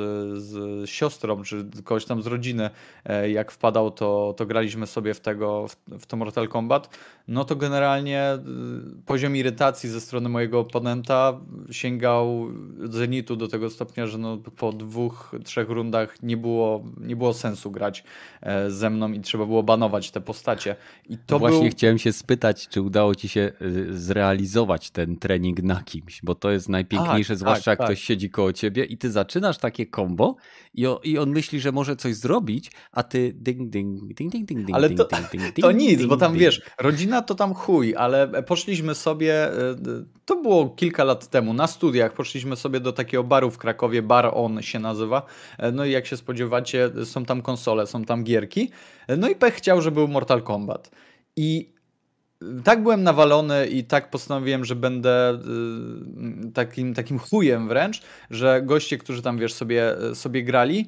z 0.43 0.89
siostrą, 0.89 1.43
czy 1.43 1.65
kogoś 1.83 2.05
tam 2.05 2.21
z 2.21 2.27
rodziny, 2.27 2.69
e, 3.05 3.29
jak 3.29 3.51
wpadał, 3.51 3.91
to, 3.91 4.33
to 4.37 4.45
graliśmy 4.45 4.87
sobie 4.87 5.13
w 5.13 5.19
tego, 5.19 5.65
w 5.87 6.05
to 6.05 6.17
Mortal 6.17 6.47
Kombat, 6.47 6.97
no 7.27 7.45
to 7.45 7.55
generalnie 7.55 8.19
e, 8.21 8.39
poziom 9.05 9.35
irytacji 9.35 9.89
ze 9.89 10.01
strony 10.01 10.29
mojego 10.29 10.59
oponenta 10.59 11.39
sięgał 11.71 12.47
zenitu 12.83 13.35
do 13.35 13.47
tego 13.47 13.69
stopnia, 13.69 14.07
że 14.07 14.17
no 14.17 14.37
po 14.37 14.73
dwóch, 14.73 15.31
trzech 15.43 15.69
rundach 15.69 16.23
nie 16.23 16.37
było, 16.37 16.83
nie 16.97 17.15
było 17.15 17.33
sensu 17.33 17.71
grać 17.71 18.03
ze 18.67 18.89
mną 18.89 19.11
i 19.11 19.21
trzeba 19.21 19.45
było 19.45 19.63
banować 19.63 20.11
te 20.11 20.21
postacie. 20.21 20.75
I 21.09 21.17
to 21.17 21.39
Właśnie 21.39 21.61
był... 21.61 21.71
chciałem 21.71 21.97
się 21.97 22.13
spytać, 22.13 22.52
zapytać, 22.53 22.73
czy 22.73 22.81
udało 22.81 23.15
ci 23.15 23.29
się 23.29 23.51
y, 23.61 23.99
zrealizować 23.99 24.91
ten 24.91 25.17
trening 25.17 25.63
na 25.63 25.83
kimś, 25.83 26.21
bo 26.23 26.35
to 26.35 26.51
jest 26.51 26.69
najpiękniejsze, 26.69 27.33
tak, 27.33 27.37
zwłaszcza 27.37 27.71
tak, 27.71 27.71
jak 27.71 27.77
tak. 27.77 27.87
ktoś 27.87 28.03
siedzi 28.03 28.29
koło 28.29 28.53
ciebie 28.53 28.85
i 28.85 28.97
ty 28.97 29.11
zaczynasz 29.11 29.57
takie 29.57 29.85
combo 29.95 30.35
i, 30.73 30.87
o, 30.87 31.01
i 31.03 31.17
on 31.17 31.29
myśli, 31.29 31.59
że 31.59 31.71
może 31.71 31.95
coś 31.95 32.15
zrobić, 32.15 32.71
a 32.91 33.03
ty 33.03 33.33
ding, 33.35 33.69
ding, 33.69 34.13
ding, 34.13 34.31
ding, 34.31 34.45
ding, 34.45 34.69
ale 34.73 34.89
ding, 34.89 34.99
to, 34.99 35.17
ding, 35.17 35.31
ding, 35.31 35.43
ding, 35.43 35.61
to 35.61 35.71
nic, 35.71 35.97
ding, 35.97 36.09
bo 36.09 36.17
tam 36.17 36.33
wiesz, 36.33 36.61
rodzina 36.79 37.21
to 37.21 37.35
tam 37.35 37.53
chuj, 37.53 37.95
ale 37.95 38.43
poszliśmy 38.43 38.95
sobie, 38.95 39.53
y, 39.53 39.75
to 40.25 40.35
było 40.35 40.69
kilka 40.69 41.03
lat 41.03 41.27
temu, 41.27 41.53
na 41.53 41.67
studiach 41.67 42.13
poszliśmy 42.13 42.55
sobie 42.55 42.79
do 42.79 42.93
takiego 42.93 43.23
baru 43.23 43.51
w 43.51 43.57
Krakowie, 43.57 44.01
Bar 44.01 44.31
On 44.33 44.61
się 44.61 44.79
nazywa, 44.79 45.25
e, 45.57 45.71
no 45.71 45.85
i 45.85 45.91
jak 45.91 46.05
się 46.05 46.17
spodziewacie, 46.17 46.91
są 47.05 47.25
tam 47.25 47.41
konsole, 47.41 47.87
są 47.87 48.05
tam 48.05 48.23
gierki, 48.23 48.69
e, 49.07 49.17
no 49.17 49.29
i 49.29 49.35
pech 49.35 49.53
chciał, 49.53 49.81
że 49.81 49.91
był 49.91 50.07
Mortal 50.07 50.41
Kombat. 50.41 50.91
I 51.35 51.72
tak 52.63 52.83
byłem 52.83 53.03
nawalony 53.03 53.67
i 53.67 53.83
tak 53.83 54.09
postanowiłem, 54.09 54.65
że 54.65 54.75
będę 54.75 55.39
y, 56.47 56.51
takim, 56.51 56.93
takim 56.93 57.19
chujem 57.19 57.67
wręcz, 57.67 58.01
że 58.31 58.61
goście, 58.61 58.97
którzy 58.97 59.21
tam, 59.21 59.37
wiesz, 59.37 59.53
sobie, 59.53 59.95
sobie 60.13 60.43
grali, 60.43 60.87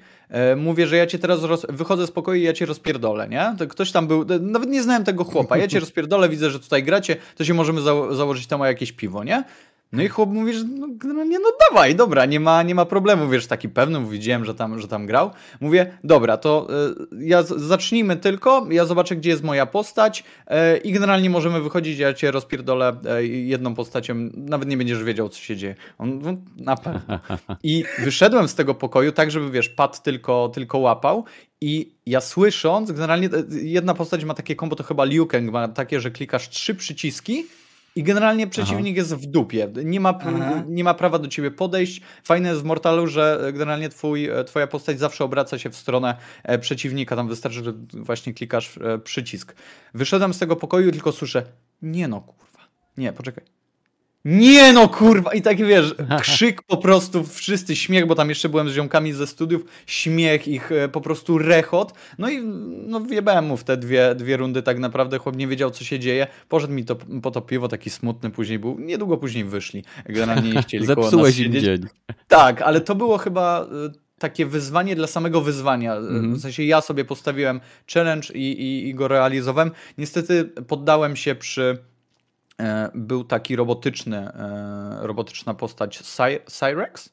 y, 0.54 0.56
mówię, 0.56 0.88
że 0.88 0.98
ja 0.98 1.08
cię 1.08 1.20
teraz 1.20 1.44
roz... 1.44 1.66
wychodzę 1.70 2.08
z 2.08 2.12
pokoju 2.12 2.42
i 2.42 2.44
ja 2.44 2.54
cię 2.54 2.66
rozpierdolę, 2.66 3.28
nie? 3.28 3.56
To 3.58 3.68
ktoś 3.68 3.92
tam 3.92 4.08
był, 4.08 4.26
nawet 4.42 4.70
nie 4.70 4.84
znałem 4.84 5.04
tego 5.04 5.24
chłopa, 5.24 5.58
ja 5.58 5.68
cię 5.68 5.80
rozpierdolę, 5.86 6.30
widzę, 6.30 6.50
że 6.50 6.60
tutaj 6.60 6.84
gracie, 6.84 7.16
to 7.36 7.46
się 7.46 7.54
możemy 7.54 7.82
za 7.82 8.16
założyć 8.16 8.48
tam 8.48 8.62
o 8.62 8.66
jakieś 8.66 8.92
piwo, 8.92 9.24
nie? 9.24 9.44
No 9.92 10.04
i 10.04 10.08
chłop 10.08 10.30
mówi, 10.30 10.54
że 10.54 10.64
no, 10.64 10.88
generalnie 10.90 11.40
no 11.40 11.50
dawaj, 11.70 11.96
dobra, 11.96 12.26
nie 12.26 12.40
ma, 12.40 12.64
nie 12.64 12.76
ma 12.76 12.86
problemu, 12.86 13.30
wiesz, 13.30 13.48
taki 13.48 13.70
pewny, 13.70 14.06
widziałem, 14.06 14.46
że 14.46 14.56
tam, 14.56 14.80
że 14.80 14.88
tam 14.88 15.06
grał. 15.06 15.32
Mówię, 15.62 15.98
dobra, 16.04 16.38
to 16.38 16.68
y, 17.12 17.26
ja 17.26 17.44
zacznijmy 17.44 18.16
tylko, 18.16 18.68
ja 18.70 18.86
zobaczę, 18.86 19.16
gdzie 19.16 19.30
jest 19.30 19.44
moja 19.44 19.66
postać 19.66 20.24
y, 20.24 20.78
i 20.78 20.92
generalnie 20.92 21.30
możemy 21.30 21.62
wychodzić, 21.62 22.00
ja 22.00 22.14
cię 22.14 22.32
rozpierdolę 22.32 22.96
y, 23.20 23.28
jedną 23.28 23.76
postacią, 23.76 24.16
nawet 24.34 24.70
nie 24.70 24.78
będziesz 24.78 25.04
wiedział, 25.04 25.30
co 25.30 25.40
się 25.40 25.56
dzieje. 25.56 25.76
On, 25.98 26.20
no, 26.20 26.34
na 26.58 26.76
pewno. 26.76 27.20
I 27.64 27.84
wyszedłem 28.04 28.48
z 28.48 28.56
tego 28.56 28.76
pokoju 28.76 29.12
tak, 29.12 29.32
żeby, 29.32 29.52
wiesz, 29.52 29.70
pad 29.70 30.04
tylko, 30.04 30.50
tylko 30.54 30.78
łapał 30.78 31.26
i 31.62 31.96
ja 32.06 32.22
słysząc, 32.22 32.92
generalnie 32.92 33.30
jedna 33.50 33.94
postać 33.94 34.24
ma 34.24 34.34
takie 34.34 34.56
kombo, 34.56 34.76
to 34.76 34.84
chyba 34.84 35.06
Liu 35.06 35.28
Kang 35.28 35.52
ma 35.52 35.68
takie, 35.68 36.02
że 36.02 36.12
klikasz 36.12 36.50
trzy 36.50 36.76
przyciski 36.76 37.46
i 37.96 38.04
generalnie 38.04 38.48
przeciwnik 38.48 38.98
Aha. 38.98 39.02
jest 39.02 39.16
w 39.16 39.26
dupie. 39.26 39.70
Nie 39.86 40.00
ma, 40.00 40.20
nie 40.68 40.84
ma 40.84 40.94
prawa 40.94 41.20
do 41.20 41.28
ciebie 41.28 41.52
podejść. 41.52 42.02
Fajne 42.24 42.50
jest 42.50 42.62
w 42.62 42.66
Mortalu, 42.66 43.08
że 43.08 43.52
generalnie 43.54 43.90
twój, 43.90 44.30
e, 44.30 44.44
twoja 44.44 44.68
postać 44.68 45.00
zawsze 45.00 45.24
obraca 45.24 45.60
się 45.60 45.70
w 45.70 45.76
stronę 45.76 46.16
e, 46.44 46.60
przeciwnika. 46.60 47.16
Tam 47.16 47.28
wystarczy, 47.28 47.64
że 47.64 47.74
właśnie 47.94 48.34
klikasz 48.34 48.78
e, 48.78 49.00
przycisk. 49.00 49.56
Wyszedłem 49.94 50.34
z 50.34 50.40
tego 50.40 50.56
pokoju 50.56 50.90
i 50.90 50.92
tylko 50.92 51.12
słyszę, 51.12 51.44
nie 51.82 52.08
no 52.08 52.22
kurwa, 52.22 52.68
nie, 52.98 53.14
poczekaj. 53.14 53.55
Nie 54.26 54.74
no 54.74 54.90
kurwa! 54.90 55.34
I 55.34 55.42
taki 55.42 55.64
wiesz, 55.64 55.96
krzyk 56.22 56.62
po 56.62 56.78
prostu, 56.78 57.24
wszyscy 57.24 57.76
śmiech, 57.76 58.08
bo 58.08 58.16
tam 58.16 58.30
jeszcze 58.30 58.50
byłem 58.50 58.70
z 58.70 58.74
ziomkami 58.74 59.14
ze 59.14 59.28
studiów, 59.28 59.66
śmiech 59.88 60.48
ich, 60.48 60.72
e, 60.72 60.90
po 60.90 61.02
prostu 61.02 61.38
rechot. 61.38 61.94
No 62.18 62.30
i 62.30 62.42
no 62.88 63.00
wjebałem 63.00 63.46
mu 63.46 63.58
w 63.58 63.64
te 63.64 63.78
dwie, 63.78 64.16
dwie 64.16 64.38
rundy 64.38 64.64
tak 64.64 64.80
naprawdę, 64.80 65.18
chłop 65.18 65.36
nie 65.36 65.48
wiedział 65.48 65.72
co 65.72 65.84
się 65.84 66.00
dzieje. 66.00 66.28
Poszedł 66.50 66.74
mi 66.74 66.86
to, 66.86 66.96
po 66.96 67.32
to 67.32 67.42
piwo, 67.42 67.68
taki 67.68 67.90
smutny 67.90 68.30
później 68.30 68.60
był. 68.60 68.80
Niedługo 68.80 69.18
później 69.18 69.44
wyszli. 69.44 69.84
Generalnie 70.06 70.50
nie 70.52 70.62
chcieli 70.62 70.86
Zepsułeś 70.96 71.40
im 71.40 71.54
dzień. 71.54 71.86
Tak, 72.28 72.62
ale 72.62 72.82
to 72.82 72.96
było 72.96 73.18
chyba 73.18 73.62
e, 73.62 73.66
takie 74.20 74.46
wyzwanie 74.46 74.96
dla 74.96 75.08
samego 75.08 75.42
wyzwania. 75.42 75.96
Mhm. 75.96 76.36
W 76.36 76.42
sensie 76.42 76.64
ja 76.64 76.82
sobie 76.82 77.06
postawiłem 77.06 77.60
challenge 77.94 78.34
i, 78.34 78.62
i, 78.62 78.90
i 78.90 78.96
go 78.96 79.08
realizowałem. 79.08 79.72
Niestety 79.98 80.44
poddałem 80.68 81.16
się 81.16 81.36
przy. 81.36 81.78
E, 82.62 82.90
był 82.96 83.24
taki 83.24 83.56
robotyczny, 83.56 84.18
e, 84.18 84.98
robotyczna 85.02 85.54
postać 85.54 86.00
Cy 86.00 86.40
Cyrex? 86.46 87.10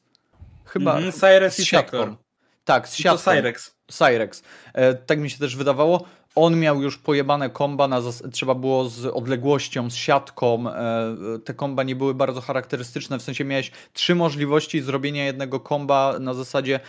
Chyba. 0.65 0.95
Mhm, 0.95 1.11
Cyrex 1.11 1.55
z 1.55 1.59
i 1.59 1.65
siatką. 1.65 2.15
Tak, 2.65 2.87
z 2.87 2.99
I 2.99 3.03
to 3.03 3.09
siatką. 3.09 3.31
Cyrex. 3.31 3.75
Cyrex. 3.87 4.43
E, 4.73 4.93
tak 4.93 5.19
mi 5.19 5.29
się 5.29 5.37
też 5.37 5.55
wydawało. 5.55 6.05
On 6.35 6.59
miał 6.59 6.81
już 6.81 6.97
pojebane 6.97 7.49
komba, 7.49 7.87
na 7.87 8.01
zas- 8.01 8.31
trzeba 8.31 8.55
było 8.55 8.89
z 8.89 9.05
odległością, 9.05 9.89
z 9.89 9.95
siatką. 9.95 10.65
Te 11.45 11.53
komba 11.53 11.83
nie 11.83 11.95
były 11.95 12.13
bardzo 12.13 12.41
charakterystyczne, 12.41 13.19
w 13.19 13.21
sensie 13.21 13.45
miałeś 13.45 13.71
trzy 13.93 14.15
możliwości 14.15 14.81
zrobienia 14.81 15.25
jednego 15.25 15.59
komba 15.59 16.19
na 16.19 16.33
zasadzie 16.33 16.79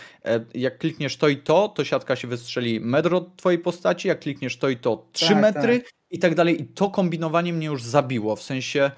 jak 0.53 0.77
klikniesz 0.77 1.17
to 1.17 1.27
i 1.27 1.37
to, 1.37 1.67
to 1.67 1.83
siatka 1.85 2.15
się 2.15 2.27
wystrzeli 2.27 2.79
metr 2.79 3.13
od 3.13 3.35
twojej 3.35 3.59
postaci, 3.59 4.07
jak 4.07 4.19
klikniesz 4.19 4.57
to 4.57 4.69
i 4.69 4.77
to 4.77 5.05
trzy 5.13 5.33
Tak, 5.33 5.41
metry 5.41 5.81
i 6.15 6.19
tak 6.19 6.35
dalej. 6.35 6.61
I 6.61 6.65
to 6.65 6.89
kombinowanie 6.89 7.53
mnie 7.53 7.67
już 7.67 7.83
zabiło, 7.83 8.35
w 8.35 8.41
sensie 8.41 8.91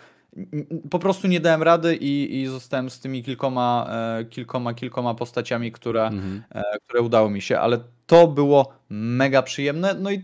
po 0.89 0.99
prostu 0.99 1.27
nie 1.27 1.39
dałem 1.39 1.63
rady 1.63 1.95
i, 1.95 2.41
i 2.41 2.47
zostałem 2.47 2.89
z 2.89 2.99
tymi 2.99 3.23
kilkoma, 3.23 3.87
e, 4.19 4.25
kilkoma, 4.25 4.73
kilkoma 4.73 5.15
postaciami, 5.15 5.71
które 5.71 6.07
Mhm. 6.07 6.43
e, 6.51 6.63
które 6.85 7.01
udało 7.01 7.29
mi 7.29 7.41
się, 7.41 7.59
ale 7.59 7.79
to 8.05 8.27
było 8.27 8.73
mega 8.89 9.41
przyjemne, 9.41 9.93
no 9.99 10.11
i 10.11 10.23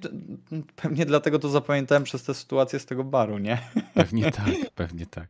pewnie 0.76 1.06
dlatego 1.06 1.40
to 1.40 1.50
zapamiętałem 1.50 2.04
przez 2.04 2.24
tę 2.24 2.34
sytuację 2.34 2.80
z 2.80 2.86
tego 2.86 3.04
baru, 3.04 3.38
nie? 3.38 3.58
Pewnie 3.94 4.32
tak, 4.32 4.72
pewnie 4.76 5.06
tak. 5.06 5.30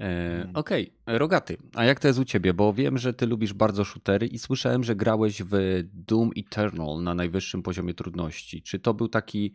E, 0.00 0.30
Mhm. 0.40 0.56
Okej, 0.56 0.92
Rogaty, 1.06 1.56
a 1.74 1.84
jak 1.84 2.00
to 2.00 2.08
jest 2.08 2.20
u 2.20 2.24
ciebie? 2.24 2.54
Bo 2.54 2.72
wiem, 2.72 2.98
że 2.98 3.14
ty 3.14 3.26
lubisz 3.26 3.52
bardzo 3.52 3.84
shootery 3.84 4.26
i 4.26 4.38
słyszałem, 4.38 4.84
że 4.84 4.96
grałeś 4.96 5.42
w 5.42 5.82
Doom 5.94 6.30
Eternal 6.36 7.02
na 7.02 7.14
najwyższym 7.14 7.62
poziomie 7.62 7.94
trudności. 7.94 8.62
Czy 8.62 8.78
to 8.78 8.94
był 8.94 9.08
taki 9.08 9.52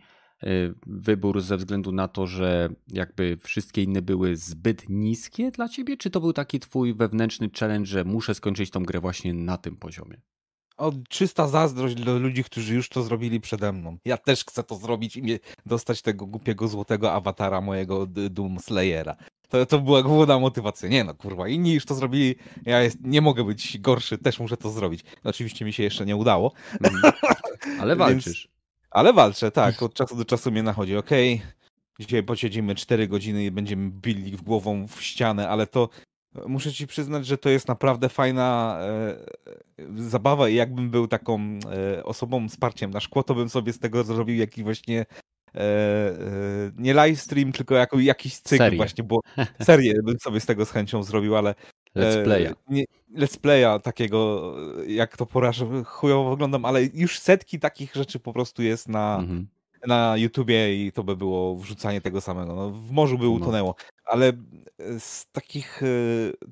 wybór 0.87 1.41
ze 1.41 1.57
względu 1.57 1.91
na 1.91 2.07
to, 2.07 2.27
że 2.27 2.69
jakby 2.87 3.37
wszystkie 3.37 3.83
inne 3.83 4.01
były 4.01 4.35
zbyt 4.35 4.89
niskie 4.89 5.51
dla 5.51 5.69
ciebie, 5.69 5.97
czy 5.97 6.09
to 6.09 6.21
był 6.21 6.33
taki 6.33 6.59
twój 6.59 6.93
wewnętrzny 6.93 7.49
challenge, 7.59 7.85
że 7.85 8.03
muszę 8.03 8.35
skończyć 8.35 8.69
tą 8.69 8.83
grę 8.83 8.99
właśnie 8.99 9.33
na 9.33 9.57
tym 9.57 9.77
poziomie? 9.77 10.21
O, 10.77 10.91
czysta 11.09 11.47
zazdrość 11.47 11.95
dla 11.95 12.13
ludzi, 12.13 12.43
którzy 12.43 12.75
już 12.75 12.89
to 12.89 13.03
zrobili 13.03 13.41
przede 13.41 13.71
mną. 13.71 13.97
Ja 14.05 14.17
też 14.17 14.45
chcę 14.45 14.63
to 14.63 14.75
zrobić 14.75 15.17
i 15.17 15.23
mnie 15.23 15.39
dostać 15.65 16.01
tego 16.01 16.25
głupiego 16.25 16.67
złotego 16.67 17.13
awatara 17.13 17.61
mojego 17.61 18.05
Doom 18.05 18.59
Slayera. 18.59 19.15
To, 19.49 19.65
to 19.65 19.79
była 19.79 20.03
główna 20.03 20.39
motywacja. 20.39 20.89
Nie 20.89 21.03
no, 21.03 21.13
kurwa, 21.13 21.47
inni 21.47 21.73
już 21.73 21.85
to 21.85 21.95
zrobili, 21.95 22.35
ja 22.65 22.81
jest, 22.81 22.97
nie 23.01 23.21
mogę 23.21 23.43
być 23.43 23.79
gorszy, 23.79 24.17
też 24.17 24.39
muszę 24.39 24.57
to 24.57 24.69
zrobić. 24.69 25.03
Oczywiście 25.23 25.65
mi 25.65 25.73
się 25.73 25.83
jeszcze 25.83 26.05
nie 26.05 26.15
udało, 26.15 26.51
Mhm. 26.83 27.13
Ale 27.79 27.95
walczysz. 28.05 28.54
Ale 28.95 29.13
walczę, 29.13 29.51
tak, 29.51 29.83
od 29.83 29.93
czasu 29.93 30.15
do 30.15 30.25
czasu 30.25 30.51
mnie 30.51 30.63
nachodzi. 30.63 30.97
Okej, 30.97 31.41
dzisiaj 31.99 32.23
posiedzimy 32.23 32.75
4 32.75 33.07
godziny 33.07 33.45
i 33.45 33.51
będziemy 33.51 33.91
bili 33.91 34.37
w 34.37 34.41
głową 34.41 34.87
w 34.87 35.01
ścianę, 35.01 35.49
ale 35.49 35.67
to 35.67 35.89
muszę 36.47 36.73
ci 36.73 36.87
przyznać, 36.87 37.25
że 37.25 37.37
to 37.37 37.49
jest 37.49 37.67
naprawdę 37.67 38.09
fajna 38.09 38.77
e, 38.81 38.85
e, 38.87 40.09
zabawa 40.09 40.49
i 40.49 40.55
jakbym 40.55 40.89
był 40.89 41.07
taką 41.07 41.39
e, 41.97 42.03
osobą 42.03 42.49
wsparciem 42.49 42.91
na 42.91 42.99
szkło, 42.99 43.23
to 43.23 43.35
bym 43.35 43.49
sobie 43.49 43.73
z 43.73 43.79
tego 43.79 44.03
zrobił 44.03 44.35
jakiś 44.35 44.63
właśnie 44.63 45.05
nie 46.77 46.93
live 46.93 47.21
stream, 47.21 47.51
tylko 47.51 47.75
jako, 47.75 47.99
jakiś 47.99 48.37
cykl 48.37 48.57
Serię. 48.63 48.77
właśnie, 48.77 49.03
bo 49.03 49.19
serię 49.65 49.93
bym 50.03 50.19
sobie 50.19 50.39
z 50.39 50.45
tego 50.45 50.65
z 50.65 50.71
chęcią 50.71 51.03
zrobił, 51.03 51.35
ale 51.35 51.55
Let's 51.95 52.17
e, 52.19 52.23
playa. 52.23 52.53
Nie, 52.69 52.83
let's 53.15 53.37
playa 53.39 53.79
takiego, 53.83 54.53
e, 54.81 54.91
jak 54.91 55.17
to 55.17 55.25
porażę, 55.25 55.83
chujowo 55.85 56.29
wyglądam, 56.29 56.65
ale 56.65 56.83
już 56.93 57.19
setki 57.19 57.59
takich 57.59 57.95
rzeczy 57.95 58.19
po 58.19 58.33
prostu 58.33 58.63
jest 58.63 58.87
na, 58.89 59.17
Mhm. 59.19 59.47
na 59.87 60.17
YouTubie 60.17 60.85
i 60.85 60.91
to 60.91 61.03
by 61.03 61.15
było 61.15 61.55
wrzucanie 61.55 62.01
tego 62.01 62.21
samego. 62.21 62.55
No, 62.55 62.71
w 62.71 62.91
morzu 62.91 63.17
by 63.17 63.25
No. 63.25 63.31
utonęło. 63.31 63.75
Ale 64.05 64.27
e, 64.27 64.33
z 64.99 65.27
takich 65.31 65.83
e, 65.83 65.87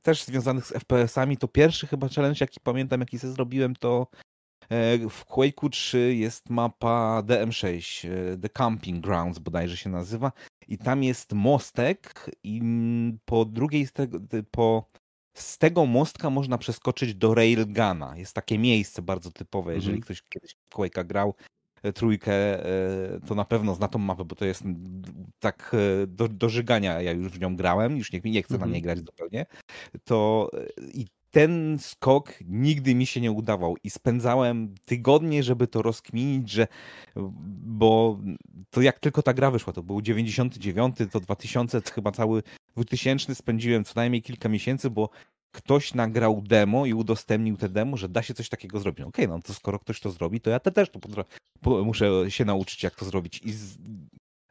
też 0.02 0.24
związanych 0.24 0.66
z 0.66 0.72
FPS-ami, 0.74 1.38
to 1.38 1.48
pierwszy 1.48 1.88
chyba 1.88 2.10
challenge, 2.10 2.38
jaki 2.42 2.60
pamiętam, 2.64 3.00
jaki 3.00 3.20
sobie 3.20 3.34
zrobiłem, 3.34 3.76
to 3.76 4.08
e, 4.14 4.18
w 5.10 5.26
Quake'u 5.26 5.70
3 5.70 6.16
jest 6.16 6.50
mapa 6.50 7.24
DM6, 7.26 8.08
e, 8.10 8.38
The 8.38 8.50
Camping 8.50 9.04
Grounds 9.06 9.40
bodajże 9.40 9.78
się 9.78 9.90
nazywa 9.90 10.32
i 10.68 10.78
tam 10.78 11.04
jest 11.04 11.34
mostek 11.34 12.30
i 12.44 12.58
mm, 12.58 13.20
po 13.26 13.45
drugiej 13.45 13.88
z 13.88 13.91
tego, 13.91 14.20
po 14.52 14.90
z 15.34 15.58
tego 15.58 15.86
mostka 15.86 16.30
można 16.30 16.58
przeskoczyć 16.58 17.16
do 17.16 17.34
Railguna. 17.34 18.18
Jest 18.18 18.34
takie 18.34 18.58
miejsce 18.60 19.02
bardzo 19.02 19.32
typowe, 19.32 19.74
jeżeli 19.76 19.95
Mhm. 19.98 20.02
ktoś 20.02 20.22
kiedyś 20.30 20.56
w 20.70 20.76
Quake'a 20.76 21.06
grał, 21.06 21.36
e, 21.84 21.94
trójkę, 21.94 22.66
e, 22.66 23.20
to 23.28 23.36
na 23.36 23.45
pewno 23.45 23.76
zna 23.76 23.88
tą 23.88 24.00
mapę, 24.00 24.26
bo 24.26 24.36
to 24.36 24.45
jest 24.45 24.62
mm, 24.62 25.02
tak 25.40 25.72
e, 26.04 26.08
do, 26.08 26.28
do 26.28 26.50
żygania. 26.50 27.02
Ja 27.02 27.12
już 27.12 27.32
w 27.32 27.40
nią 27.40 27.56
grałem, 27.56 27.98
już 27.98 28.12
nie, 28.12 28.22
nie 28.24 28.44
chcę 28.44 28.54
na 28.54 28.56
Mhm. 28.56 28.72
niej 28.72 28.82
grać 28.82 29.00
zupełnie. 29.00 29.45
To 30.04 30.50
e, 30.54 30.68
i 30.94 31.08
ten 31.34 31.78
skok 31.80 32.34
nigdy 32.46 32.96
mi 32.96 33.06
się 33.06 33.22
nie 33.22 33.32
udawał 33.32 33.76
i 33.84 33.90
spędzałem 33.90 34.76
tygodnie, 34.86 35.44
żeby 35.44 35.68
to 35.68 35.82
rozkminić, 35.82 36.50
że 36.50 36.68
bo 37.66 38.20
to 38.70 38.82
jak 38.82 39.00
tylko 39.00 39.22
ta 39.22 39.34
gra 39.34 39.52
wyszła, 39.52 39.74
to 39.74 39.84
był 39.84 40.02
99, 40.02 40.96
to 41.12 41.20
2000, 41.20 41.82
to 41.82 41.92
chyba 41.92 42.12
cały 42.12 42.44
2000 42.76 43.36
spędziłem 43.36 43.84
co 43.84 43.94
najmniej 43.96 44.22
kilka 44.22 44.50
miesięcy, 44.50 44.90
bo 44.90 45.10
ktoś 45.52 45.94
nagrał 45.94 46.42
demo 46.42 46.86
i 46.86 46.94
udostępnił 46.94 47.58
te 47.58 47.70
demo, 47.70 47.98
że 47.98 48.10
da 48.10 48.22
się 48.22 48.34
coś 48.34 48.50
takiego 48.50 48.80
zrobić. 48.80 49.06
Okej, 49.06 49.28
no 49.28 49.42
to 49.42 49.54
skoro 49.54 49.80
ktoś 49.80 50.00
to 50.00 50.12
zrobi, 50.12 50.42
to 50.42 50.50
ja 50.50 50.60
te 50.60 50.72
też 50.72 50.90
to 50.90 51.00
muszę 51.84 52.32
się 52.32 52.46
nauczyć, 52.46 52.84
jak 52.84 52.96
to 52.96 53.06
zrobić. 53.06 53.42
I 53.44 53.52
z, 53.52 53.78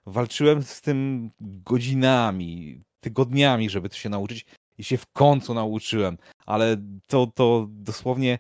walczyłem 0.07 0.63
z 0.63 0.81
tym 0.81 1.31
godzinami, 1.41 2.81
tygodniami, 3.01 3.71
żeby 3.71 3.89
to 3.89 3.97
się 3.97 4.09
nauczyć 4.09 4.47
i 4.83 4.85
się 4.85 4.97
w 4.97 5.07
końcu 5.13 5.55
nauczyłem, 5.55 6.19
ale 6.47 6.77
to, 7.07 7.27
to 7.35 7.67
dosłownie 7.71 8.39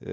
yy, 0.00 0.08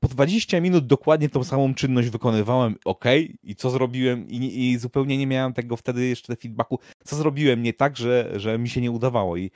po 0.00 0.08
20 0.08 0.60
minut 0.60 0.86
dokładnie 0.86 1.28
tą 1.28 1.44
samą 1.44 1.74
czynność 1.74 2.08
wykonywałem, 2.10 2.76
ok, 2.84 3.04
i 3.42 3.54
co 3.56 3.70
zrobiłem, 3.70 4.28
i, 4.28 4.36
i 4.70 4.78
zupełnie 4.78 5.18
nie 5.18 5.26
miałem 5.26 5.52
tego 5.52 5.76
wtedy 5.76 6.06
jeszcze 6.06 6.36
feedbacku, 6.36 6.78
co 7.04 7.16
zrobiłem 7.16 7.62
nie 7.62 7.72
tak, 7.72 7.96
że, 7.96 8.32
że 8.36 8.58
mi 8.58 8.68
się 8.68 8.80
nie 8.80 8.90
udawało 8.90 9.36
i 9.36 9.50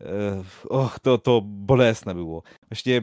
e, 0.00 0.42
och, 0.68 0.98
to, 1.00 1.18
to 1.18 1.40
bolesne 1.44 2.14
było. 2.14 2.42
Właśnie 2.70 3.02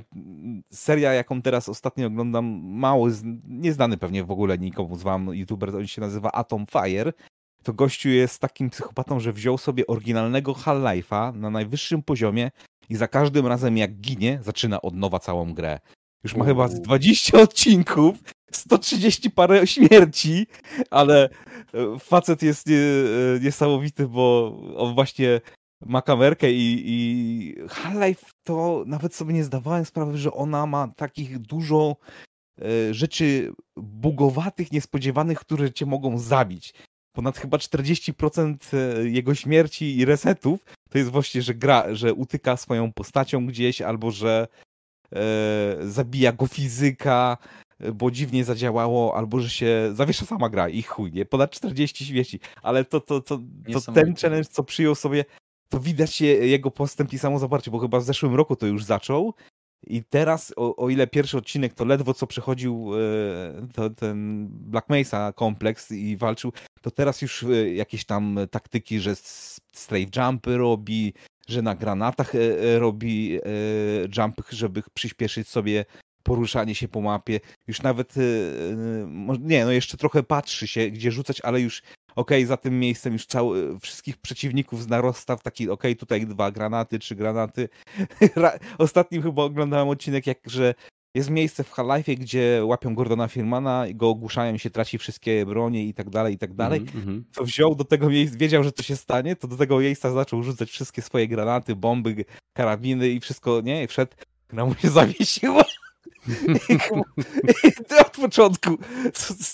seria, 0.74 1.14
jaką 1.14 1.42
teraz 1.42 1.70
ostatnio 1.70 2.08
oglądam, 2.08 2.46
mało, 2.64 3.10
z- 3.10 3.24
nieznany 3.48 3.98
pewnie 3.98 4.24
w 4.24 4.32
ogóle 4.32 4.58
nikomu 4.58 4.96
z 4.96 5.04
wam 5.04 5.28
youtuber, 5.34 5.76
on 5.76 5.88
się 5.88 6.02
nazywa 6.02 6.32
Atom 6.32 6.66
Fire, 6.66 7.14
to 7.64 7.73
gościu 7.73 8.10
jest 8.10 8.40
takim 8.40 8.69
psychopatą, 8.69 9.19
że 9.19 9.34
wziął 9.34 9.57
sobie 9.57 9.88
oryginalnego 9.88 10.53
Half-Life'a 10.53 11.36
na 11.36 11.49
najwyższym 11.49 12.03
poziomie 12.03 12.52
i 12.90 12.95
za 12.95 13.07
każdym 13.07 13.48
razem 13.48 13.77
jak 13.77 13.94
ginie, 13.94 14.40
zaczyna 14.44 14.81
od 14.81 14.95
nowa 14.95 15.19
całą 15.19 15.53
grę. 15.53 15.80
Już 16.23 16.36
ma 16.36 16.45
chyba 16.45 16.68
z 16.68 16.73
Uuu. 16.73 16.84
20 16.84 17.41
odcinków, 17.41 18.18
130 18.52 19.31
parę 19.31 19.68
śmierci, 19.68 20.48
ale 20.90 21.30
e, 21.73 21.99
facet 21.99 22.44
jest 22.44 22.68
nie, 22.68 22.77
e, 22.77 23.40
niesamowity, 23.41 24.07
bo 24.07 24.57
on 24.77 24.95
właśnie 24.95 25.41
ma 25.86 26.02
kamerkę 26.02 26.52
i, 26.52 26.84
i 26.86 27.56
Half-Life 27.68 28.26
to 28.44 28.84
nawet 28.88 29.15
sobie 29.15 29.34
nie 29.34 29.44
zdawałem 29.44 29.86
sprawy, 29.86 30.18
że 30.18 30.34
ona 30.34 30.65
ma 30.65 30.88
takich 30.88 31.40
dużo 31.40 31.95
e, 32.61 32.94
rzeczy 32.94 33.53
bugowatych, 33.77 34.72
niespodziewanych, 34.72 35.40
które 35.40 35.73
cię 35.73 35.86
mogą 35.86 36.18
zabić. 36.18 36.73
Ponad 37.20 37.38
chyba 37.38 37.58
40% 37.58 38.56
e, 38.74 39.10
jego 39.10 39.36
śmierci 39.36 39.98
i 39.98 40.06
resetów 40.06 40.66
to 40.90 40.98
jest 40.98 41.10
właśnie, 41.10 41.41
że 41.41 41.54
gra, 41.54 41.96
że 41.96 42.14
utyka 42.14 42.58
swoją 42.58 42.94
postacią 42.94 43.46
gdzieś, 43.46 43.82
albo 43.82 44.12
że 44.12 44.48
e, 45.16 45.78
zabija 45.82 46.32
go 46.32 46.48
fizyka, 46.48 47.38
e, 47.80 47.91
bo 47.91 48.12
dziwnie 48.12 48.44
zadziałało, 48.44 49.18
albo 49.18 49.40
że 49.40 49.50
się 49.50 49.91
zawiesza 49.94 50.26
sama 50.26 50.50
gra 50.50 50.70
i 50.70 50.82
chuj, 50.82 51.12
nie? 51.12 51.26
Ponad 51.26 51.52
40 51.52 52.06
śmierci. 52.06 52.40
Ale 52.62 52.86
to, 52.86 53.00
to, 53.00 53.22
to, 53.22 53.38
to 53.38 53.38
ten 53.38 53.64
Niesamowite. 53.68 54.22
challenge, 54.22 54.50
co 54.50 54.64
przyjął 54.64 54.96
sobie, 54.96 55.26
to 55.70 55.80
widać 55.80 56.22
je, 56.22 56.48
jego 56.48 56.72
postęp 56.72 57.14
i 57.14 57.20
samo 57.20 57.40
zaparcie, 57.40 57.72
bo 57.72 57.80
chyba 57.80 58.00
w 58.00 58.04
zeszłym 58.04 58.36
roku 58.36 58.56
to 58.56 58.68
już 58.68 58.84
zaczął. 58.84 59.34
I 59.88 60.03
teraz, 60.03 60.53
o, 60.56 60.76
o 60.76 60.89
ile 60.89 61.07
pierwszy 61.07 61.38
odcinek 61.38 61.73
to 61.73 61.85
ledwo 61.85 62.14
co 62.14 62.27
przechodził 62.27 62.91
e, 62.95 63.68
to, 63.73 63.89
ten 63.89 64.47
Black 64.51 64.89
Mesa 64.89 65.34
kompleks 65.34 65.91
i 65.91 66.18
walczył, 66.18 66.53
to 66.81 66.91
teraz 66.91 67.22
już 67.22 67.43
e, 67.43 67.73
jakieś 67.73 68.06
tam 68.06 68.39
taktyki, 68.51 68.99
że 68.99 69.11
s- 69.11 69.61
strafe 69.73 70.06
jumpy 70.15 70.57
robi, 70.57 71.14
że 71.47 71.61
na 71.61 71.76
granatach 71.76 72.35
e, 72.35 72.80
robi 72.80 73.39
jumpy, 74.18 74.43
żeby 74.49 74.84
przyspieszyć 74.93 75.47
sobie 75.47 75.85
poruszanie 76.23 76.76
się 76.76 76.88
po 76.88 77.01
mapie. 77.01 77.39
Już 77.68 77.81
nawet, 77.81 78.14
nie, 79.39 79.65
no 79.65 79.72
jeszcze 79.72 79.97
trochę 79.97 80.23
patrzy 80.23 80.68
się, 80.68 80.89
gdzie 80.89 81.11
rzucać, 81.11 81.41
ale 81.41 81.61
już 81.61 81.81
okej, 82.20 82.46
za 82.46 82.58
tym 82.58 82.80
miejscem 82.80 83.14
już 83.14 83.26
cały, 83.26 83.80
wszystkich 83.80 84.18
przeciwników 84.18 84.84
zna 84.84 85.02
rozstaw, 85.02 85.44
taki 85.44 85.70
okej, 85.70 85.96
tutaj 85.96 86.28
dwa 86.28 86.52
granaty, 86.52 87.00
trzy 87.00 87.16
granaty. 87.16 87.70
Ostatnim 88.78 89.22
chyba 89.22 89.44
oglądałem 89.44 89.88
odcinek, 89.88 90.28
jak 90.28 90.38
że 90.46 90.74
jest 91.16 91.30
miejsce 91.30 91.64
w 91.64 91.72
Half-Life, 91.72 92.16
gdzie 92.16 92.62
łapią 92.66 92.96
Gordona 92.96 93.28
Firmana 93.28 93.88
i 93.88 93.96
go 93.96 94.10
ogłuszają, 94.10 94.58
się 94.58 94.70
traci 94.70 94.98
wszystkie 94.98 95.46
bronie 95.46 95.86
i 95.86 95.94
tak 95.94 96.10
dalej, 96.10 96.34
i 96.34 96.38
tak 96.38 96.54
dalej. 96.54 96.80
Mm 96.80 97.06
-hmm. 97.06 97.22
To 97.34 97.44
wziął 97.44 97.76
do 97.76 97.84
tego 97.84 98.10
miejsca, 98.10 98.38
wiedział, 98.38 98.64
że 98.64 98.72
to 98.72 98.84
się 98.84 98.96
stanie, 98.96 99.36
to 99.36 99.48
do 99.48 99.58
tego 99.58 99.80
miejsca 99.80 100.12
zaczął 100.12 100.44
rzucać 100.44 100.70
wszystkie 100.70 101.02
swoje 101.02 101.28
granaty, 101.28 101.76
bomby, 101.76 102.26
karabiny 102.54 103.10
i 103.10 103.20
wszystko, 103.20 103.62
nie? 103.62 103.84
I 103.84 103.88
wszedł, 103.88 104.12
gra 104.50 104.66
mu 104.66 104.76
się 104.76 104.90
zawiesiła. 104.90 105.64
I 106.70 106.78
od 108.06 108.12
początku. 108.12 108.78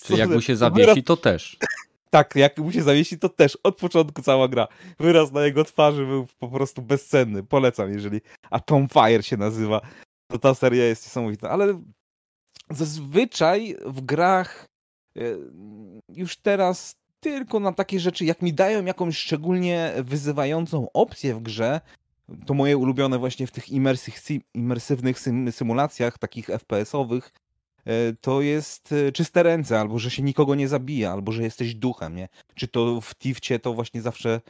Czyli 0.05 0.19
jak 0.19 0.29
mu 0.29 0.41
się 0.41 0.55
zawiesi, 0.55 1.03
to 1.03 1.17
też. 1.17 1.57
Tak, 2.15 2.35
jak 2.35 2.57
mu 2.57 2.71
się 2.71 2.83
zawiesi, 2.83 3.19
to 3.19 3.29
też 3.29 3.57
od 3.63 3.77
początku 3.77 4.21
cała 4.21 4.47
gra. 4.47 4.67
Wyraz 4.99 5.31
na 5.31 5.45
jego 5.45 5.63
twarzy 5.63 6.05
był 6.05 6.27
po 6.39 6.47
prostu 6.47 6.81
bezcenny. 6.81 7.43
Polecam, 7.43 7.91
jeżeli. 7.93 8.21
A 8.49 8.59
Tom 8.59 8.87
Fire 8.89 9.23
się 9.23 9.37
nazywa 9.37 9.81
to 10.27 10.39
ta 10.39 10.53
seria 10.53 10.85
jest 10.85 11.05
niesamowita, 11.05 11.49
ale 11.49 11.81
zazwyczaj 12.69 13.75
w 13.85 14.01
grach 14.01 14.67
e, 15.17 15.21
już 16.09 16.37
teraz 16.37 16.95
tylko 17.19 17.59
na 17.59 17.73
takie 17.73 17.99
rzeczy, 17.99 18.25
jak 18.25 18.41
mi 18.41 18.53
dają 18.53 18.85
jakąś 18.85 19.17
szczególnie 19.17 19.93
wyzywającą 20.03 20.87
opcję 20.93 21.35
w 21.35 21.41
grze, 21.41 21.81
to 22.45 22.53
moje 22.53 22.77
ulubione 22.77 23.19
właśnie 23.19 23.47
w 23.47 23.51
tych 23.51 23.65
imersywnych 24.53 25.19
symulacjach, 25.51 26.17
takich 26.17 26.47
FPS-owych, 26.47 27.31
to 28.21 28.41
jest 28.41 28.91
e, 28.91 29.11
czyste 29.11 29.43
ręce, 29.43 29.79
albo 29.79 29.99
że 29.99 30.11
się 30.11 30.23
nikogo 30.23 30.55
nie 30.55 30.67
zabija, 30.67 31.11
albo 31.11 31.31
że 31.31 31.43
jesteś 31.43 31.75
duchem, 31.75 32.15
nie? 32.15 32.27
Czy 32.55 32.67
to 32.67 33.01
w 33.01 33.15
Tifcie 33.15 33.59
to 33.59 33.73
właśnie 33.73 34.01
zawsze, 34.01 34.41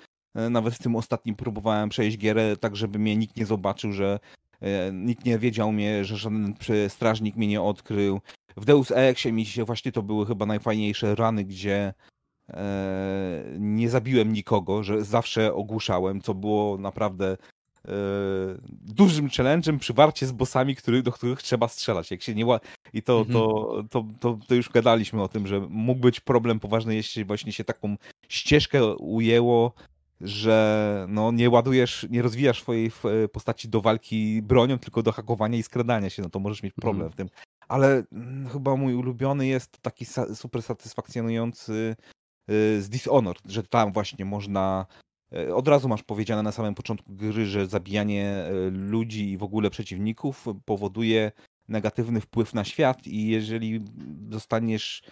nawet 0.49 0.75
w 0.75 0.83
tym 0.83 0.95
ostatnim 0.95 1.35
próbowałem 1.35 1.89
przejść 1.89 2.17
gierę 2.17 2.57
tak, 2.57 2.75
żeby 2.75 2.99
mnie 2.99 3.15
nikt 3.15 3.37
nie 3.37 3.45
zobaczył, 3.45 3.91
że 3.91 4.19
E, 4.61 4.91
nikt 4.93 5.25
nie 5.25 5.39
wiedział 5.39 5.71
mnie, 5.71 6.05
że 6.05 6.17
żaden 6.17 6.55
strażnik 6.87 7.35
mnie 7.35 7.47
nie 7.47 7.61
odkrył. 7.61 8.21
W 8.57 8.65
Deus 8.65 8.91
Exie 8.91 9.31
mi 9.31 9.45
się 9.45 9.65
właśnie 9.65 9.91
to 9.91 10.03
były 10.03 10.25
chyba 10.25 10.45
najfajniejsze 10.45 11.15
rany, 11.15 11.43
gdzie 11.43 11.93
e, 12.49 13.43
nie 13.59 13.89
zabiłem 13.89 14.33
nikogo, 14.33 14.83
że 14.83 15.03
zawsze 15.03 15.53
ogłuszałem, 15.53 16.21
co 16.21 16.33
było 16.33 16.77
naprawdę 16.77 17.31
e, 17.31 17.37
dużym 18.81 19.27
challenge'em 19.27 19.79
przy 19.79 19.93
warcie 19.93 20.27
z 20.27 20.31
bossami, 20.31 20.75
który, 20.75 21.03
do 21.03 21.11
których 21.11 21.41
trzeba 21.41 21.67
strzelać. 21.67 22.11
Jak 22.11 22.21
się 22.21 22.35
nie. 22.35 22.45
I 22.93 23.01
to, 23.01 23.19
mhm. 23.19 23.33
to, 23.33 23.83
to, 23.89 24.05
to, 24.19 24.39
to, 24.47 24.55
już 24.55 24.69
gadaliśmy 24.69 25.23
o 25.23 25.27
tym, 25.27 25.47
że 25.47 25.59
mógł 25.69 26.01
być 26.01 26.19
problem 26.19 26.59
poważny, 26.59 26.95
jeśli 26.95 27.25
właśnie 27.25 27.51
się 27.51 27.63
taką 27.63 27.95
ścieżkę 28.29 28.95
ujęło, 28.95 29.73
że 30.21 31.05
no, 31.09 31.31
nie 31.31 31.49
ładujesz, 31.49 32.07
nie 32.09 32.21
rozwijasz 32.21 32.61
swojej 32.61 32.91
e, 33.23 33.27
postaci 33.27 33.69
do 33.69 33.81
walki 33.81 34.41
bronią, 34.41 34.79
tylko 34.79 35.03
do 35.03 35.11
hakowania 35.11 35.57
i 35.57 35.63
skradania 35.63 36.09
się, 36.09 36.21
no 36.21 36.29
to 36.29 36.39
możesz 36.39 36.63
mieć 36.63 36.73
problem 36.73 37.01
mm. 37.01 37.11
w 37.11 37.15
tym. 37.15 37.29
Ale 37.67 38.03
mm, 38.11 38.49
chyba 38.49 38.75
mój 38.75 38.93
ulubiony 38.93 39.47
jest 39.47 39.81
taki 39.81 40.05
super 40.33 40.63
satysfakcjonujący 40.63 41.95
y, 42.51 42.81
z 42.81 42.89
Dishonored, 42.89 43.43
że 43.45 43.63
tam 43.63 43.93
właśnie 43.93 44.25
można 44.25 44.85
e, 44.89 45.04
od 45.53 45.67
razu 45.67 45.89
masz 45.89 46.03
powiedziane 46.03 46.43
na 46.43 46.51
samym 46.51 46.75
początku 46.75 47.13
gry, 47.13 47.45
że 47.45 47.67
zabijanie 47.67 48.29
e, 48.29 48.51
ludzi 48.69 49.31
i 49.31 49.37
w 49.37 49.43
ogóle 49.43 49.69
przeciwników 49.69 50.45
powoduje 50.65 51.31
negatywny 51.67 52.21
wpływ 52.21 52.53
na 52.53 52.63
świat 52.63 53.07
i 53.07 53.27
jeżeli 53.27 53.81
zostaniesz 54.29 55.03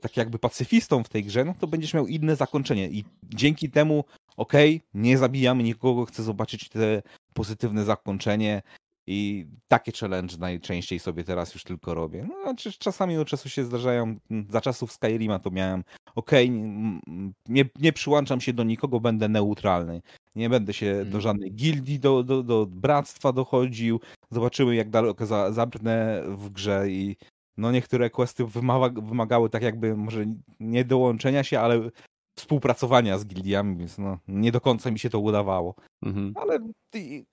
tak 0.00 0.16
jakby 0.16 0.38
pacyfistą 0.38 1.04
w 1.04 1.08
tej 1.08 1.24
grze, 1.24 1.44
no 1.44 1.54
to 1.60 1.66
będziesz 1.66 1.94
miał 1.94 2.06
inne 2.06 2.36
zakończenie. 2.36 2.88
I 2.88 3.04
dzięki 3.22 3.70
temu 3.70 4.04
okej, 4.36 4.76
okay, 4.76 4.88
nie 4.94 5.18
zabijamy 5.18 5.62
nikogo, 5.62 6.04
chcę 6.04 6.22
zobaczyć 6.22 6.68
te 6.68 7.02
pozytywne 7.34 7.84
zakończenie 7.84 8.62
i 9.06 9.46
takie 9.68 9.92
challenge 9.92 10.36
najczęściej 10.38 10.98
sobie 10.98 11.24
teraz 11.24 11.54
już 11.54 11.64
tylko 11.64 11.94
robię. 11.94 12.26
No, 12.28 12.42
znaczy, 12.42 12.72
czasami 12.78 13.16
od 13.16 13.28
czasu 13.28 13.48
się 13.48 13.64
zdarzają, 13.64 14.16
za 14.50 14.60
czasów 14.60 14.92
Skyrima 14.92 15.38
to 15.38 15.50
miałem, 15.50 15.84
okej, 16.14 16.48
okay, 16.48 17.32
nie, 17.48 17.64
nie 17.80 17.92
przyłączam 17.92 18.40
się 18.40 18.52
do 18.52 18.64
nikogo, 18.64 19.00
będę 19.00 19.28
neutralny. 19.28 20.02
Nie 20.34 20.50
będę 20.50 20.72
się 20.72 20.86
hmm. 20.86 21.10
do 21.10 21.20
żadnej 21.20 21.52
gildii, 21.52 22.00
do, 22.00 22.22
do, 22.22 22.42
do 22.42 22.66
bractwa 22.66 23.32
dochodził. 23.32 24.00
Zobaczymy, 24.30 24.74
jak 24.74 24.90
daleko 24.90 25.26
za, 25.26 25.52
zabrnę 25.52 26.22
w 26.28 26.50
grze 26.50 26.90
i 26.90 27.16
no 27.56 27.72
niektóre 27.72 28.10
questy 28.10 28.44
wymaga, 28.46 29.00
wymagały 29.00 29.50
tak 29.50 29.62
jakby 29.62 29.96
może 29.96 30.26
nie 30.60 30.84
dołączenia 30.84 31.44
się, 31.44 31.60
ale 31.60 31.90
współpracowania 32.36 33.18
z 33.18 33.26
gildiami, 33.26 33.76
więc 33.76 33.98
no, 33.98 34.18
nie 34.28 34.52
do 34.52 34.60
końca 34.60 34.90
mi 34.90 34.98
się 34.98 35.10
to 35.10 35.18
udawało. 35.18 35.74
Mhm. 36.02 36.32
Ale 36.36 36.58
y, 36.96 37.24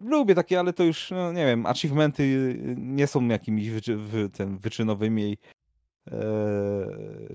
lubię 0.00 0.34
takie, 0.34 0.60
ale 0.60 0.72
to 0.72 0.84
już, 0.84 1.10
no, 1.10 1.32
nie 1.32 1.46
wiem, 1.46 1.66
achievementy 1.66 2.54
nie 2.76 3.06
są 3.06 3.28
jakimiś 3.28 3.70
wyczy, 3.70 3.96
wy, 3.96 4.30
ten, 4.30 4.58
wyczynowymi 4.58 5.38
e, 6.10 6.16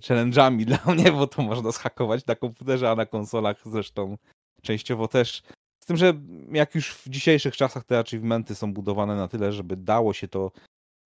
challenge'ami 0.01 0.65
dla 0.85 0.93
mnie, 0.93 1.11
bo 1.11 1.27
to 1.27 1.41
można 1.41 1.71
zhakować 1.71 2.25
na 2.25 2.35
komputerze, 2.35 2.91
a 2.91 2.95
na 2.95 3.05
konsolach 3.05 3.61
zresztą 3.65 4.17
częściowo 4.61 5.07
też. 5.07 5.43
Z 5.79 5.85
tym, 5.85 5.97
że 5.97 6.13
jak 6.51 6.75
już 6.75 6.93
w 6.93 7.09
dzisiejszych 7.09 7.55
czasach 7.57 7.83
te 7.83 7.99
achievementy 7.99 8.55
są 8.55 8.73
budowane 8.73 9.15
na 9.15 9.27
tyle, 9.27 9.51
żeby 9.51 9.77
dało 9.77 10.13
się 10.13 10.27
to 10.27 10.51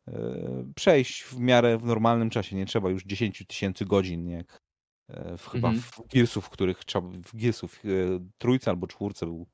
e, 0.08 0.14
przejść 0.76 1.24
w 1.24 1.40
miarę 1.40 1.78
w 1.78 1.86
normalnym 1.86 2.30
czasie. 2.30 2.56
Nie 2.56 2.66
trzeba 2.66 2.90
już 2.90 3.04
10 3.04 3.44
tysięcy 3.48 3.86
godzin, 3.86 4.30
jak 4.30 4.63
w, 5.38 5.48
chyba 5.48 5.70
mhm. 5.70 5.82
w 5.82 6.14
Gearsów, 6.14 6.46
w 6.46 6.50
których 6.50 6.86
trzeba, 6.86 7.08
w 7.08 7.36
Gearsów 7.36 7.82
e, 7.86 7.90
trójce 8.38 8.72
albo 8.72 8.88
czwórce 8.88 9.26
był 9.26 9.48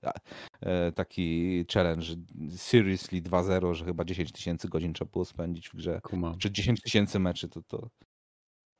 e, 0.61 0.91
taki 0.91 1.65
challenge 1.73 2.05
Seriously 2.55 3.21
2.0, 3.21 3.73
że 3.73 3.85
chyba 3.85 4.05
10 4.05 4.31
tysięcy 4.31 4.67
godzin 4.67 4.93
trzeba 4.93 5.11
było 5.11 5.25
spędzić 5.25 5.69
w 5.69 5.75
grze, 5.75 6.01
Kuma. 6.03 6.35
czy 6.39 6.51
10 6.51 6.81
tysięcy 6.81 7.19
meczy, 7.19 7.49
to 7.49 7.61
to 7.61 7.89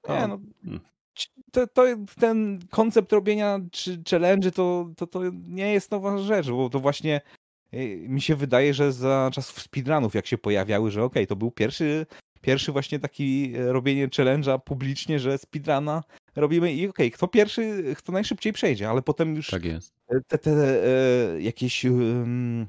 nie, 0.10 0.28
no, 0.28 0.40
hmm. 0.64 0.80
to, 1.52 1.68
to, 1.68 1.84
ten 2.20 2.60
koncept 2.70 3.12
robienia 3.12 3.60
czy 3.72 4.02
challenge 4.10 4.52
to, 4.52 4.90
to, 4.98 5.08
to 5.08 5.22
nie 5.48 5.74
jest 5.74 5.92
nowa 5.92 6.18
rzecz, 6.18 6.50
bo 6.50 6.70
to 6.70 6.80
właśnie 6.80 7.22
mi 8.08 8.22
się 8.22 8.36
wydaje, 8.36 8.74
że 8.74 8.94
za 8.94 9.30
czasów 9.34 9.62
speedrunów 9.62 10.16
jak 10.16 10.28
się 10.28 10.38
pojawiały, 10.38 10.92
że 10.92 11.04
okej, 11.04 11.24
okay, 11.24 11.28
to 11.28 11.36
był 11.36 11.52
pierwszy 11.52 12.06
pierwszy 12.42 12.72
właśnie 12.72 13.00
taki 13.00 13.54
robienie 13.58 14.08
challenge'a 14.08 14.60
publicznie, 14.60 15.20
że 15.20 15.38
speedruna 15.38 16.04
robimy 16.40 16.74
i 16.74 16.78
okej, 16.78 16.90
okay, 16.90 17.12
kto 17.12 17.28
pierwszy, 17.28 17.84
kto 17.98 18.12
najszybciej 18.12 18.54
przejdzie, 18.54 18.90
ale 18.90 19.02
potem 19.02 19.36
już 19.36 19.48
tak 19.48 19.62
te, 20.28 20.38
te 20.38 20.52
e, 20.52 21.42
jakieś 21.42 21.86
um, 21.86 22.68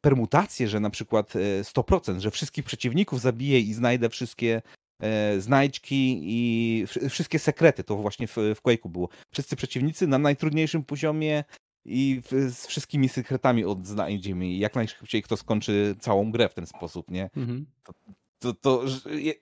permutacje, 0.00 0.68
że 0.68 0.80
na 0.80 0.90
przykład 0.90 1.32
100%, 1.62 2.16
e, 2.16 2.20
że 2.20 2.30
wszystkich 2.30 2.64
przeciwników 2.64 3.20
zabiję 3.20 3.60
i 3.60 3.74
znajdę 3.74 4.08
wszystkie 4.08 4.62
e, 5.00 5.40
znajdźki 5.40 6.20
i 6.22 6.84
wszystkie 7.10 7.38
sekrety, 7.38 7.84
to 7.84 7.96
właśnie 7.96 8.26
w, 8.26 8.36
w 8.36 8.62
Quake'u 8.62 8.88
było. 8.88 9.08
Wszyscy 9.32 9.56
przeciwnicy 9.56 10.06
na 10.06 10.18
najtrudniejszym 10.18 10.84
poziomie 10.84 11.44
i 11.84 12.22
z 12.30 12.66
wszystkimi 12.66 13.08
sekretami 13.08 13.64
odznajdziemy 13.64 14.46
i 14.46 14.58
jak 14.58 14.74
najszybciej 14.74 15.22
kto 15.22 15.36
skończy 15.36 15.96
całą 16.00 16.32
grę 16.32 16.48
w 16.48 16.54
ten 16.54 16.66
sposób, 16.66 17.10
nie? 17.10 17.30
Mhm. 17.36 17.66
To, 17.84 17.92
to, 18.38 18.54
to 18.54 18.84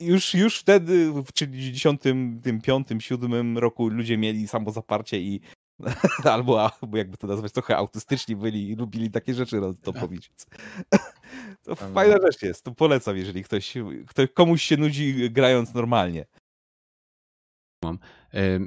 już, 0.00 0.34
już 0.34 0.58
wtedy, 0.58 1.12
w 1.12 1.32
95, 1.32 2.88
7 2.98 3.58
roku 3.58 3.88
ludzie 3.88 4.18
mieli 4.18 4.48
samozaparcie 4.48 5.20
i 5.20 5.40
albo, 6.24 6.70
albo 6.82 6.96
jakby 6.96 7.16
to 7.16 7.26
nazwać, 7.26 7.52
trochę 7.52 7.76
autystyczni 7.76 8.36
byli 8.36 8.70
i 8.70 8.76
lubili 8.76 9.10
takie 9.10 9.34
rzeczy 9.34 9.60
to 9.82 9.92
powiedzieć. 9.92 10.32
To 11.62 11.76
fajna 11.76 12.16
rzecz 12.22 12.42
jest, 12.42 12.64
to 12.64 12.74
polecam, 12.74 13.16
jeżeli 13.16 13.44
ktoś, 13.44 13.74
ktoś 14.06 14.28
komuś 14.34 14.62
się 14.62 14.76
nudzi 14.76 15.30
grając 15.30 15.74
normalnie. 15.74 16.26
Mam. 17.84 17.98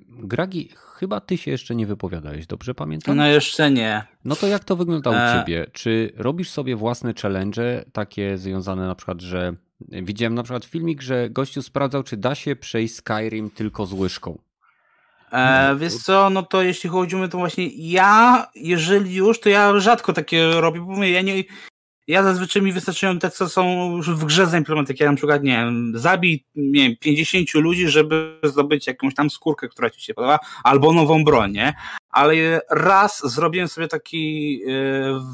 Gragi, 0.10 0.70
chyba 0.76 1.20
ty 1.22 1.38
się 1.38 1.52
jeszcze 1.52 1.76
nie 1.76 1.86
wypowiadałeś, 1.86 2.48
dobrze 2.48 2.74
pamiętam? 2.76 3.18
No 3.18 3.28
jeszcze 3.28 3.72
nie. 3.72 4.04
No 4.26 4.36
to 4.36 4.48
jak 4.48 4.64
to 4.64 4.76
wygląda 4.76 5.10
u 5.10 5.14
e... 5.14 5.40
ciebie? 5.40 5.66
Czy 5.74 6.12
robisz 6.16 6.50
sobie 6.50 6.76
własne 6.76 7.14
challenge, 7.22 7.86
takie 7.94 8.38
związane 8.38 8.88
na 8.88 8.96
przykład, 8.96 9.22
że 9.22 9.56
Widziałem 9.90 10.36
na 10.36 10.44
przykład 10.44 10.66
filmik, 10.66 11.02
że 11.02 11.30
gościu 11.30 11.62
sprawdzał, 11.62 12.04
czy 12.04 12.18
da 12.18 12.36
się 12.36 12.56
przejść 12.56 12.96
Skyrim 12.96 13.50
tylko 13.50 13.86
z 13.86 13.94
łyżką. 13.94 14.38
E, 15.32 15.76
wiesz 15.76 15.96
co, 15.96 16.30
no 16.30 16.44
to 16.44 16.62
jeśli 16.62 16.90
chodzi 16.90 17.16
o 17.16 17.28
to 17.28 17.38
właśnie 17.38 17.68
ja, 17.68 18.48
jeżeli 18.56 19.16
już, 19.16 19.40
to 19.40 19.50
ja 19.50 19.80
rzadko 19.80 20.14
takie 20.14 20.52
robię, 20.52 20.82
bo 20.82 21.04
ja 21.04 21.22
nie, 21.22 21.44
ja 22.08 22.24
zazwyczaj 22.24 22.62
mi 22.62 22.74
wystarczają 22.74 23.20
te, 23.20 23.30
co 23.30 23.50
są 23.50 23.96
już 23.98 24.10
w 24.10 24.26
grze 24.26 24.48
zaimplementowane, 24.48 24.98
jak 25.00 25.10
na 25.10 25.16
przykład, 25.16 25.44
nie 25.44 25.52
wiem, 25.52 25.94
zabij, 25.96 26.46
nie 26.56 26.84
wiem, 26.84 26.98
50 27.00 27.54
ludzi, 27.54 27.88
żeby 27.88 28.40
zdobyć 28.44 28.88
jakąś 28.88 29.16
tam 29.16 29.30
skórkę, 29.30 29.68
która 29.68 29.90
ci 29.90 30.02
się 30.02 30.14
podoba, 30.14 30.40
albo 30.64 30.94
nową 30.94 31.24
broń, 31.24 31.52
nie? 31.52 31.74
Ale 32.10 32.62
raz 32.72 33.32
zrobiłem 33.32 33.68
sobie 33.68 33.88
takie 33.88 34.18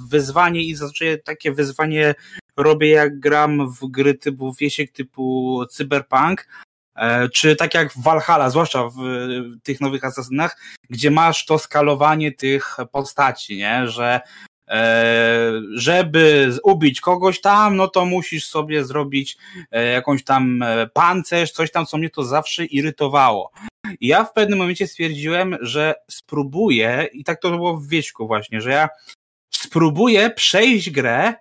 wyzwanie 0.09 0.63
i 0.63 0.75
zazwyczaj 0.75 1.21
takie 1.23 1.51
wyzwanie 1.51 2.15
robię 2.57 2.89
jak 2.89 3.19
gram 3.19 3.71
w 3.71 3.91
gry 3.91 4.13
typu 4.13 4.53
wiesiek, 4.53 4.91
typu 4.91 5.65
cyberpunk, 5.69 6.47
E, 6.95 7.29
czy 7.29 7.55
tak 7.55 7.73
jak 7.73 7.93
w 7.93 8.03
Valhalla, 8.03 8.49
zwłaszcza 8.49 8.87
w 8.87 8.97
tych 9.63 9.81
nowych 9.81 10.03
asasynach, 10.05 10.57
gdzie 10.89 11.11
masz 11.11 11.45
to 11.45 11.59
skalowanie 11.59 12.31
tych 12.31 12.77
postaci, 12.91 13.57
nie? 13.57 13.87
Że 13.87 14.21
żeby 15.73 16.53
ubić 16.63 17.01
kogoś 17.01 17.41
tam, 17.41 17.75
no 17.75 17.87
to 17.87 18.05
musisz 18.05 18.47
sobie 18.47 18.85
zrobić 18.85 19.37
e, 19.71 19.85
jakąś 19.85 20.23
tam 20.23 20.63
pancerz, 20.93 21.51
coś 21.51 21.71
tam, 21.71 21.85
co 21.85 21.97
mnie 21.97 22.09
to 22.09 22.23
zawsze 22.23 22.65
irytowało. 22.65 23.51
I 23.99 24.07
ja 24.07 24.23
w 24.23 24.33
pewnym 24.33 24.59
momencie 24.59 24.87
stwierdziłem, 24.87 25.57
że 25.61 25.95
spróbuję, 26.11 27.07
i 27.13 27.23
tak 27.23 27.41
to 27.41 27.49
było 27.49 27.77
w 27.77 27.87
wieśku 27.87 28.27
właśnie, 28.27 28.61
że 28.61 28.71
ja 28.71 28.89
spróbuję 29.51 30.29
przejść 30.29 30.89
grę 30.89 31.33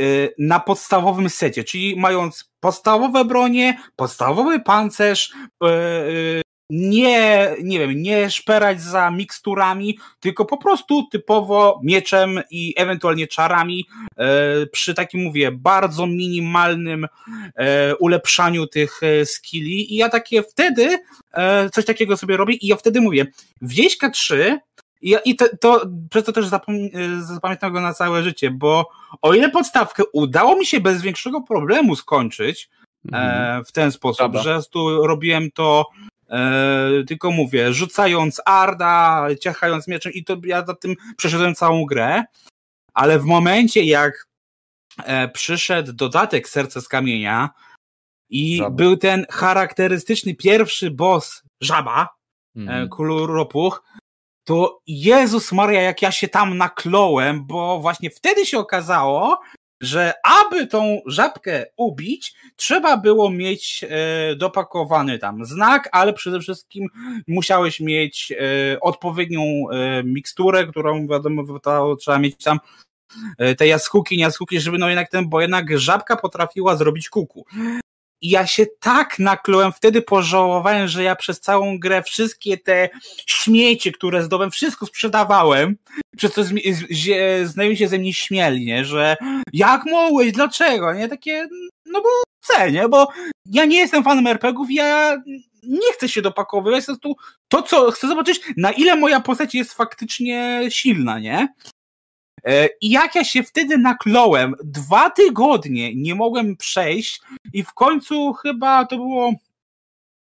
Y, 0.00 0.34
na 0.38 0.60
podstawowym 0.60 1.30
secie, 1.30 1.64
czyli 1.64 1.96
mając 1.96 2.52
podstawowe 2.60 3.24
bronie, 3.24 3.78
podstawowy 3.96 4.60
pancerz, 4.60 5.32
y, 5.64 5.66
y, 5.66 6.42
nie, 6.70 7.50
nie 7.62 7.78
wiem, 7.78 8.02
nie 8.02 8.30
szperać 8.30 8.82
za 8.82 9.10
miksturami, 9.10 9.98
tylko 10.20 10.44
po 10.44 10.56
prostu 10.56 11.08
typowo 11.12 11.80
mieczem 11.82 12.40
i 12.50 12.74
ewentualnie 12.76 13.26
czarami 13.26 13.86
przy 14.72 14.94
takim, 14.94 15.22
mówię, 15.22 15.52
bardzo 15.52 16.06
minimalnym 16.06 17.06
ulepszaniu 18.00 18.66
tych 18.66 19.00
skilli 19.24 19.94
i 19.94 19.96
ja 19.96 20.08
takie 20.08 20.42
wtedy 20.42 20.98
coś 21.72 21.84
takiego 21.84 22.16
sobie 22.16 22.36
robię 22.36 22.54
i 22.54 22.66
ja 22.66 22.76
wtedy 22.76 23.00
mówię, 23.00 23.26
Wieśka 23.62 24.10
3 24.10 24.58
i, 25.04 25.16
i 25.24 25.36
to, 25.36 25.44
to, 25.60 25.86
przez 26.10 26.24
to 26.24 26.32
też 26.32 26.46
zapamiętam 27.20 27.72
go 27.72 27.80
na 27.80 27.94
całe 27.94 28.22
życie, 28.22 28.50
bo 28.50 28.90
o 29.22 29.34
ile 29.34 29.50
podstawkę 29.50 30.02
udało 30.12 30.56
mi 30.56 30.66
się 30.66 30.80
bez 30.80 31.02
większego 31.02 31.40
problemu 31.40 31.96
skończyć 31.96 32.70
e, 33.12 33.16
mhm. 33.16 33.64
w 33.64 33.72
ten 33.72 33.92
sposób, 33.92 34.18
Dobra. 34.18 34.42
że 34.42 34.60
tu 34.70 35.06
robiłem 35.06 35.50
to 35.50 35.86
e, 36.30 37.04
tylko 37.08 37.30
mówię, 37.30 37.72
rzucając 37.72 38.40
arda, 38.46 39.26
ciachając 39.40 39.88
mieczem 39.88 40.12
i 40.12 40.24
to 40.24 40.36
ja 40.44 40.66
za 40.66 40.74
tym 40.74 40.94
przeszedłem 41.16 41.54
całą 41.54 41.84
grę, 41.84 42.24
ale 42.94 43.18
w 43.18 43.24
momencie 43.24 43.84
jak 43.84 44.26
e, 45.04 45.28
przyszedł 45.28 45.92
dodatek 45.92 46.48
Serce 46.48 46.80
z 46.80 46.88
Kamienia 46.88 47.50
i 48.30 48.56
Żaba. 48.56 48.70
był 48.70 48.96
ten 48.96 49.26
charakterystyczny 49.30 50.34
pierwszy 50.34 50.90
boss 50.90 51.42
Żaba, 51.60 52.08
mhm. 52.56 52.88
Kuluropuch, 52.88 53.82
to 54.44 54.80
Jezus 54.86 55.52
Maria, 55.52 55.82
jak 55.82 56.02
ja 56.02 56.12
się 56.12 56.28
tam 56.28 56.56
nakląłem, 56.56 57.46
bo 57.46 57.80
właśnie 57.80 58.10
wtedy 58.10 58.46
się 58.46 58.58
okazało, 58.58 59.40
że 59.84 60.12
aby 60.24 60.66
tą 60.66 61.00
żabkę 61.06 61.66
ubić, 61.76 62.34
trzeba 62.56 62.96
było 62.96 63.30
mieć 63.30 63.84
e, 63.88 64.36
dopakowany 64.36 65.18
tam 65.18 65.44
znak, 65.44 65.88
ale 65.92 66.12
przede 66.12 66.40
wszystkim 66.40 66.88
musiałeś 67.26 67.80
mieć 67.80 68.32
e, 68.32 68.80
odpowiednią 68.80 69.42
e, 69.42 70.02
miksturę, 70.04 70.66
którą 70.66 71.06
wiadomo, 71.06 71.58
to 71.60 71.96
trzeba 71.96 72.18
mieć 72.18 72.44
tam 72.44 72.58
te 73.58 73.66
jaskółki, 73.66 74.16
nie 74.16 74.22
jaskółki, 74.22 74.60
żeby 74.60 74.78
no 74.78 74.88
jednak 74.88 75.10
ten, 75.10 75.28
bo 75.28 75.40
jednak 75.40 75.78
żabka 75.78 76.16
potrafiła 76.16 76.76
zrobić 76.76 77.08
kuku. 77.08 77.46
I 78.24 78.30
ja 78.30 78.46
się 78.46 78.66
tak 78.80 79.18
naklułem, 79.18 79.72
wtedy 79.72 80.02
pożałowałem, 80.02 80.88
że 80.88 81.02
ja 81.02 81.16
przez 81.16 81.40
całą 81.40 81.78
grę 81.78 82.02
wszystkie 82.02 82.58
te 82.58 82.88
śmiecie, 83.26 83.92
które 83.92 84.22
zdobyłem, 84.22 84.50
wszystko 84.50 84.86
sprzedawałem, 84.86 85.76
przez 86.16 86.32
to 86.32 86.44
znajomi 87.44 87.76
się 87.76 87.88
ze 87.88 87.98
mnie 87.98 88.14
śmieli, 88.14 88.64
nie? 88.64 88.84
że 88.84 89.16
jak 89.52 89.84
mogłeś, 89.84 90.32
dlaczego, 90.32 90.94
nie? 90.94 91.08
Takie, 91.08 91.48
no 91.86 92.00
bo 92.00 92.08
chcę, 92.42 92.72
nie? 92.72 92.88
Bo 92.88 93.08
ja 93.46 93.64
nie 93.64 93.76
jestem 93.76 94.04
fanem 94.04 94.26
RPGów, 94.26 94.68
ja 94.70 95.16
nie 95.62 95.92
chcę 95.92 96.08
się 96.08 96.22
dopakowywać, 96.22 96.86
to, 96.86 97.14
to 97.48 97.62
co, 97.62 97.90
chcę 97.90 98.08
zobaczyć, 98.08 98.40
na 98.56 98.72
ile 98.72 98.96
moja 98.96 99.20
postać 99.20 99.54
jest 99.54 99.74
faktycznie 99.74 100.60
silna, 100.68 101.18
nie? 101.18 101.48
E, 102.44 102.68
I 102.80 102.90
jak 102.90 103.14
ja 103.14 103.24
się 103.24 103.42
wtedy 103.42 103.78
nakląłem, 103.78 104.54
dwa 104.64 105.10
tygodnie 105.10 105.94
nie 105.94 106.14
mogłem 106.14 106.56
przejść 106.56 107.20
i 107.52 107.62
w 107.62 107.72
końcu 107.72 108.32
chyba 108.32 108.86
to 108.86 108.96
było 108.96 109.32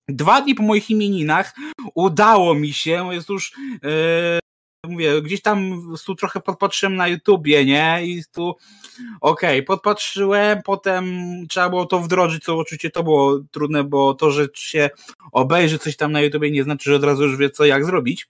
dwa 0.08 0.42
dni 0.42 0.56
po 0.56 0.64
moich 0.64 0.90
imieninach 0.90 1.54
udało 1.96 2.56
mi 2.56 2.74
się, 2.74 3.14
jest 3.14 3.30
już 3.30 3.54
yy, 3.84 4.40
mówię, 4.88 5.22
gdzieś 5.22 5.42
tam 5.42 5.82
tu 6.06 6.16
trochę 6.16 6.42
podpatrzyłem 6.42 6.96
na 6.96 7.08
YouTubie, 7.08 7.66
nie? 7.66 8.00
I 8.04 8.24
tu 8.32 8.56
okej, 9.22 9.60
okay, 9.60 9.64
podpatrzyłem, 9.64 10.62
potem 10.64 11.06
trzeba 11.50 11.70
było 11.70 11.86
to 11.86 12.00
wdrożyć, 12.00 12.44
co 12.44 12.58
oczywiście 12.58 12.90
to 12.90 13.04
było 13.04 13.40
trudne, 13.52 13.84
bo 13.84 14.14
to, 14.14 14.32
że 14.32 14.48
się 14.54 14.90
obejrzy 15.32 15.80
coś 15.80 15.96
tam 15.96 16.12
na 16.12 16.22
YouTubie 16.22 16.52
nie 16.52 16.64
znaczy, 16.64 16.90
że 16.90 16.96
od 16.96 17.04
razu 17.04 17.24
już 17.24 17.38
wie 17.38 17.50
co 17.50 17.66
jak 17.66 17.86
zrobić. 17.86 18.28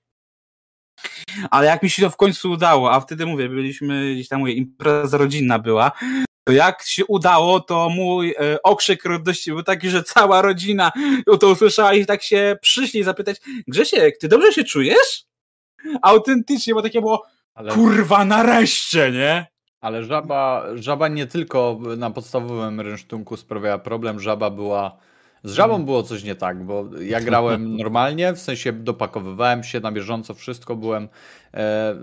Ale 1.52 1.68
jak 1.68 1.84
mi 1.84 1.90
się 1.90 2.02
to 2.02 2.10
w 2.10 2.18
końcu 2.18 2.52
udało, 2.52 2.92
a 2.92 3.00
wtedy 3.00 3.26
mówię, 3.26 3.50
byliśmy 3.50 4.14
gdzieś 4.14 4.28
tam, 4.28 4.40
mówię, 4.40 4.54
impreza 4.54 5.18
rodzinna 5.18 5.60
była, 5.60 5.92
to 6.44 6.54
jak 6.54 6.84
się 6.84 7.06
udało, 7.06 7.60
to 7.60 7.90
mój 7.90 8.32
e, 8.32 8.62
okrzyk 8.64 9.06
radości 9.06 9.52
był 9.52 9.64
taki, 9.64 9.90
że 9.90 10.04
cała 10.04 10.42
rodzina 10.42 10.92
to 11.40 11.50
usłyszała 11.50 11.94
i 11.94 12.06
tak 12.06 12.24
się 12.24 12.58
przyszli 12.62 13.04
zapytać, 13.04 13.42
Grzesiek, 13.68 14.18
ty 14.18 14.28
dobrze 14.28 14.54
się 14.54 14.64
czujesz? 14.64 15.26
Autentycznie, 16.02 16.74
bo 16.74 16.82
takie 16.82 17.02
było, 17.02 17.24
Ale... 17.56 17.72
kurwa, 17.72 18.26
nareszcie, 18.26 19.12
nie? 19.12 19.48
Ale 19.82 20.04
żaba, 20.04 20.66
żaba 20.76 21.08
nie 21.08 21.28
tylko 21.28 21.80
na 21.98 22.12
podstawowym 22.12 22.82
rynsztunku 22.82 23.38
sprawiała 23.38 23.78
problem, 23.78 24.20
żaba 24.20 24.50
była 24.50 24.98
z 25.44 25.52
żabą 25.52 25.86
było 25.86 26.04
coś 26.04 26.24
nie 26.24 26.36
tak, 26.36 26.64
bo 26.64 26.90
ja 27.02 27.22
grałem 27.22 27.76
normalnie, 27.78 28.34
w 28.34 28.40
sensie 28.40 28.74
dopakowywałem 28.74 29.64
się 29.64 29.80
na 29.80 29.92
bieżąco, 29.92 30.34
wszystko 30.34 30.76
byłem. 30.76 31.10
E, 31.54 31.96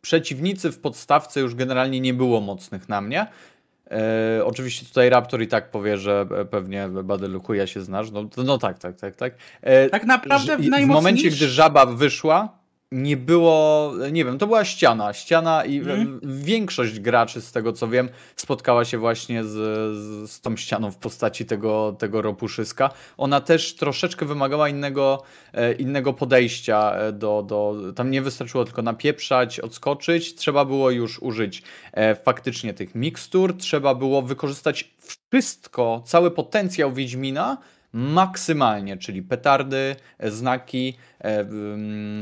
przeciwnicy 0.00 0.72
w 0.72 0.78
podstawce 0.78 1.40
już 1.40 1.54
generalnie 1.54 2.00
nie 2.00 2.14
było 2.14 2.40
mocnych 2.40 2.88
na 2.88 3.00
mnie. 3.00 3.26
E, 3.90 4.44
oczywiście 4.44 4.86
tutaj 4.86 5.10
Raptor 5.10 5.42
i 5.42 5.48
tak 5.48 5.70
powie, 5.70 5.98
że 5.98 6.26
pewnie 6.50 6.88
Badeluku 6.88 7.54
ja 7.54 7.66
się 7.66 7.80
znasz. 7.80 8.10
No, 8.10 8.24
no 8.44 8.58
tak, 8.58 8.78
tak, 8.78 8.96
tak, 8.96 9.16
tak. 9.16 9.34
E, 9.62 9.88
tak 9.88 10.04
naprawdę 10.04 10.56
w, 10.56 10.60
w 10.60 10.86
momencie, 10.86 11.30
gdy 11.30 11.48
żaba 11.48 11.86
wyszła, 11.86 12.59
nie 12.92 13.16
było, 13.16 13.92
nie 14.12 14.24
wiem, 14.24 14.38
to 14.38 14.46
była 14.46 14.64
ściana. 14.64 15.12
Ściana 15.12 15.64
i 15.64 15.78
mm. 15.78 16.20
większość 16.22 17.00
graczy, 17.00 17.40
z 17.40 17.52
tego 17.52 17.72
co 17.72 17.88
wiem, 17.88 18.08
spotkała 18.36 18.84
się 18.84 18.98
właśnie 18.98 19.44
z, 19.44 19.50
z 20.30 20.40
tą 20.40 20.56
ścianą 20.56 20.90
w 20.90 20.96
postaci 20.96 21.46
tego, 21.46 21.96
tego 21.98 22.22
ropuszyska. 22.22 22.90
Ona 23.16 23.40
też 23.40 23.74
troszeczkę 23.74 24.26
wymagała 24.26 24.68
innego, 24.68 25.22
e, 25.52 25.72
innego 25.72 26.12
podejścia 26.12 26.92
e, 26.94 27.12
do, 27.12 27.42
do. 27.42 27.76
Tam 27.96 28.10
nie 28.10 28.22
wystarczyło 28.22 28.64
tylko 28.64 28.82
napieprzać, 28.82 29.60
odskoczyć, 29.60 30.34
trzeba 30.34 30.64
było 30.64 30.90
już 30.90 31.18
użyć 31.22 31.62
e, 31.92 32.14
faktycznie 32.14 32.74
tych 32.74 32.94
mikstur, 32.94 33.56
trzeba 33.56 33.94
było 33.94 34.22
wykorzystać 34.22 34.94
wszystko, 35.30 36.02
cały 36.06 36.30
potencjał 36.30 36.92
Wiedźmina 36.92 37.58
maksymalnie, 37.92 38.96
czyli 38.96 39.22
petardy, 39.22 39.96
znaki, 40.20 40.96
e, 41.20 41.44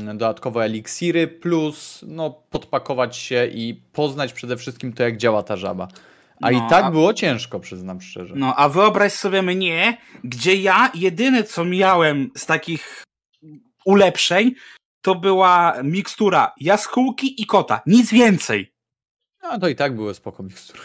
dodatkowe 0.05 0.63
eliksiry, 0.63 1.27
plus 1.27 2.05
no, 2.07 2.29
podpakować 2.49 3.17
się 3.17 3.47
i 3.47 3.81
poznać 3.93 4.33
przede 4.33 4.57
wszystkim 4.57 4.93
to, 4.93 5.03
jak 5.03 5.17
działa 5.17 5.43
ta 5.43 5.57
żaba. 5.57 5.87
A 6.41 6.51
no, 6.51 6.57
i 6.57 6.69
tak 6.69 6.85
a... 6.85 6.91
było 6.91 7.13
ciężko, 7.13 7.59
przyznam 7.59 8.01
szczerze. 8.01 8.33
No, 8.37 8.55
a 8.55 8.69
wyobraź 8.69 9.13
sobie 9.13 9.41
mnie, 9.41 9.97
gdzie 10.23 10.55
ja 10.55 10.91
jedyne 10.95 11.43
co 11.43 11.65
miałem 11.65 12.31
z 12.37 12.45
takich 12.45 13.03
ulepszeń, 13.85 14.51
to 15.01 15.15
była 15.15 15.73
mikstura 15.83 16.53
jaskółki 16.59 17.41
i 17.41 17.45
kota. 17.45 17.81
Nic 17.85 18.11
więcej. 18.11 18.73
No 19.43 19.59
to 19.59 19.67
i 19.67 19.75
tak 19.75 19.95
były 19.95 20.13
spoko 20.13 20.43
mikstury 20.43 20.81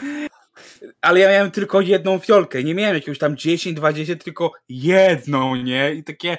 ale 1.02 1.20
ja 1.20 1.28
miałem 1.28 1.50
tylko 1.50 1.80
jedną 1.80 2.18
fiolkę, 2.18 2.64
nie 2.64 2.74
miałem 2.74 2.94
jakiegoś 2.94 3.18
tam 3.18 3.36
10, 3.36 3.76
20, 3.76 4.16
tylko 4.16 4.52
jedną, 4.68 5.56
nie? 5.56 5.94
I 5.94 6.04
takie, 6.04 6.38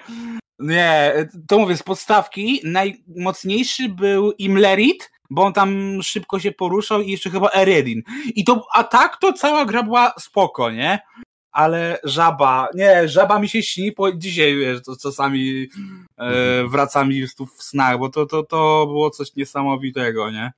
nie, 0.59 1.13
to 1.47 1.59
mówię, 1.59 1.77
z 1.77 1.83
podstawki 1.83 2.61
najmocniejszy 2.63 3.89
był 3.89 4.31
Imlerit, 4.31 5.11
bo 5.29 5.43
on 5.43 5.53
tam 5.53 5.99
szybko 6.03 6.39
się 6.39 6.51
poruszał 6.51 7.01
i 7.01 7.11
jeszcze 7.11 7.29
chyba 7.29 7.49
Eredin. 7.51 8.03
I 8.35 8.43
to, 8.43 8.67
a 8.73 8.83
tak 8.83 9.17
to 9.17 9.33
cała 9.33 9.65
gra 9.65 9.83
była 9.83 10.13
spoko, 10.19 10.71
nie? 10.71 10.99
Ale 11.51 11.99
żaba, 12.03 12.67
nie, 12.73 13.07
żaba 13.07 13.39
mi 13.39 13.49
się 13.49 13.63
śni, 13.63 13.91
po 13.91 14.11
dzisiaj 14.11 14.55
wiesz, 14.55 14.81
to 14.83 14.95
czasami 14.97 15.67
e, 16.17 16.67
wraca 16.67 17.05
mi 17.05 17.25
tu 17.37 17.45
w 17.45 17.63
snach, 17.63 17.99
bo 17.99 18.09
to, 18.09 18.25
to, 18.25 18.43
to 18.43 18.85
było 18.87 19.09
coś 19.09 19.35
niesamowitego, 19.35 20.31
nie? 20.31 20.51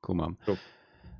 Kumam. 0.00 0.36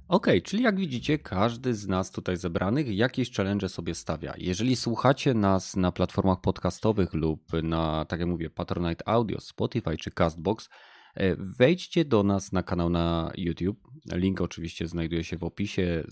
Ok, 0.08 0.26
czyli 0.44 0.62
jak 0.62 0.76
widzicie, 0.76 1.18
każdy 1.18 1.74
z 1.74 1.88
nas 1.88 2.10
tutaj 2.10 2.36
zebranych 2.36 2.96
jakieś 2.96 3.32
challenge 3.32 3.68
sobie 3.68 3.94
stawia. 3.94 4.34
Jeżeli 4.38 4.76
słuchacie 4.76 5.34
nas 5.34 5.76
na 5.76 5.92
platformach 5.92 6.40
podcastowych 6.40 7.14
lub 7.14 7.52
na, 7.62 8.04
tak 8.04 8.20
jak 8.20 8.28
mówię, 8.28 8.50
Patronite 8.50 9.08
Audio, 9.08 9.40
Spotify 9.40 9.96
czy 9.96 10.10
Castbox, 10.10 10.68
e, 11.14 11.36
wejdźcie 11.36 12.04
do 12.04 12.22
nas 12.22 12.52
na 12.52 12.62
kanał 12.62 12.90
na 12.90 13.32
YouTube. 13.36 13.80
Link 14.12 14.40
oczywiście 14.40 14.88
znajduje 14.88 15.24
się 15.24 15.36
w 15.36 15.44
opisie 15.44 16.04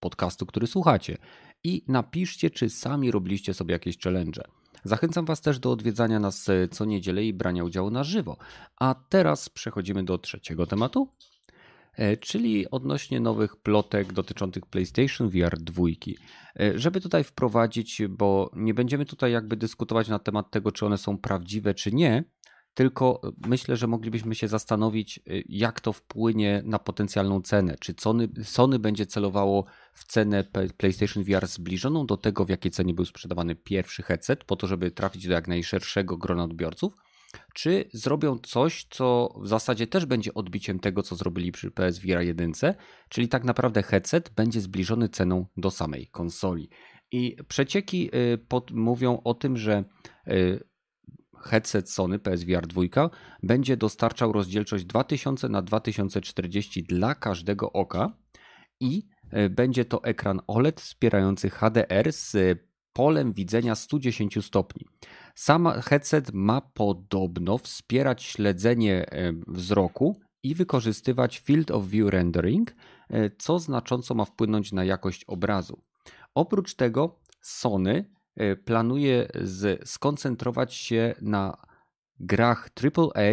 podcastu, 0.00 0.46
który 0.46 0.66
słuchacie. 0.66 1.18
i 1.64 1.84
napiszcie, 1.88 2.50
czy 2.50 2.70
sami 2.70 3.10
robiliście 3.10 3.54
sobie 3.54 3.72
jakieś 3.72 3.98
challenge. 3.98 4.42
Zachęcam 4.84 5.24
Was 5.24 5.40
też 5.40 5.58
do 5.58 5.70
odwiedzania 5.70 6.20
nas 6.20 6.48
e, 6.48 6.68
co 6.68 6.84
niedzielę 6.84 7.24
i 7.24 7.32
brania 7.32 7.64
udziału 7.64 7.90
na 7.90 8.04
żywo. 8.04 8.36
A 8.80 8.94
teraz 9.08 9.48
przechodzimy 9.48 10.04
do 10.04 10.18
trzeciego 10.18 10.66
tematu, 10.66 11.08
czyli 12.20 12.70
odnośnie 12.70 13.20
nowych 13.20 13.56
plotek 13.56 14.12
dotyczących 14.12 14.66
PlayStation 14.66 15.30
VR 15.30 15.58
2. 15.58 15.84
E, 16.60 16.78
żeby 16.78 17.00
tutaj 17.00 17.24
wprowadzić, 17.24 18.02
bo 18.08 18.50
nie 18.56 18.74
będziemy 18.74 19.06
tutaj 19.06 19.32
jakby 19.32 19.56
dyskutować 19.56 20.08
na 20.08 20.18
temat 20.18 20.50
tego, 20.50 20.72
czy 20.72 20.86
one 20.86 20.98
są 20.98 21.18
prawdziwe, 21.18 21.74
czy 21.74 21.92
nie, 21.92 22.24
tylko 22.74 23.20
myślę, 23.46 23.76
że 23.76 23.86
moglibyśmy 23.86 24.34
się 24.34 24.48
zastanowić, 24.48 25.20
jak 25.48 25.80
to 25.80 25.92
wpłynie 25.92 26.62
na 26.64 26.78
potencjalną 26.78 27.42
cenę. 27.42 27.76
Czy 27.80 27.94
Sony, 28.00 28.28
Sony 28.42 28.78
będzie 28.78 29.06
celowało 29.06 29.64
w 29.92 30.04
cenę 30.04 30.44
PlayStation 30.76 31.24
VR 31.24 31.46
zbliżoną 31.46 32.06
do 32.06 32.16
tego, 32.16 32.44
w 32.44 32.48
jakiej 32.48 32.70
cenie 32.70 32.94
był 32.94 33.04
sprzedawany 33.04 33.54
pierwszy 33.54 34.02
headset, 34.02 34.44
po 34.44 34.56
to, 34.56 34.66
żeby 34.66 34.90
trafić 34.90 35.26
do 35.26 35.32
jak 35.32 35.48
najszerszego 35.48 36.16
grona 36.16 36.44
odbiorców, 36.44 36.94
czy 37.54 37.84
zrobią 37.92 38.38
coś, 38.38 38.86
co 38.90 39.34
w 39.42 39.48
zasadzie 39.48 39.86
też 39.86 40.06
będzie 40.06 40.34
odbiciem 40.34 40.80
tego, 40.80 41.02
co 41.02 41.16
zrobili 41.16 41.52
przy 41.52 41.70
PSVR 41.70 42.20
1, 42.22 42.52
czyli 43.08 43.28
tak 43.28 43.44
naprawdę 43.44 43.82
headset 43.82 44.30
będzie 44.30 44.60
zbliżony 44.60 45.08
ceną 45.08 45.46
do 45.56 45.70
samej 45.70 46.06
konsoli. 46.06 46.70
I 47.12 47.36
przecieki 47.48 48.10
y, 48.34 48.38
pod, 48.38 48.70
mówią 48.70 49.20
o 49.24 49.34
tym, 49.34 49.56
że 49.56 49.84
y, 50.28 50.64
headset 51.44 51.90
Sony 51.90 52.18
PSVR 52.18 52.66
2 52.66 53.10
będzie 53.42 53.76
dostarczał 53.76 54.32
rozdzielczość 54.32 54.84
2000 54.84 55.48
na 55.48 55.62
2040 55.62 56.82
dla 56.82 57.14
każdego 57.14 57.72
oka 57.72 58.16
i 58.80 59.08
E, 59.32 59.48
będzie 59.48 59.84
to 59.84 60.04
ekran 60.04 60.40
OLED 60.46 60.80
wspierający 60.80 61.50
HDR 61.50 62.12
z 62.12 62.58
polem 62.92 63.32
widzenia 63.32 63.74
110 63.74 64.44
stopni. 64.44 64.86
Sam 65.34 65.68
headset 65.84 66.32
ma 66.32 66.60
podobno 66.60 67.58
wspierać 67.58 68.22
śledzenie 68.22 69.10
e, 69.10 69.32
wzroku 69.46 70.20
i 70.42 70.54
wykorzystywać 70.54 71.38
Field 71.38 71.70
of 71.70 71.86
View 71.86 72.10
Rendering, 72.10 72.74
e, 73.10 73.30
co 73.38 73.58
znacząco 73.58 74.14
ma 74.14 74.24
wpłynąć 74.24 74.72
na 74.72 74.84
jakość 74.84 75.24
obrazu. 75.24 75.82
Oprócz 76.34 76.74
tego 76.74 77.20
Sony 77.40 78.10
planuje 78.64 79.28
skoncentrować 79.84 80.74
się 80.74 81.14
na 81.20 81.56
grach 82.20 82.68
AAA 82.84 83.32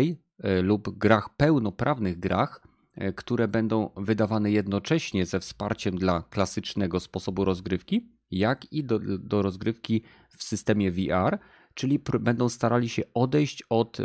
lub 0.61 0.97
grach 0.97 1.30
pełnoprawnych 1.38 2.19
grach, 2.19 2.61
E, 2.99 3.13
które 3.13 3.47
będą 3.47 3.89
wydawane 3.97 4.51
jednocześnie 4.51 5.26
ze 5.26 5.39
wsparciem 5.39 5.97
dla 5.97 6.23
klasycznego 6.30 6.99
sposobu 6.99 7.45
rozgrywki, 7.45 8.09
jak 8.31 8.73
i 8.73 8.84
do, 8.84 8.99
do 9.19 9.41
rozgrywki 9.41 10.03
w 10.38 10.43
systemie 10.43 10.91
VR, 10.91 11.39
czyli 11.74 12.00
będą 12.20 12.50
starali 12.50 12.90
się 12.90 13.04
odejść 13.14 13.64
od 13.70 14.00
e, 14.00 14.04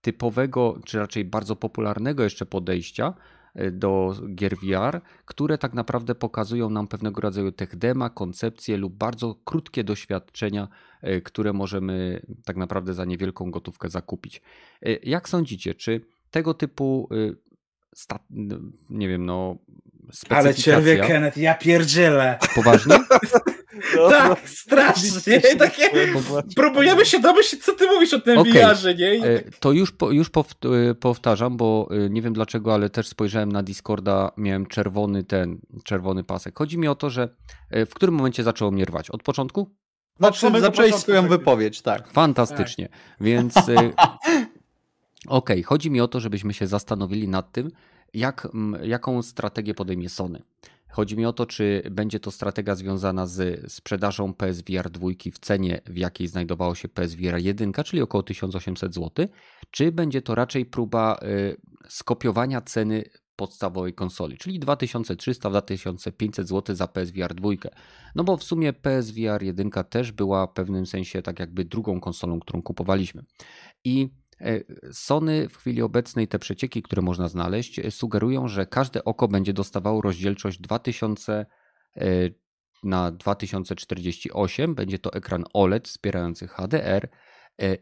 typowego, 0.00 0.78
czy 0.84 0.98
raczej 0.98 1.24
bardzo 1.24 1.56
popularnego 1.56 2.24
jeszcze 2.24 2.46
podejścia 2.46 3.14
e, 3.54 3.70
do 3.70 4.14
gier 4.34 4.56
VR, 4.56 5.00
które 5.24 5.58
tak 5.58 5.74
naprawdę 5.74 6.14
pokazują 6.14 6.70
nam 6.70 6.88
pewnego 6.88 7.20
rodzaju 7.20 7.52
techdema, 7.52 8.10
koncepcje 8.10 8.76
lub 8.76 8.94
bardzo 8.94 9.36
krótkie 9.44 9.84
doświadczenia, 9.84 10.68
które 11.24 11.52
możemy 11.52 12.26
tak 12.44 12.56
naprawdę 12.56 12.94
za 12.94 13.04
niewielką 13.04 13.50
gotówkę 13.50 13.88
zakupić. 13.88 14.42
Jak 15.02 15.28
sądzicie, 15.28 15.74
czy 15.74 16.00
tego 16.30 16.54
typu 16.54 17.08
stat, 17.94 18.22
nie 18.90 19.08
wiem, 19.08 19.26
no 19.26 19.56
Ale 20.28 20.54
cierpię 20.54 20.96
Kenneth, 20.96 21.36
ja 21.38 21.54
pierdzielę. 21.54 22.38
Poważnie? 22.54 22.96
No, 23.96 24.08
tak, 24.08 24.28
no, 24.28 24.36
strasznie. 24.44 25.40
Takie, 25.40 25.90
próbujemy 26.56 27.06
się 27.06 27.20
domyślić, 27.20 27.64
co 27.64 27.72
ty 27.72 27.86
mówisz 27.86 28.14
o 28.14 28.20
tym 28.20 28.38
okay. 28.38 28.52
VR-ze, 28.52 28.94
nie? 28.94 29.12
E, 29.12 29.42
to 29.60 29.72
już, 29.72 29.94
już 30.10 30.28
e, 30.28 30.94
powtarzam, 30.94 31.56
bo 31.56 31.88
e, 31.90 32.10
nie 32.10 32.22
wiem 32.22 32.32
dlaczego, 32.32 32.74
ale 32.74 32.90
też 32.90 33.08
spojrzałem 33.08 33.52
na 33.52 33.62
Discorda, 33.62 34.32
miałem 34.36 34.66
czerwony 34.66 35.24
ten, 35.24 35.58
czerwony 35.84 36.24
pasek. 36.24 36.58
Chodzi 36.58 36.78
mi 36.78 36.88
o 36.88 36.94
to, 36.94 37.10
że 37.10 37.28
w 37.70 37.94
którym 37.94 38.14
momencie 38.14 38.42
zaczęło 38.42 38.70
mnie 38.70 38.84
rwać? 38.84 39.10
Od 39.10 39.22
początku? 39.22 39.70
Znaczy, 40.16 40.60
zacząłeś 40.60 40.94
swoją 40.94 41.28
wypowiedź, 41.28 41.82
tak. 41.82 42.08
Fantastycznie. 42.08 42.88
Tak. 42.88 42.98
Więc 43.20 43.54
OK, 45.26 45.50
chodzi 45.64 45.90
mi 45.90 46.00
o 46.00 46.08
to, 46.08 46.20
żebyśmy 46.20 46.54
się 46.54 46.66
zastanowili 46.66 47.28
nad 47.28 47.52
tym, 47.52 47.70
jak, 48.14 48.48
jaką 48.82 49.22
strategię 49.22 49.74
podejmie 49.74 50.08
Sony. 50.08 50.42
Chodzi 50.92 51.16
mi 51.16 51.26
o 51.26 51.32
to, 51.32 51.46
czy 51.46 51.82
będzie 51.90 52.20
to 52.20 52.30
strategia 52.30 52.74
związana 52.74 53.26
z 53.26 53.72
sprzedażą 53.72 54.34
PSVR 54.34 54.90
2 54.90 55.08
w 55.32 55.38
cenie, 55.38 55.80
w 55.86 55.96
jakiej 55.96 56.28
znajdowało 56.28 56.74
się 56.74 56.88
PSVR 56.88 57.38
1, 57.38 57.72
czyli 57.72 58.02
około 58.02 58.22
1800 58.22 58.94
zł, 58.94 59.26
czy 59.70 59.92
będzie 59.92 60.22
to 60.22 60.34
raczej 60.34 60.66
próba 60.66 61.18
y, 61.22 61.56
skopiowania 61.88 62.60
ceny 62.60 63.04
podstawowej 63.36 63.94
konsoli, 63.94 64.38
czyli 64.38 64.60
2300-2500 64.60 66.44
zł 66.44 66.76
za 66.76 66.88
PSVR 66.88 67.34
2. 67.34 67.50
No 68.14 68.24
bo 68.24 68.36
w 68.36 68.44
sumie 68.44 68.72
PSVR 68.72 69.42
1 69.42 69.70
też 69.90 70.12
była 70.12 70.46
w 70.46 70.52
pewnym 70.52 70.86
sensie 70.86 71.22
tak 71.22 71.40
jakby 71.40 71.64
drugą 71.64 72.00
konsolą, 72.00 72.40
którą 72.40 72.62
kupowaliśmy. 72.62 73.22
I 73.84 74.08
Sony 74.92 75.48
w 75.48 75.56
chwili 75.56 75.82
obecnej 75.82 76.28
te 76.28 76.38
przecieki, 76.38 76.82
które 76.82 77.02
można 77.02 77.28
znaleźć, 77.28 77.78
e, 77.78 77.90
sugerują, 77.90 78.48
że 78.48 78.66
każde 78.66 79.04
oko 79.04 79.28
będzie 79.28 79.52
dostawało 79.52 80.02
rozdzielczość 80.02 80.60
2000 80.60 81.46
e, 81.96 82.06
na 82.84 83.12
2048. 83.12 84.74
Będzie 84.74 84.98
to 84.98 85.12
ekran 85.12 85.44
OLED 85.54 85.88
wspierający 85.88 86.48
HDR 86.48 87.08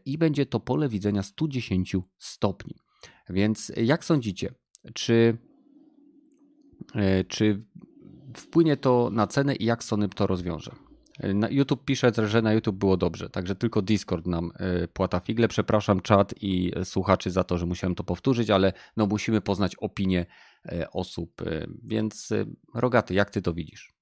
i 0.05 0.17
będzie 0.17 0.45
to 0.45 0.59
pole 0.59 0.89
widzenia 0.89 1.23
110 1.23 1.95
stopni. 2.17 2.75
Więc 3.29 3.71
jak 3.77 4.05
sądzicie, 4.05 4.53
czy, 4.93 5.37
czy 7.27 7.65
wpłynie 8.35 8.77
to 8.77 9.09
na 9.11 9.27
cenę 9.27 9.55
i 9.55 9.65
jak 9.65 9.83
Sony 9.83 10.09
to 10.09 10.27
rozwiąże? 10.27 10.71
Na 11.33 11.49
YouTube 11.49 11.85
pisze, 11.85 12.11
że 12.27 12.41
na 12.41 12.53
YouTube 12.53 12.75
było 12.75 12.97
dobrze, 12.97 13.29
także 13.29 13.55
tylko 13.55 13.81
Discord 13.81 14.27
nam 14.27 14.51
e, 14.55 14.87
płata 14.87 15.19
figle. 15.19 15.47
Przepraszam 15.47 15.99
czat 15.99 16.33
i 16.41 16.71
słuchaczy 16.83 17.31
za 17.31 17.43
to, 17.43 17.57
że 17.57 17.65
musiałem 17.65 17.95
to 17.95 18.03
powtórzyć, 18.03 18.49
ale 18.49 18.73
no 18.97 19.05
musimy 19.07 19.41
poznać 19.41 19.75
opinię 19.75 20.25
e, 20.65 20.91
osób, 20.91 21.41
e, 21.41 21.67
więc 21.83 22.29
Rogaty, 22.73 23.13
jak 23.13 23.29
ty 23.29 23.41
to 23.41 23.53
widzisz? 23.53 23.93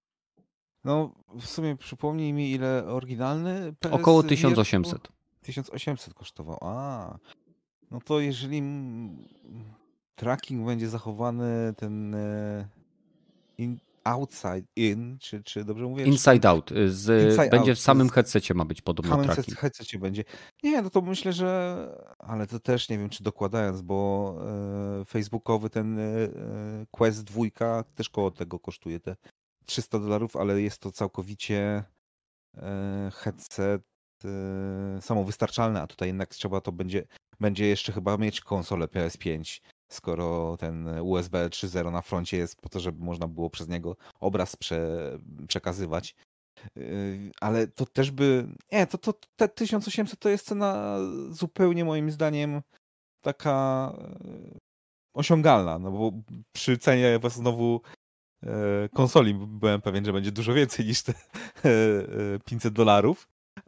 No 0.84 1.16
w 1.40 1.46
sumie 1.46 1.76
przypomnij 1.76 2.34
mi 2.34 2.52
ile 2.52 2.86
oryginalny 2.86 3.74
PS 3.80 3.94
Około 3.94 4.24
1800. 4.24 5.08
1800 5.42 6.14
kosztował, 6.14 6.58
a 6.62 7.18
no 7.92 8.00
to 8.06 8.20
jeżeli 8.20 8.62
tracking 10.16 10.66
będzie 10.66 10.90
zachowany 10.90 11.74
ten 11.78 12.16
outside 14.04 14.64
in, 14.76 15.18
czy, 15.20 15.44
czy 15.44 15.66
dobrze 15.66 15.86
mówię? 15.86 16.06
Inside 16.06 16.50
out. 16.50 16.70
Z, 16.88 17.30
inside 17.30 17.50
będzie 17.50 17.72
out. 17.72 17.80
w 17.80 17.82
samym 17.82 18.10
headsetie 18.10 18.54
ma 18.54 18.66
być 18.66 18.82
podobno 18.82 19.18
W 19.18 19.26
samym 19.26 19.56
headsetie 19.56 20.00
będzie. 20.00 20.24
Nie, 20.64 20.82
no 20.82 20.90
to 20.90 21.02
myślę, 21.02 21.34
że 21.34 21.78
ale 22.20 22.48
to 22.48 22.60
też 22.60 22.90
nie 22.90 22.98
wiem, 22.98 23.10
czy 23.10 23.24
dokładając, 23.24 23.82
bo 23.82 24.36
e, 25.02 25.06
facebookowy 25.06 25.70
ten 25.70 26.00
e, 26.00 26.04
e 26.04 26.30
Quest 26.92 27.24
2 27.24 27.84
też 27.96 28.10
koło 28.10 28.32
tego 28.32 28.60
kosztuje 28.60 29.00
te 29.00 29.16
300 29.66 30.00
dolarów, 30.00 30.36
ale 30.36 30.62
jest 30.62 30.82
to 30.82 30.92
całkowicie 30.92 31.84
e, 32.58 33.12
headset 33.14 33.84
e, 34.26 35.02
samowystarczalny, 35.02 35.82
a 35.82 35.88
tutaj 35.88 36.08
jednak 36.08 36.30
trzeba 36.30 36.62
to 36.62 36.72
będzie, 36.72 37.08
będzie 37.40 37.68
jeszcze 37.68 37.92
chyba 37.92 38.18
mieć 38.18 38.42
konsolę 38.42 38.86
PS5 38.86 39.62
skoro 39.90 40.58
ten 40.58 40.88
USB 40.88 41.50
3.0 41.50 41.92
na 41.92 42.02
froncie 42.02 42.38
jest 42.38 42.62
po 42.62 42.70
to, 42.70 42.80
żeby 42.80 43.04
można 43.04 43.28
było 43.28 43.50
przez 43.50 43.68
niego 43.68 43.96
obraz 44.20 44.56
prze, 44.56 45.12
przekazywać. 45.48 46.16
Yy, 46.76 47.32
ale 47.42 47.68
to 47.68 47.86
też 47.86 48.12
by. 48.12 48.48
Nie, 48.72 48.88
to, 48.88 48.98
to 48.98 49.14
te 49.36 49.50
1800 49.50 50.20
to 50.20 50.30
jest 50.30 50.46
cena 50.46 50.98
zupełnie 51.30 51.86
moim 51.86 52.12
zdaniem 52.12 52.62
taka 53.22 53.94
yy, 54.24 54.60
osiągalna, 55.14 55.80
no 55.80 55.92
bo 55.92 56.12
przy 56.52 56.78
cenie 56.78 57.20
znowu 57.30 57.82
yy, 58.44 58.50
konsoli 58.94 59.34
byłem 59.34 59.82
pewien, 59.82 60.06
że 60.06 60.14
będzie 60.14 60.32
dużo 60.32 60.54
więcej 60.54 60.86
niż 60.86 61.04
te 61.04 61.14
500 62.46 62.74
dolarów. 62.74 63.28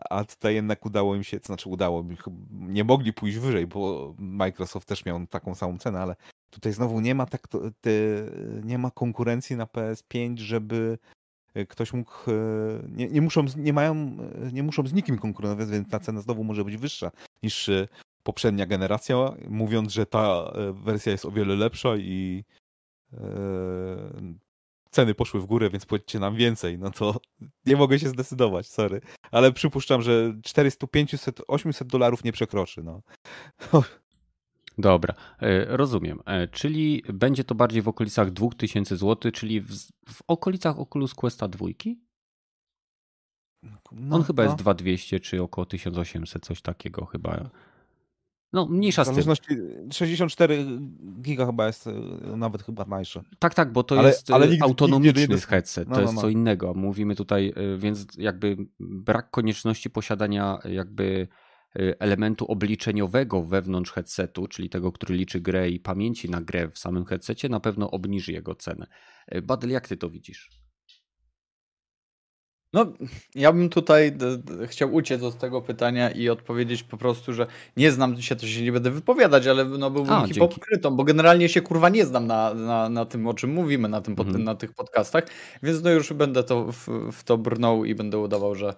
A 0.10 0.24
tutaj 0.24 0.56
jednak 0.56 0.86
udało 0.86 1.16
im 1.16 1.24
się, 1.24 1.40
to 1.40 1.46
znaczy 1.46 1.70
udało 1.70 2.06
nie 2.52 2.84
mogli 2.84 3.14
pójść 3.14 3.38
wyżej, 3.38 3.68
bo 3.68 4.14
Microsoft 4.18 4.88
też 4.88 5.06
miał 5.06 5.28
taką 5.28 5.56
samą 5.56 5.78
cenę, 5.78 6.00
ale 6.00 6.16
tutaj 6.50 6.74
znowu 6.74 7.00
nie 7.00 7.16
ma 7.16 7.26
tak, 7.26 7.48
nie 8.64 8.78
ma 8.78 8.92
konkurencji 8.92 9.56
na 9.56 9.66
PS5, 9.66 10.38
żeby 10.38 10.98
e, 11.54 11.66
ktoś 11.66 11.94
mógł, 11.94 12.12
e, 12.28 12.34
nie, 12.88 13.08
nie, 13.08 13.22
muszą, 13.22 13.46
nie 13.58 13.74
mają, 13.74 14.18
e, 14.46 14.52
nie 14.52 14.64
muszą 14.64 14.88
z 14.88 14.94
nikim 14.94 15.18
konkurować, 15.18 15.70
więc 15.70 15.90
ta 15.90 16.00
cena 16.00 16.22
znowu 16.22 16.44
może 16.44 16.66
być 16.66 16.78
wyższa 16.78 17.12
niż 17.44 17.70
poprzednia 18.24 18.66
generacja, 18.66 19.16
mówiąc, 19.50 19.94
że 19.94 20.06
ta 20.06 20.54
wersja 20.74 21.12
jest 21.12 21.26
o 21.26 21.32
wiele 21.32 21.56
lepsza 21.56 21.98
i 21.98 22.44
ceny 24.92 25.14
poszły 25.14 25.42
w 25.42 25.46
górę, 25.46 25.70
więc 25.70 25.86
płacicie 25.86 26.20
nam 26.20 26.36
więcej, 26.36 26.78
no 26.78 26.92
to 26.92 27.20
nie 27.66 27.76
mogę 27.76 28.00
się 28.00 28.10
zdecydować, 28.10 28.68
sorry. 28.68 29.02
Ale 29.32 29.52
przypuszczam, 29.52 30.02
że 30.02 30.34
400, 30.44 30.88
500, 30.88 31.42
800 31.48 31.88
dolarów 31.88 32.24
nie 32.24 32.32
przekroczy, 32.32 32.84
no. 32.84 33.02
Dobra, 34.78 35.16
e, 35.40 35.78
rozumiem. 35.78 36.20
E, 36.26 36.48
czyli 36.48 37.04
będzie 37.14 37.44
to 37.44 37.56
bardziej 37.56 37.82
w 37.82 37.88
okolicach 37.88 38.32
2000 38.32 38.98
zł, 38.98 39.32
czyli 39.32 39.62
w, 39.62 39.76
w 40.10 40.22
okolicach 40.28 40.80
Oculus 40.80 41.14
Questa 41.14 41.48
2? 41.48 41.66
No, 43.92 44.16
On 44.16 44.24
chyba 44.24 44.44
no. 44.44 44.50
jest 44.50 44.60
2200 44.62 45.20
czy 45.20 45.42
około 45.42 45.66
1800, 45.66 46.46
coś 46.46 46.62
takiego 46.62 47.06
chyba. 47.06 47.50
No, 48.54 48.66
mniejsza 48.66 49.06
z 49.06 49.16
tym. 49.16 49.36
64 49.92 50.66
giga 51.22 51.46
chyba 51.46 51.68
jest 51.68 51.88
e, 51.88 51.94
nawet 52.38 52.64
chyba 52.64 52.86
najsze. 52.86 53.24
Tak, 53.40 53.54
tak, 53.54 53.72
bo 53.72 53.84
to 53.84 54.00
ale, 54.00 54.08
jest 54.08 54.32
ale 54.32 54.48
nigdy, 54.48 54.64
autonomiczny 54.64 55.22
nigdy 55.22 55.42
headset, 55.42 55.90
no, 55.90 55.96
to 55.96 56.02
no, 56.02 56.08
jest 56.08 56.16
no. 56.16 56.22
co 56.22 56.30
innego. 56.30 56.74
Mówimy 56.74 57.16
tutaj, 57.16 57.54
więc 57.78 58.08
jakby 58.18 58.58
brak 58.80 59.32
konieczności 59.32 59.90
posiadania 59.90 60.60
jakby 60.70 61.28
elementu 62.00 62.46
obliczeniowego 62.46 63.42
wewnątrz 63.42 63.92
headsetu, 63.92 64.48
czyli 64.48 64.70
tego, 64.70 64.92
który 64.92 65.16
liczy 65.16 65.42
grę 65.42 65.70
i 65.70 65.80
pamięci 65.80 66.30
na 66.30 66.42
grę 66.42 66.70
w 66.70 66.80
samym 66.80 67.06
headsetie, 67.06 67.50
na 67.50 67.60
pewno 67.60 67.92
obniży 67.92 68.32
jego 68.32 68.56
cenę. 68.56 68.88
Badel, 69.44 69.70
jak 69.70 69.88
ty 69.88 69.98
to 69.98 70.10
widzisz? 70.10 70.61
No, 72.74 72.86
ja 73.36 73.52
bym 73.52 73.70
tutaj 73.70 74.18
chciał 74.68 74.94
uciec 74.94 75.24
od 75.24 75.38
tego 75.38 75.62
pytania 75.62 76.12
i 76.12 76.30
odpowiedzieć 76.30 76.84
po 76.84 76.98
prostu, 76.98 77.34
że 77.34 77.48
nie 77.78 77.92
znam 77.92 78.22
się, 78.22 78.36
to 78.36 78.48
się 78.48 78.62
nie 78.62 78.72
będę 78.72 78.92
wypowiadać, 78.92 79.48
ale 79.48 79.66
no 79.66 79.92
byłbym 79.92 80.14
A, 80.14 80.28
hipokrytą, 80.28 80.96
bo 80.96 81.04
generalnie 81.04 81.50
się 81.50 81.62
kurwa 81.62 81.90
nie 81.90 82.06
znam 82.06 82.28
na, 82.28 82.54
na, 82.54 82.90
na 82.90 83.06
tym, 83.06 83.28
o 83.28 83.34
czym 83.34 83.54
mówimy 83.54 83.90
na, 83.90 84.02
tym, 84.02 84.16
mhm. 84.20 84.44
na 84.44 84.56
tych 84.56 84.74
podcastach, 84.74 85.24
więc 85.64 85.84
no 85.84 85.90
już 85.90 86.14
będę 86.14 86.44
to 86.44 86.72
w, 86.72 87.12
w 87.12 87.24
to 87.24 87.38
brnął 87.38 87.86
i 87.86 87.96
będę 87.96 88.18
udawał, 88.18 88.56
że, 88.56 88.74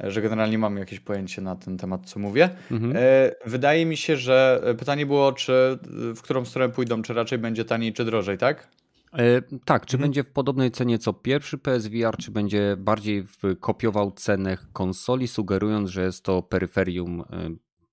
że 0.00 0.22
generalnie 0.22 0.58
mam 0.58 0.76
jakieś 0.76 1.00
pojęcie 1.00 1.42
na 1.42 1.56
ten 1.56 1.78
temat, 1.78 2.06
co 2.06 2.20
mówię. 2.20 2.50
Mhm. 2.70 2.96
E, 2.96 3.30
wydaje 3.46 3.86
mi 3.86 3.96
się, 3.96 4.16
że 4.16 4.62
pytanie 4.78 5.06
było, 5.06 5.32
czy 5.32 5.78
w 6.16 6.22
którą 6.22 6.44
stronę 6.44 6.74
pójdą, 6.74 7.02
czy 7.02 7.14
raczej 7.14 7.38
będzie 7.38 7.64
taniej, 7.64 7.92
czy 7.92 8.04
drożej, 8.04 8.38
tak? 8.38 8.68
E, 9.12 9.42
tak, 9.64 9.86
czy 9.86 9.96
mhm. 9.96 10.08
będzie 10.08 10.24
w 10.24 10.30
podobnej 10.32 10.70
cenie 10.70 10.98
co 10.98 11.12
pierwszy 11.12 11.58
PSVR, 11.58 12.16
czy 12.16 12.30
będzie 12.30 12.76
bardziej 12.78 13.24
kopiował 13.60 14.12
cenę 14.12 14.58
konsoli, 14.72 15.28
sugerując, 15.28 15.90
że 15.90 16.02
jest 16.02 16.24
to 16.24 16.42
peryferium, 16.42 17.20
e, 17.20 17.24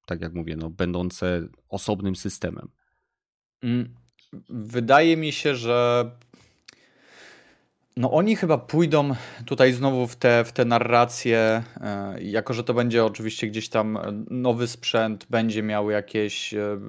tak 0.06 0.22
jak 0.22 0.34
mówię, 0.34 0.56
no, 0.56 0.70
będące 0.70 1.48
osobnym 1.70 2.16
systemem? 2.16 2.70
Mm, 3.64 3.96
wydaje 4.50 5.18
mi 5.18 5.32
się, 5.32 5.56
że 5.56 6.12
no 7.98 8.12
oni 8.12 8.36
chyba 8.36 8.58
pójdą 8.58 9.16
tutaj 9.46 9.74
znowu 9.74 10.08
w 10.08 10.16
te, 10.16 10.44
w 10.44 10.52
te 10.52 10.66
narracje, 10.66 11.64
e, 11.82 12.22
jako 12.22 12.54
że 12.54 12.64
to 12.64 12.74
będzie 12.74 13.06
oczywiście 13.06 13.48
gdzieś 13.48 13.70
tam 13.70 13.98
nowy 14.30 14.68
sprzęt, 14.68 15.26
będzie 15.30 15.64
miał 15.64 15.90
jakieś 15.90 16.54
e, 16.54 16.80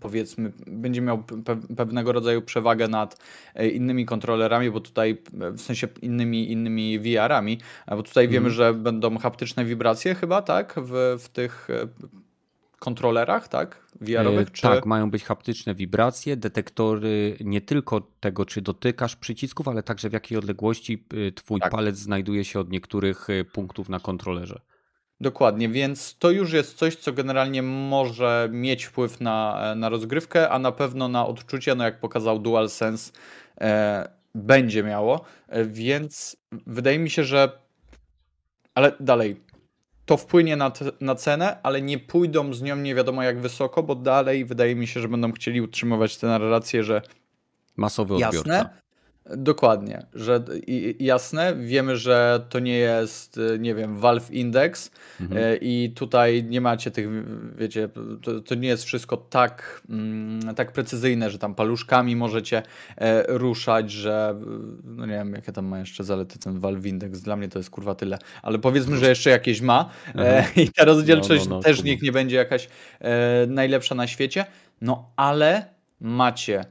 powiedzmy, 0.00 0.52
będzie 0.66 1.00
miał 1.00 1.22
pewnego 1.76 2.12
rodzaju 2.12 2.42
przewagę 2.42 2.88
nad 2.88 3.18
e, 3.54 3.68
innymi 3.68 4.06
kontrolerami, 4.06 4.70
bo 4.70 4.80
tutaj 4.80 5.22
w 5.32 5.60
sensie 5.60 5.88
innymi, 6.02 6.52
innymi 6.52 6.98
VR-ami, 6.98 7.58
bo 7.88 8.02
tutaj 8.02 8.28
wiemy, 8.28 8.48
mhm. 8.48 8.54
że 8.54 8.74
będą 8.74 9.18
haptyczne 9.18 9.64
wibracje 9.64 10.14
chyba, 10.14 10.42
tak, 10.42 10.74
w, 10.76 11.16
w 11.18 11.28
tych 11.28 11.68
kontrolerach, 12.84 13.48
tak? 13.48 13.86
VR-owych? 14.00 14.48
E, 14.48 14.50
czy... 14.50 14.62
Tak, 14.62 14.86
mają 14.86 15.10
być 15.10 15.24
haptyczne 15.24 15.74
wibracje, 15.74 16.36
detektory 16.36 17.36
nie 17.40 17.60
tylko 17.60 18.00
tego, 18.20 18.46
czy 18.46 18.62
dotykasz 18.62 19.16
przycisków, 19.16 19.68
ale 19.68 19.82
także 19.82 20.10
w 20.10 20.12
jakiej 20.12 20.38
odległości 20.38 21.04
y, 21.14 21.32
twój 21.32 21.60
tak. 21.60 21.72
palec 21.72 21.96
znajduje 21.96 22.44
się 22.44 22.60
od 22.60 22.70
niektórych 22.70 23.30
y, 23.30 23.44
punktów 23.44 23.88
na 23.88 24.00
kontrolerze. 24.00 24.60
Dokładnie, 25.20 25.68
więc 25.68 26.18
to 26.18 26.30
już 26.30 26.52
jest 26.52 26.78
coś, 26.78 26.96
co 26.96 27.12
generalnie 27.12 27.62
może 27.62 28.48
mieć 28.52 28.84
wpływ 28.84 29.20
na, 29.20 29.74
na 29.76 29.88
rozgrywkę, 29.88 30.50
a 30.50 30.58
na 30.58 30.72
pewno 30.72 31.08
na 31.08 31.26
odczucie, 31.26 31.74
no 31.74 31.84
jak 31.84 32.00
pokazał 32.00 32.38
DualSense, 32.38 33.12
e, 33.60 34.08
będzie 34.34 34.82
miało, 34.82 35.24
e, 35.48 35.64
więc 35.64 36.36
wydaje 36.66 36.98
mi 36.98 37.10
się, 37.10 37.24
że 37.24 37.64
ale 38.74 38.92
dalej, 39.00 39.36
to 40.06 40.16
wpłynie 40.16 40.56
na, 40.56 40.72
na 41.00 41.14
cenę, 41.14 41.58
ale 41.62 41.82
nie 41.82 41.98
pójdą 41.98 42.54
z 42.54 42.62
nią 42.62 42.76
nie 42.76 42.94
wiadomo 42.94 43.22
jak 43.22 43.40
wysoko, 43.40 43.82
bo 43.82 43.94
dalej 43.94 44.44
wydaje 44.44 44.76
mi 44.76 44.86
się, 44.86 45.00
że 45.00 45.08
będą 45.08 45.32
chcieli 45.32 45.60
utrzymywać 45.60 46.16
tę 46.16 46.26
narrację, 46.26 46.84
że 46.84 47.02
masowy 47.76 48.14
odbiorca. 48.14 48.52
Jasne, 48.52 48.83
Dokładnie, 49.26 50.06
że 50.14 50.44
jasne, 50.98 51.54
wiemy, 51.56 51.96
że 51.96 52.46
to 52.48 52.58
nie 52.58 52.78
jest, 52.78 53.40
nie 53.58 53.74
wiem, 53.74 53.98
Valve 53.98 54.30
Index 54.30 54.90
mhm. 55.20 55.40
E, 55.42 55.56
i 55.56 55.90
tutaj 55.90 56.44
nie 56.44 56.60
macie 56.60 56.90
tych, 56.90 57.08
wiecie, 57.58 57.88
to, 58.22 58.40
to 58.40 58.54
nie 58.54 58.68
jest 58.68 58.84
wszystko 58.84 59.16
tak, 59.16 59.82
mm, 59.90 60.54
tak 60.54 60.72
precyzyjne, 60.72 61.30
że 61.30 61.38
tam 61.38 61.54
paluszkami 61.54 62.16
możecie 62.16 62.62
e, 62.96 63.38
ruszać, 63.38 63.90
że 63.90 64.40
no 64.84 65.06
nie 65.06 65.12
wiem, 65.12 65.32
jakie 65.32 65.52
tam 65.52 65.66
ma 65.66 65.78
jeszcze 65.78 66.04
zalety 66.04 66.38
ten 66.38 66.58
Valve 66.58 66.86
Index, 66.86 67.20
dla 67.20 67.36
mnie 67.36 67.48
to 67.48 67.58
jest 67.58 67.70
kurwa 67.70 67.94
tyle, 67.94 68.18
ale 68.42 68.58
powiedzmy, 68.58 68.96
że 68.96 69.08
jeszcze 69.08 69.30
jakieś 69.30 69.60
ma 69.60 69.90
e, 70.06 70.10
mhm. 70.12 70.54
i 70.66 70.68
ta 70.68 70.84
rozdzielczość 70.84 71.44
no, 71.44 71.50
no, 71.50 71.56
no, 71.56 71.62
też 71.62 71.82
niech 71.82 72.02
nie 72.02 72.12
będzie 72.12 72.36
jakaś 72.36 72.68
najlepsza 73.48 73.94
na 73.94 74.06
świecie, 74.06 74.46
no 74.80 75.10
ale 75.16 75.66
macie 76.00 76.64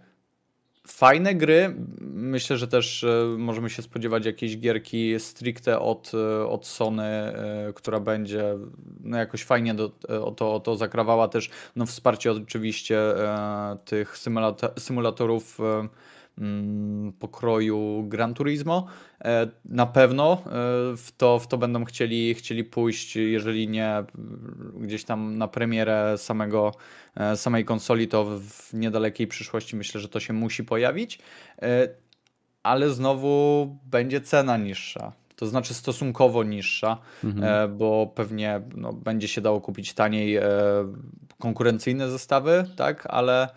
Fajne 0.88 1.36
gry. 1.36 1.76
Myślę, 2.02 2.58
że 2.58 2.68
też 2.68 3.04
e, 3.04 3.36
możemy 3.38 3.70
się 3.70 3.82
spodziewać 3.82 4.26
jakiejś 4.26 4.58
gierki 4.58 5.20
stricte 5.20 5.80
od, 5.80 6.12
e, 6.14 6.48
od 6.48 6.68
Sony, 6.68 7.04
e, 7.04 7.74
która 7.76 8.00
będzie 8.00 8.58
no 9.04 9.18
jakoś 9.18 9.44
fajnie 9.44 9.74
do, 9.74 9.92
o, 10.24 10.32
to, 10.32 10.54
o 10.54 10.60
to 10.60 10.76
zakrawała 10.76 11.28
też 11.28 11.50
no 11.76 11.86
wsparcie 11.86 12.32
oczywiście 12.32 13.00
tych 13.86 14.18
symulatorów 14.78 15.60
Mm, 15.60 15.90
pokroju 17.20 18.04
Gran 18.08 18.34
Turismo. 18.34 18.86
E, 19.26 19.48
na 19.66 19.86
pewno 19.86 20.34
e, 20.34 20.40
w 20.98 21.08
to, 21.18 21.40
w 21.40 21.48
to 21.48 21.58
będą 21.58 21.86
chcieli, 21.86 22.34
chcieli 22.34 22.64
pójść, 22.64 23.16
jeżeli 23.16 23.68
nie 23.68 24.04
gdzieś 24.76 25.04
tam 25.04 25.38
na 25.38 25.48
premierę 25.48 26.18
samego, 26.18 26.72
e, 27.16 27.38
samej 27.38 27.66
konsoli, 27.66 28.08
to 28.08 28.40
w 28.40 28.74
niedalekiej 28.74 29.28
przyszłości 29.28 29.76
myślę, 29.76 30.02
że 30.02 30.10
to 30.10 30.20
się 30.20 30.34
musi 30.34 30.64
pojawić. 30.64 31.20
Ale 32.64 32.90
znowu 32.90 33.78
będzie 33.86 34.22
cena 34.22 34.58
niższa 34.58 35.12
to 35.36 35.48
znaczy 35.48 35.74
stosunkowo 35.74 36.44
niższa, 36.44 36.98
mhm. 37.24 37.78
bo 37.78 38.12
pewnie 38.16 38.62
no, 38.76 38.94
będzie 38.94 39.28
się 39.28 39.42
dało 39.42 39.62
kupić 39.62 39.94
taniej 39.94 40.40
konkurencyjne 41.40 42.10
zestawy, 42.10 42.66
tak, 42.76 43.06
ale 43.10 43.50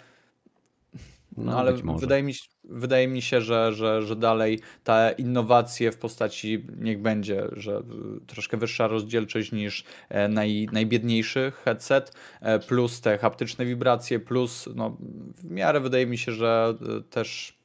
no, 1.36 1.58
ale 1.58 1.72
wydaje 1.98 2.22
mi, 2.22 2.32
wydaje 2.64 3.08
mi 3.08 3.22
się, 3.22 3.40
że, 3.40 3.72
że, 3.72 4.02
że 4.02 4.16
dalej 4.16 4.60
te 4.84 5.14
innowacje 5.18 5.92
w 5.92 5.98
postaci 5.98 6.66
niech 6.78 7.02
będzie, 7.02 7.48
że 7.52 7.82
troszkę 8.26 8.56
wyższa 8.56 8.88
rozdzielczość 8.88 9.52
niż 9.52 9.84
e, 10.08 10.28
naj, 10.28 10.68
najbiedniejszy 10.72 11.52
headset, 11.64 12.12
e, 12.40 12.58
plus 12.58 13.00
te 13.00 13.18
haptyczne 13.18 13.64
wibracje, 13.64 14.20
plus 14.20 14.68
no, 14.74 14.96
w 15.36 15.50
miarę 15.50 15.80
wydaje 15.80 16.06
mi 16.06 16.18
się, 16.18 16.32
że 16.32 16.74
e, 16.98 17.02
też 17.02 17.58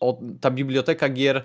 o, 0.00 0.20
ta 0.40 0.50
biblioteka 0.50 1.08
gier 1.08 1.44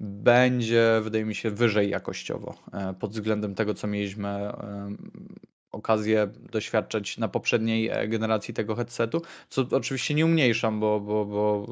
będzie, 0.00 1.00
wydaje 1.02 1.24
mi 1.24 1.34
się, 1.34 1.50
wyżej 1.50 1.90
jakościowo 1.90 2.54
pod 3.00 3.10
względem 3.10 3.54
tego, 3.54 3.74
co 3.74 3.86
mieliśmy 3.86 4.52
okazję 5.72 6.28
doświadczać 6.52 7.18
na 7.18 7.28
poprzedniej 7.28 7.88
e, 7.88 8.08
generacji 8.08 8.54
tego 8.54 8.74
headsetu, 8.74 9.22
co 9.48 9.66
oczywiście 9.70 10.14
nie 10.14 10.24
umniejszam, 10.24 10.80
bo, 10.80 11.00
bo, 11.00 11.24
bo 11.24 11.66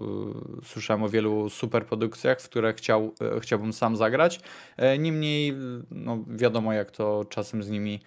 yy, 0.57 0.65
słyszałem 0.65 1.03
o 1.03 1.09
wielu 1.09 1.51
super 1.51 1.87
produkcjach, 1.87 2.41
w 2.41 2.49
które 2.49 2.73
chciał, 2.73 3.15
yy, 3.21 3.41
chciałbym 3.41 3.73
sam 3.73 3.97
zagrać. 3.97 4.41
Yy, 4.79 4.99
niemniej 4.99 5.55
no, 5.91 6.19
wiadomo, 6.29 6.73
jak 6.73 6.91
to 6.91 7.25
czasem 7.29 7.63
z 7.63 7.71
nimi 7.71 8.01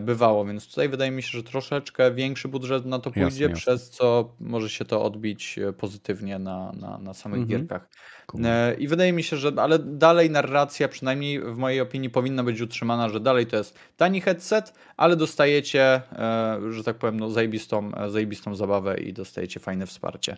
bywało, 0.00 0.44
więc 0.44 0.68
tutaj 0.68 0.88
wydaje 0.88 1.10
mi 1.10 1.22
się, 1.22 1.38
że 1.38 1.42
troszeczkę 1.42 2.14
większy 2.14 2.48
budżet 2.48 2.86
na 2.86 2.98
to 2.98 3.10
pójdzie, 3.10 3.24
jasne, 3.24 3.42
jasne. 3.42 3.56
przez 3.56 3.90
co 3.90 4.34
może 4.40 4.70
się 4.70 4.84
to 4.84 5.02
odbić 5.02 5.58
pozytywnie 5.78 6.38
na, 6.38 6.72
na, 6.72 6.98
na 6.98 7.14
samych 7.14 7.40
mhm. 7.40 7.60
gierkach. 7.60 7.88
Cool. 8.26 8.42
I 8.78 8.88
wydaje 8.88 9.12
mi 9.12 9.22
się, 9.22 9.36
że 9.36 9.52
ale 9.56 9.78
dalej 9.78 10.30
narracja, 10.30 10.88
przynajmniej 10.88 11.40
w 11.40 11.56
mojej 11.56 11.80
opinii, 11.80 12.10
powinna 12.10 12.44
być 12.44 12.60
utrzymana, 12.60 13.08
że 13.08 13.20
dalej 13.20 13.46
to 13.46 13.56
jest 13.56 13.78
tani 13.96 14.20
headset, 14.20 14.72
ale 14.96 15.16
dostajecie, 15.16 16.02
e, 16.12 16.60
że 16.70 16.84
tak 16.84 16.98
powiem, 16.98 17.20
no, 17.20 17.30
zajebistą, 17.30 17.94
e, 17.94 18.10
zajebistą 18.10 18.54
zabawę 18.54 19.00
i 19.00 19.12
dostajecie 19.12 19.60
fajne 19.60 19.86
wsparcie, 19.86 20.36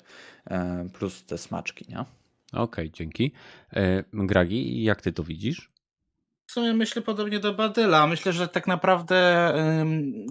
e, 0.50 0.88
plus 0.92 1.26
te 1.26 1.38
smaczki, 1.38 1.86
nie? 1.88 2.00
Okej, 2.00 2.62
okay, 2.62 2.90
dzięki. 2.90 3.32
Gragi, 4.12 4.82
jak 4.82 5.02
ty 5.02 5.12
to 5.12 5.24
widzisz? 5.24 5.70
W 6.48 6.52
sumie 6.52 6.74
myślę 6.74 7.02
podobnie 7.02 7.38
do 7.38 7.54
Badyla. 7.54 8.06
Myślę, 8.06 8.32
że 8.32 8.48
tak 8.48 8.66
naprawdę 8.66 9.52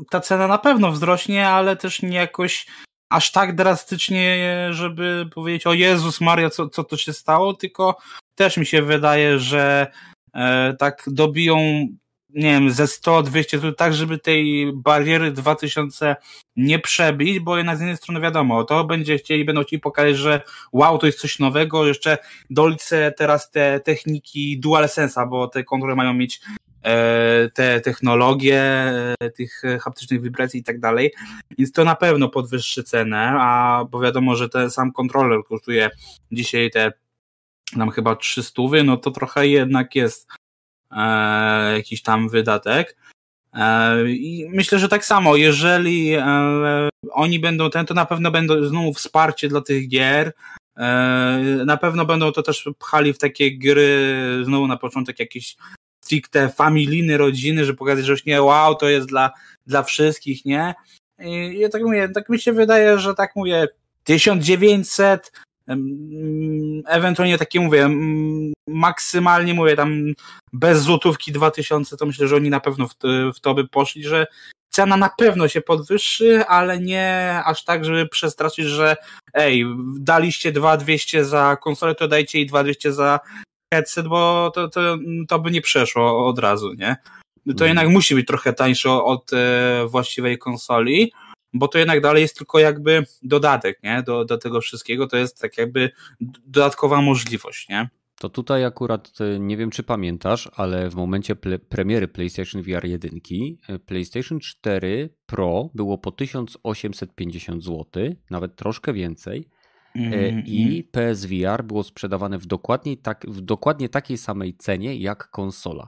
ta 0.10 0.19
cena 0.19 0.48
na 0.48 0.57
pewno 0.57 0.91
wzrośnie, 0.91 1.48
ale 1.48 1.76
też 1.76 2.02
nie 2.02 2.18
jakoś 2.18 2.68
aż 3.10 3.31
tak 3.31 3.56
drastycznie, 3.56 4.48
żeby 4.72 5.30
powiedzieć 5.35 5.68
o 5.68 5.73
Jezus 5.73 6.22
Maria, 6.22 6.49
co, 6.49 6.69
co 6.69 6.84
to 6.84 6.98
się 6.98 7.14
stało, 7.14 7.53
tylko 7.53 7.98
też 8.35 8.57
mi 8.57 8.65
się 8.65 8.81
wydaje, 8.81 9.39
że 9.39 9.88
e, 10.34 10.73
tak 10.80 11.03
dobiją 11.07 11.88
nie 12.30 12.52
wiem, 12.52 12.72
ze 12.72 12.88
100, 12.88 13.24
200 13.24 13.58
zł, 13.58 13.74
tak 13.74 13.94
żeby 13.94 14.20
tej 14.20 14.72
bariery 14.74 15.32
2000 15.32 16.16
nie 16.56 16.80
przebić, 16.80 17.40
bo 17.40 17.58
jednak 17.58 17.78
z 17.78 17.80
jednej 17.80 17.98
strony 17.98 18.22
wiadomo, 18.22 18.64
to 18.64 18.84
będzie 18.84 19.18
chcieli, 19.18 19.45
będą 19.45 19.64
chcieli 19.64 19.80
pokazać, 19.80 20.18
że 20.18 20.41
wow, 20.72 20.98
to 20.98 21.06
jest 21.06 21.20
coś 21.20 21.40
nowego, 21.40 21.88
jeszcze 21.88 22.18
dolić 22.49 22.82
teraz 23.18 23.52
te 23.52 23.80
techniki 23.80 24.62
DualSense'a, 24.66 25.30
bo 25.30 25.48
te 25.48 25.64
kontrole 25.64 25.95
mają 25.95 26.14
mieć 26.14 26.41
e, 26.84 27.49
te 27.49 27.82
technologie 27.82 28.62
e, 29.20 29.30
tych 29.36 29.62
haptycznych 29.82 30.22
wibracji 30.22 30.60
i 30.60 30.64
tak 30.64 30.80
dalej, 30.80 31.14
więc 31.58 31.72
to 31.72 31.84
na 31.84 31.95
pewno 31.95 32.30
podwyższy 32.30 32.84
cenę, 32.84 33.34
a 33.40 33.86
bo 33.91 33.99
wiadomo, 33.99 34.36
że 34.36 34.49
ten 34.49 34.72
sam 34.72 34.91
kontroler 34.91 35.40
kosztuje 35.49 35.90
dzisiaj 36.32 36.72
te 36.72 36.91
nam 37.76 37.90
chyba 37.90 38.16
300, 38.16 38.62
no 38.84 38.98
to 38.98 39.12
trochę 39.12 39.48
jednak 39.48 39.95
jest 39.95 40.28
jakiś 41.76 42.01
tam 42.01 42.30
wydatek. 42.30 42.97
E, 43.53 44.03
I 44.09 44.49
myślę, 44.49 44.80
że 44.80 44.89
tak 44.89 45.05
samo, 45.05 45.35
jeżeli 45.35 46.14
e, 46.14 46.89
oni 47.11 47.39
będą 47.39 47.69
ten, 47.69 47.85
to 47.85 47.93
na 47.93 48.05
pewno 48.05 48.31
będą 48.31 48.64
znowu 48.64 48.93
wsparcie 48.93 49.47
dla 49.47 49.61
tych 49.61 49.88
gier. 49.88 50.34
E, 50.77 51.64
na 51.65 51.77
pewno 51.77 52.05
będą 52.05 52.31
to 52.31 52.43
też 52.43 52.69
pchali 52.80 53.14
w 53.14 53.18
takie 53.18 53.57
gry, 53.57 54.15
znowu 54.43 54.68
na 54.68 54.77
początek 54.77 55.19
jakieś 55.19 55.55
stricte 56.03 56.49
familijne 56.49 57.18
rodziny, 57.18 57.65
że 57.65 57.73
pokazać, 57.73 58.05
że 58.05 58.11
już 58.11 58.26
nie, 58.26 58.41
wow, 58.41 58.76
to 58.76 58.89
jest 58.89 59.07
dla, 59.07 59.31
dla 59.65 59.84
wszystkich, 59.84 60.45
nie? 60.45 60.76
I 61.19 61.59
ja 61.59 61.69
tak 61.69 61.81
mówię, 61.81 62.09
tak 62.09 62.30
mi 62.30 62.39
się 62.39 62.53
wydaje, 62.53 62.99
że 62.99 63.15
tak 63.15 63.35
mówię, 63.35 63.68
1900 64.03 65.31
Ewentualnie 66.88 67.38
takie 67.38 67.60
mówię, 67.60 67.89
maksymalnie 68.68 69.53
mówię 69.53 69.76
tam 69.76 70.14
bez 70.53 70.81
złotówki 70.81 71.31
2000, 71.31 71.98
to 71.98 72.06
myślę, 72.06 72.27
że 72.27 72.35
oni 72.35 72.49
na 72.49 72.60
pewno 72.60 72.88
w 72.88 72.95
to, 72.95 73.07
w 73.35 73.39
to 73.39 73.53
by 73.53 73.68
poszli, 73.68 74.03
że 74.03 74.27
cena 74.69 74.98
na 74.98 75.10
pewno 75.18 75.48
się 75.48 75.61
podwyższy, 75.61 76.45
ale 76.45 76.80
nie 76.80 77.41
aż 77.45 77.64
tak, 77.64 77.85
żeby 77.85 78.07
przestraszyć, 78.07 78.65
że 78.65 78.95
ej, 79.34 79.65
daliście 79.98 80.52
2200 80.52 81.26
za 81.26 81.57
konsolę, 81.61 81.95
to 81.95 82.07
dajcie 82.07 82.39
i 82.39 82.45
2200 82.45 82.94
za 82.94 83.19
headset, 83.73 84.07
bo 84.07 84.52
to, 84.56 84.68
to, 84.68 84.98
to 85.27 85.39
by 85.39 85.52
nie 85.52 85.61
przeszło 85.61 86.27
od 86.27 86.39
razu, 86.39 86.73
nie? 86.73 86.95
To 87.45 87.65
mm. 87.65 87.68
jednak 87.68 87.89
musi 87.89 88.15
być 88.15 88.27
trochę 88.27 88.53
tańsze 88.53 88.91
od 88.91 89.34
e, 89.34 89.85
właściwej 89.88 90.38
konsoli 90.38 91.11
bo 91.53 91.68
to 91.68 91.78
jednak 91.78 92.02
dalej 92.02 92.22
jest 92.22 92.38
tylko 92.38 92.60
jakby 92.60 93.03
dodatek, 93.24 93.80
nie? 93.84 94.03
Do, 94.03 94.26
do 94.26 94.38
tego 94.38 94.61
wszystkiego, 94.61 95.07
to 95.07 95.18
jest 95.18 95.41
tak 95.41 95.57
jakby 95.57 95.91
dodatkowa 96.45 97.02
możliwość, 97.02 97.69
nie? 97.69 97.90
To 98.19 98.30
tutaj 98.30 98.65
akurat 98.65 99.11
e, 99.19 99.40
nie 99.40 99.57
wiem, 99.57 99.69
czy 99.69 99.84
pamiętasz, 99.84 100.49
ale 100.56 100.90
w 100.90 100.95
momencie 100.95 101.36
premiery 101.69 102.07
PlayStation 102.07 102.61
VR 102.61 102.86
1 102.86 103.19
e, 103.69 103.80
PlayStation 103.80 104.40
4 104.40 105.10
Pro 105.26 105.69
było 105.74 105.98
po 105.98 106.11
1850 106.11 107.64
zł, 107.64 107.86
nawet 108.30 108.56
troszkę 108.56 108.94
więcej. 108.94 109.49
Mm, 109.95 110.44
I 110.45 110.84
PSVR 110.91 111.64
było 111.64 111.84
sprzedawane 111.84 112.38
w 112.38 112.45
dokładnie, 112.45 112.98
tak, 112.98 113.26
w 113.28 113.41
dokładnie 113.41 113.90
takiej 113.90 114.18
samej 114.18 114.57
cenie 114.57 114.95
jak 114.95 115.30
konsola. 115.30 115.88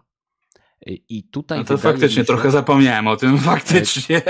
I 0.86 1.23
tutaj. 1.23 1.57
No 1.57 1.64
to 1.64 1.77
faktycznie 1.77 2.22
się, 2.22 2.26
trochę 2.26 2.52
zapomniałem 2.52 3.07
o 3.07 3.18
tym, 3.18 3.38
faktycznie. 3.53 4.22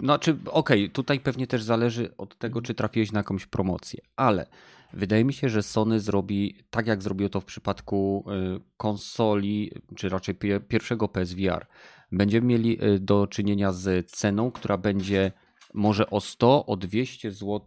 Znaczy, 0.00 0.30
okej, 0.46 0.84
okay, 0.84 0.88
tutaj 0.88 1.20
pewnie 1.20 1.46
też 1.46 1.62
zależy 1.62 2.16
od 2.16 2.38
tego, 2.38 2.62
czy 2.62 2.74
trafiłeś 2.74 3.12
na 3.12 3.20
jakąś 3.20 3.46
promocję, 3.46 4.00
ale 4.16 4.46
wydaje 4.92 5.24
mi 5.24 5.32
się, 5.32 5.48
że 5.48 5.62
Sony 5.62 6.00
zrobi 6.00 6.56
tak, 6.70 6.86
jak 6.86 7.02
zrobiło 7.02 7.30
to 7.30 7.40
w 7.40 7.44
przypadku 7.44 8.24
y, 8.56 8.60
konsoli, 8.76 9.72
czy 9.96 10.08
raczej 10.08 10.34
pierwszego 10.68 11.08
PSVR. 11.08 11.66
Będziemy 12.12 12.46
mieli 12.46 12.84
y, 12.84 12.98
do 12.98 13.26
czynienia 13.26 13.72
z 13.72 14.10
ceną, 14.10 14.50
która 14.50 14.78
będzie 14.78 15.32
może 15.74 16.10
o 16.10 16.20
100, 16.20 16.66
o 16.66 16.76
200 16.76 17.32
zł 17.32 17.60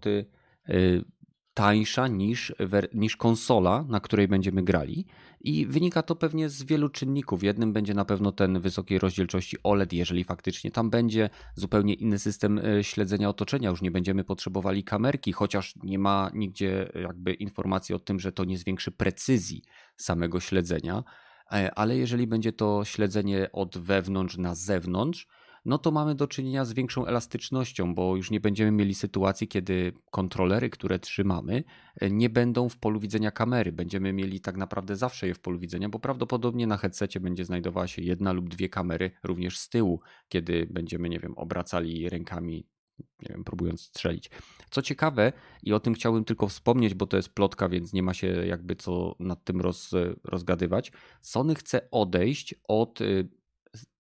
tańsza 1.60 2.08
niż, 2.08 2.54
niż 2.94 3.18
konsola, 3.18 3.86
na 3.90 4.00
której 4.00 4.28
będziemy 4.28 4.64
grali. 4.64 5.06
I 5.42 5.66
wynika 5.66 6.04
to 6.04 6.16
pewnie 6.16 6.50
z 6.50 6.64
wielu 6.64 6.90
czynników. 6.90 7.44
Jednym 7.44 7.74
będzie 7.74 7.94
na 7.94 8.06
pewno 8.06 8.32
ten 8.32 8.60
wysokiej 8.60 9.00
rozdzielczości 9.00 9.58
OLED, 9.64 9.94
jeżeli 9.94 10.24
faktycznie 10.24 10.72
tam 10.72 10.90
będzie 10.90 11.30
zupełnie 11.56 11.94
inny 11.94 12.20
system 12.20 12.60
e, 12.60 12.84
śledzenia 12.84 13.30
otoczenia. 13.30 13.70
Już 13.70 13.82
nie 13.82 13.92
będziemy 13.92 14.24
potrzebowali 14.24 14.84
kamerki, 14.84 15.32
chociaż 15.32 15.74
nie 15.84 16.00
ma 16.00 16.32
nigdzie 16.34 16.92
jakby 17.04 17.34
informacji 17.34 17.96
o 17.96 18.00
tym, 18.00 18.20
że 18.20 18.32
to 18.32 18.46
nie 18.46 18.58
zwiększy 18.58 18.92
precyzji 18.92 19.62
samego 19.98 20.40
śledzenia. 20.40 21.04
E, 21.52 21.72
ale 21.76 21.98
jeżeli 21.98 22.28
będzie 22.28 22.54
to 22.54 22.86
śledzenie 22.86 23.52
od 23.52 23.78
wewnątrz 23.78 24.38
na 24.38 24.56
zewnątrz, 24.56 25.28
no 25.66 25.78
to 25.78 25.92
mamy 25.92 26.16
do 26.16 26.28
czynienia 26.28 26.66
z 26.66 26.74
większą 26.74 27.06
elastycznością, 27.06 27.96
bo 27.96 28.16
już 28.16 28.32
nie 28.32 28.40
będziemy 28.40 28.72
mieli 28.72 28.96
sytuacji, 28.96 29.48
kiedy 29.48 29.94
kontrolery, 30.12 30.70
które 30.70 31.00
trzymamy, 31.00 31.64
e, 31.96 32.10
nie 32.10 32.30
będą 32.30 32.70
w 32.70 32.78
polu 32.78 33.00
widzenia 33.00 33.32
kamery. 33.32 33.72
Będziemy 33.72 34.14
mieli 34.14 34.40
tak 34.42 34.58
naprawdę 34.58 34.96
zawsze 34.96 35.28
je 35.28 35.34
w 35.34 35.40
polu 35.40 35.60
widzenia, 35.60 35.90
bo 35.90 36.00
prawdopodobnie 36.00 36.68
na 36.68 36.78
headsetie 36.78 37.20
będzie 37.20 37.46
znajdowała 37.46 37.88
się 37.88 38.02
jedna 38.02 38.34
lub 38.34 38.50
dwie 38.50 38.70
kamery 38.70 39.12
również 39.24 39.58
z 39.58 39.70
tyłu, 39.70 40.02
kiedy 40.30 40.68
będziemy, 40.72 41.10
nie 41.10 41.20
wiem, 41.20 41.34
obracali 41.38 42.10
rękami 42.10 42.66
nie 43.00 43.30
wiem, 43.30 43.44
próbując 43.44 43.82
strzelić. 43.82 44.30
Co 44.70 44.82
ciekawe, 44.82 45.34
i 45.64 45.74
o 45.74 45.80
tym 45.80 45.94
chciałbym 45.94 46.26
tylko 46.26 46.48
wspomnieć, 46.48 46.94
bo 46.94 47.08
to 47.08 47.18
jest 47.18 47.30
plotka, 47.30 47.70
więc 47.70 47.94
nie 47.94 48.04
ma 48.04 48.14
się 48.14 48.28
jakby 48.28 48.76
co 48.76 49.16
nad 49.20 49.44
tym 49.44 49.62
roz, 49.62 49.92
rozgadywać. 50.24 50.92
Sony 51.22 51.56
chce 51.56 51.92
odejść 51.92 52.56
od 52.68 53.02
y, 53.02 53.28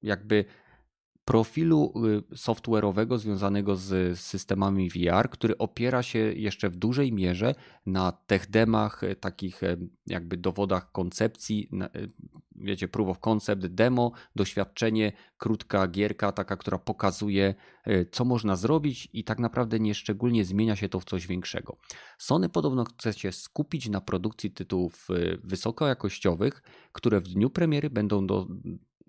jakby 0.01 0.45
profilu 1.29 1.93
y, 2.31 2.35
software'owego 2.35 3.17
związanego 3.17 3.75
z 3.75 4.19
systemami 4.19 4.89
VR, 4.89 5.29
który 5.29 5.57
opiera 5.57 6.03
się 6.03 6.19
jeszcze 6.19 6.69
w 6.69 6.75
dużej 6.75 7.13
mierze 7.13 7.55
na 7.85 8.11
techdemach, 8.11 9.03
y, 9.03 9.15
takich 9.15 9.63
y, 9.63 9.77
jakby 10.07 10.37
dowodach 10.37 10.91
koncepcji, 10.91 11.69
wiecie, 12.55 12.87
proof 12.87 13.09
of 13.09 13.19
concept, 13.19 13.65
demo, 13.65 14.11
doświadczenie, 14.35 15.11
krótka 15.37 15.87
gierka, 15.87 16.31
taka, 16.31 16.57
która 16.57 16.77
pokazuje, 16.77 17.55
co 18.11 18.25
można 18.25 18.55
zrobić 18.55 19.09
i 19.13 19.23
tak 19.23 19.39
naprawdę 19.39 19.79
nie 19.79 19.95
szczególnie 19.95 20.45
zmienia 20.45 20.75
się 20.75 20.89
to 20.89 20.99
w 20.99 21.05
coś 21.05 21.27
większego. 21.27 21.77
Sony 22.17 22.49
podobno 22.49 22.85
chce 22.85 23.13
się 23.13 23.31
skupić 23.31 23.89
na 23.89 24.01
produkcji 24.01 24.51
tytułów 24.51 25.07
wysokojakościowych, 25.43 26.63
które 26.91 27.21
w 27.21 27.27
dniu 27.27 27.49
premiery 27.49 27.89
będą 27.89 28.27
do, 28.27 28.47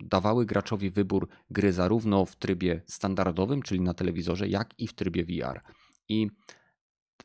dawały 0.03 0.45
graczowi 0.45 0.89
wybór 0.89 1.27
gry 1.49 1.73
zarówno 1.73 2.25
w 2.25 2.35
trybie 2.35 2.81
standardowym, 2.87 3.61
czyli 3.61 3.81
na 3.81 3.93
telewizorze, 3.93 4.47
jak 4.47 4.73
i 4.77 4.87
w 4.87 4.93
trybie 4.93 5.25
VR. 5.25 5.61
I 6.09 6.27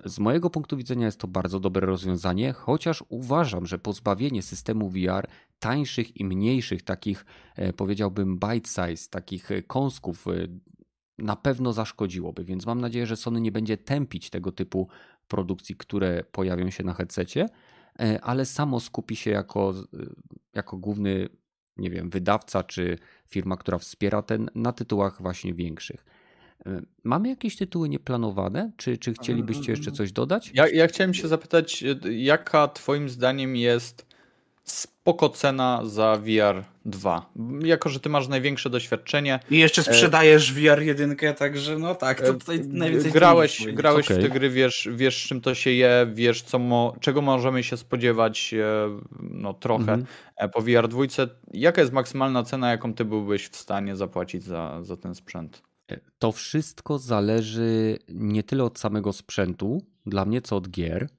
z 0.04 0.18
mojego 0.18 0.50
punktu 0.50 0.76
widzenia 0.76 1.06
jest 1.06 1.20
to 1.20 1.28
bardzo 1.28 1.60
dobre 1.60 1.86
rozwiązanie, 1.86 2.52
chociaż 2.52 3.04
uważam, 3.08 3.66
że 3.66 3.78
pozbawienie 3.78 4.42
systemu 4.42 4.90
VR 4.90 5.28
tańszych 5.58 6.16
i 6.16 6.24
mniejszych, 6.24 6.82
takich 6.82 7.24
e, 7.56 7.72
powiedziałbym 7.72 8.38
bite 8.38 8.68
size, 8.68 9.08
takich 9.10 9.50
e, 9.50 9.62
kąsków 9.62 10.26
e, 10.28 10.32
na 11.18 11.36
pewno 11.36 11.72
zaszkodziłoby, 11.72 12.44
więc 12.44 12.66
mam 12.66 12.80
nadzieję, 12.80 13.06
że 13.06 13.16
Sony 13.16 13.40
nie 13.40 13.52
będzie 13.52 13.76
tępić 13.76 14.30
tego 14.30 14.52
typu 14.52 14.88
produkcji, 15.28 15.76
które 15.76 16.24
pojawią 16.24 16.70
się 16.70 16.84
na 16.84 16.94
headsetie, 16.94 17.48
ale 18.22 18.44
samo 18.44 18.80
skupi 18.80 19.16
się 19.16 19.30
jako, 19.30 19.74
jako 20.54 20.76
główny 20.76 21.28
nie 21.78 21.90
wiem, 21.90 22.10
wydawca 22.10 22.62
czy 22.62 22.98
firma, 23.28 23.56
która 23.56 23.78
wspiera 23.78 24.22
ten 24.22 24.50
na 24.54 24.72
tytułach 24.72 25.22
właśnie 25.22 25.54
większych. 25.54 26.04
E, 26.66 26.82
mamy 27.04 27.28
jakieś 27.28 27.56
tytuły 27.56 27.88
nieplanowane? 27.88 28.70
Czy, 28.76 28.98
czy 28.98 29.14
chcielibyście 29.14 29.72
jeszcze 29.72 29.92
coś 29.92 30.12
dodać? 30.12 30.50
Ja, 30.54 30.68
ja 30.68 30.86
chciałem 30.86 31.14
się 31.14 31.28
zapytać, 31.28 31.84
jaka 32.10 32.68
Twoim 32.68 33.08
zdaniem 33.08 33.56
jest 33.56 34.05
spoko 34.66 35.28
cena 35.28 35.80
za 35.84 36.16
VR 36.16 36.64
2. 36.84 37.30
Jako, 37.60 37.88
że 37.88 38.00
ty 38.00 38.08
masz 38.08 38.28
największe 38.28 38.70
doświadczenie. 38.70 39.40
I 39.50 39.58
jeszcze 39.58 39.80
e, 39.80 39.84
sprzedajesz 39.84 40.52
VR 40.52 40.82
1, 40.82 41.16
także 41.38 41.78
no 41.78 41.94
tak, 41.94 42.20
to 42.20 42.34
tutaj 42.34 42.60
najwięcej 42.68 43.12
Grałeś, 43.12 43.66
grałeś 43.72 44.06
okay. 44.06 44.18
w 44.18 44.22
te 44.22 44.28
gry, 44.28 44.50
wiesz, 44.50 44.88
wiesz 44.92 45.26
czym 45.26 45.40
to 45.40 45.54
się 45.54 45.70
je, 45.70 46.06
wiesz 46.14 46.42
co 46.42 46.58
mo, 46.58 46.96
czego 47.00 47.22
możemy 47.22 47.62
się 47.62 47.76
spodziewać 47.76 48.54
e, 48.54 49.00
no 49.20 49.54
trochę 49.54 49.92
mm 49.92 50.06
-hmm. 50.40 50.48
po 50.48 50.60
VR 50.60 50.88
2. 50.88 51.02
Jaka 51.52 51.80
jest 51.80 51.92
maksymalna 51.92 52.42
cena, 52.42 52.70
jaką 52.70 52.94
ty 52.94 53.04
byłbyś 53.04 53.48
w 53.48 53.56
stanie 53.56 53.96
zapłacić 53.96 54.42
za, 54.42 54.82
za 54.82 54.96
ten 54.96 55.14
sprzęt? 55.14 55.62
To 56.18 56.32
wszystko 56.32 56.98
zależy 56.98 57.98
nie 58.08 58.42
tyle 58.42 58.64
od 58.64 58.78
samego 58.78 59.12
sprzętu, 59.12 59.82
dla 60.06 60.24
mnie 60.24 60.42
co 60.42 60.56
od 60.56 60.68
gier, 60.70 61.06
E, 61.06 61.15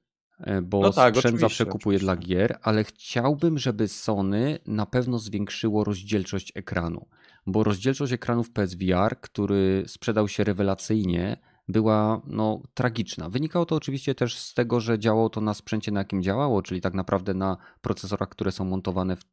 bo 0.62 0.80
no 0.80 0.92
tak, 0.92 1.16
sprzęt 1.16 1.40
zawsze 1.40 1.66
kupuję 1.66 1.98
dla 1.98 2.16
gier, 2.16 2.58
ale 2.62 2.84
chciałbym, 2.84 3.58
żeby 3.58 3.88
Sony 3.88 4.58
na 4.66 4.86
pewno 4.86 5.18
zwiększyło 5.18 5.84
rozdzielczość 5.84 6.52
ekranu, 6.54 7.06
bo 7.46 7.64
rozdzielczość 7.64 8.12
ekranów 8.12 8.50
PSVR, 8.50 9.20
który 9.20 9.84
sprzedał 9.86 10.28
się 10.28 10.44
rewelacyjnie, 10.44 11.36
była 11.68 12.22
no, 12.26 12.62
tragiczna. 12.74 13.28
Wynikało 13.28 13.66
to 13.66 13.76
oczywiście 13.76 14.14
też 14.14 14.38
z 14.38 14.54
tego, 14.54 14.80
że 14.80 14.98
działało 14.98 15.30
to 15.30 15.40
na 15.40 15.54
sprzęcie, 15.54 15.92
na 15.92 16.00
jakim 16.00 16.22
działało, 16.22 16.62
czyli 16.62 16.80
tak 16.80 16.94
naprawdę 16.94 17.34
na 17.34 17.56
procesorach, 17.80 18.28
które 18.28 18.52
są 18.52 18.64
montowane 18.64 19.16
w, 19.16 19.24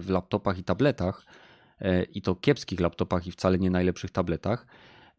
w 0.00 0.10
laptopach 0.10 0.58
i 0.58 0.64
tabletach, 0.64 1.24
e, 1.80 2.02
i 2.02 2.22
to 2.22 2.34
kiepskich 2.34 2.80
laptopach 2.80 3.26
i 3.26 3.32
wcale 3.32 3.58
nie 3.58 3.70
najlepszych 3.70 4.10
tabletach, 4.10 4.66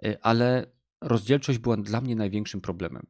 e, 0.03 0.17
ale 0.21 0.65
rozdzielczość 1.01 1.59
była 1.59 1.77
dla 1.77 2.01
mnie 2.01 2.15
największym 2.15 2.61
problemem. 2.61 3.05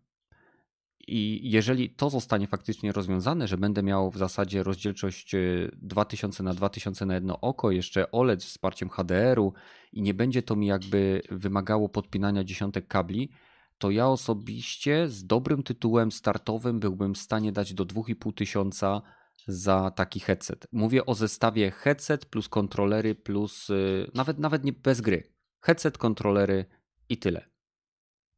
I 1.07 1.39
jeżeli 1.43 1.89
to 1.89 2.09
zostanie 2.09 2.47
faktycznie 2.47 2.91
rozwiązane, 2.91 3.47
że 3.47 3.57
będę 3.57 3.84
miał 3.84 4.11
w 4.11 4.17
zasadzie 4.17 4.63
rozdzielczość 4.63 5.35
2000 5.73 6.43
na 6.43 6.53
2000 6.53 7.05
na 7.05 7.13
jedno 7.13 7.41
oko, 7.41 7.71
jeszcze 7.71 8.11
OLED 8.11 8.43
z 8.43 8.45
wsparciem 8.45 8.89
HDR-u 8.89 9.53
i 9.93 10.01
nie 10.01 10.13
będzie 10.13 10.41
to 10.43 10.55
mi 10.55 10.67
jakby 10.67 11.21
wymagało 11.31 11.89
podpinania 11.89 12.43
dziesiątek 12.43 12.88
kabli, 12.88 13.29
to 13.77 13.91
ja 13.91 14.07
osobiście 14.07 15.07
z 15.07 15.25
dobrym 15.25 15.63
tytułem 15.63 16.11
startowym 16.11 16.79
byłbym 16.79 17.13
w 17.13 17.17
stanie 17.17 17.51
dać 17.51 17.73
do 17.73 17.85
2500 17.85 19.03
za 19.47 19.91
taki 19.91 20.19
headset. 20.19 20.67
Mówię 20.71 21.05
o 21.05 21.15
zestawie 21.15 21.71
headset 21.71 22.25
plus 22.25 22.49
kontrolery 22.49 23.15
plus 23.15 23.69
y, 23.69 24.11
nawet 24.13 24.39
nawet 24.39 24.63
nie 24.63 24.73
bez 24.73 25.01
gry. 25.01 25.23
Headset, 25.61 25.97
kontrolery 25.97 26.65
i 27.09 27.17
tyle. 27.17 27.49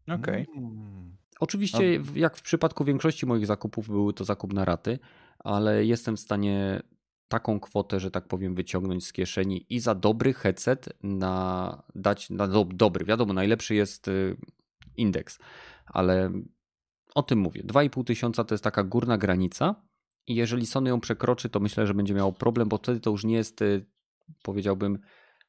Okej. 0.08 0.48
Okay. 0.50 1.19
Oczywiście, 1.40 2.02
jak 2.16 2.38
w 2.38 2.42
przypadku 2.42 2.84
większości 2.86 3.26
moich 3.26 3.46
zakupów, 3.46 3.88
były 3.88 4.14
to 4.14 4.24
zakup 4.24 4.54
na 4.54 4.66
raty, 4.66 5.00
ale 5.40 5.86
jestem 5.86 6.18
w 6.18 6.20
stanie 6.20 6.82
taką 7.28 7.60
kwotę, 7.60 8.00
że 8.00 8.12
tak 8.12 8.28
powiem, 8.28 8.56
wyciągnąć 8.56 9.06
z 9.06 9.14
kieszeni 9.14 9.66
i 9.70 9.80
za 9.80 9.96
dobry 9.96 10.34
headset 10.34 10.90
na, 11.04 11.84
dać 11.96 12.30
na 12.30 12.48
do, 12.48 12.66
dobry. 12.66 13.06
Wiadomo, 13.06 13.34
najlepszy 13.34 13.76
jest 13.76 14.08
y, 14.08 14.38
indeks, 14.98 15.40
ale 15.86 16.32
o 17.16 17.24
tym 17.24 17.40
mówię. 17.40 17.64
2,5 17.64 18.04
tysiąca 18.04 18.44
to 18.44 18.54
jest 18.54 18.64
taka 18.64 18.84
górna 18.84 19.18
granica 19.18 19.76
i 20.28 20.36
jeżeli 20.36 20.66
Sony 20.66 20.90
ją 20.90 21.00
przekroczy, 21.00 21.50
to 21.50 21.60
myślę, 21.60 21.88
że 21.88 21.94
będzie 21.94 22.14
miało 22.14 22.34
problem, 22.34 22.70
bo 22.70 22.78
wtedy 22.78 23.00
to 23.00 23.10
już 23.10 23.24
nie 23.24 23.36
jest, 23.36 23.62
y, 23.62 23.86
powiedziałbym, 24.44 25.00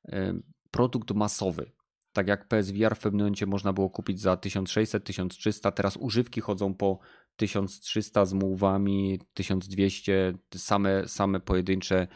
y, 0.09 0.43
produkt 0.71 1.11
masowy. 1.15 1.73
Tak 2.13 2.29
jak 2.29 2.49
PSVR 2.49 2.97
w 2.97 2.99
pewnym 2.99 3.21
momencie 3.21 3.47
można 3.47 3.73
było 3.73 3.91
kupić 3.91 4.21
za 4.21 4.37
1600, 4.37 5.05
1300, 5.05 5.71
teraz 5.73 5.97
używki 5.97 6.41
chodzą 6.41 6.75
po 6.75 6.99
1300 7.37 8.25
z 8.25 8.33
mułwami, 8.33 9.21
1200, 9.35 10.33
same, 10.55 11.09
same 11.09 11.41
pojedyncze 11.41 12.07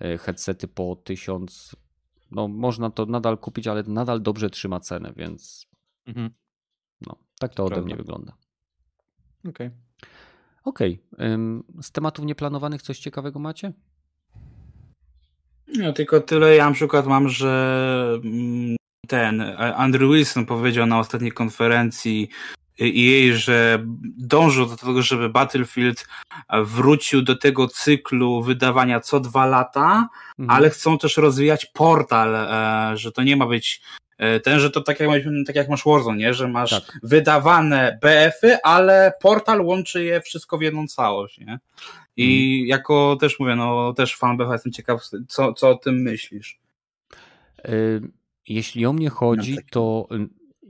e, 0.00 0.18
headsety 0.18 0.68
po 0.68 0.96
1000. 0.96 1.76
No, 2.30 2.48
można 2.48 2.90
to 2.90 3.06
nadal 3.06 3.38
kupić, 3.38 3.66
ale 3.66 3.82
nadal 3.82 4.22
dobrze 4.22 4.50
trzyma 4.50 4.80
cenę, 4.80 5.12
więc 5.16 5.66
mhm. 6.06 6.30
no, 7.06 7.16
tak 7.38 7.54
to, 7.54 7.64
ode 7.64 7.74
prawda. 7.74 7.86
mnie 7.86 7.96
wygląda. 7.96 8.36
Okej. 9.48 9.66
Okay. 9.66 9.70
Okej. 10.64 11.02
Okay. 11.12 11.62
Z 11.82 11.92
tematów 11.92 12.24
nieplanowanych 12.24 12.82
coś 12.82 12.98
ciekawego 12.98 13.38
macie? 13.38 13.72
No, 15.76 15.92
tylko 15.92 16.20
tyle. 16.20 16.56
Ja 16.56 16.66
na 16.66 16.74
przykład 16.74 17.06
mam, 17.06 17.28
że 17.28 18.20
mm, 18.24 18.76
ten 19.08 19.42
Andrew 19.76 20.10
Wilson 20.10 20.46
powiedział 20.46 20.86
na 20.86 20.98
ostatniej 20.98 21.32
konferencji 21.32 22.28
jej, 22.78 23.34
że 23.34 23.82
dążył 24.18 24.66
do 24.66 24.76
tego, 24.76 25.02
żeby 25.02 25.28
Battlefield 25.28 26.06
wrócił 26.64 27.22
do 27.22 27.36
tego 27.36 27.68
cyklu 27.68 28.42
wydawania 28.42 29.00
co 29.00 29.20
dwa 29.20 29.46
lata, 29.46 30.08
mhm. 30.38 30.58
ale 30.58 30.70
chcą 30.70 30.98
też 30.98 31.16
rozwijać 31.16 31.66
portal, 31.66 32.34
e, 32.34 32.96
że 32.96 33.12
to 33.12 33.22
nie 33.22 33.36
ma 33.36 33.46
być 33.46 33.82
e, 34.18 34.40
ten, 34.40 34.60
że 34.60 34.70
to 34.70 34.80
tak 34.80 35.00
jak, 35.00 35.10
tak 35.46 35.56
jak 35.56 35.68
masz 35.68 35.84
Warzone, 35.84 36.18
nie? 36.18 36.34
że 36.34 36.48
masz 36.48 36.70
tak. 36.70 36.98
wydawane 37.02 37.98
BF-y, 38.02 38.62
ale 38.62 39.12
portal 39.20 39.60
łączy 39.60 40.04
je 40.04 40.20
wszystko 40.20 40.58
w 40.58 40.62
jedną 40.62 40.86
całość. 40.86 41.38
Nie? 41.38 41.58
I 42.16 42.52
mhm. 42.52 42.68
jako 42.68 43.16
też 43.20 43.40
mówię, 43.40 43.56
no 43.56 43.92
też 43.92 44.16
fan 44.16 44.36
BF 44.36 44.52
jestem 44.52 44.72
ciekaw, 44.72 45.02
co, 45.28 45.52
co 45.52 45.68
o 45.68 45.74
tym 45.74 46.02
myślisz. 46.02 46.58
Y, 47.68 48.00
jeśli 48.48 48.86
o 48.86 48.92
mnie 48.92 49.10
chodzi, 49.10 49.56
to 49.70 50.08
y, 50.12 50.28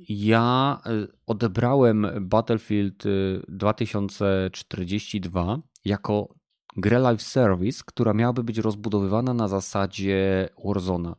ja 0.09 0.81
y, 0.87 1.09
odebrałem 1.27 2.07
Battlefield 2.21 3.05
2042 3.49 5.55
y, 5.55 5.59
jako 5.85 6.35
grę 6.77 6.99
live 6.99 7.23
service, 7.23 7.83
która 7.87 8.15
miałaby 8.15 8.45
być 8.45 8.59
rozbudowywana 8.59 9.35
na 9.35 9.49
zasadzie 9.49 10.49
Warzona. 10.65 11.17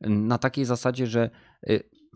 Na 0.00 0.38
takiej 0.38 0.64
zasadzie, 0.64 1.06
że 1.06 1.30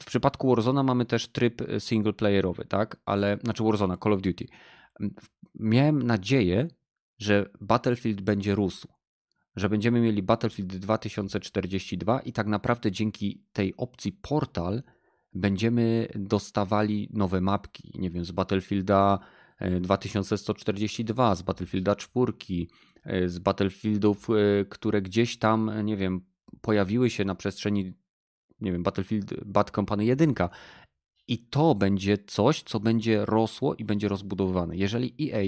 w 0.01 0.05
przypadku 0.05 0.49
Warzona 0.49 0.83
mamy 0.83 1.05
też 1.05 1.29
tryb 1.29 1.63
singleplayerowy, 1.79 2.65
tak? 2.65 2.97
Ale, 3.05 3.39
znaczy 3.45 3.65
Warzona, 3.65 3.97
Call 3.97 4.13
of 4.13 4.23
Duty. 4.23 4.47
Miałem 5.55 6.03
nadzieję, 6.03 6.69
że 7.19 7.51
Battlefield 7.61 8.21
będzie 8.21 8.55
rósł 8.55 8.89
że 9.57 9.69
będziemy 9.69 10.01
mieli 10.01 10.23
Battlefield 10.23 10.77
2042 10.77 12.21
i 12.21 12.33
tak 12.33 12.47
naprawdę 12.47 12.93
dzięki 12.93 13.45
tej 13.53 13.77
opcji 13.77 14.13
portal 14.13 14.83
będziemy 15.35 16.09
dostawali 16.15 17.09
nowe 17.13 17.41
mapki, 17.41 17.93
nie 17.95 18.11
wiem, 18.11 18.25
z 18.25 18.31
Battlefielda 18.31 19.19
2142, 19.81 21.33
e, 21.33 21.37
z 21.37 21.43
Battlefielda 21.43 21.97
4, 21.97 22.33
e, 23.05 23.29
z 23.29 23.39
Battlefieldów, 23.39 24.29
e, 24.31 24.65
które 24.65 25.03
gdzieś 25.03 25.39
tam, 25.39 25.71
nie 25.85 25.97
wiem, 25.97 26.21
pojawiły 26.61 27.11
się 27.11 27.25
na 27.25 27.35
przestrzeni, 27.35 27.93
nie 28.61 28.73
wiem, 28.73 28.83
Battlefield 28.83 29.45
Bad 29.45 29.71
Company 29.71 30.05
1. 30.05 30.35
I 31.29 31.39
to 31.39 31.75
będzie 31.75 32.19
coś, 32.19 32.63
co 32.63 32.81
będzie 32.81 33.25
rosło 33.25 33.75
i 33.75 33.85
będzie 33.85 34.09
rozbudowywane. 34.09 34.77
Jeżeli 34.77 35.15
EA 35.21 35.43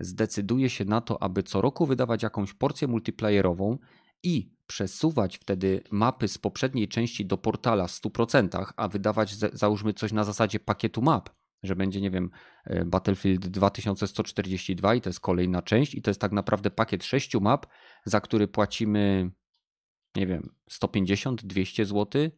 zdecyduje 0.00 0.70
się 0.70 0.84
na 0.84 1.00
to, 1.00 1.22
aby 1.22 1.42
co 1.42 1.60
roku 1.60 1.86
wydawać 1.86 2.22
jakąś 2.22 2.54
porcję 2.54 2.88
multiplayerową 2.88 3.78
i 4.22 4.52
przesuwać 4.66 5.38
wtedy 5.38 5.82
mapy 5.90 6.28
z 6.28 6.38
poprzedniej 6.38 6.88
części 6.88 7.26
do 7.26 7.38
portala 7.38 7.86
w 7.86 7.90
100%, 7.90 8.72
a 8.76 8.88
wydawać 8.88 9.34
załóżmy 9.34 9.94
coś 9.94 10.12
na 10.12 10.24
zasadzie 10.24 10.60
pakietu 10.60 11.02
map, 11.02 11.30
że 11.62 11.76
będzie, 11.76 12.00
nie 12.00 12.10
wiem, 12.10 12.30
e, 12.64 12.84
Battlefield 12.84 13.46
2142 13.46 14.94
i 14.94 15.00
to 15.00 15.08
jest 15.08 15.20
kolejna 15.20 15.62
część 15.62 15.94
i 15.94 16.02
to 16.02 16.10
jest 16.10 16.20
tak 16.20 16.32
naprawdę 16.32 16.70
pakiet 16.70 17.04
6 17.04 17.34
map, 17.40 17.66
za 18.04 18.20
który 18.20 18.48
płacimy, 18.48 19.30
nie 20.16 20.26
wiem, 20.26 20.54
150, 20.68 21.44
200 21.44 21.84
zł 21.84 22.30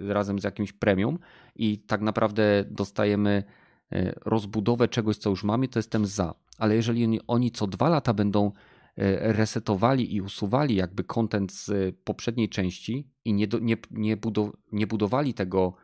razem 0.00 0.38
z 0.38 0.44
jakimś 0.44 0.72
premium 0.72 1.18
i 1.54 1.78
tak 1.78 2.00
naprawdę 2.00 2.64
dostajemy 2.70 3.44
e, 3.92 4.12
rozbudowę 4.24 4.88
czegoś, 4.88 5.16
co 5.16 5.30
już 5.30 5.44
mamy, 5.44 5.68
to 5.68 5.78
jestem 5.78 6.06
za 6.06 6.34
ale 6.58 6.74
jeżeli 6.74 7.20
oni 7.26 7.50
co 7.50 7.66
dwa 7.66 7.88
lata 7.88 8.14
będą 8.14 8.52
e, 8.96 9.32
resetowali 9.32 10.14
i 10.14 10.20
usuwali 10.20 10.74
jakby 10.74 11.04
kontent 11.04 11.52
z 11.52 11.96
poprzedniej 12.04 12.48
części 12.48 13.10
i 13.24 13.32
nie, 13.32 13.46
nie, 13.60 13.76
nie, 13.90 14.16
budow, 14.16 14.50
nie 14.72 14.86
budowali 14.86 15.34
tego 15.34 15.74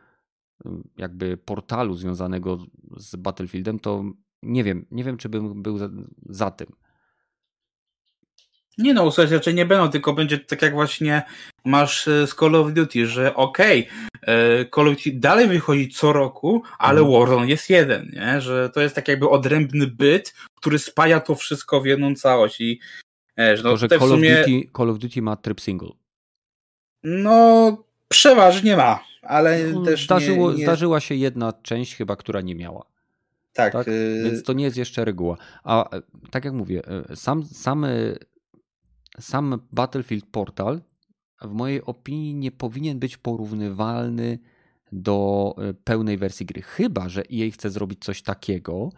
mm, 0.65 0.89
jakby 0.97 1.37
portalu 1.37 1.95
związanego 1.95 2.59
z 2.97 3.17
Battlefieldem, 3.17 3.79
to 3.79 4.05
nie 4.43 4.65
wiem, 4.65 4.87
nie 4.91 5.05
wiem, 5.05 5.17
czy 5.17 5.29
bym 5.29 5.63
był 5.63 5.79
za, 5.79 5.89
za 6.29 6.51
tym. 6.51 6.67
Nie 8.79 8.95
no, 8.95 9.05
usłyszeć 9.05 9.33
raczej 9.33 9.55
nie 9.55 9.67
będą, 9.67 9.89
tylko 9.89 10.13
będzie 10.13 10.39
tak 10.39 10.63
jak 10.63 10.73
właśnie 10.73 11.23
masz 11.65 12.09
e, 12.09 12.27
z 12.27 12.35
Call 12.35 12.55
of 12.55 12.73
Duty, 12.73 13.07
że 13.07 13.35
okej, 13.35 13.89
okay, 13.89 14.35
e, 14.35 14.65
Call 14.75 14.89
of 14.89 14.97
Duty 14.97 15.11
dalej 15.13 15.49
wychodzi 15.49 15.89
co 15.89 16.13
roku, 16.13 16.63
ale 16.79 17.01
mm. 17.01 17.13
Warzone 17.13 17.49
jest 17.49 17.71
jeden, 17.71 18.11
nie? 18.13 18.41
Że 18.41 18.71
to 18.71 18.81
jest 18.81 18.95
tak 18.95 19.09
jakby 19.09 19.29
odrębny 19.29 19.87
byt, 19.87 20.35
który 20.55 20.79
spaja 20.79 21.21
to 21.21 21.35
wszystko 21.35 21.81
w 21.81 21.87
jedną 21.87 22.15
całość 22.15 22.61
i 22.61 22.81
e, 23.39 23.57
że 23.57 23.63
no, 23.63 23.71
to, 23.71 23.77
że 23.77 23.89
Call, 23.89 24.09
sumie... 24.09 24.41
of 24.41 24.47
Duty, 24.47 24.71
Call 24.77 24.91
of 24.91 24.99
Duty 24.99 25.23
ma 25.23 25.37
tryb 25.37 25.61
single. 25.61 25.91
No, 27.03 27.77
przeważnie 28.09 28.77
ma, 28.77 29.05
ale 29.23 29.65
no, 29.65 29.83
też 29.83 30.05
Zdarzyło, 30.05 30.53
nie, 30.53 30.59
nie... 30.59 30.65
Zdarzyła 30.65 31.01
się 31.01 31.15
jedna 31.15 31.53
część 31.63 31.97
chyba, 31.97 32.17
która 32.17 32.41
nie 32.41 32.55
miała. 32.55 32.87
Tak. 33.53 33.73
tak? 33.73 33.89
Y... 33.89 34.23
Więc 34.25 34.43
to 34.43 34.53
nie 34.53 34.65
jest 34.65 34.77
jeszcze 34.77 35.05
reguła. 35.05 35.37
A 35.65 35.89
tak 36.31 36.45
jak 36.45 36.55
mówię, 36.55 36.83
sam, 37.15 37.45
samy 37.45 38.17
sam 39.21 39.61
Battlefield 39.73 40.27
Portal 40.27 40.81
w 41.43 41.53
mojej 41.53 41.83
opinii 41.83 42.35
nie 42.35 42.51
powinien 42.51 42.99
być 42.99 43.17
porównywalny 43.17 44.39
do 44.93 45.55
e, 45.59 45.75
pełnej 45.75 46.19
wersji 46.19 46.47
gry. 46.47 46.63
Chyba, 46.63 47.09
że 47.09 47.23
EA 47.23 47.51
chce 47.51 47.71
zrobić 47.71 48.05
coś 48.05 48.23
takiego, 48.23 48.91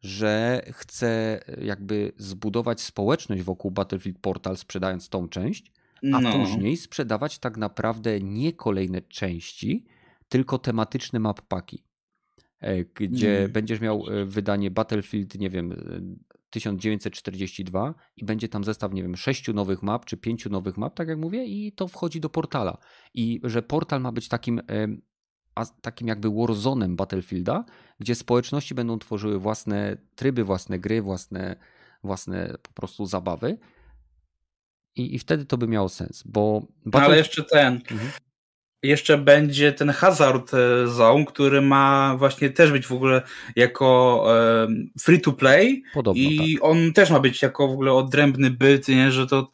że 0.00 0.62
chce 0.72 1.40
e, 1.48 1.64
jakby 1.64 2.12
zbudować 2.16 2.80
społeczność 2.80 3.42
wokół 3.42 3.70
Battlefield 3.70 4.18
Portal, 4.18 4.56
sprzedając 4.56 5.08
tą 5.08 5.28
część, 5.28 5.72
a 6.12 6.20
no. 6.20 6.32
później 6.32 6.76
sprzedawać 6.76 7.38
tak 7.38 7.56
naprawdę 7.56 8.20
nie 8.20 8.52
kolejne 8.52 9.02
części, 9.02 9.84
tylko 10.28 10.58
tematyczne 10.58 11.18
map 11.18 11.40
paki. 11.40 11.84
E, 12.60 12.84
gdzie 12.84 13.38
mm. 13.38 13.52
będziesz 13.52 13.80
miał 13.80 14.04
wydanie 14.26 14.70
Battlefield, 14.70 15.38
nie 15.38 15.50
wiem, 15.50 15.74
1942 16.52 17.94
i 18.16 18.24
będzie 18.24 18.48
tam 18.48 18.64
zestaw, 18.64 18.92
nie 18.92 19.02
wiem, 19.02 19.16
sześciu 19.16 19.52
nowych 19.52 19.82
map 19.82 20.04
czy 20.04 20.16
pięciu 20.16 20.50
nowych 20.50 20.76
map, 20.76 20.94
tak 20.94 21.08
jak 21.08 21.18
mówię, 21.18 21.44
i 21.44 21.72
to 21.72 21.88
wchodzi 21.88 22.20
do 22.20 22.28
portala. 22.28 22.78
I 23.14 23.40
że 23.44 23.62
portal 23.62 24.00
ma 24.00 24.12
być 24.12 24.28
takim 24.28 24.60
takim 25.82 26.08
jakby 26.08 26.30
warzonem 26.30 26.96
Battlefielda, 26.96 27.64
gdzie 28.00 28.14
społeczności 28.14 28.74
będą 28.74 28.98
tworzyły 28.98 29.38
własne 29.38 29.96
tryby, 30.14 30.44
własne 30.44 30.78
gry, 30.78 31.02
własne, 31.02 31.56
własne 32.04 32.54
po 32.62 32.72
prostu 32.72 33.06
zabawy. 33.06 33.58
I, 34.96 35.14
I 35.14 35.18
wtedy 35.18 35.44
to 35.44 35.58
by 35.58 35.68
miało 35.68 35.88
sens, 35.88 36.22
bo. 36.26 36.66
Ale 36.92 37.16
jeszcze 37.16 37.44
ten. 37.44 37.74
Mhm. 37.74 38.10
Jeszcze 38.82 39.18
będzie 39.18 39.72
ten 39.72 39.90
Hazard 39.90 40.54
e, 40.54 40.88
Zone, 40.88 41.24
który 41.24 41.60
ma 41.60 42.14
właśnie 42.18 42.50
też 42.50 42.72
być 42.72 42.86
w 42.86 42.92
ogóle 42.92 43.22
jako 43.56 44.24
free 45.00 45.20
to 45.20 45.32
play. 45.32 45.82
Podobno, 45.94 46.22
I 46.22 46.54
tak. 46.54 46.64
on 46.70 46.92
też 46.92 47.10
ma 47.10 47.20
być 47.20 47.42
jako 47.42 47.68
w 47.68 47.72
ogóle 47.72 47.92
odrębny 47.92 48.50
byt, 48.50 48.88
nie? 48.88 49.12
że 49.12 49.26
to 49.26 49.50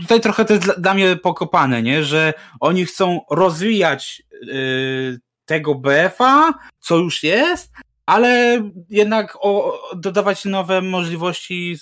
Tutaj 0.00 0.20
trochę 0.20 0.44
to 0.44 0.54
jest 0.54 0.80
dla, 0.80 0.94
mnie 0.94 1.16
pokopane, 1.16 1.82
nie? 1.82 2.04
że 2.04 2.34
oni 2.60 2.84
chcą 2.84 3.20
rozwijać 3.30 4.22
yy, 4.42 5.20
tego 5.44 5.74
BF-a, 5.74 6.54
co 6.80 6.96
już 6.96 7.22
jest, 7.22 7.72
ale 8.06 8.62
jednak 8.90 9.38
o, 9.40 9.78
dodawać 9.96 10.44
nowe 10.44 10.82
możliwości 10.82 11.76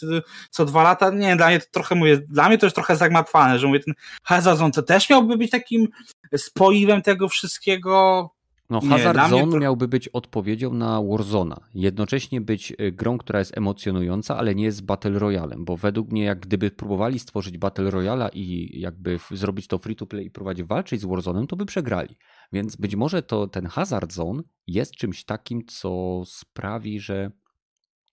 co 0.51 0.65
dwa 0.65 0.83
lata, 0.83 1.11
nie, 1.11 1.37
dla 1.37 1.49
mnie 1.49 1.61
to 1.61 1.67
trochę 1.71 1.95
mówię, 1.95 2.19
dla 2.29 2.49
mnie 2.49 2.59
to 2.59 2.67
jest 2.67 2.75
trochę 2.75 2.97
zagmatwane, 2.97 3.59
że 3.59 3.67
mówię, 3.67 3.81
ten 3.81 3.95
Hazard 4.25 4.75
to 4.75 4.83
też 4.83 5.11
miałby 5.11 5.37
być 5.37 5.51
takim 5.51 5.89
spoiwem 6.37 7.03
tego 7.03 7.29
wszystkiego, 7.29 8.31
no, 8.71 8.81
Hazard 8.81 9.31
Zone 9.31 9.53
to... 9.53 9.59
miałby 9.59 9.89
być 9.89 10.09
odpowiedzią 10.09 10.75
na 10.75 11.03
Warzona. 11.03 11.61
Jednocześnie 11.75 12.41
być 12.41 12.73
y, 12.81 12.93
grą, 12.93 13.19
która 13.19 13.39
jest 13.39 13.57
emocjonująca, 13.57 14.37
ale 14.37 14.55
nie 14.55 14.65
jest 14.65 14.85
Battle 14.85 15.19
Royalem, 15.19 15.65
bo 15.65 15.77
według 15.77 16.13
mnie, 16.13 16.25
jak 16.25 16.41
gdyby 16.41 16.71
próbowali 16.71 17.19
stworzyć 17.19 17.59
Battle 17.59 17.91
Royala 17.91 18.29
i 18.29 18.71
jakby 18.81 19.19
zrobić 19.31 19.67
to 19.67 19.79
free 19.79 19.97
to 19.97 20.07
play 20.07 20.27
i 20.27 20.31
próbować 20.31 20.63
walczyć 20.63 21.01
z 21.01 21.05
Warzonem, 21.05 21.47
to 21.47 21.57
by 21.57 21.67
przegrali. 21.67 22.17
Więc 22.53 22.77
być 22.77 22.97
może 22.97 23.23
to 23.23 23.47
ten 23.47 23.67
Hazard 23.67 24.13
Zone 24.13 24.43
jest 24.67 24.93
czymś 24.93 25.25
takim, 25.25 25.67
co 25.67 26.23
sprawi, 26.27 27.01
że, 27.01 27.31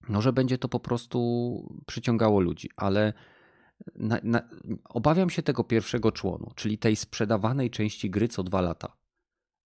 no, 0.09 0.21
że 0.21 0.33
będzie 0.33 0.57
to 0.57 0.69
po 0.69 0.79
prostu 0.79 1.19
przyciągało 1.87 2.39
ludzi, 2.39 2.69
ale 2.75 3.13
na, 3.95 4.19
na, 4.23 4.41
obawiam 4.89 5.29
się 5.29 5.43
tego 5.43 5.63
pierwszego 5.63 6.11
członu, 6.11 6.51
czyli 6.55 6.77
tej 6.77 6.95
sprzedawanej 6.95 7.69
części 7.69 8.09
gry 8.09 8.27
co 8.27 8.43
dwa 8.43 8.61
lata. 8.61 8.97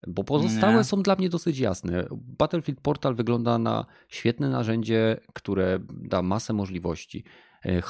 Bo 0.06 0.24
pozostałe 0.24 0.76
nie. 0.76 0.84
są 0.84 1.02
dla 1.02 1.16
mnie 1.16 1.28
dosyć 1.28 1.58
jasne. 1.58 2.06
Battlefield 2.10 2.80
Portal 2.80 3.14
wygląda 3.14 3.58
na 3.58 3.86
świetne 4.08 4.50
narzędzie, 4.50 5.20
które 5.32 5.78
da 5.90 6.22
masę 6.22 6.52
możliwości. 6.52 7.24
E, 7.64 7.82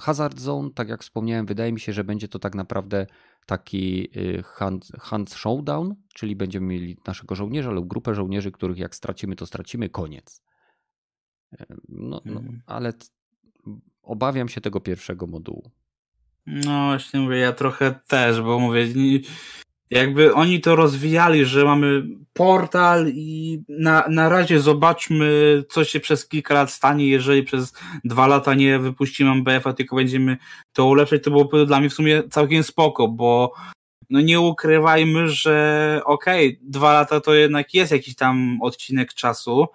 Hazard 0.00 0.40
Zone, 0.40 0.70
tak 0.74 0.88
jak 0.88 1.02
wspomniałem, 1.02 1.46
wydaje 1.46 1.72
mi 1.72 1.80
się, 1.80 1.92
że 1.92 2.04
będzie 2.04 2.28
to 2.28 2.38
tak 2.38 2.54
naprawdę 2.54 3.06
taki 3.46 4.08
e, 4.38 4.42
hand, 4.42 4.88
hand 5.00 5.30
showdown, 5.30 5.94
czyli 6.14 6.36
będziemy 6.36 6.66
mieli 6.66 6.96
naszego 7.06 7.34
żołnierza 7.34 7.70
lub 7.70 7.88
grupę 7.88 8.14
żołnierzy, 8.14 8.52
których 8.52 8.78
jak 8.78 8.94
stracimy, 8.94 9.36
to 9.36 9.46
stracimy, 9.46 9.88
koniec. 9.88 10.42
E, 11.52 11.66
no, 11.88 12.20
no 12.24 12.40
hmm. 12.40 12.62
ale 12.66 12.92
obawiam 14.02 14.48
się 14.48 14.60
tego 14.60 14.80
pierwszego 14.80 15.26
modułu. 15.26 15.70
No 16.46 16.86
właśnie 16.86 17.20
mówię, 17.20 17.36
ja 17.36 17.52
trochę 17.52 18.00
też, 18.06 18.42
bo 18.42 18.58
mówię, 18.58 18.86
jakby 19.90 20.34
oni 20.34 20.60
to 20.60 20.76
rozwijali, 20.76 21.44
że 21.44 21.64
mamy 21.64 22.02
portal 22.32 23.06
i 23.08 23.62
na, 23.68 24.04
na 24.08 24.28
razie 24.28 24.60
zobaczmy, 24.60 25.62
co 25.68 25.84
się 25.84 26.00
przez 26.00 26.28
kilka 26.28 26.54
lat 26.54 26.70
stanie, 26.70 27.08
jeżeli 27.08 27.42
przez 27.42 27.72
dwa 28.04 28.26
lata 28.26 28.54
nie 28.54 28.78
wypuścimy 28.78 29.30
MBF-a, 29.30 29.72
tylko 29.72 29.96
będziemy 29.96 30.36
to 30.72 30.86
ulepszać, 30.86 31.22
to 31.24 31.30
byłoby 31.30 31.66
dla 31.66 31.80
mnie 31.80 31.90
w 31.90 31.94
sumie 31.94 32.22
całkiem 32.30 32.62
spoko, 32.62 33.08
bo 33.08 33.52
no 34.10 34.20
nie 34.20 34.40
ukrywajmy, 34.40 35.28
że 35.28 36.00
okej, 36.04 36.48
okay, 36.48 36.58
dwa 36.62 36.92
lata 36.92 37.20
to 37.20 37.34
jednak 37.34 37.74
jest 37.74 37.92
jakiś 37.92 38.14
tam 38.14 38.58
odcinek 38.62 39.14
czasu, 39.14 39.66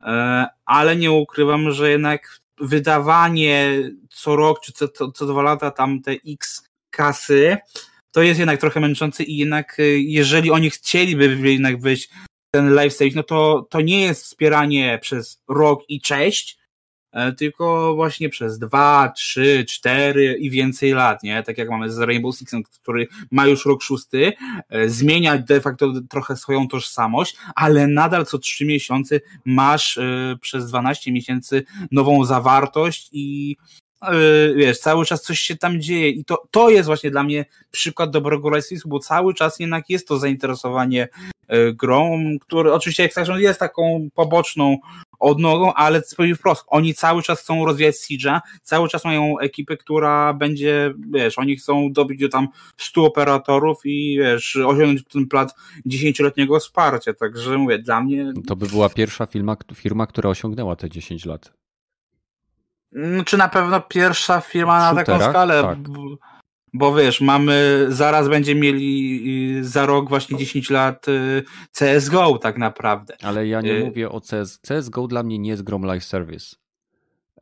e, 0.00 0.46
ale 0.64 0.96
nie 0.96 1.12
ukrywam, 1.12 1.70
że 1.70 1.90
jednak 1.90 2.40
wydawanie 2.60 3.78
co 4.10 4.36
rok 4.36 4.60
czy 4.60 4.72
co, 4.72 4.88
co, 4.88 5.12
co 5.12 5.26
dwa 5.26 5.42
lata 5.42 5.70
tam 5.70 6.02
te 6.02 6.12
X 6.28 6.68
kasy, 6.90 7.56
to 8.12 8.22
jest 8.22 8.38
jednak 8.38 8.60
trochę 8.60 8.80
męczące 8.80 9.24
i 9.24 9.36
jednak 9.36 9.78
y, 9.78 10.00
jeżeli 10.00 10.50
oni 10.50 10.70
chcieliby 10.70 11.50
jednak 11.50 11.80
wyjść 11.80 12.08
ten 12.54 12.74
live 12.74 12.92
stage, 12.92 13.10
no 13.14 13.22
to, 13.22 13.66
to 13.70 13.80
nie 13.80 14.00
jest 14.00 14.24
wspieranie 14.24 14.98
przez 15.02 15.42
rok 15.48 15.82
i 15.88 16.00
cześć, 16.00 16.58
e, 17.12 17.32
tylko 17.32 17.94
właśnie 17.94 18.28
przez 18.28 18.58
dwa, 18.58 19.12
trzy, 19.16 19.64
cztery 19.68 20.36
i 20.40 20.50
więcej 20.50 20.92
lat, 20.92 21.22
nie? 21.22 21.42
Tak 21.42 21.58
jak 21.58 21.70
mamy 21.70 21.92
z 21.92 21.98
Rainbow 21.98 22.36
Six, 22.36 22.54
który 22.82 23.08
ma 23.30 23.46
już 23.46 23.66
rok 23.66 23.82
szósty, 23.82 24.32
e, 24.68 24.88
zmienia 24.88 25.38
de 25.38 25.60
facto 25.60 25.92
trochę 26.10 26.36
swoją 26.36 26.68
tożsamość, 26.68 27.36
ale 27.54 27.86
nadal 27.86 28.26
co 28.26 28.38
trzy 28.38 28.64
miesiące 28.64 29.20
masz 29.44 29.98
e, 29.98 30.36
przez 30.40 30.68
12 30.68 31.12
miesięcy 31.12 31.64
nową 31.90 32.24
zawartość 32.24 33.08
i 33.12 33.56
wiesz, 34.56 34.78
cały 34.78 35.04
czas 35.04 35.22
coś 35.22 35.40
się 35.40 35.56
tam 35.56 35.80
dzieje 35.80 36.08
i 36.08 36.24
to, 36.24 36.42
to 36.50 36.70
jest 36.70 36.86
właśnie 36.86 37.10
dla 37.10 37.22
mnie 37.22 37.44
przykład 37.70 38.10
dobrego 38.10 38.50
live 38.50 38.64
bo 38.86 38.98
cały 38.98 39.34
czas 39.34 39.60
jednak 39.60 39.90
jest 39.90 40.08
to 40.08 40.18
zainteresowanie 40.18 41.08
e, 41.48 41.72
grą, 41.72 42.20
który 42.40 42.72
oczywiście 42.72 43.02
jak 43.02 43.28
jest 43.38 43.60
taką 43.60 44.08
poboczną 44.14 44.78
odnogą, 45.22 45.74
ale 45.74 46.02
powiem 46.16 46.36
wprost, 46.36 46.64
oni 46.66 46.94
cały 46.94 47.22
czas 47.22 47.40
chcą 47.40 47.66
rozwijać 47.66 47.94
Siege'a, 47.94 48.40
cały 48.62 48.88
czas 48.88 49.04
mają 49.04 49.38
ekipę, 49.38 49.76
która 49.76 50.34
będzie, 50.34 50.94
wiesz, 51.10 51.38
oni 51.38 51.56
chcą 51.56 51.92
dobić 51.92 52.20
do 52.20 52.28
tam 52.28 52.48
100 52.76 53.04
operatorów 53.04 53.80
i 53.84 54.18
wiesz, 54.18 54.56
osiągnąć 54.56 55.04
ten 55.04 55.26
plat 55.26 55.54
dziesięcioletniego 55.86 56.58
wsparcia, 56.58 57.12
także 57.14 57.58
mówię, 57.58 57.78
dla 57.78 58.00
mnie... 58.00 58.32
To 58.46 58.56
by 58.56 58.66
była 58.66 58.88
pierwsza 58.88 59.26
firma, 59.26 59.56
firma 59.74 60.06
która 60.06 60.30
osiągnęła 60.30 60.76
te 60.76 60.90
10 60.90 61.24
lat. 61.24 61.61
No, 62.92 63.24
czy 63.24 63.36
na 63.36 63.48
pewno 63.48 63.80
pierwsza 63.80 64.40
firma 64.40 64.92
na 64.92 65.04
taką 65.04 65.30
skalę? 65.30 65.62
Tak. 65.62 65.78
Bo, 66.74 66.94
wiesz, 66.94 67.20
mamy, 67.20 67.86
zaraz 67.88 68.28
będzie 68.28 68.54
mieli 68.54 69.20
y, 69.58 69.64
za 69.64 69.86
rok 69.86 70.08
właśnie 70.08 70.38
10 70.38 70.70
lat 70.70 71.08
y, 71.08 71.44
CSGO 71.72 72.38
tak 72.38 72.58
naprawdę. 72.58 73.16
Ale 73.22 73.46
ja 73.46 73.60
nie 73.60 73.72
y 73.72 73.84
mówię 73.84 74.10
o 74.10 74.20
CS. 74.20 74.58
CSGO 74.58 75.06
dla 75.06 75.22
mnie 75.22 75.38
nie 75.38 75.50
jest 75.50 75.62
grom 75.62 75.82
live 75.82 76.04
service. 76.04 76.56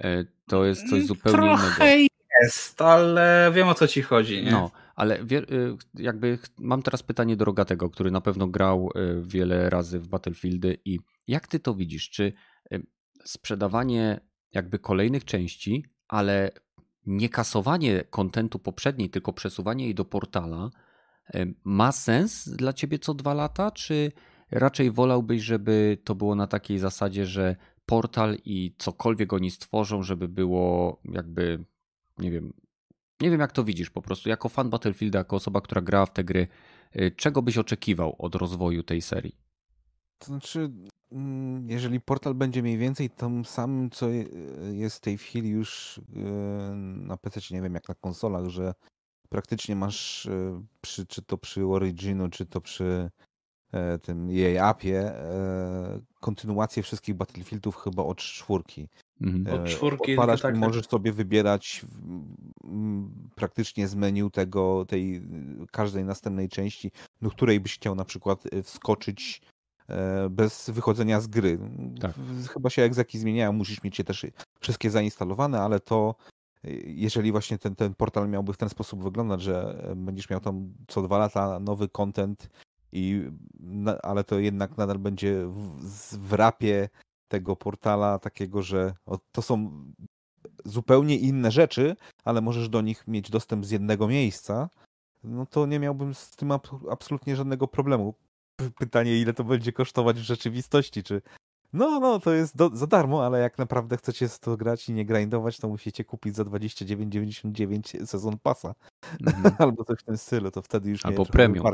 E, 0.01 0.25
to 0.47 0.65
jest 0.65 0.91
coś 0.91 1.07
zupełnie 1.07 1.39
Trochę 1.39 1.97
innego. 1.97 2.11
jest, 2.43 2.83
ale 2.83 3.51
wiem 3.55 3.69
o 3.69 3.75
co 3.75 3.89
ci 3.89 4.03
chodzi. 4.03 4.43
Nie? 4.45 4.51
No, 4.51 4.71
ale 4.97 5.19
jakby 5.95 6.39
mam 6.59 6.83
teraz 6.83 7.03
pytanie 7.03 7.37
do 7.37 7.45
Rogatego, 7.45 7.91
który 7.91 8.11
na 8.11 8.21
pewno 8.21 8.47
grał 8.47 8.91
wiele 9.23 9.71
razy 9.71 9.99
w 9.99 10.09
Battlefieldy 10.09 10.77
i 10.85 10.99
jak 11.27 11.49
ty 11.49 11.61
to 11.61 11.75
widzisz? 11.75 12.11
Czy 12.11 12.33
sprzedawanie 13.25 14.21
jakby 14.55 14.79
kolejnych 14.79 15.25
części, 15.25 15.85
ale 16.09 16.51
nie 17.07 17.29
kasowanie 17.29 18.05
kontentu 18.11 18.59
poprzedniej, 18.59 19.11
tylko 19.11 19.33
przesuwanie 19.33 19.85
jej 19.85 19.95
do 19.95 20.05
portala 20.05 20.71
ma 21.65 21.93
sens 21.93 22.49
dla 22.49 22.73
ciebie 22.73 22.99
co 22.99 23.15
dwa 23.15 23.35
lata, 23.35 23.71
czy 23.71 24.13
raczej 24.51 24.91
wolałbyś, 24.91 25.43
żeby 25.43 25.99
to 26.05 26.15
było 26.15 26.35
na 26.35 26.47
takiej 26.47 26.79
zasadzie, 26.79 27.27
że 27.27 27.57
portal 27.87 28.37
i 28.45 28.75
cokolwiek 28.79 29.33
oni 29.33 29.51
stworzą, 29.51 30.03
żeby 30.03 30.29
było 30.29 31.01
jakby, 31.05 31.65
nie 32.19 32.31
wiem, 32.31 32.53
nie 33.21 33.31
wiem 33.31 33.41
jak 33.41 33.53
to 33.53 33.65
widzisz 33.65 33.91
po 33.91 34.03
prostu, 34.03 34.29
jako 34.29 34.49
fan 34.49 34.71
Battlefielda, 34.71 35.19
jako 35.19 35.37
osoba, 35.37 35.61
która 35.61 35.83
grała 35.83 36.07
w 36.07 36.13
te 36.13 36.25
gry, 36.25 36.49
y, 36.97 37.11
czego 37.17 37.43
byś 37.43 37.59
oczekiwał 37.59 38.17
od 38.19 38.35
rozwoju 38.35 38.83
tej 38.83 39.03
serii? 39.03 39.37
To 40.19 40.27
znaczy, 40.27 40.71
jeżeli 41.67 42.01
portal 42.01 42.35
będzie 42.35 42.63
mniej 42.63 42.79
więcej 42.79 43.11
tym 43.11 43.45
samym, 43.45 43.91
co 43.91 44.09
jest 44.73 44.97
w 44.97 45.01
tej 45.01 45.19
chwili 45.19 45.51
już 45.51 46.01
e, 46.17 46.21
na 46.77 47.17
PC, 47.17 47.41
nie 47.51 47.63
wiem 47.63 47.75
jak 47.75 47.89
na 47.89 47.95
konsolach, 47.95 48.49
że 48.49 48.75
praktycznie 49.29 49.77
masz 49.77 50.27
e, 50.27 50.63
przy, 50.81 51.07
czy 51.07 51.23
to 51.23 51.39
przy 51.39 51.67
Originu, 51.67 52.29
czy 52.29 52.47
to 52.47 52.61
przy 52.61 53.11
e, 53.73 53.99
tym 53.99 54.31
jej 54.31 54.59
appie 54.59 55.13
kontynuację 56.21 56.83
wszystkich 56.83 57.15
Battlefieldów 57.15 57.77
chyba 57.77 58.03
od 58.03 58.19
czwórki. 58.19 58.89
Mhm. 59.21 59.61
Od 59.61 59.69
czwórki 59.69 60.13
Odpalasz, 60.13 60.41
tak, 60.41 60.53
tak, 60.53 60.61
możesz 60.61 60.87
sobie 60.87 61.13
wybierać 61.13 61.87
praktycznie 63.35 63.89
z 63.89 63.95
menu 63.95 64.31
tego, 64.31 64.85
tej 64.89 65.23
każdej 65.73 66.05
następnej 66.05 66.49
części, 66.49 66.91
do 67.23 67.31
której 67.31 67.61
byś 67.61 67.75
chciał 67.75 67.95
na 67.95 68.05
przykład 68.05 68.45
wskoczyć 68.63 69.43
E, 69.43 69.60
bez 70.31 70.71
wychodzenia 70.71 71.21
z 71.21 71.27
gry. 71.27 71.59
Tak. 72.01 72.13
Chyba 72.53 72.71
się 72.71 72.83
egzeki 72.83 73.19
zmieniają, 73.19 73.53
musisz 73.53 73.83
mieć 73.83 73.99
je 73.99 74.05
też 74.05 74.27
wszystkie 74.61 74.91
zainstalowane, 74.91 75.61
ale 75.61 75.81
to 75.81 76.15
e, 76.65 76.71
jeżeli 76.85 77.33
właśnie 77.33 77.59
ten, 77.59 77.77
ten 77.77 77.95
portal 77.95 78.29
miałby 78.29 78.53
w 78.53 78.57
ten 78.57 78.69
sposób 78.69 79.03
wyglądać, 79.03 79.43
że 79.43 79.85
będziesz 79.97 80.31
miał 80.31 80.41
tam 80.41 80.73
co 80.89 81.03
dwa 81.03 81.19
lata 81.19 81.61
nowy 81.61 81.89
content, 81.89 82.49
i, 82.93 83.31
ale 84.03 84.25
to 84.25 84.39
jednak 84.39 84.77
nadal 84.77 84.99
będzie 84.99 85.47
w, 85.47 86.19
w 86.19 86.33
rapie 86.33 86.89
tego 87.29 87.57
portala 87.57 88.19
takiego, 88.19 88.63
że 88.63 88.95
to 89.33 89.43
są 89.43 89.71
zupełnie 90.65 91.17
inne 91.17 91.51
rzeczy, 91.51 91.97
ale 92.25 92.41
możesz 92.41 92.69
do 92.69 92.81
nich 92.81 93.09
mieć 93.09 93.31
dostęp 93.31 93.67
z 93.67 93.71
jednego 93.71 94.09
miejsca, 94.09 94.69
no 95.25 95.47
to 95.47 95.67
nie 95.67 95.79
miałbym 95.79 96.15
z 96.15 96.31
tym 96.31 96.53
absolutnie 96.91 97.37
żadnego 97.37 97.69
problemu 97.69 98.15
pytanie, 98.79 99.21
ile 99.21 99.33
to 99.33 99.45
będzie 99.45 99.73
kosztować 99.73 100.17
w 100.21 100.23
rzeczywistości, 100.23 101.03
czy 101.03 101.23
no, 101.73 102.01
no, 102.01 102.21
to 102.21 102.35
jest 102.35 102.57
do, 102.57 102.71
za 102.73 102.87
darmo, 102.87 103.27
ale 103.27 103.41
jak 103.41 103.59
naprawdę 103.59 103.97
chcecie 103.97 104.29
to 104.41 104.57
grać 104.57 104.89
i 104.89 104.93
nie 104.93 105.05
grindować, 105.05 105.59
to 105.59 105.69
musicie 105.69 106.05
kupić 106.05 106.37
za 106.37 106.43
29,99 106.43 108.07
sezon 108.07 108.39
pasa. 108.43 108.75
Mhm. 109.27 109.55
Albo 109.59 109.85
coś 109.85 109.99
w 109.99 110.03
tym 110.03 110.17
stylu, 110.17 110.51
to 110.51 110.63
wtedy 110.63 110.91
już 110.91 111.05
Albo 111.05 111.27
premium. 111.27 111.67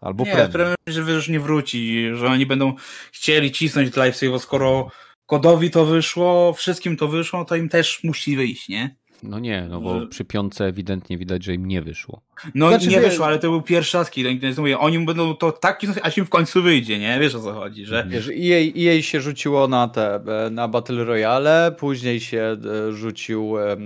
Albo 0.00 0.24
nie, 0.24 0.32
premium. 0.32 0.52
premium, 0.52 0.76
że 0.86 1.00
już 1.00 1.28
nie 1.28 1.40
wróci, 1.40 2.08
że 2.14 2.26
oni 2.26 2.46
będą 2.46 2.74
chcieli 3.12 3.52
cisnąć 3.52 3.90
dla 3.90 4.04
bo 4.30 4.38
skoro 4.38 4.90
kodowi 5.26 5.70
to 5.70 5.86
wyszło, 5.86 6.52
wszystkim 6.52 6.96
to 6.96 7.08
wyszło, 7.08 7.44
to 7.44 7.56
im 7.56 7.68
też 7.68 8.04
musi 8.04 8.36
wyjść, 8.36 8.68
nie? 8.68 8.96
No 9.22 9.38
nie, 9.38 9.66
no 9.70 9.80
bo 9.80 10.06
przy 10.06 10.24
piątce 10.24 10.64
ewidentnie 10.64 11.18
widać, 11.18 11.44
że 11.44 11.54
im 11.54 11.66
nie 11.66 11.82
wyszło. 11.82 12.20
No 12.54 12.68
znaczy, 12.68 12.88
nie 12.88 13.00
wyszło, 13.00 13.26
ale 13.26 13.38
to 13.38 13.50
był 13.50 13.62
pierwszy 13.62 13.98
raz, 13.98 14.10
kiedy 14.10 14.54
mówię, 14.58 14.78
oni 14.78 15.04
będą 15.04 15.34
to 15.34 15.52
tak, 15.52 15.80
aż 16.02 16.18
im 16.18 16.26
w 16.26 16.30
końcu 16.30 16.62
wyjdzie, 16.62 16.98
nie? 16.98 17.18
Wiesz 17.20 17.34
o 17.34 17.40
co 17.40 17.52
chodzi, 17.52 17.86
że... 17.86 18.06
Wiesz, 18.08 18.26
jej, 18.26 18.88
EA 18.88 19.02
się 19.02 19.20
rzuciło 19.20 19.68
na 19.68 19.88
te, 19.88 20.20
na 20.50 20.68
Battle 20.68 21.04
Royale, 21.04 21.74
później 21.78 22.20
się 22.20 22.56
e, 22.88 22.92
rzucił 22.92 23.58
e, 23.58 23.76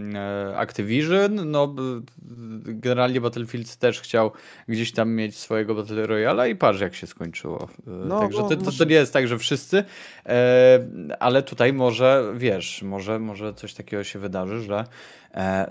Activision, 0.56 1.50
no 1.50 1.74
generalnie 2.64 3.20
Battlefield 3.20 3.76
też 3.76 4.00
chciał 4.00 4.32
gdzieś 4.68 4.92
tam 4.92 5.10
mieć 5.10 5.36
swojego 5.36 5.74
Battle 5.74 6.06
Royale 6.06 6.50
i 6.50 6.56
patrz 6.56 6.80
jak 6.80 6.94
się 6.94 7.06
skończyło. 7.06 7.68
E, 7.86 7.90
no, 7.90 8.20
Także 8.20 8.38
to, 8.38 8.56
to, 8.56 8.72
to, 8.72 8.84
nie 8.84 8.94
jest 8.94 9.12
tak, 9.12 9.28
że 9.28 9.38
wszyscy, 9.38 9.84
ale 11.20 11.42
tutaj 11.42 11.72
może, 11.72 12.32
wiesz, 12.36 12.82
może, 12.82 13.18
może 13.18 13.54
coś 13.54 13.74
takiego 13.74 14.04
się 14.04 14.18
wydarzy, 14.18 14.62
że 14.62 14.84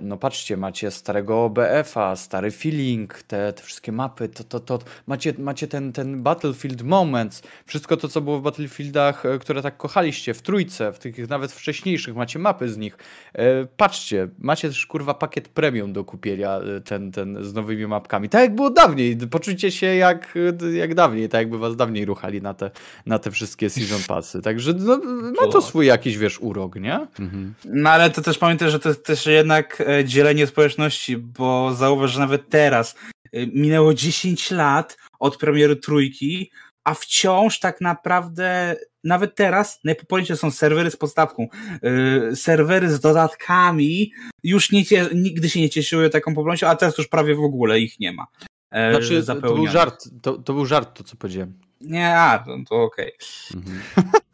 no 0.01 0.17
patrzcie, 0.17 0.57
macie 0.57 0.91
starego 0.91 1.45
OBF-a, 1.45 2.15
stary 2.15 2.51
feeling, 2.51 3.23
te, 3.23 3.53
te 3.53 3.63
wszystkie 3.63 3.91
mapy, 3.91 4.29
to, 4.29 4.43
to, 4.43 4.59
to, 4.59 4.79
macie, 5.07 5.33
macie 5.37 5.67
ten, 5.67 5.93
ten 5.93 6.23
Battlefield 6.23 6.81
Moments, 6.81 7.41
wszystko 7.65 7.97
to, 7.97 8.07
co 8.07 8.21
było 8.21 8.39
w 8.39 8.41
Battlefieldach, 8.41 9.25
e, 9.25 9.39
które 9.39 9.61
tak 9.61 9.77
kochaliście, 9.77 10.33
w 10.33 10.41
trójce, 10.41 10.93
w 10.93 10.99
tych 10.99 11.29
nawet 11.29 11.51
wcześniejszych, 11.51 12.15
macie 12.15 12.39
mapy 12.39 12.69
z 12.69 12.77
nich. 12.77 12.97
E, 13.33 13.65
patrzcie, 13.65 14.27
macie 14.39 14.67
też 14.67 14.85
kurwa 14.85 15.13
pakiet 15.13 15.47
premium 15.47 15.93
do 15.93 16.03
kupienia, 16.03 16.59
ten, 16.85 17.11
ten 17.11 17.45
z 17.45 17.53
nowymi 17.53 17.87
mapkami. 17.87 18.29
Tak 18.29 18.41
jak 18.41 18.55
było 18.55 18.69
dawniej, 18.69 19.17
poczujcie 19.17 19.71
się 19.71 19.95
jak, 19.95 20.37
jak 20.73 20.95
dawniej, 20.95 21.29
tak 21.29 21.39
jakby 21.39 21.57
was 21.57 21.75
dawniej 21.75 22.05
ruchali 22.05 22.41
na 22.41 22.53
te, 22.53 22.71
na 23.05 23.19
te 23.19 23.31
wszystkie 23.31 23.69
season 23.69 24.01
passy. 24.07 24.41
Także 24.41 24.73
no, 24.73 24.97
ma 25.41 25.51
to 25.51 25.61
swój 25.61 25.85
jakiś, 25.85 26.17
wiesz, 26.17 26.39
urok, 26.39 26.75
nie? 26.75 27.07
Mhm. 27.19 27.53
No 27.65 27.89
ale 27.89 28.09
to 28.09 28.21
też 28.21 28.37
pamiętaj, 28.37 28.71
że 28.71 28.79
to 28.79 28.95
też 28.95 29.25
jedna 29.25 29.46
jednak 29.47 29.83
e, 29.87 30.05
dzielenie 30.05 30.47
społeczności, 30.47 31.17
bo 31.17 31.73
zauważ, 31.73 32.11
że 32.11 32.19
nawet 32.19 32.49
teraz 32.49 32.95
e, 33.33 33.47
minęło 33.47 33.93
10 33.93 34.51
lat 34.51 34.97
od 35.19 35.37
premiery 35.37 35.75
trójki, 35.75 36.51
a 36.83 36.93
wciąż 36.93 37.59
tak 37.59 37.81
naprawdę 37.81 38.75
nawet 39.03 39.35
teraz 39.35 39.79
najpopularniejsze 39.83 40.37
są 40.37 40.51
serwery 40.51 40.91
z 40.91 40.97
podstawką. 40.97 41.47
Yy, 41.81 42.35
serwery 42.35 42.89
z 42.89 42.99
dodatkami 42.99 44.11
już 44.43 44.71
nie 44.71 44.83
nigdy 45.13 45.49
się 45.49 45.61
nie 45.61 45.69
cieszyły 45.69 46.09
taką 46.09 46.35
popularnością, 46.35 46.67
a 46.67 46.75
teraz 46.75 46.97
już 46.97 47.07
prawie 47.07 47.35
w 47.35 47.39
ogóle 47.39 47.79
ich 47.79 47.99
nie 47.99 48.13
ma. 48.13 48.27
Znaczy, 48.71 49.23
to 49.25 49.35
był 49.35 49.67
żart, 49.67 50.09
to, 50.21 50.37
to, 50.37 50.53
był 50.53 50.65
żart 50.65 50.97
to, 50.97 51.03
co 51.03 51.15
powiedziałem. 51.15 51.53
Nie, 51.81 52.15
a, 52.19 52.39
to, 52.39 52.57
to 52.69 52.83
okej. 52.83 53.11
Okay. 53.13 53.61
Mhm. 53.61 54.11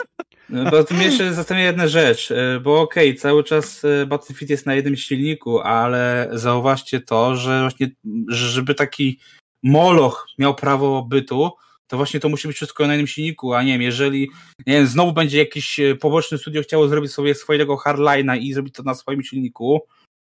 Tu 0.88 0.93
mnie 0.93 1.05
jeszcze 1.05 1.34
zastanawia 1.34 1.65
jedna 1.65 1.88
rzecz, 1.88 2.31
e, 2.31 2.59
bo 2.59 2.81
okej, 2.81 3.09
okay, 3.09 3.19
cały 3.19 3.43
czas 3.43 3.85
e, 3.85 4.05
Battlefield 4.05 4.49
jest 4.49 4.65
na 4.65 4.75
jednym 4.75 4.95
silniku, 4.95 5.59
ale 5.59 6.30
zauważcie 6.31 6.99
to, 6.99 7.35
że 7.35 7.61
właśnie, 7.61 7.88
żeby 8.27 8.75
taki 8.75 9.19
moloch 9.63 10.27
miał 10.39 10.55
prawo 10.55 11.03
bytu, 11.03 11.51
to 11.88 11.97
właśnie 11.97 12.19
to 12.19 12.30
musi 12.30 12.47
być 12.47 12.57
wszystko 12.57 12.88
na 12.88 12.93
jednym 12.93 13.07
silniku, 13.07 13.53
a 13.53 13.63
nie 13.63 13.71
wiem, 13.71 13.81
jeżeli 13.81 14.30
nie 14.67 14.73
wiem, 14.73 14.88
znowu 14.88 15.13
będzie 15.13 15.38
jakiś 15.38 15.80
e, 15.80 15.95
poboczny 15.95 16.38
studio 16.38 16.61
chciało 16.61 16.88
zrobić 16.88 17.11
sobie 17.11 17.35
swojego 17.35 17.75
hardline'a 17.75 18.38
i 18.38 18.53
zrobić 18.53 18.73
to 18.73 18.84
na 18.84 18.95
swoim 18.95 19.23
silniku, 19.23 19.81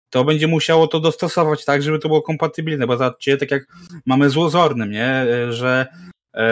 to 0.10 0.24
będzie 0.24 0.48
musiało 0.48 0.88
to 0.88 1.00
dostosować 1.00 1.66
tak, 1.66 1.84
żeby 1.84 2.00
to 2.00 2.08
było 2.08 2.22
kompatybilne, 2.22 2.88
bo 2.88 2.98
zobaczcie, 2.98 3.38
tak 3.38 3.52
jak 3.52 3.68
mamy 4.06 4.30
złozornym, 4.30 4.92
nie, 4.92 5.26
że 5.50 5.88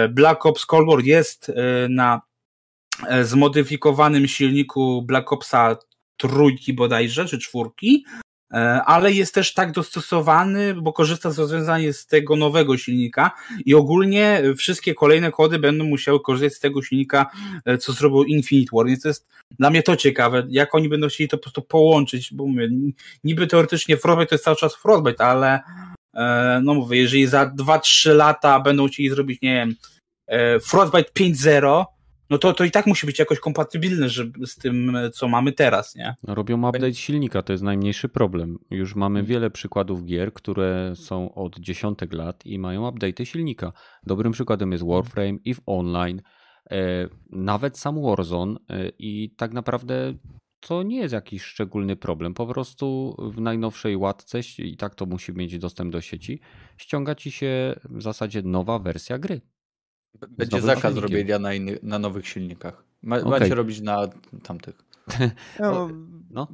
Black 0.09 0.45
Ops 0.45 0.65
Cold 0.65 0.87
War 0.89 1.03
jest 1.03 1.51
na 1.89 2.21
zmodyfikowanym 3.23 4.27
silniku 4.27 5.01
Black 5.01 5.33
Opsa 5.33 5.77
trójki 6.17 6.73
bodajże, 6.73 7.25
czy 7.25 7.39
czwórki, 7.39 8.05
e, 8.53 8.57
ale 8.85 9.11
jest 9.11 9.33
też 9.33 9.53
tak 9.53 9.71
dostosowany, 9.71 10.73
bo 10.73 10.93
korzysta 10.93 11.31
z 11.31 11.39
rozwiązania 11.39 11.93
z 11.93 12.07
tego 12.07 12.35
nowego 12.35 12.77
silnika 12.77 13.31
i 13.65 13.75
ogólnie 13.75 14.43
wszystkie 14.57 14.93
kolejne 14.93 15.31
kody 15.31 15.59
będą 15.59 15.85
musiały 15.85 16.19
korzystać 16.19 16.53
z 16.53 16.59
tego 16.59 16.81
silnika, 16.81 17.31
e, 17.65 17.77
co 17.77 17.93
zrobił 17.93 18.23
Infinite 18.23 18.69
War, 18.73 18.85
więc 18.85 19.01
to 19.01 19.07
jest 19.07 19.27
dla 19.59 19.69
mnie 19.69 19.83
to 19.83 19.95
ciekawe, 19.95 20.47
jak 20.49 20.75
oni 20.75 20.89
będą 20.89 21.07
chcieli 21.07 21.27
to 21.27 21.37
po 21.37 21.43
prostu 21.43 21.61
połączyć, 21.61 22.33
bo 22.33 22.45
mówię, 22.45 22.69
niby 23.23 23.47
teoretycznie 23.47 23.97
Frostbite 23.97 24.29
to 24.29 24.35
jest 24.35 24.45
cały 24.45 24.57
czas 24.57 24.75
Frostbite, 24.75 25.25
ale 25.25 25.59
no 26.63 26.73
mówię, 26.73 26.97
jeżeli 26.97 27.27
za 27.27 27.45
2-3 27.45 28.15
lata 28.15 28.59
będą 28.59 28.87
chcieli 28.87 29.09
zrobić, 29.09 29.41
nie 29.41 29.53
wiem, 29.53 29.75
Frostbite 30.61 31.11
5.0, 31.19 31.85
no 32.29 32.37
to, 32.37 32.53
to 32.53 32.63
i 32.63 32.71
tak 32.71 32.87
musi 32.87 33.05
być 33.05 33.19
jakoś 33.19 33.39
kompatybilne 33.39 34.09
żeby, 34.09 34.47
z 34.47 34.55
tym, 34.55 34.97
co 35.13 35.27
mamy 35.27 35.51
teraz, 35.51 35.95
nie? 35.95 36.15
No, 36.23 36.35
robią 36.35 36.69
update 36.69 36.93
silnika, 36.93 37.41
to 37.41 37.53
jest 37.53 37.63
najmniejszy 37.63 38.09
problem. 38.09 38.57
Już 38.71 38.95
mamy 38.95 39.19
hmm. 39.19 39.25
wiele 39.25 39.51
przykładów 39.51 40.05
gier, 40.05 40.33
które 40.33 40.93
są 40.95 41.35
od 41.35 41.59
dziesiątek 41.59 42.13
lat 42.13 42.45
i 42.45 42.59
mają 42.59 42.87
update 42.87 43.25
silnika. 43.25 43.71
Dobrym 44.03 44.31
przykładem 44.31 44.71
jest 44.71 44.85
Warframe, 44.85 45.37
i 45.45 45.53
w 45.53 45.61
Online, 45.65 46.21
e, 46.71 47.07
nawet 47.29 47.77
sam 47.77 48.01
Warzone 48.01 48.59
e, 48.69 48.89
i 48.99 49.29
tak 49.37 49.53
naprawdę 49.53 50.13
to 50.59 50.83
nie 50.83 50.97
jest 50.97 51.13
jakiś 51.13 51.43
szczególny 51.43 51.95
problem. 51.95 52.33
Po 52.33 52.47
prostu 52.47 53.15
w 53.33 53.41
najnowszej 53.41 53.97
łatce, 53.97 54.39
i 54.57 54.77
tak 54.77 54.95
to 54.95 55.05
musi 55.05 55.33
mieć 55.33 55.59
dostęp 55.59 55.91
do 55.91 56.01
sieci, 56.01 56.39
ściąga 56.77 57.15
ci 57.15 57.31
się 57.31 57.79
w 57.89 58.01
zasadzie 58.01 58.41
nowa 58.41 58.79
wersja 58.79 59.17
gry. 59.17 59.41
Będzie 60.29 60.61
zakaz 60.61 60.81
silnikiem. 60.81 61.03
robienia 61.03 61.39
na, 61.39 61.53
inny, 61.53 61.79
na 61.83 61.99
nowych 61.99 62.27
silnikach. 62.27 62.83
Ma, 63.03 63.17
okay. 63.17 63.29
Macie 63.29 63.55
robić 63.55 63.81
na 63.81 64.07
tamtych. 64.43 64.75
No, 65.59 65.89
no. 66.31 66.47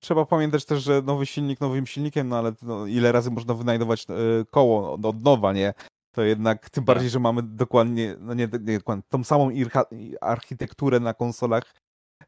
Trzeba 0.00 0.26
pamiętać 0.26 0.64
też, 0.64 0.82
że 0.82 1.02
nowy 1.02 1.26
silnik 1.26 1.60
nowym 1.60 1.86
silnikiem, 1.86 2.28
no 2.28 2.38
ale 2.38 2.52
no, 2.62 2.86
ile 2.86 3.12
razy 3.12 3.30
można 3.30 3.54
wynajdować 3.54 4.06
y, 4.10 4.44
koło 4.50 4.92
od 4.92 5.22
nowa, 5.22 5.52
nie? 5.52 5.74
To 6.12 6.22
jednak 6.22 6.70
tym 6.70 6.84
bardziej, 6.84 7.08
tak. 7.08 7.12
że 7.12 7.20
mamy 7.20 7.42
dokładnie, 7.42 8.16
no 8.20 8.34
nie, 8.34 8.48
nie 8.60 8.78
dokładnie, 8.78 9.02
tą 9.08 9.24
samą 9.24 9.50
architekturę 10.20 11.00
na 11.00 11.14
konsolach 11.14 11.74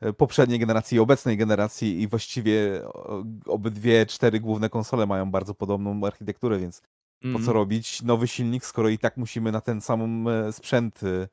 e, 0.00 0.12
poprzedniej 0.12 0.58
generacji 0.58 0.96
i 0.96 1.00
obecnej 1.00 1.36
generacji 1.36 2.02
i 2.02 2.08
właściwie 2.08 2.82
obydwie 3.46 4.06
cztery 4.06 4.40
główne 4.40 4.68
konsole 4.68 5.06
mają 5.06 5.30
bardzo 5.30 5.54
podobną 5.54 6.06
architekturę, 6.06 6.58
więc 6.58 6.82
po 7.32 7.38
co 7.38 7.38
mhm. 7.38 7.54
robić 7.54 8.02
nowy 8.02 8.28
silnik, 8.28 8.64
skoro 8.64 8.88
i 8.88 8.98
tak 8.98 9.16
musimy 9.16 9.52
na 9.52 9.60
ten 9.60 9.80
sam 9.80 10.28
e, 10.28 10.52
sprzęt, 10.52 11.00
e, 11.02 11.28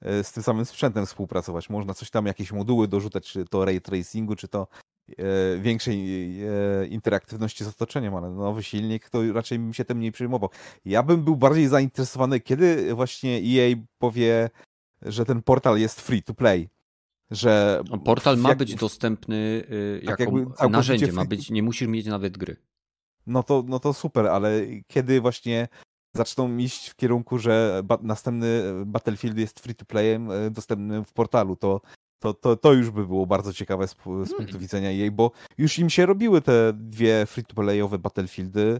e, 0.00 0.24
z 0.24 0.32
tym 0.32 0.42
samym 0.42 0.64
sprzętem 0.64 1.06
współpracować. 1.06 1.70
Można 1.70 1.94
coś 1.94 2.10
tam, 2.10 2.26
jakieś 2.26 2.52
moduły 2.52 2.88
dorzucać, 2.88 3.32
czy 3.32 3.44
to 3.44 3.64
ray 3.64 3.80
tracingu, 3.80 4.36
czy 4.36 4.48
to 4.48 4.66
większej 5.58 6.38
interaktywności 6.90 7.64
z 7.64 7.68
otoczeniem, 7.68 8.14
ale 8.14 8.30
nowy 8.30 8.62
silnik 8.62 9.10
to 9.10 9.32
raczej 9.32 9.58
bym 9.58 9.74
się 9.74 9.84
tym 9.84 10.00
nie 10.00 10.12
przejmował. 10.12 10.50
Ja 10.84 11.02
bym 11.02 11.24
był 11.24 11.36
bardziej 11.36 11.68
zainteresowany, 11.68 12.40
kiedy 12.40 12.94
właśnie 12.94 13.36
EA 13.36 13.76
powie, 13.98 14.50
że 15.02 15.24
ten 15.24 15.42
portal 15.42 15.78
jest 15.78 16.00
free 16.00 16.22
to 16.22 16.34
play. 16.34 16.68
Że 17.30 17.82
portal 18.04 18.38
ma 18.38 18.48
jak, 18.48 18.58
być 18.58 18.74
dostępny 18.74 19.64
y, 19.70 20.02
tak 20.06 20.20
jako 20.20 20.68
narzędzie, 20.68 21.12
ma 21.12 21.24
być, 21.24 21.50
nie 21.50 21.62
musisz 21.62 21.88
mieć 21.88 22.06
nawet 22.06 22.38
gry 22.38 22.56
no 23.26 23.42
to, 23.42 23.64
no 23.66 23.78
to 23.80 23.92
super, 23.92 24.26
ale 24.26 24.50
kiedy 24.86 25.20
właśnie 25.20 25.68
zaczną 26.16 26.56
iść 26.56 26.88
w 26.88 26.96
kierunku, 26.96 27.38
że 27.38 27.82
ba 27.84 27.98
następny 28.02 28.62
Battlefield 28.86 29.38
jest 29.38 29.60
free 29.60 29.74
to 29.74 29.84
playem 29.84 30.30
e, 30.30 30.50
dostępny 30.50 31.04
w 31.04 31.12
portalu, 31.12 31.56
to, 31.56 31.80
to, 32.18 32.34
to, 32.34 32.56
to 32.56 32.72
już 32.72 32.90
by 32.90 33.06
było 33.06 33.26
bardzo 33.26 33.52
ciekawe 33.52 33.88
z, 33.88 33.90
z 33.92 33.96
punktu 34.04 34.36
hmm. 34.36 34.60
widzenia 34.60 34.90
jej, 34.90 35.10
bo 35.10 35.30
już 35.58 35.78
im 35.78 35.90
się 35.90 36.06
robiły 36.06 36.42
te 36.42 36.72
dwie 36.72 37.26
free 37.26 37.44
to 37.44 37.54
playowe 37.54 37.98
Battlefieldy 37.98 38.78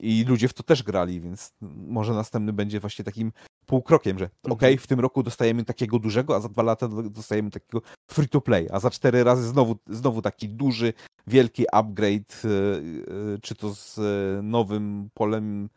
i 0.00 0.24
ludzie 0.24 0.48
w 0.48 0.54
to 0.54 0.62
też 0.62 0.82
grali, 0.82 1.20
więc 1.20 1.52
może 1.86 2.14
następny 2.14 2.52
będzie 2.52 2.80
właśnie 2.80 3.04
takim 3.04 3.32
półkrokiem, 3.66 4.18
że 4.18 4.24
mhm. 4.24 4.52
okej, 4.52 4.74
okay, 4.74 4.84
w 4.84 4.86
tym 4.86 5.00
roku 5.00 5.22
dostajemy 5.22 5.64
takiego 5.64 5.98
dużego, 5.98 6.36
a 6.36 6.40
za 6.40 6.48
dwa 6.48 6.62
lata 6.62 6.88
dostajemy 6.88 7.50
takiego 7.50 7.82
free 8.10 8.28
to 8.28 8.40
play, 8.40 8.68
a 8.72 8.80
za 8.80 8.90
cztery 8.90 9.24
razy 9.24 9.48
znowu, 9.48 9.76
znowu 9.86 10.22
taki 10.22 10.48
duży, 10.48 10.92
wielki 11.26 11.64
upgrade, 11.72 12.42
e, 12.44 12.48
e, 12.48 13.38
czy 13.42 13.54
to 13.54 13.74
z 13.74 13.98
e, 13.98 14.42
nowym 14.42 15.10
polem, 15.14 15.68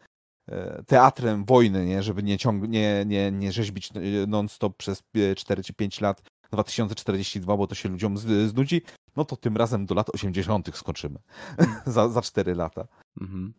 teatrem 0.88 1.46
wojny, 1.46 1.86
nie? 1.86 2.04
żeby 2.04 2.24
nie, 2.24 2.38
ciąg 2.38 2.68
nie, 2.68 3.04
nie, 3.08 3.32
nie 3.32 3.52
rzeźbić 3.52 3.90
non-stop 4.28 4.78
przez 4.78 5.04
4 5.36 5.64
czy 5.64 5.74
5 5.74 6.02
lat 6.02 6.22
2042, 6.52 7.58
bo 7.58 7.68
to 7.68 7.76
się 7.76 7.90
ludziom 7.90 8.18
znudzi, 8.48 8.82
no 9.16 9.26
to 9.26 9.36
tym 9.36 9.58
razem 9.58 9.86
do 9.86 9.96
lat 9.96 10.10
80. 10.10 10.78
skoczymy. 10.78 11.20
za, 11.86 12.10
za 12.10 12.22
4 12.22 12.56
lata. 12.56 12.88
Mhm. 13.22 13.54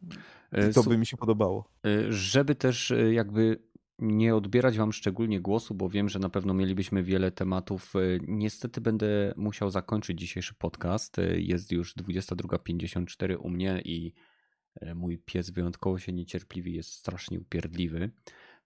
I 0.70 0.74
to 0.74 0.82
by 0.82 0.98
mi 0.98 1.06
się 1.06 1.16
podobało. 1.16 1.68
Żeby 2.08 2.54
też 2.54 2.92
jakby 3.10 3.58
nie 3.98 4.34
odbierać 4.34 4.78
Wam 4.78 4.92
szczególnie 4.92 5.40
głosu, 5.40 5.74
bo 5.74 5.88
wiem, 5.88 6.08
że 6.08 6.18
na 6.18 6.28
pewno 6.28 6.54
mielibyśmy 6.54 7.02
wiele 7.02 7.30
tematów. 7.30 7.92
Niestety 8.26 8.80
będę 8.80 9.34
musiał 9.36 9.70
zakończyć 9.70 10.20
dzisiejszy 10.20 10.54
podcast. 10.54 11.16
Jest 11.36 11.72
już 11.72 11.96
22.54 11.96 13.36
u 13.40 13.50
mnie 13.50 13.82
i 13.84 14.12
mój 14.94 15.18
pies 15.18 15.50
wyjątkowo 15.50 15.98
się 15.98 16.12
niecierpliwi, 16.12 16.74
jest 16.74 16.90
strasznie 16.92 17.40
upierdliwy. 17.40 18.10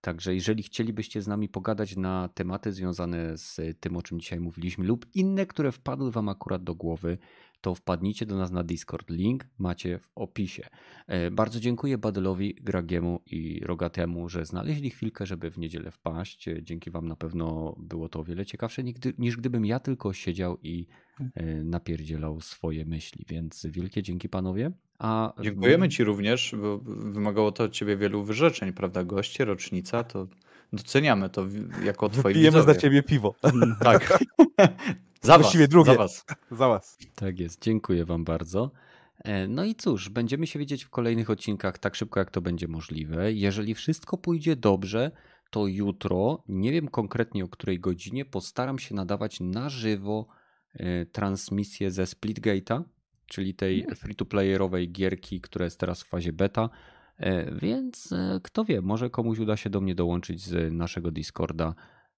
Także 0.01 0.35
jeżeli 0.35 0.63
chcielibyście 0.63 1.23
z 1.23 1.27
nami 1.27 1.49
pogadać 1.49 1.97
na 1.97 2.29
tematy 2.29 2.73
związane 2.73 3.39
z 3.39 3.81
tym, 3.81 3.97
o 3.97 4.03
czym 4.03 4.21
dzisiaj 4.21 4.41
mówiliśmy, 4.41 4.85
lub 4.85 5.07
inne, 5.15 5.47
które 5.47 5.73
wpadły 5.73 6.11
Wam 6.11 6.29
akurat 6.29 6.65
do 6.65 6.75
głowy, 6.75 7.19
to 7.61 7.75
wpadnijcie 7.75 8.27
do 8.27 8.37
nas 8.37 8.51
na 8.51 8.63
Discord. 8.63 9.11
Link 9.11 9.47
macie 9.59 9.99
w 9.99 10.11
opisie. 10.15 10.69
E, 11.07 11.31
bardzo 11.31 11.61
dziękuję 11.61 11.99
Badylowi, 11.99 12.55
Gragiemu 12.55 13.21
i 13.27 13.61
Rogatemu, 13.65 14.29
że 14.29 14.45
znaleźli 14.45 14.91
chwilkę, 14.91 15.27
żeby 15.27 15.51
w 15.51 15.59
niedzielę 15.59 15.91
wpaść. 15.91 16.49
E, 16.49 16.63
dzięki 16.63 16.91
Wam 16.91 17.09
na 17.09 17.17
pewno 17.17 17.77
było 17.79 18.09
to 18.09 18.21
o 18.21 18.25
wiele 18.25 18.47
ciekawsze 18.47 18.83
niż 19.19 19.37
gdybym 19.37 19.67
ja 19.67 19.81
tylko 19.81 20.13
siedział 20.13 20.59
i 20.63 20.87
e, 21.35 21.45
napierdzielał 21.65 22.41
swoje 22.41 22.85
myśli. 22.85 23.25
Więc 23.29 23.67
wielkie 23.71 24.03
dzięki 24.03 24.29
panowie. 24.29 24.73
A 24.99 25.33
Dziękujemy 25.43 25.89
Ci 25.89 26.05
również, 26.05 26.55
bo 26.61 26.79
wymagało 27.13 27.53
to 27.53 27.65
od 27.65 27.73
Ciebie 27.73 27.97
wielu 27.97 28.25
wyrzeczeń, 28.25 28.73
prawda? 28.73 29.05
Goście, 29.05 29.45
rocznica, 29.45 30.05
to 30.05 30.29
doceniamy 30.73 31.31
to 31.31 31.47
jako 31.85 32.09
Twoi 32.09 32.35
Pijemy 32.35 32.63
za 32.63 32.75
Ciebie 32.75 33.03
piwo. 33.03 33.35
Tak. 33.81 34.19
Za 35.21 35.39
Właściwie 35.39 35.65
was, 35.65 35.71
drugie. 35.71 35.93
Za 35.93 35.99
was. 35.99 36.25
Za 36.51 36.69
was. 36.69 36.99
Tak 37.15 37.41
jest, 37.41 37.63
dziękuję 37.63 38.05
wam 38.05 38.25
bardzo. 38.25 38.71
E, 39.19 39.49
no 39.49 39.65
i 39.65 39.75
cóż, 39.75 40.09
będziemy 40.09 40.47
się 40.47 40.59
widzieć 40.59 40.85
w 40.85 40.91
kolejnych 40.91 41.31
odcinkach 41.31 41.79
tak 41.79 41.95
szybko, 41.95 42.21
jak 42.21 42.31
to 42.31 42.41
będzie 42.41 42.69
możliwe. 42.69 43.33
Jeżeli 43.33 43.75
wszystko 43.75 44.19
pójdzie 44.19 44.57
dobrze, 44.57 45.11
to 45.51 45.67
jutro, 45.67 46.43
nie 46.49 46.73
wiem 46.73 46.89
konkretnie 46.89 47.45
o 47.45 47.49
której 47.49 47.81
godzinie, 47.81 48.25
postaram 48.25 48.79
się 48.79 48.95
nadawać 48.95 49.41
na 49.41 49.69
żywo 49.69 50.27
e, 50.75 51.07
transmisję 51.07 51.91
ze 51.91 52.05
Splitgate'a, 52.05 52.83
czyli 53.27 53.55
tej 53.55 53.83
mm. 53.83 53.97
free-to-playerowej 53.97 54.93
gierki, 54.93 55.41
która 55.41 55.65
jest 55.65 55.81
teraz 55.81 56.03
w 56.03 56.07
fazie 56.07 56.33
beta. 56.33 56.71
E, 57.19 57.55
więc 57.55 58.15
kto 58.43 58.65
wie, 58.65 58.83
może 58.83 59.11
komuś 59.11 59.39
uda 59.39 59.57
się 59.57 59.71
do 59.71 59.81
mnie 59.81 59.95
dołączyć 59.95 60.41
z 60.41 60.73
naszego 60.73 61.11
Discorda 61.11 61.75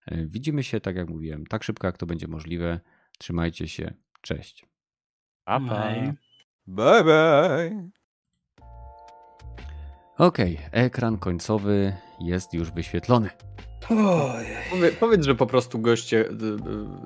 widzimy 0.07 0.63
się, 0.63 0.81
tak 0.81 0.97
jak 0.97 1.09
mówiłem, 1.09 1.47
tak 1.47 1.65
szybko 1.65 1.87
jak 1.87 1.99
to 1.99 2.07
będzie 2.07 2.29
możliwe. 2.29 2.81
Trzymajcie 3.19 3.69
się. 3.69 3.95
Cześć. 4.21 4.67
Pa, 5.45 5.61
pa. 5.61 5.93
Bye 6.67 7.05
bye. 7.05 7.91
Okej, 10.19 10.55
okay, 10.55 10.71
ekran 10.71 11.19
końcowy 11.19 11.97
jest 12.21 12.55
już 12.55 12.71
wyświetlony. 12.71 13.31
Powie, 14.71 14.93
powiedz, 15.01 15.25
że 15.25 15.35
po 15.35 15.47
prostu 15.47 15.79
goście 15.79 16.29
y, 16.29 16.33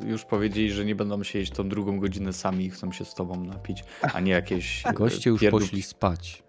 y, 0.07 0.09
już 0.09 0.25
powiedzieli, 0.25 0.73
że 0.73 0.85
nie 0.85 0.95
będą 0.95 1.23
siedzieć 1.23 1.51
tą 1.51 1.69
drugą 1.69 2.01
godzinę 2.01 2.33
sami 2.33 2.65
i 2.65 2.71
chcą 2.71 2.93
się 2.93 3.05
z 3.05 3.15
tobą 3.15 3.45
napić, 3.45 3.85
a 4.15 4.21
nie 4.21 4.33
jakieś. 4.33 4.83
Goście 4.95 5.31
już 5.31 5.45
poszli 5.51 5.83
spać. 5.83 6.43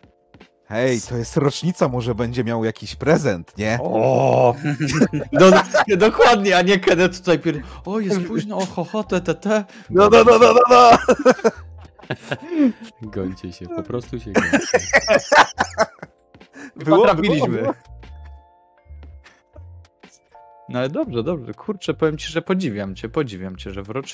Hej, 0.67 1.01
to 1.01 1.17
jest 1.17 1.37
rocznica, 1.37 1.87
może 1.87 2.15
będzie 2.15 2.43
miał 2.43 2.65
jakiś 2.65 2.95
prezent, 2.95 3.57
nie? 3.57 3.79
O! 3.81 4.55
No, 5.31 5.45
dokładnie, 5.97 6.57
a 6.57 6.61
nie 6.61 6.79
kiedy 6.79 7.09
tutaj 7.09 7.39
pier... 7.39 7.61
O, 7.85 7.99
jest 7.99 8.21
późno, 8.21 8.57
o, 8.57 8.65
ho, 8.65 8.83
ho, 8.83 9.03
te, 9.03 9.21
te, 9.21 9.35
te. 9.35 9.63
No, 9.89 10.09
no, 10.09 10.23
no, 10.23 10.39
no, 10.39 10.53
no, 10.53 10.61
no. 10.69 10.97
Gońcie 13.01 13.53
się, 13.53 13.65
po 13.67 13.83
prostu 13.83 14.19
się 14.19 14.31
gońcie. 14.31 14.59
Było, 16.75 17.05
trafiliśmy. 17.05 17.67
No 20.69 20.79
ale 20.79 20.89
dobrze, 20.89 21.23
dobrze. 21.23 21.53
Kurczę, 21.53 21.93
powiem 21.93 22.17
ci, 22.17 22.31
że 22.31 22.41
podziwiam 22.41 22.95
cię, 22.95 23.09
podziwiam 23.09 23.55
cię, 23.55 23.71
że 23.71 23.83
w 23.83 23.89
rocznicy 23.89 24.13